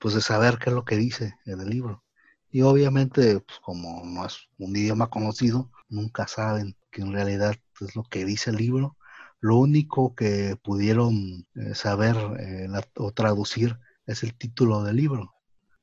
pues 0.00 0.14
de 0.14 0.20
saber 0.20 0.58
qué 0.58 0.70
es 0.70 0.74
lo 0.74 0.84
que 0.84 0.96
dice 0.96 1.34
en 1.44 1.60
el 1.60 1.70
libro. 1.70 2.04
Y 2.50 2.62
obviamente, 2.62 3.40
pues 3.40 3.58
como 3.60 4.04
no 4.04 4.26
es 4.26 4.38
un 4.58 4.76
idioma 4.76 5.10
conocido, 5.10 5.70
nunca 5.88 6.28
saben 6.28 6.76
que 6.90 7.02
en 7.02 7.12
realidad 7.12 7.56
es 7.80 7.96
lo 7.96 8.04
que 8.04 8.24
dice 8.24 8.50
el 8.50 8.56
libro. 8.56 8.96
Lo 9.40 9.56
único 9.56 10.14
que 10.14 10.56
pudieron 10.62 11.46
eh, 11.54 11.74
saber 11.74 12.16
eh, 12.40 12.68
o 12.96 13.12
traducir 13.12 13.78
es 14.06 14.22
el 14.22 14.36
título 14.36 14.82
del 14.82 14.96
libro. 14.96 15.34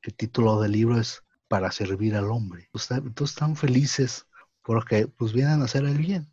El 0.02 0.14
título 0.14 0.60
del 0.60 0.72
libro 0.72 0.98
es 1.00 1.22
Para 1.48 1.70
servir 1.72 2.16
al 2.16 2.30
hombre. 2.30 2.68
Entonces 2.74 3.30
están 3.30 3.56
felices 3.56 4.26
porque 4.62 5.06
pues 5.06 5.32
vienen 5.32 5.62
a 5.62 5.64
hacer 5.64 5.84
el 5.84 5.98
bien. 5.98 6.30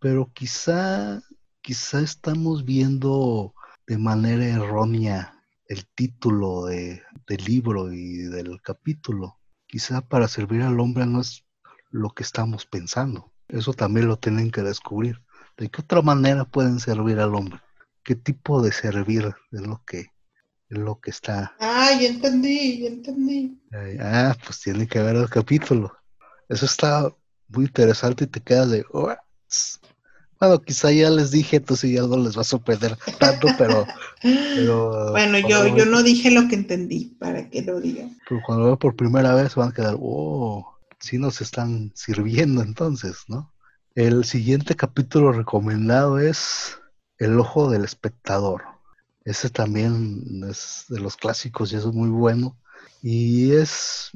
Pero 0.00 0.32
quizá, 0.32 1.22
quizá 1.66 1.98
estamos 1.98 2.64
viendo 2.64 3.52
de 3.88 3.98
manera 3.98 4.44
errónea 4.44 5.42
el 5.66 5.84
título 5.84 6.66
de, 6.66 7.02
del 7.26 7.44
libro 7.44 7.92
y 7.92 8.18
del 8.18 8.62
capítulo 8.62 9.40
quizá 9.66 10.00
para 10.00 10.28
servir 10.28 10.62
al 10.62 10.78
hombre 10.78 11.06
no 11.06 11.20
es 11.20 11.44
lo 11.90 12.10
que 12.10 12.22
estamos 12.22 12.66
pensando. 12.66 13.32
Eso 13.48 13.72
también 13.72 14.06
lo 14.06 14.16
tienen 14.16 14.52
que 14.52 14.62
descubrir. 14.62 15.20
¿De 15.56 15.68
qué 15.68 15.82
otra 15.82 16.02
manera 16.02 16.44
pueden 16.44 16.78
servir 16.78 17.18
al 17.18 17.34
hombre? 17.34 17.60
¿Qué 18.04 18.14
tipo 18.14 18.62
de 18.62 18.70
servir 18.70 19.34
es 19.50 19.60
lo 19.60 19.82
que, 19.84 20.12
es 20.68 20.78
lo 20.78 21.00
que 21.00 21.10
está? 21.10 21.56
Ah, 21.58 21.90
ya 22.00 22.06
entendí, 22.06 22.82
ya 22.82 22.90
entendí. 22.90 23.60
Ah, 24.00 24.36
pues 24.44 24.60
tiene 24.60 24.86
que 24.86 25.02
ver 25.02 25.16
el 25.16 25.28
capítulo. 25.28 25.92
Eso 26.48 26.64
está 26.64 27.12
muy 27.48 27.64
interesante 27.64 28.22
y 28.22 28.28
te 28.28 28.40
quedas 28.40 28.70
de... 28.70 28.84
Bueno, 30.38 30.60
quizá 30.60 30.92
ya 30.92 31.08
les 31.10 31.30
dije, 31.30 31.56
entonces 31.56 31.90
ya 31.90 32.02
no 32.02 32.16
les 32.18 32.36
va 32.36 32.42
a 32.42 32.44
sorprender 32.44 32.96
tanto, 33.18 33.48
pero... 33.56 33.86
bueno, 35.10 35.38
yo, 35.38 35.66
yo 35.74 35.86
no 35.86 36.02
dije 36.02 36.30
lo 36.30 36.46
que 36.48 36.56
entendí, 36.56 37.16
para 37.18 37.48
que 37.48 37.62
lo 37.62 37.80
digan. 37.80 38.18
Pero 38.28 38.42
cuando 38.44 38.64
lo 38.64 38.66
veo 38.68 38.78
por 38.78 38.96
primera 38.96 39.34
vez 39.34 39.54
van 39.54 39.70
a 39.70 39.72
quedar, 39.72 39.96
oh, 39.98 40.76
sí 40.98 41.18
nos 41.18 41.40
están 41.40 41.92
sirviendo 41.94 42.62
entonces, 42.62 43.24
¿no? 43.28 43.52
El 43.94 44.26
siguiente 44.26 44.76
capítulo 44.76 45.32
recomendado 45.32 46.18
es 46.18 46.78
El 47.18 47.40
ojo 47.40 47.70
del 47.70 47.84
espectador. 47.84 48.62
Ese 49.24 49.48
también 49.48 50.44
es 50.48 50.84
de 50.88 51.00
los 51.00 51.16
clásicos 51.16 51.72
y 51.72 51.76
es 51.76 51.86
muy 51.86 52.10
bueno. 52.10 52.58
Y 53.02 53.52
es, 53.52 54.10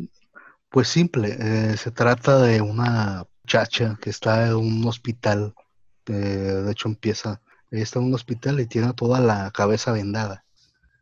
pues 0.68 0.86
simple, 0.88 1.36
eh, 1.40 1.76
se 1.78 1.90
trata 1.90 2.42
de 2.42 2.60
una 2.60 3.26
muchacha 3.42 3.98
que 4.02 4.10
está 4.10 4.48
en 4.48 4.56
un 4.56 4.86
hospital 4.86 5.54
de 6.06 6.70
hecho 6.70 6.88
empieza, 6.88 7.40
está 7.70 7.98
en 7.98 8.06
un 8.06 8.14
hospital 8.14 8.60
y 8.60 8.66
tiene 8.66 8.92
toda 8.94 9.20
la 9.20 9.50
cabeza 9.50 9.92
vendada, 9.92 10.44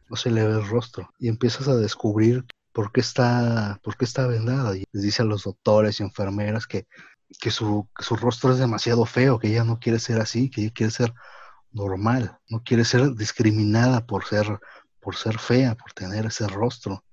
no 0.09 0.17
se 0.17 0.31
le 0.31 0.47
ve 0.47 0.55
el 0.55 0.67
rostro 0.67 1.11
y 1.19 1.29
empiezas 1.29 1.69
a 1.69 1.77
descubrir 1.77 2.45
por 2.73 2.93
qué 2.93 3.01
está, 3.01 3.81
por 3.83 3.97
qué 3.97 4.05
está 4.05 4.27
vendada 4.27 4.77
y 4.77 4.85
les 4.93 5.03
dice 5.03 5.23
a 5.23 5.25
los 5.25 5.45
doctores 5.45 6.01
y 6.01 6.03
enfermeras 6.03 6.67
que, 6.67 6.87
que 7.41 7.51
su, 7.51 7.89
su 7.99 8.17
rostro 8.17 8.53
es 8.53 8.59
demasiado 8.59 9.05
feo, 9.05 9.39
que 9.39 9.49
ella 9.49 9.65
no 9.65 9.79
quiere 9.79 9.99
ser 9.99 10.21
así, 10.21 10.51
que 10.51 10.63
ella 10.63 10.73
quiere 10.75 10.93
ser 10.93 11.13
normal, 11.73 12.39
no 12.49 12.63
quiere 12.63 12.85
ser 12.85 13.15
discriminada 13.15 14.07
por 14.07 14.25
ser, 14.25 14.59
por 15.01 15.17
ser 15.17 15.39
fea, 15.39 15.75
por 15.75 15.93
tener 15.93 16.27
ese 16.27 16.47
rostro 16.47 17.05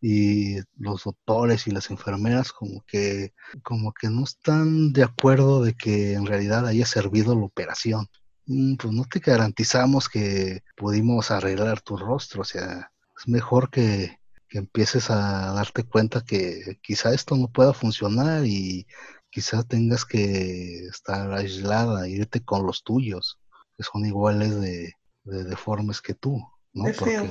y 0.00 0.56
los 0.76 1.04
doctores 1.04 1.66
y 1.66 1.70
las 1.70 1.90
enfermeras 1.90 2.52
como 2.52 2.84
que 2.86 3.32
como 3.62 3.92
que 3.92 4.08
no 4.08 4.24
están 4.24 4.92
de 4.92 5.02
acuerdo 5.04 5.62
de 5.62 5.74
que 5.74 6.14
en 6.14 6.26
realidad 6.26 6.66
haya 6.66 6.86
servido 6.86 7.34
la 7.34 7.44
operación. 7.46 8.08
Mm, 8.46 8.76
pues 8.76 8.92
no 8.92 9.04
te 9.04 9.20
garantizamos 9.20 10.08
que 10.08 10.62
pudimos 10.76 11.30
arreglar 11.30 11.80
tu 11.80 11.96
rostro, 11.96 12.42
o 12.42 12.44
sea, 12.44 12.92
es 13.18 13.28
mejor 13.28 13.70
que, 13.70 14.20
que 14.48 14.58
empieces 14.58 15.10
a 15.10 15.52
darte 15.52 15.84
cuenta 15.84 16.22
que 16.24 16.78
quizá 16.82 17.12
esto 17.12 17.36
no 17.36 17.48
pueda 17.48 17.72
funcionar 17.72 18.44
y 18.46 18.86
quizá 19.30 19.62
tengas 19.64 20.04
que 20.04 20.86
estar 20.86 21.32
aislada, 21.32 22.08
irte 22.08 22.44
con 22.44 22.66
los 22.66 22.82
tuyos, 22.84 23.38
que 23.76 23.82
son 23.82 24.06
iguales 24.06 24.58
de, 24.60 24.94
deformes 25.24 26.00
que 26.00 26.14
tú, 26.14 26.40
¿no? 26.72 26.84
Porque, 26.98 27.28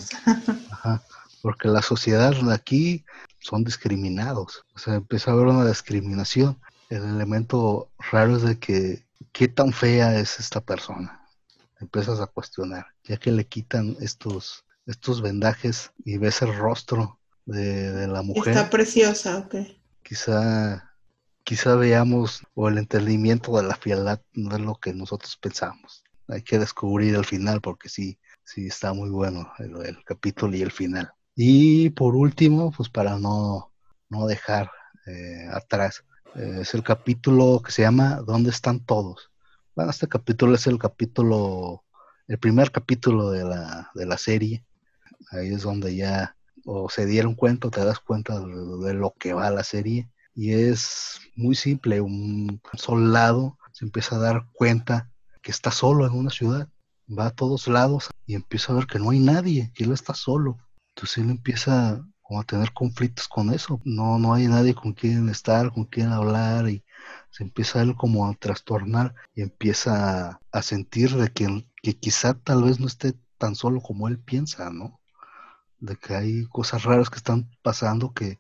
ajá, 0.72 1.04
porque 1.46 1.68
la 1.68 1.84
sociedad 1.84 2.34
aquí 2.52 3.06
son 3.38 3.64
discriminados. 3.64 4.66
O 4.74 4.80
sea, 4.80 4.96
empieza 4.96 5.30
a 5.30 5.36
haber 5.36 5.46
una 5.46 5.68
discriminación. 5.68 6.60
El 6.90 7.04
elemento 7.04 7.92
raro 8.00 8.38
es 8.38 8.42
de 8.42 8.58
que 8.58 9.06
qué 9.32 9.48
tan 9.48 9.72
fea 9.72 10.20
es 10.20 10.40
esta 10.40 10.60
persona. 10.60 11.24
Empiezas 11.80 12.20
a 12.20 12.26
cuestionar, 12.26 12.88
ya 13.04 13.18
que 13.18 13.32
le 13.32 13.46
quitan 13.46 13.96
estos, 14.00 14.66
estos 14.88 15.22
vendajes 15.22 15.92
y 16.04 16.18
ves 16.18 16.42
el 16.42 16.58
rostro 16.58 17.20
de, 17.46 18.08
la 18.08 18.24
mujer. 18.24 18.58
Está 18.58 18.72
preciosa, 18.72 19.38
ok. 19.38 19.56
Quizá 20.02 20.96
quizá 21.44 21.76
veamos 21.76 22.42
o 22.56 22.70
el 22.70 22.80
entendimiento 22.80 23.56
de 23.56 23.68
la 23.68 23.76
fialdad 23.76 24.20
no 24.34 24.56
es 24.56 24.62
lo 24.62 24.74
que 24.80 24.96
nosotros 24.96 25.38
pensamos. 25.38 26.04
Hay 26.28 26.42
que 26.42 26.58
descubrir 26.58 27.14
el 27.14 27.24
final 27.24 27.62
porque 27.62 27.88
sí, 27.88 28.18
sí 28.44 28.66
está 28.66 28.94
muy 28.94 29.12
bueno 29.12 29.54
el, 29.60 30.04
capítulo 30.06 30.58
y 30.58 30.64
el 30.64 30.72
final. 30.72 31.12
Y 31.36 31.90
por 31.92 32.16
último, 32.16 32.72
pues 32.72 32.90
para 32.90 33.20
no, 33.20 33.74
no 34.10 34.26
dejar 34.26 34.72
eh, 35.06 35.48
atrás, 35.52 36.06
eh, 36.36 36.60
es 36.62 36.74
el 36.74 36.84
capítulo 36.84 37.62
que 37.64 37.72
se 37.72 37.82
llama 37.82 38.22
¿Dónde 38.26 38.50
están 38.52 38.80
todos? 38.86 39.32
Bueno, 39.76 39.92
este 39.92 40.08
capítulo 40.08 40.56
es 40.56 40.66
el 40.68 40.80
capítulo, 40.80 41.84
el 42.28 42.40
primer 42.40 42.72
capítulo 42.72 43.32
de 43.32 43.44
la, 43.44 43.92
de 43.94 44.06
la 44.06 44.18
serie. 44.18 44.66
Ahí 45.32 45.54
es 45.54 45.64
donde 45.64 45.96
ya 45.96 46.36
o 46.66 46.90
se 46.90 47.06
dieron 47.06 47.36
cuenta 47.36 47.70
te 47.70 47.84
das 47.86 48.00
cuenta 48.00 48.40
de, 48.40 48.94
lo 48.94 49.14
que 49.20 49.34
va 49.34 49.50
la 49.52 49.64
serie. 49.64 50.10
Y 50.34 50.54
es 50.54 51.20
muy 51.36 51.56
simple, 51.56 52.02
un 52.02 52.62
soldado 52.74 53.58
se 53.72 53.86
empieza 53.86 54.16
a 54.16 54.20
dar 54.20 54.48
cuenta 54.54 55.12
que 55.42 55.52
está 55.52 55.72
solo 55.72 56.06
en 56.08 56.14
una 56.14 56.32
ciudad, 56.32 56.70
va 57.08 57.28
a 57.28 57.36
todos 57.36 57.68
lados 57.68 58.10
y 58.26 58.36
empieza 58.36 58.74
a 58.74 58.76
ver 58.78 58.88
que 58.88 59.00
no 59.00 59.12
hay 59.12 59.20
nadie, 59.20 59.72
que 59.76 59.84
él 59.84 59.92
está 59.92 60.14
solo. 60.14 60.58
Entonces 60.96 61.18
él 61.18 61.30
empieza 61.30 62.06
a 62.30 62.44
tener 62.44 62.72
conflictos 62.74 63.28
con 63.28 63.54
eso. 63.54 63.82
No, 63.84 64.18
no 64.18 64.34
hay 64.34 64.48
nadie 64.48 64.74
con 64.74 64.94
quien 64.94 65.28
estar, 65.28 65.74
con 65.74 65.84
quien 65.84 66.08
hablar 66.08 66.70
y 66.70 66.86
se 67.32 67.44
empieza 67.44 67.82
él 67.82 67.96
como 67.96 68.28
a 68.28 68.34
trastornar 68.34 69.14
y 69.34 69.42
empieza 69.42 70.40
a 70.52 70.62
sentir 70.62 71.16
de 71.18 71.30
que, 71.34 71.68
que 71.84 71.98
quizá 71.98 72.34
tal 72.34 72.64
vez 72.64 72.80
no 72.80 72.88
esté 72.88 73.14
tan 73.38 73.56
solo 73.56 73.82
como 73.82 74.08
él 74.08 74.20
piensa, 74.20 74.70
¿no? 74.70 75.02
De 75.80 75.98
que 75.98 76.16
hay 76.16 76.46
cosas 76.46 76.84
raras 76.84 77.10
que 77.10 77.18
están 77.18 77.50
pasando 77.62 78.14
que, 78.14 78.40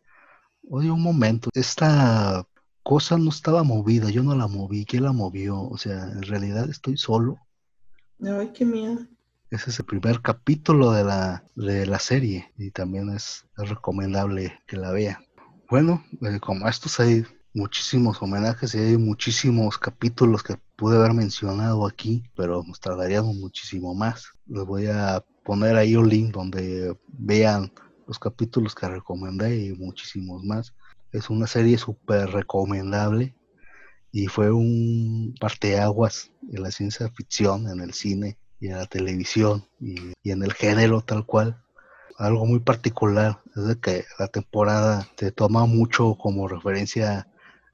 oye, 0.70 0.90
un 0.90 1.04
momento, 1.04 1.50
esta 1.54 2.48
cosa 2.84 3.18
no 3.18 3.30
estaba 3.32 3.64
movida, 3.64 4.10
yo 4.10 4.24
no 4.24 4.34
la 4.34 4.48
moví, 4.48 4.86
¿quién 4.86 5.04
la 5.04 5.12
movió? 5.12 5.62
O 5.62 5.78
sea, 5.78 6.04
en 6.04 6.22
realidad 6.24 6.70
estoy 6.70 6.98
solo. 6.98 7.38
Ay, 8.22 8.54
qué 8.54 8.64
miedo. 8.64 9.06
Ese 9.52 9.70
es 9.70 9.78
el 9.78 9.86
primer 9.86 10.22
capítulo 10.22 10.92
de 10.92 11.04
la, 11.04 11.44
de 11.56 11.86
la 11.86 12.00
serie 12.00 12.52
y 12.58 12.72
también 12.72 13.10
es, 13.12 13.46
recomendable 13.56 14.60
que 14.66 14.76
la 14.76 14.92
vean. 14.92 15.24
Bueno, 15.70 16.04
eh, 16.24 16.40
como 16.40 16.68
estos 16.68 17.00
hay 17.00 17.24
muchísimos 17.54 18.20
homenajes 18.22 18.74
y 18.74 18.80
hay 18.80 18.98
muchísimos 18.98 19.78
capítulos 19.78 20.42
que 20.42 20.58
pude 20.76 20.98
haber 20.98 21.14
mencionado 21.14 21.86
aquí, 21.86 22.24
pero 22.36 22.64
nos 22.64 22.80
tardaríamos 22.80 23.36
muchísimo 23.36 23.94
más. 23.94 24.26
Les 24.48 24.66
voy 24.66 24.88
a 24.88 25.24
poner 25.44 25.76
ahí 25.76 25.96
un 25.96 26.10
link 26.10 26.34
donde 26.34 26.98
vean 27.08 27.72
los 28.08 28.18
capítulos 28.18 28.74
que 28.74 28.90
recomendé 28.90 29.58
y 29.58 29.74
muchísimos 29.74 30.44
más. 30.44 30.74
Es 31.12 31.30
una 31.30 31.46
serie 31.46 31.78
súper 31.78 32.32
recomendable 32.32 33.36
y 34.12 34.26
fue 34.26 34.52
un 34.52 35.36
parteaguas 35.40 36.32
en 36.52 36.64
la 36.64 36.72
ciencia 36.72 37.10
ficción, 37.12 37.70
en 37.70 37.80
el 37.80 37.94
cine 37.94 38.40
y 38.60 38.68
en 38.68 38.78
la 38.78 38.86
televisión 38.86 39.66
y, 39.80 40.14
en 40.24 40.44
el 40.44 40.54
género 40.54 41.02
tal 41.02 41.26
cual. 41.26 41.62
Algo 42.18 42.46
muy 42.46 42.60
particular 42.60 43.42
es 43.56 43.66
de 43.66 43.80
que 43.80 44.06
la 44.18 44.28
temporada 44.28 45.08
te 45.16 45.32
toma 45.32 45.66
mucho 45.66 46.16
como 46.16 46.48
referencia 46.48 47.28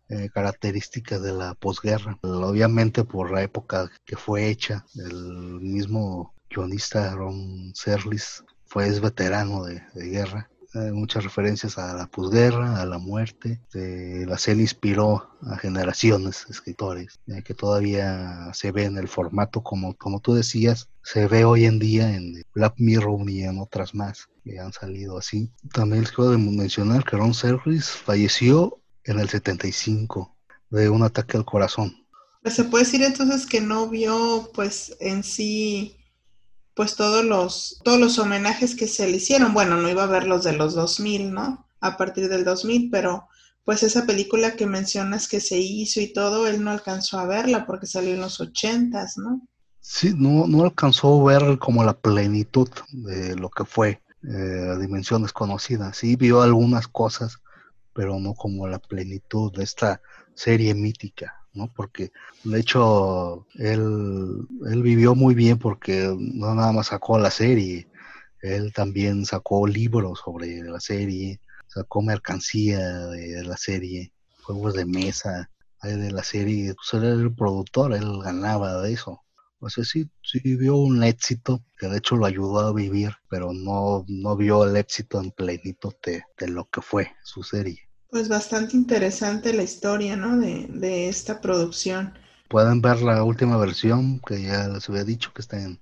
eh, 0.10 0.30
características 0.34 1.22
de 1.22 1.34
la 1.34 1.54
posguerra. 1.54 2.18
Obviamente 2.24 3.04
por 3.04 3.32
la 3.32 3.44
época 3.44 3.90
que 4.04 4.18
fue 4.18 4.50
hecha, 4.50 4.86
el 4.96 5.62
mismo 5.62 6.34
guionista 6.50 7.14
Ron 7.16 7.72
Serlis 7.76 8.44
fue 8.66 8.88
es 8.88 9.00
veterano 9.00 9.64
de, 9.64 9.82
guerra. 9.94 10.50
Muchas 10.74 11.24
referencias 11.24 11.78
a 11.78 11.94
la 11.94 12.08
posguerra, 12.08 12.82
a 12.82 12.86
la 12.86 12.98
muerte. 12.98 13.60
la 13.74 14.38
serie 14.38 14.64
inspiró 14.64 15.30
a 15.42 15.58
generaciones 15.58 16.46
de 16.48 16.54
escritores, 16.54 17.20
que 17.44 17.54
todavía 17.54 18.52
se 18.54 18.72
ve 18.72 18.86
en 18.86 18.98
el 18.98 19.08
formato 19.08 19.62
como, 19.62 19.96
como 19.96 20.20
tú 20.20 20.34
decías, 20.34 20.90
se 21.04 21.28
ve 21.28 21.46
hoy 21.46 21.66
en 21.66 21.80
día 21.80 22.16
en 22.16 22.44
Black 22.54 22.76
Mirror 22.78 23.30
y 23.30 23.44
en 23.44 23.60
otras 23.60 23.94
más 23.94 24.30
que 24.44 24.60
han 24.60 24.74
salido 24.74 25.18
así. 25.18 25.52
También 25.74 26.02
les 26.02 26.12
quiero 26.12 26.38
mencionar 26.38 27.04
que 27.04 27.18
Ron 27.18 27.34
Serlis 27.34 27.90
falleció 27.90 28.82
en 29.04 29.20
el 29.20 29.30
75 29.30 30.36
de 30.70 30.90
un 30.90 31.04
ataque 31.04 31.38
al 31.38 31.46
corazón. 31.46 31.96
Se 32.46 32.64
puede 32.64 32.86
decir 32.86 33.04
entonces 33.04 33.46
que 33.46 33.62
no 33.62 33.88
vio 33.88 34.50
pues 34.54 34.96
en 35.00 35.24
sí 35.24 35.98
pues 36.74 36.96
todos 36.96 37.24
los, 37.26 37.80
todos 37.84 38.00
los 38.00 38.18
homenajes 38.20 38.76
que 38.76 38.88
se 38.88 39.08
le 39.08 39.18
hicieron. 39.18 39.54
Bueno, 39.54 39.78
no 39.78 39.90
iba 39.90 40.04
a 40.04 40.08
ver 40.08 40.28
los 40.28 40.44
de 40.44 40.54
los 40.54 40.74
2000, 40.74 41.34
¿no? 41.34 41.68
A 41.80 41.98
partir 41.98 42.30
del 42.30 42.46
2000, 42.46 42.90
pero 42.90 43.28
pues 43.64 43.84
esa 43.84 44.06
película 44.06 44.56
que 44.56 44.66
mencionas 44.66 45.28
que 45.28 45.40
se 45.40 45.58
hizo 45.58 46.02
y 46.02 46.12
todo, 46.14 46.48
él 46.48 46.64
no 46.64 46.72
alcanzó 46.72 47.20
a 47.20 47.26
verla 47.26 47.66
porque 47.66 47.88
salió 47.88 48.14
en 48.14 48.22
los 48.22 48.40
80, 48.40 49.06
¿no? 49.18 49.42
Sí, 49.80 50.14
no, 50.16 50.48
no 50.48 50.64
alcanzó 50.64 51.28
a 51.28 51.34
ver 51.34 51.58
como 51.60 51.84
la 51.84 51.94
plenitud 51.94 52.70
de 52.92 53.36
lo 53.36 53.50
que 53.50 53.66
fue 53.66 54.02
eh, 54.24 54.78
Dimensión 54.80 55.24
Desconocida. 55.24 55.94
Sí 55.94 56.16
vio 56.16 56.42
algunas 56.42 56.88
cosas, 56.88 57.40
pero 57.94 58.20
no 58.20 58.34
como 58.36 58.68
la 58.68 58.80
plenitud 58.80 59.52
de 59.52 59.64
esta 59.64 60.02
serie 60.36 60.74
mítica. 60.76 61.41
¿No? 61.54 61.72
Porque 61.74 62.12
de 62.44 62.60
hecho 62.60 63.46
él, 63.56 64.48
él 64.70 64.82
vivió 64.82 65.16
muy 65.16 65.36
bien 65.36 65.58
porque 65.58 66.16
no 66.18 66.56
nada 66.56 66.72
más 66.72 66.88
sacó 66.88 67.18
la 67.20 67.32
serie, 67.32 67.88
él 68.42 68.74
también 68.74 69.26
sacó 69.26 69.68
libros 69.68 70.20
sobre 70.24 70.62
la 70.64 70.80
serie, 70.80 71.40
sacó 71.68 72.02
mercancía 72.02 72.80
de 73.08 73.44
la 73.44 73.58
serie, 73.58 74.12
juegos 74.44 74.74
de 74.74 74.86
mesa 74.86 75.50
de 75.84 76.12
la 76.12 76.24
serie, 76.24 76.76
pues 76.76 76.94
él 76.94 77.08
era 77.08 77.22
el 77.22 77.34
productor, 77.34 77.94
él 77.94 78.22
ganaba 78.24 78.82
de 78.82 78.94
eso. 78.94 79.22
O 79.60 79.70
sea, 79.70 79.84
sí, 79.84 80.10
sí 80.24 80.40
vio 80.56 80.76
un 80.76 81.04
éxito 81.04 81.64
que 81.78 81.88
de 81.88 81.98
hecho 81.98 82.16
lo 82.16 82.26
ayudó 82.26 82.60
a 82.60 82.74
vivir, 82.74 83.12
pero 83.30 83.54
no, 83.54 84.06
no 84.08 84.36
vio 84.36 84.64
el 84.66 84.76
éxito 84.76 85.22
en 85.22 85.32
plenitud 85.32 85.94
de, 86.04 86.24
de 86.38 86.48
lo 86.48 86.66
que 86.66 86.82
fue 86.82 87.12
su 87.24 87.44
serie. 87.44 87.91
Pues 88.12 88.28
bastante 88.28 88.76
interesante 88.76 89.54
la 89.54 89.64
historia, 89.64 90.18
¿no? 90.18 90.38
De, 90.38 91.08
esta 91.08 91.40
producción. 91.40 92.14
Pueden 92.50 92.82
ver 92.82 93.02
la 93.02 93.24
última 93.24 93.56
versión 93.56 94.20
que 94.20 94.42
ya 94.42 94.68
les 94.68 94.90
había 94.90 95.06
dicho 95.06 95.32
que 95.34 95.42
está 95.42 95.58
en, 95.62 95.80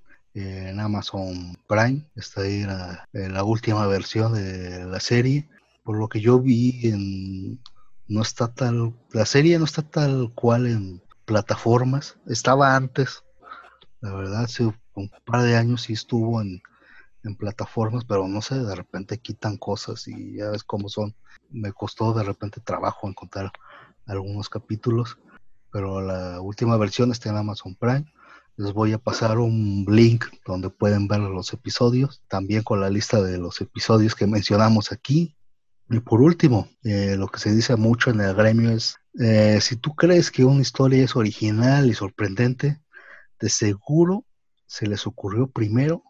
Amazon 0.79 1.57
Prime. 1.67 2.05
Está 2.15 2.41
ahí 2.41 2.63
la, 2.63 3.43
última 3.43 3.87
versión 3.87 4.35
de 4.35 4.85
la 4.85 4.99
serie. 4.99 5.49
Por 5.83 5.97
lo 5.97 6.07
que 6.07 6.21
yo 6.21 6.39
vi, 6.39 6.79
en, 6.83 7.59
no 8.07 8.21
está 8.21 8.53
tal, 8.53 8.93
la 9.11 9.25
serie 9.25 9.57
no 9.57 9.65
está 9.65 9.81
tal 9.81 10.31
cual 10.35 10.67
en 10.67 11.01
plataformas. 11.25 12.19
Estaba 12.27 12.75
antes, 12.75 13.23
la 14.01 14.13
verdad, 14.13 14.43
hace 14.43 14.65
un 14.93 15.09
par 15.25 15.41
de 15.41 15.57
años 15.57 15.81
sí 15.81 15.93
estuvo 15.93 16.39
en, 16.43 16.61
en 17.23 17.35
plataformas, 17.35 18.05
pero 18.05 18.27
no 18.27 18.41
sé, 18.41 18.55
de 18.59 18.75
repente 18.75 19.19
quitan 19.19 19.57
cosas 19.57 20.07
y 20.07 20.37
ya 20.37 20.49
ves 20.49 20.63
cómo 20.63 20.89
son 20.89 21.15
me 21.51 21.71
costó 21.73 22.13
de 22.13 22.23
repente 22.23 22.61
trabajo 22.61 23.07
encontrar 23.07 23.51
algunos 24.05 24.49
capítulos, 24.49 25.17
pero 25.71 26.01
la 26.01 26.41
última 26.41 26.77
versión 26.77 27.11
está 27.11 27.29
en 27.29 27.37
Amazon 27.37 27.75
Prime. 27.75 28.05
Les 28.55 28.73
voy 28.73 28.91
a 28.93 28.97
pasar 28.97 29.37
un 29.39 29.85
link 29.87 30.25
donde 30.45 30.69
pueden 30.69 31.07
ver 31.07 31.19
los 31.19 31.53
episodios, 31.53 32.21
también 32.27 32.63
con 32.63 32.81
la 32.81 32.89
lista 32.89 33.21
de 33.21 33.37
los 33.37 33.61
episodios 33.61 34.15
que 34.15 34.27
mencionamos 34.27 34.91
aquí. 34.91 35.35
Y 35.89 35.99
por 36.01 36.21
último, 36.21 36.67
eh, 36.83 37.15
lo 37.17 37.27
que 37.27 37.39
se 37.39 37.53
dice 37.53 37.75
mucho 37.75 38.11
en 38.11 38.21
el 38.21 38.35
gremio 38.35 38.71
es, 38.71 38.97
eh, 39.19 39.59
si 39.61 39.75
tú 39.75 39.95
crees 39.95 40.29
que 40.29 40.43
una 40.43 40.61
historia 40.61 41.03
es 41.03 41.15
original 41.15 41.89
y 41.89 41.93
sorprendente, 41.93 42.81
de 43.39 43.49
seguro 43.49 44.25
se 44.67 44.85
les 44.87 45.07
ocurrió 45.07 45.47
primero 45.47 46.03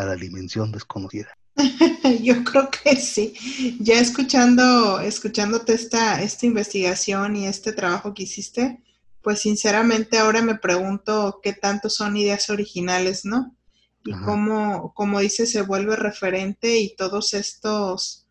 a 0.00 0.06
la 0.06 0.16
dimensión 0.16 0.72
desconocida. 0.72 1.36
Yo 2.22 2.42
creo 2.44 2.70
que 2.70 2.96
sí. 2.96 3.34
Ya 3.80 4.00
escuchando, 4.00 5.00
escuchándote 5.00 5.74
esta, 5.74 6.22
esta 6.22 6.46
investigación 6.46 7.36
y 7.36 7.46
este 7.46 7.72
trabajo 7.72 8.14
que 8.14 8.24
hiciste, 8.24 8.82
pues 9.22 9.40
sinceramente 9.40 10.18
ahora 10.18 10.42
me 10.42 10.56
pregunto 10.56 11.40
qué 11.42 11.52
tanto 11.52 11.90
son 11.90 12.16
ideas 12.16 12.50
originales, 12.50 13.24
¿no? 13.24 13.56
Y 14.02 14.12
cómo, 14.12 14.94
como 14.94 15.20
dice, 15.20 15.46
se 15.46 15.60
vuelve 15.60 15.94
referente 15.94 16.78
y 16.78 16.96
todos 16.96 17.34
estos, 17.34 18.26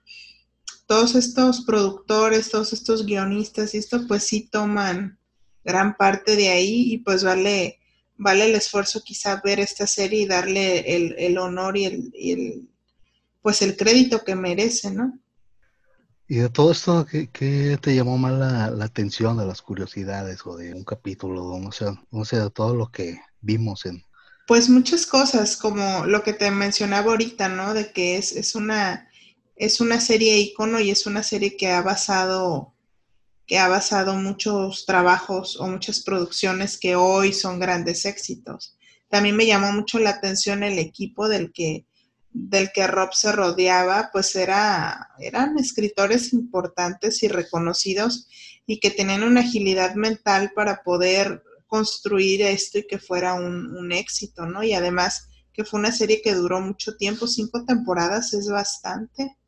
todos 0.88 1.14
estos 1.14 1.62
productores, 1.64 2.50
todos 2.50 2.74
estos 2.74 3.06
guionistas 3.06 3.76
y 3.76 3.78
esto, 3.78 4.08
pues 4.08 4.24
sí 4.24 4.50
toman 4.52 5.20
gran 5.64 5.96
parte 5.96 6.36
de 6.36 6.50
ahí 6.50 6.94
y 6.94 6.98
pues 7.00 7.24
vale, 7.24 7.79
vale 8.20 8.46
el 8.46 8.56
esfuerzo 8.56 9.02
quizá 9.04 9.42
ver 9.44 9.60
esta 9.60 9.88
serie 9.88 10.22
y 10.22 10.28
darle 10.28 11.16
el, 11.26 11.38
honor 11.40 11.76
y 11.76 11.86
el 11.86 12.70
pues 13.42 13.62
el 13.62 13.76
crédito 13.76 14.24
que 14.24 14.36
merece, 14.36 14.92
¿no? 14.92 15.18
Y 16.28 16.36
de 16.36 16.50
todo 16.50 16.72
esto, 16.72 17.06
¿qué, 17.06 17.80
te 17.82 17.96
llamó 17.96 18.18
más 18.18 18.34
la, 18.34 18.86
atención 18.86 19.38
de 19.38 19.46
las 19.46 19.62
curiosidades 19.62 20.46
o 20.46 20.56
de 20.56 20.74
un 20.74 20.84
capítulo, 20.84 21.58
no 21.60 21.72
sé, 21.72 21.86
no 22.12 22.24
sé, 22.24 22.40
de 22.40 22.52
todo 22.52 22.76
lo 22.76 22.92
que 22.92 23.20
vimos 23.42 23.86
en... 23.88 24.04
Pues 24.46 24.70
muchas 24.70 25.08
cosas, 25.08 25.58
como 25.58 26.06
lo 26.06 26.22
que 26.22 26.34
te 26.34 26.52
mencionaba 26.52 27.12
ahorita, 27.12 27.50
¿no? 27.50 27.74
De 27.74 27.92
que 27.92 28.18
es, 28.18 28.54
una, 28.54 29.10
es 29.56 29.82
una 29.82 30.00
serie 30.00 30.38
icono 30.38 30.80
y 30.80 30.92
es 30.92 31.08
una 31.08 31.24
serie 31.24 31.58
que 31.58 31.72
ha 31.72 31.82
basado, 31.82 32.76
que 33.50 33.58
ha 33.58 33.68
basado 33.68 34.14
muchos 34.14 34.86
trabajos 34.86 35.60
o 35.60 35.66
muchas 35.66 36.02
producciones 36.02 36.78
que 36.78 36.96
hoy 36.96 37.34
son 37.34 37.60
grandes 37.60 38.06
éxitos. 38.06 38.78
También 39.10 39.36
me 39.36 39.48
llamó 39.48 39.72
mucho 39.72 39.98
la 39.98 40.12
atención 40.12 40.62
el 40.62 40.78
equipo 40.78 41.28
del 41.28 41.52
que, 41.52 41.88
del 42.32 42.72
que 42.72 42.86
Rob 42.86 43.12
se 43.16 43.32
rodeaba, 43.32 44.12
pues 44.14 44.36
era, 44.36 45.10
eran 45.18 45.58
escritores 45.58 46.32
importantes 46.32 47.24
y 47.24 47.28
reconocidos 47.28 48.28
y 48.68 48.80
que 48.80 48.92
tenían 48.92 49.24
una 49.24 49.42
agilidad 49.42 49.96
mental 49.96 50.52
para 50.54 50.84
poder 50.84 51.42
construir 51.66 52.44
esto 52.44 52.78
y 52.78 52.86
que 52.86 53.00
fuera 53.00 53.34
un, 53.34 53.76
un 53.76 53.92
éxito, 53.92 54.46
¿no? 54.46 54.62
Y 54.62 54.74
además 54.74 55.28
que 55.54 55.66
fue 55.66 55.80
una 55.80 55.92
serie 55.92 56.22
que 56.22 56.36
duró 56.36 56.62
mucho 56.62 56.98
tiempo, 56.98 57.26
cinco 57.26 57.66
temporadas 57.66 58.32
es 58.36 58.48
bastante 58.48 59.39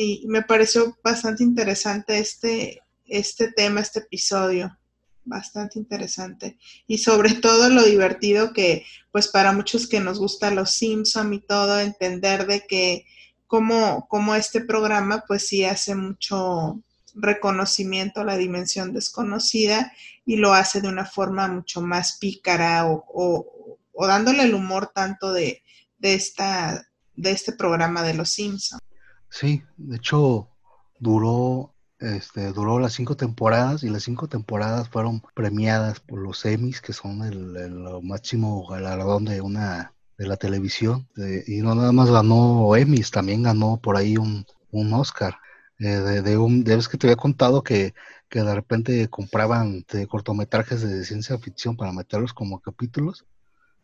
y 0.00 0.24
me 0.28 0.42
pareció 0.42 0.96
bastante 1.02 1.42
interesante 1.42 2.18
este, 2.18 2.82
este 3.04 3.50
tema, 3.50 3.80
este 3.80 3.98
episodio, 3.98 4.78
bastante 5.24 5.80
interesante. 5.80 6.56
Y 6.86 6.98
sobre 6.98 7.34
todo 7.34 7.68
lo 7.68 7.82
divertido 7.82 8.52
que, 8.52 8.86
pues 9.10 9.26
para 9.26 9.52
muchos 9.52 9.88
que 9.88 9.98
nos 9.98 10.20
gusta 10.20 10.52
los 10.52 10.70
Simpson 10.70 11.34
y 11.34 11.40
todo, 11.40 11.80
entender 11.80 12.46
de 12.46 12.64
que 12.64 13.06
como, 13.48 14.06
como 14.06 14.36
este 14.36 14.60
programa, 14.60 15.24
pues 15.26 15.48
sí 15.48 15.64
hace 15.64 15.96
mucho 15.96 16.80
reconocimiento 17.14 18.20
a 18.20 18.24
la 18.24 18.36
dimensión 18.36 18.92
desconocida 18.92 19.92
y 20.24 20.36
lo 20.36 20.52
hace 20.54 20.80
de 20.80 20.88
una 20.88 21.06
forma 21.06 21.48
mucho 21.48 21.80
más 21.80 22.18
pícara 22.18 22.86
o, 22.86 23.04
o, 23.92 24.06
dándole 24.06 24.44
el 24.44 24.54
humor 24.54 24.92
tanto 24.94 25.32
de, 25.32 25.64
de, 25.98 26.14
esta, 26.14 26.86
de 27.16 27.32
este 27.32 27.52
programa 27.52 28.04
de 28.04 28.14
los 28.14 28.30
Simpsons. 28.30 28.80
Sí, 29.30 29.62
de 29.76 29.96
hecho 29.96 30.48
duró, 30.98 31.74
este, 31.98 32.52
duró 32.52 32.78
las 32.78 32.94
cinco 32.94 33.16
temporadas 33.16 33.82
y 33.82 33.90
las 33.90 34.02
cinco 34.04 34.28
temporadas 34.28 34.88
fueron 34.88 35.22
premiadas 35.34 36.00
por 36.00 36.20
los 36.20 36.44
Emmys, 36.44 36.80
que 36.80 36.92
son 36.92 37.22
el, 37.24 38.02
máximo 38.02 38.66
galardón 38.66 39.24
de 39.24 39.40
una 39.40 39.92
de 40.16 40.26
la 40.26 40.36
televisión. 40.36 41.08
y 41.46 41.58
no 41.58 41.74
nada 41.74 41.92
más 41.92 42.10
ganó 42.10 42.74
Emmys, 42.76 43.10
también 43.10 43.42
ganó 43.44 43.78
por 43.80 43.96
ahí 43.96 44.16
un, 44.16 44.46
un 44.70 44.92
Oscar. 44.92 45.38
Eh, 45.80 45.86
de, 45.86 46.22
de, 46.22 46.36
un, 46.36 46.64
de 46.64 46.74
vez 46.74 46.88
que 46.88 46.98
te 46.98 47.06
había 47.06 47.16
contado 47.16 47.62
que, 47.62 47.94
que 48.28 48.42
de 48.42 48.54
repente 48.54 49.08
compraban 49.08 49.84
cortometrajes 50.08 50.82
de 50.82 51.04
ciencia 51.04 51.38
ficción 51.38 51.76
para 51.76 51.92
meterlos 51.92 52.34
como 52.34 52.60
capítulos. 52.60 53.24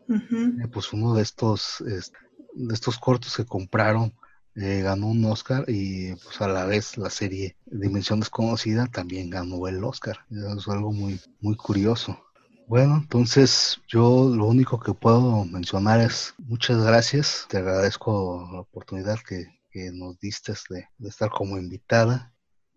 Eh, 0.08 0.68
pues 0.72 0.92
uno 0.92 1.14
de 1.14 1.22
estos, 1.22 1.82
de 1.86 2.74
estos 2.74 2.98
cortos 2.98 3.36
que 3.36 3.46
compraron 3.46 4.12
eh, 4.56 4.82
ganó 4.82 5.08
un 5.08 5.24
Oscar 5.24 5.64
y 5.66 6.14
pues 6.14 6.40
a 6.40 6.46
la 6.46 6.64
vez 6.64 6.96
la 6.96 7.10
serie 7.10 7.56
Dimensión 7.66 8.20
Desconocida 8.20 8.86
también 8.86 9.30
ganó 9.30 9.66
el 9.66 9.82
Oscar. 9.82 10.18
Es 10.30 10.68
algo 10.68 10.92
muy, 10.92 11.20
muy 11.40 11.56
curioso. 11.56 12.18
Bueno, 12.66 12.96
entonces 12.96 13.80
yo 13.88 14.32
lo 14.34 14.46
único 14.46 14.78
que 14.80 14.94
puedo 14.94 15.44
mencionar 15.44 16.00
es 16.00 16.34
muchas 16.38 16.82
gracias. 16.82 17.46
Te 17.48 17.58
agradezco 17.58 18.48
la 18.52 18.60
oportunidad 18.60 19.18
que, 19.20 19.52
nos 19.92 20.18
diste 20.20 20.52
de, 20.70 20.86
estar 21.08 21.30
como 21.30 21.58
invitada. 21.58 22.32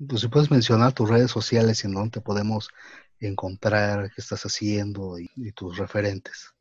Pues 0.08 0.22
si 0.22 0.28
puedes 0.30 0.50
mencionar 0.50 0.94
tus 0.94 1.10
redes 1.10 1.30
sociales 1.30 1.84
y 1.84 1.88
en 1.88 1.94
dónde 1.94 2.10
te 2.10 2.22
podemos 2.22 2.70
encontrar, 3.20 4.12
qué 4.16 4.22
estás 4.22 4.44
haciendo 4.44 5.18
y 5.20 5.52
tus 5.52 5.78
referentes. 5.78 6.54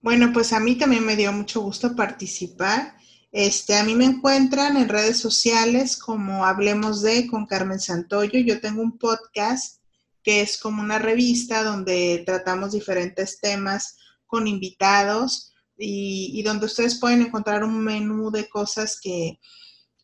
Bueno, 0.00 0.32
pues 0.32 0.52
a 0.52 0.60
mí 0.60 0.76
también 0.76 1.04
me 1.04 1.16
dio 1.16 1.32
mucho 1.32 1.60
gusto 1.60 1.94
participar 1.96 2.96
este, 3.30 3.76
a 3.76 3.84
mí 3.84 3.94
me 3.94 4.06
encuentran 4.06 4.76
en 4.76 4.88
redes 4.88 5.18
sociales 5.18 5.96
como 5.98 6.46
Hablemos 6.46 7.02
de 7.02 7.26
con 7.26 7.46
Carmen 7.46 7.80
Santoyo. 7.80 8.40
Yo 8.40 8.60
tengo 8.60 8.82
un 8.82 8.98
podcast 8.98 9.78
que 10.22 10.40
es 10.40 10.58
como 10.58 10.82
una 10.82 10.98
revista 10.98 11.62
donde 11.62 12.22
tratamos 12.24 12.72
diferentes 12.72 13.40
temas 13.40 13.96
con 14.26 14.46
invitados 14.46 15.52
y, 15.76 16.42
donde 16.42 16.66
ustedes 16.66 16.98
pueden 16.98 17.22
encontrar 17.22 17.64
un 17.64 17.78
menú 17.82 18.30
de 18.30 18.48
cosas 18.48 18.98
que 19.00 19.38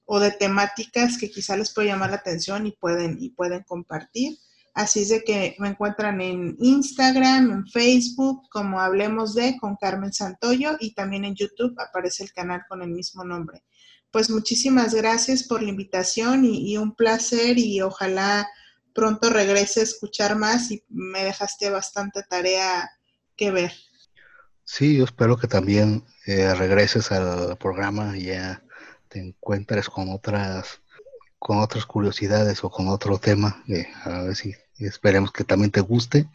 o 0.07 0.21
de 0.21 0.31
temáticas 0.31 1.19
que 1.19 1.31
quizá 1.31 1.57
les 1.57 1.73
puede 1.73 1.89
llamar 1.89 2.11
la 2.11 2.17
atención 2.17 2.67
y 2.67 2.73
pueden, 2.73 3.17
y 3.21 3.31
pueden 3.31 3.63
compartir. 3.63 4.37
Así 4.75 5.03
es 5.03 5.09
de 5.09 5.23
que 5.23 5.55
me 5.61 5.69
encuentran 5.69 6.21
en 6.21 6.57
Instagram, 6.59 7.53
en 7.53 7.67
Facebook, 7.69 8.49
como 8.51 8.81
Hablemos 8.81 9.35
de 9.35 9.57
con 9.57 9.77
Carmen 9.77 10.13
Santoyo 10.13 10.77
y 10.81 10.95
también 10.95 11.25
en 11.25 11.37
YouTube 11.37 11.77
aparece 11.79 12.25
el 12.25 12.33
canal 12.33 12.63
con 12.69 12.83
el 12.83 12.91
mismo 12.91 13.23
nombre. 13.23 13.63
Pues 14.11 14.31
muchísimas 14.31 14.93
gracias 14.93 15.45
por 15.45 15.63
la 15.63 15.71
invitación 15.71 16.45
y, 16.45 16.77
un 16.77 16.97
placer 16.97 17.57
y 17.57 17.81
ojalá 17.83 18.49
pronto 18.93 19.31
regrese 19.31 19.81
a 19.81 19.85
escuchar 19.85 20.37
más 20.37 20.73
y 20.73 20.85
me 20.89 21.23
dejaste 21.23 21.71
bastante 21.71 22.25
tarea 22.25 22.91
que 23.37 23.53
ver. 23.53 23.73
Sí, 24.65 24.97
yo 24.97 25.05
espero 25.05 25.37
que 25.37 25.47
también 25.47 26.05
eh, 26.27 26.53
regreses 26.53 27.13
al 27.13 27.57
programa 27.59 28.19
y 28.19 28.25
ya 28.25 28.65
te 29.09 29.21
encuentres 29.21 29.89
con 29.89 30.11
otras 30.11 30.81
con 31.39 31.59
otras 31.59 31.85
curiosidades 31.85 32.65
o 32.65 32.71
con 32.71 32.89
otro 32.89 33.19
tema, 33.19 33.63
eh, 33.69 33.87
a 34.05 34.23
ver 34.23 34.35
si 34.35 34.55
Esperemos 34.79 35.33
que 35.33 35.45
también 35.45 35.71
te 35.71 35.81
guste. 35.81 36.29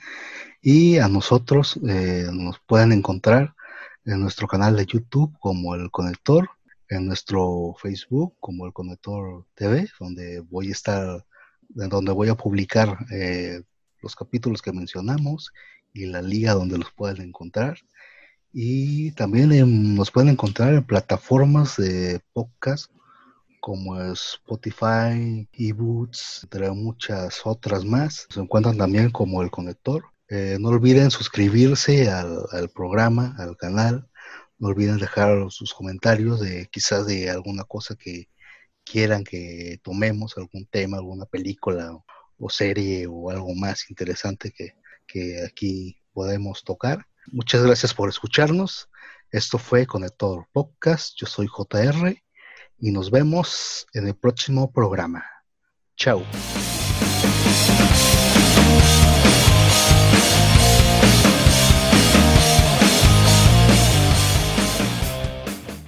Y 0.62 0.98
a 0.98 1.08
nosotros 1.08 1.80
eh, 1.88 2.28
nos 2.32 2.60
pueden 2.60 2.92
encontrar 2.92 3.56
en 4.06 4.22
nuestro 4.22 4.48
canal 4.48 4.76
de 4.76 4.86
YouTube 4.86 5.38
como 5.40 5.76
El 5.76 5.92
Conector, 5.92 6.50
en 6.90 7.06
nuestro 7.06 7.76
Facebook 7.82 8.36
como 8.40 8.66
El 8.66 8.74
Conector 8.74 9.46
TV, 9.56 9.88
donde 10.00 10.40
voy 10.42 10.70
a 10.70 10.72
estar, 10.72 11.26
donde 11.70 12.12
voy 12.12 12.30
a 12.30 12.36
publicar 12.36 12.98
eh, 13.12 13.62
los 14.02 14.16
capítulos 14.16 14.62
que 14.62 14.74
mencionamos 14.74 15.52
y 15.94 16.06
la 16.06 16.22
liga 16.22 16.54
donde 16.54 16.78
los 16.78 16.92
pueden 16.92 17.22
encontrar. 17.22 17.78
Y 18.52 19.12
también 19.12 19.96
nos 19.96 20.12
pueden 20.12 20.30
encontrar 20.30 20.74
en 20.74 20.84
plataformas 20.84 21.78
de 21.78 22.20
podcast 22.34 22.92
como 23.60 24.02
Spotify, 24.14 25.48
eBooks, 25.54 26.42
entre 26.44 26.72
muchas 26.72 27.42
otras 27.46 27.86
más. 27.86 28.28
Se 28.30 28.40
encuentran 28.40 28.78
también 28.78 29.12
como 29.12 29.42
el 29.42 29.52
conector. 29.52 30.06
Eh, 30.30 30.58
no 30.60 30.70
olviden 30.70 31.12
suscribirse 31.12 32.10
al, 32.10 32.70
programa, 32.74 33.36
al 33.38 33.58
canal. 33.58 34.10
No 34.58 34.70
olviden 34.70 34.98
dejar 34.98 35.52
sus 35.52 35.74
comentarios 35.74 36.40
de 36.40 36.68
quizás 36.72 37.08
de 37.08 37.30
alguna 37.30 37.64
cosa 37.64 37.96
que 37.96 38.30
quieran 38.84 39.24
que 39.24 39.80
tomemos, 39.84 40.38
algún 40.38 40.66
tema, 40.66 40.98
alguna 40.98 41.26
película 41.26 41.92
o, 42.38 42.50
serie 42.50 43.08
o 43.08 43.30
algo 43.30 43.54
más 43.56 43.90
interesante 43.90 44.52
que, 44.52 44.74
que 45.08 45.44
aquí 45.46 45.98
podemos 46.14 46.64
tocar. 46.64 47.06
Muchas 47.28 47.64
gracias 47.64 47.94
por 47.94 48.10
escucharnos. 48.10 48.90
Esto 49.32 49.58
fue 49.58 49.86
Conector 49.86 50.48
Podcast. 50.52 51.16
Yo 51.18 51.28
soy 51.28 51.48
JR 51.48 52.16
y 52.80 52.92
nos 52.92 53.12
vemos 53.12 53.88
en 53.94 54.08
el 54.08 54.16
próximo 54.16 54.72
programa. 54.72 55.26
Chao. 55.96 56.24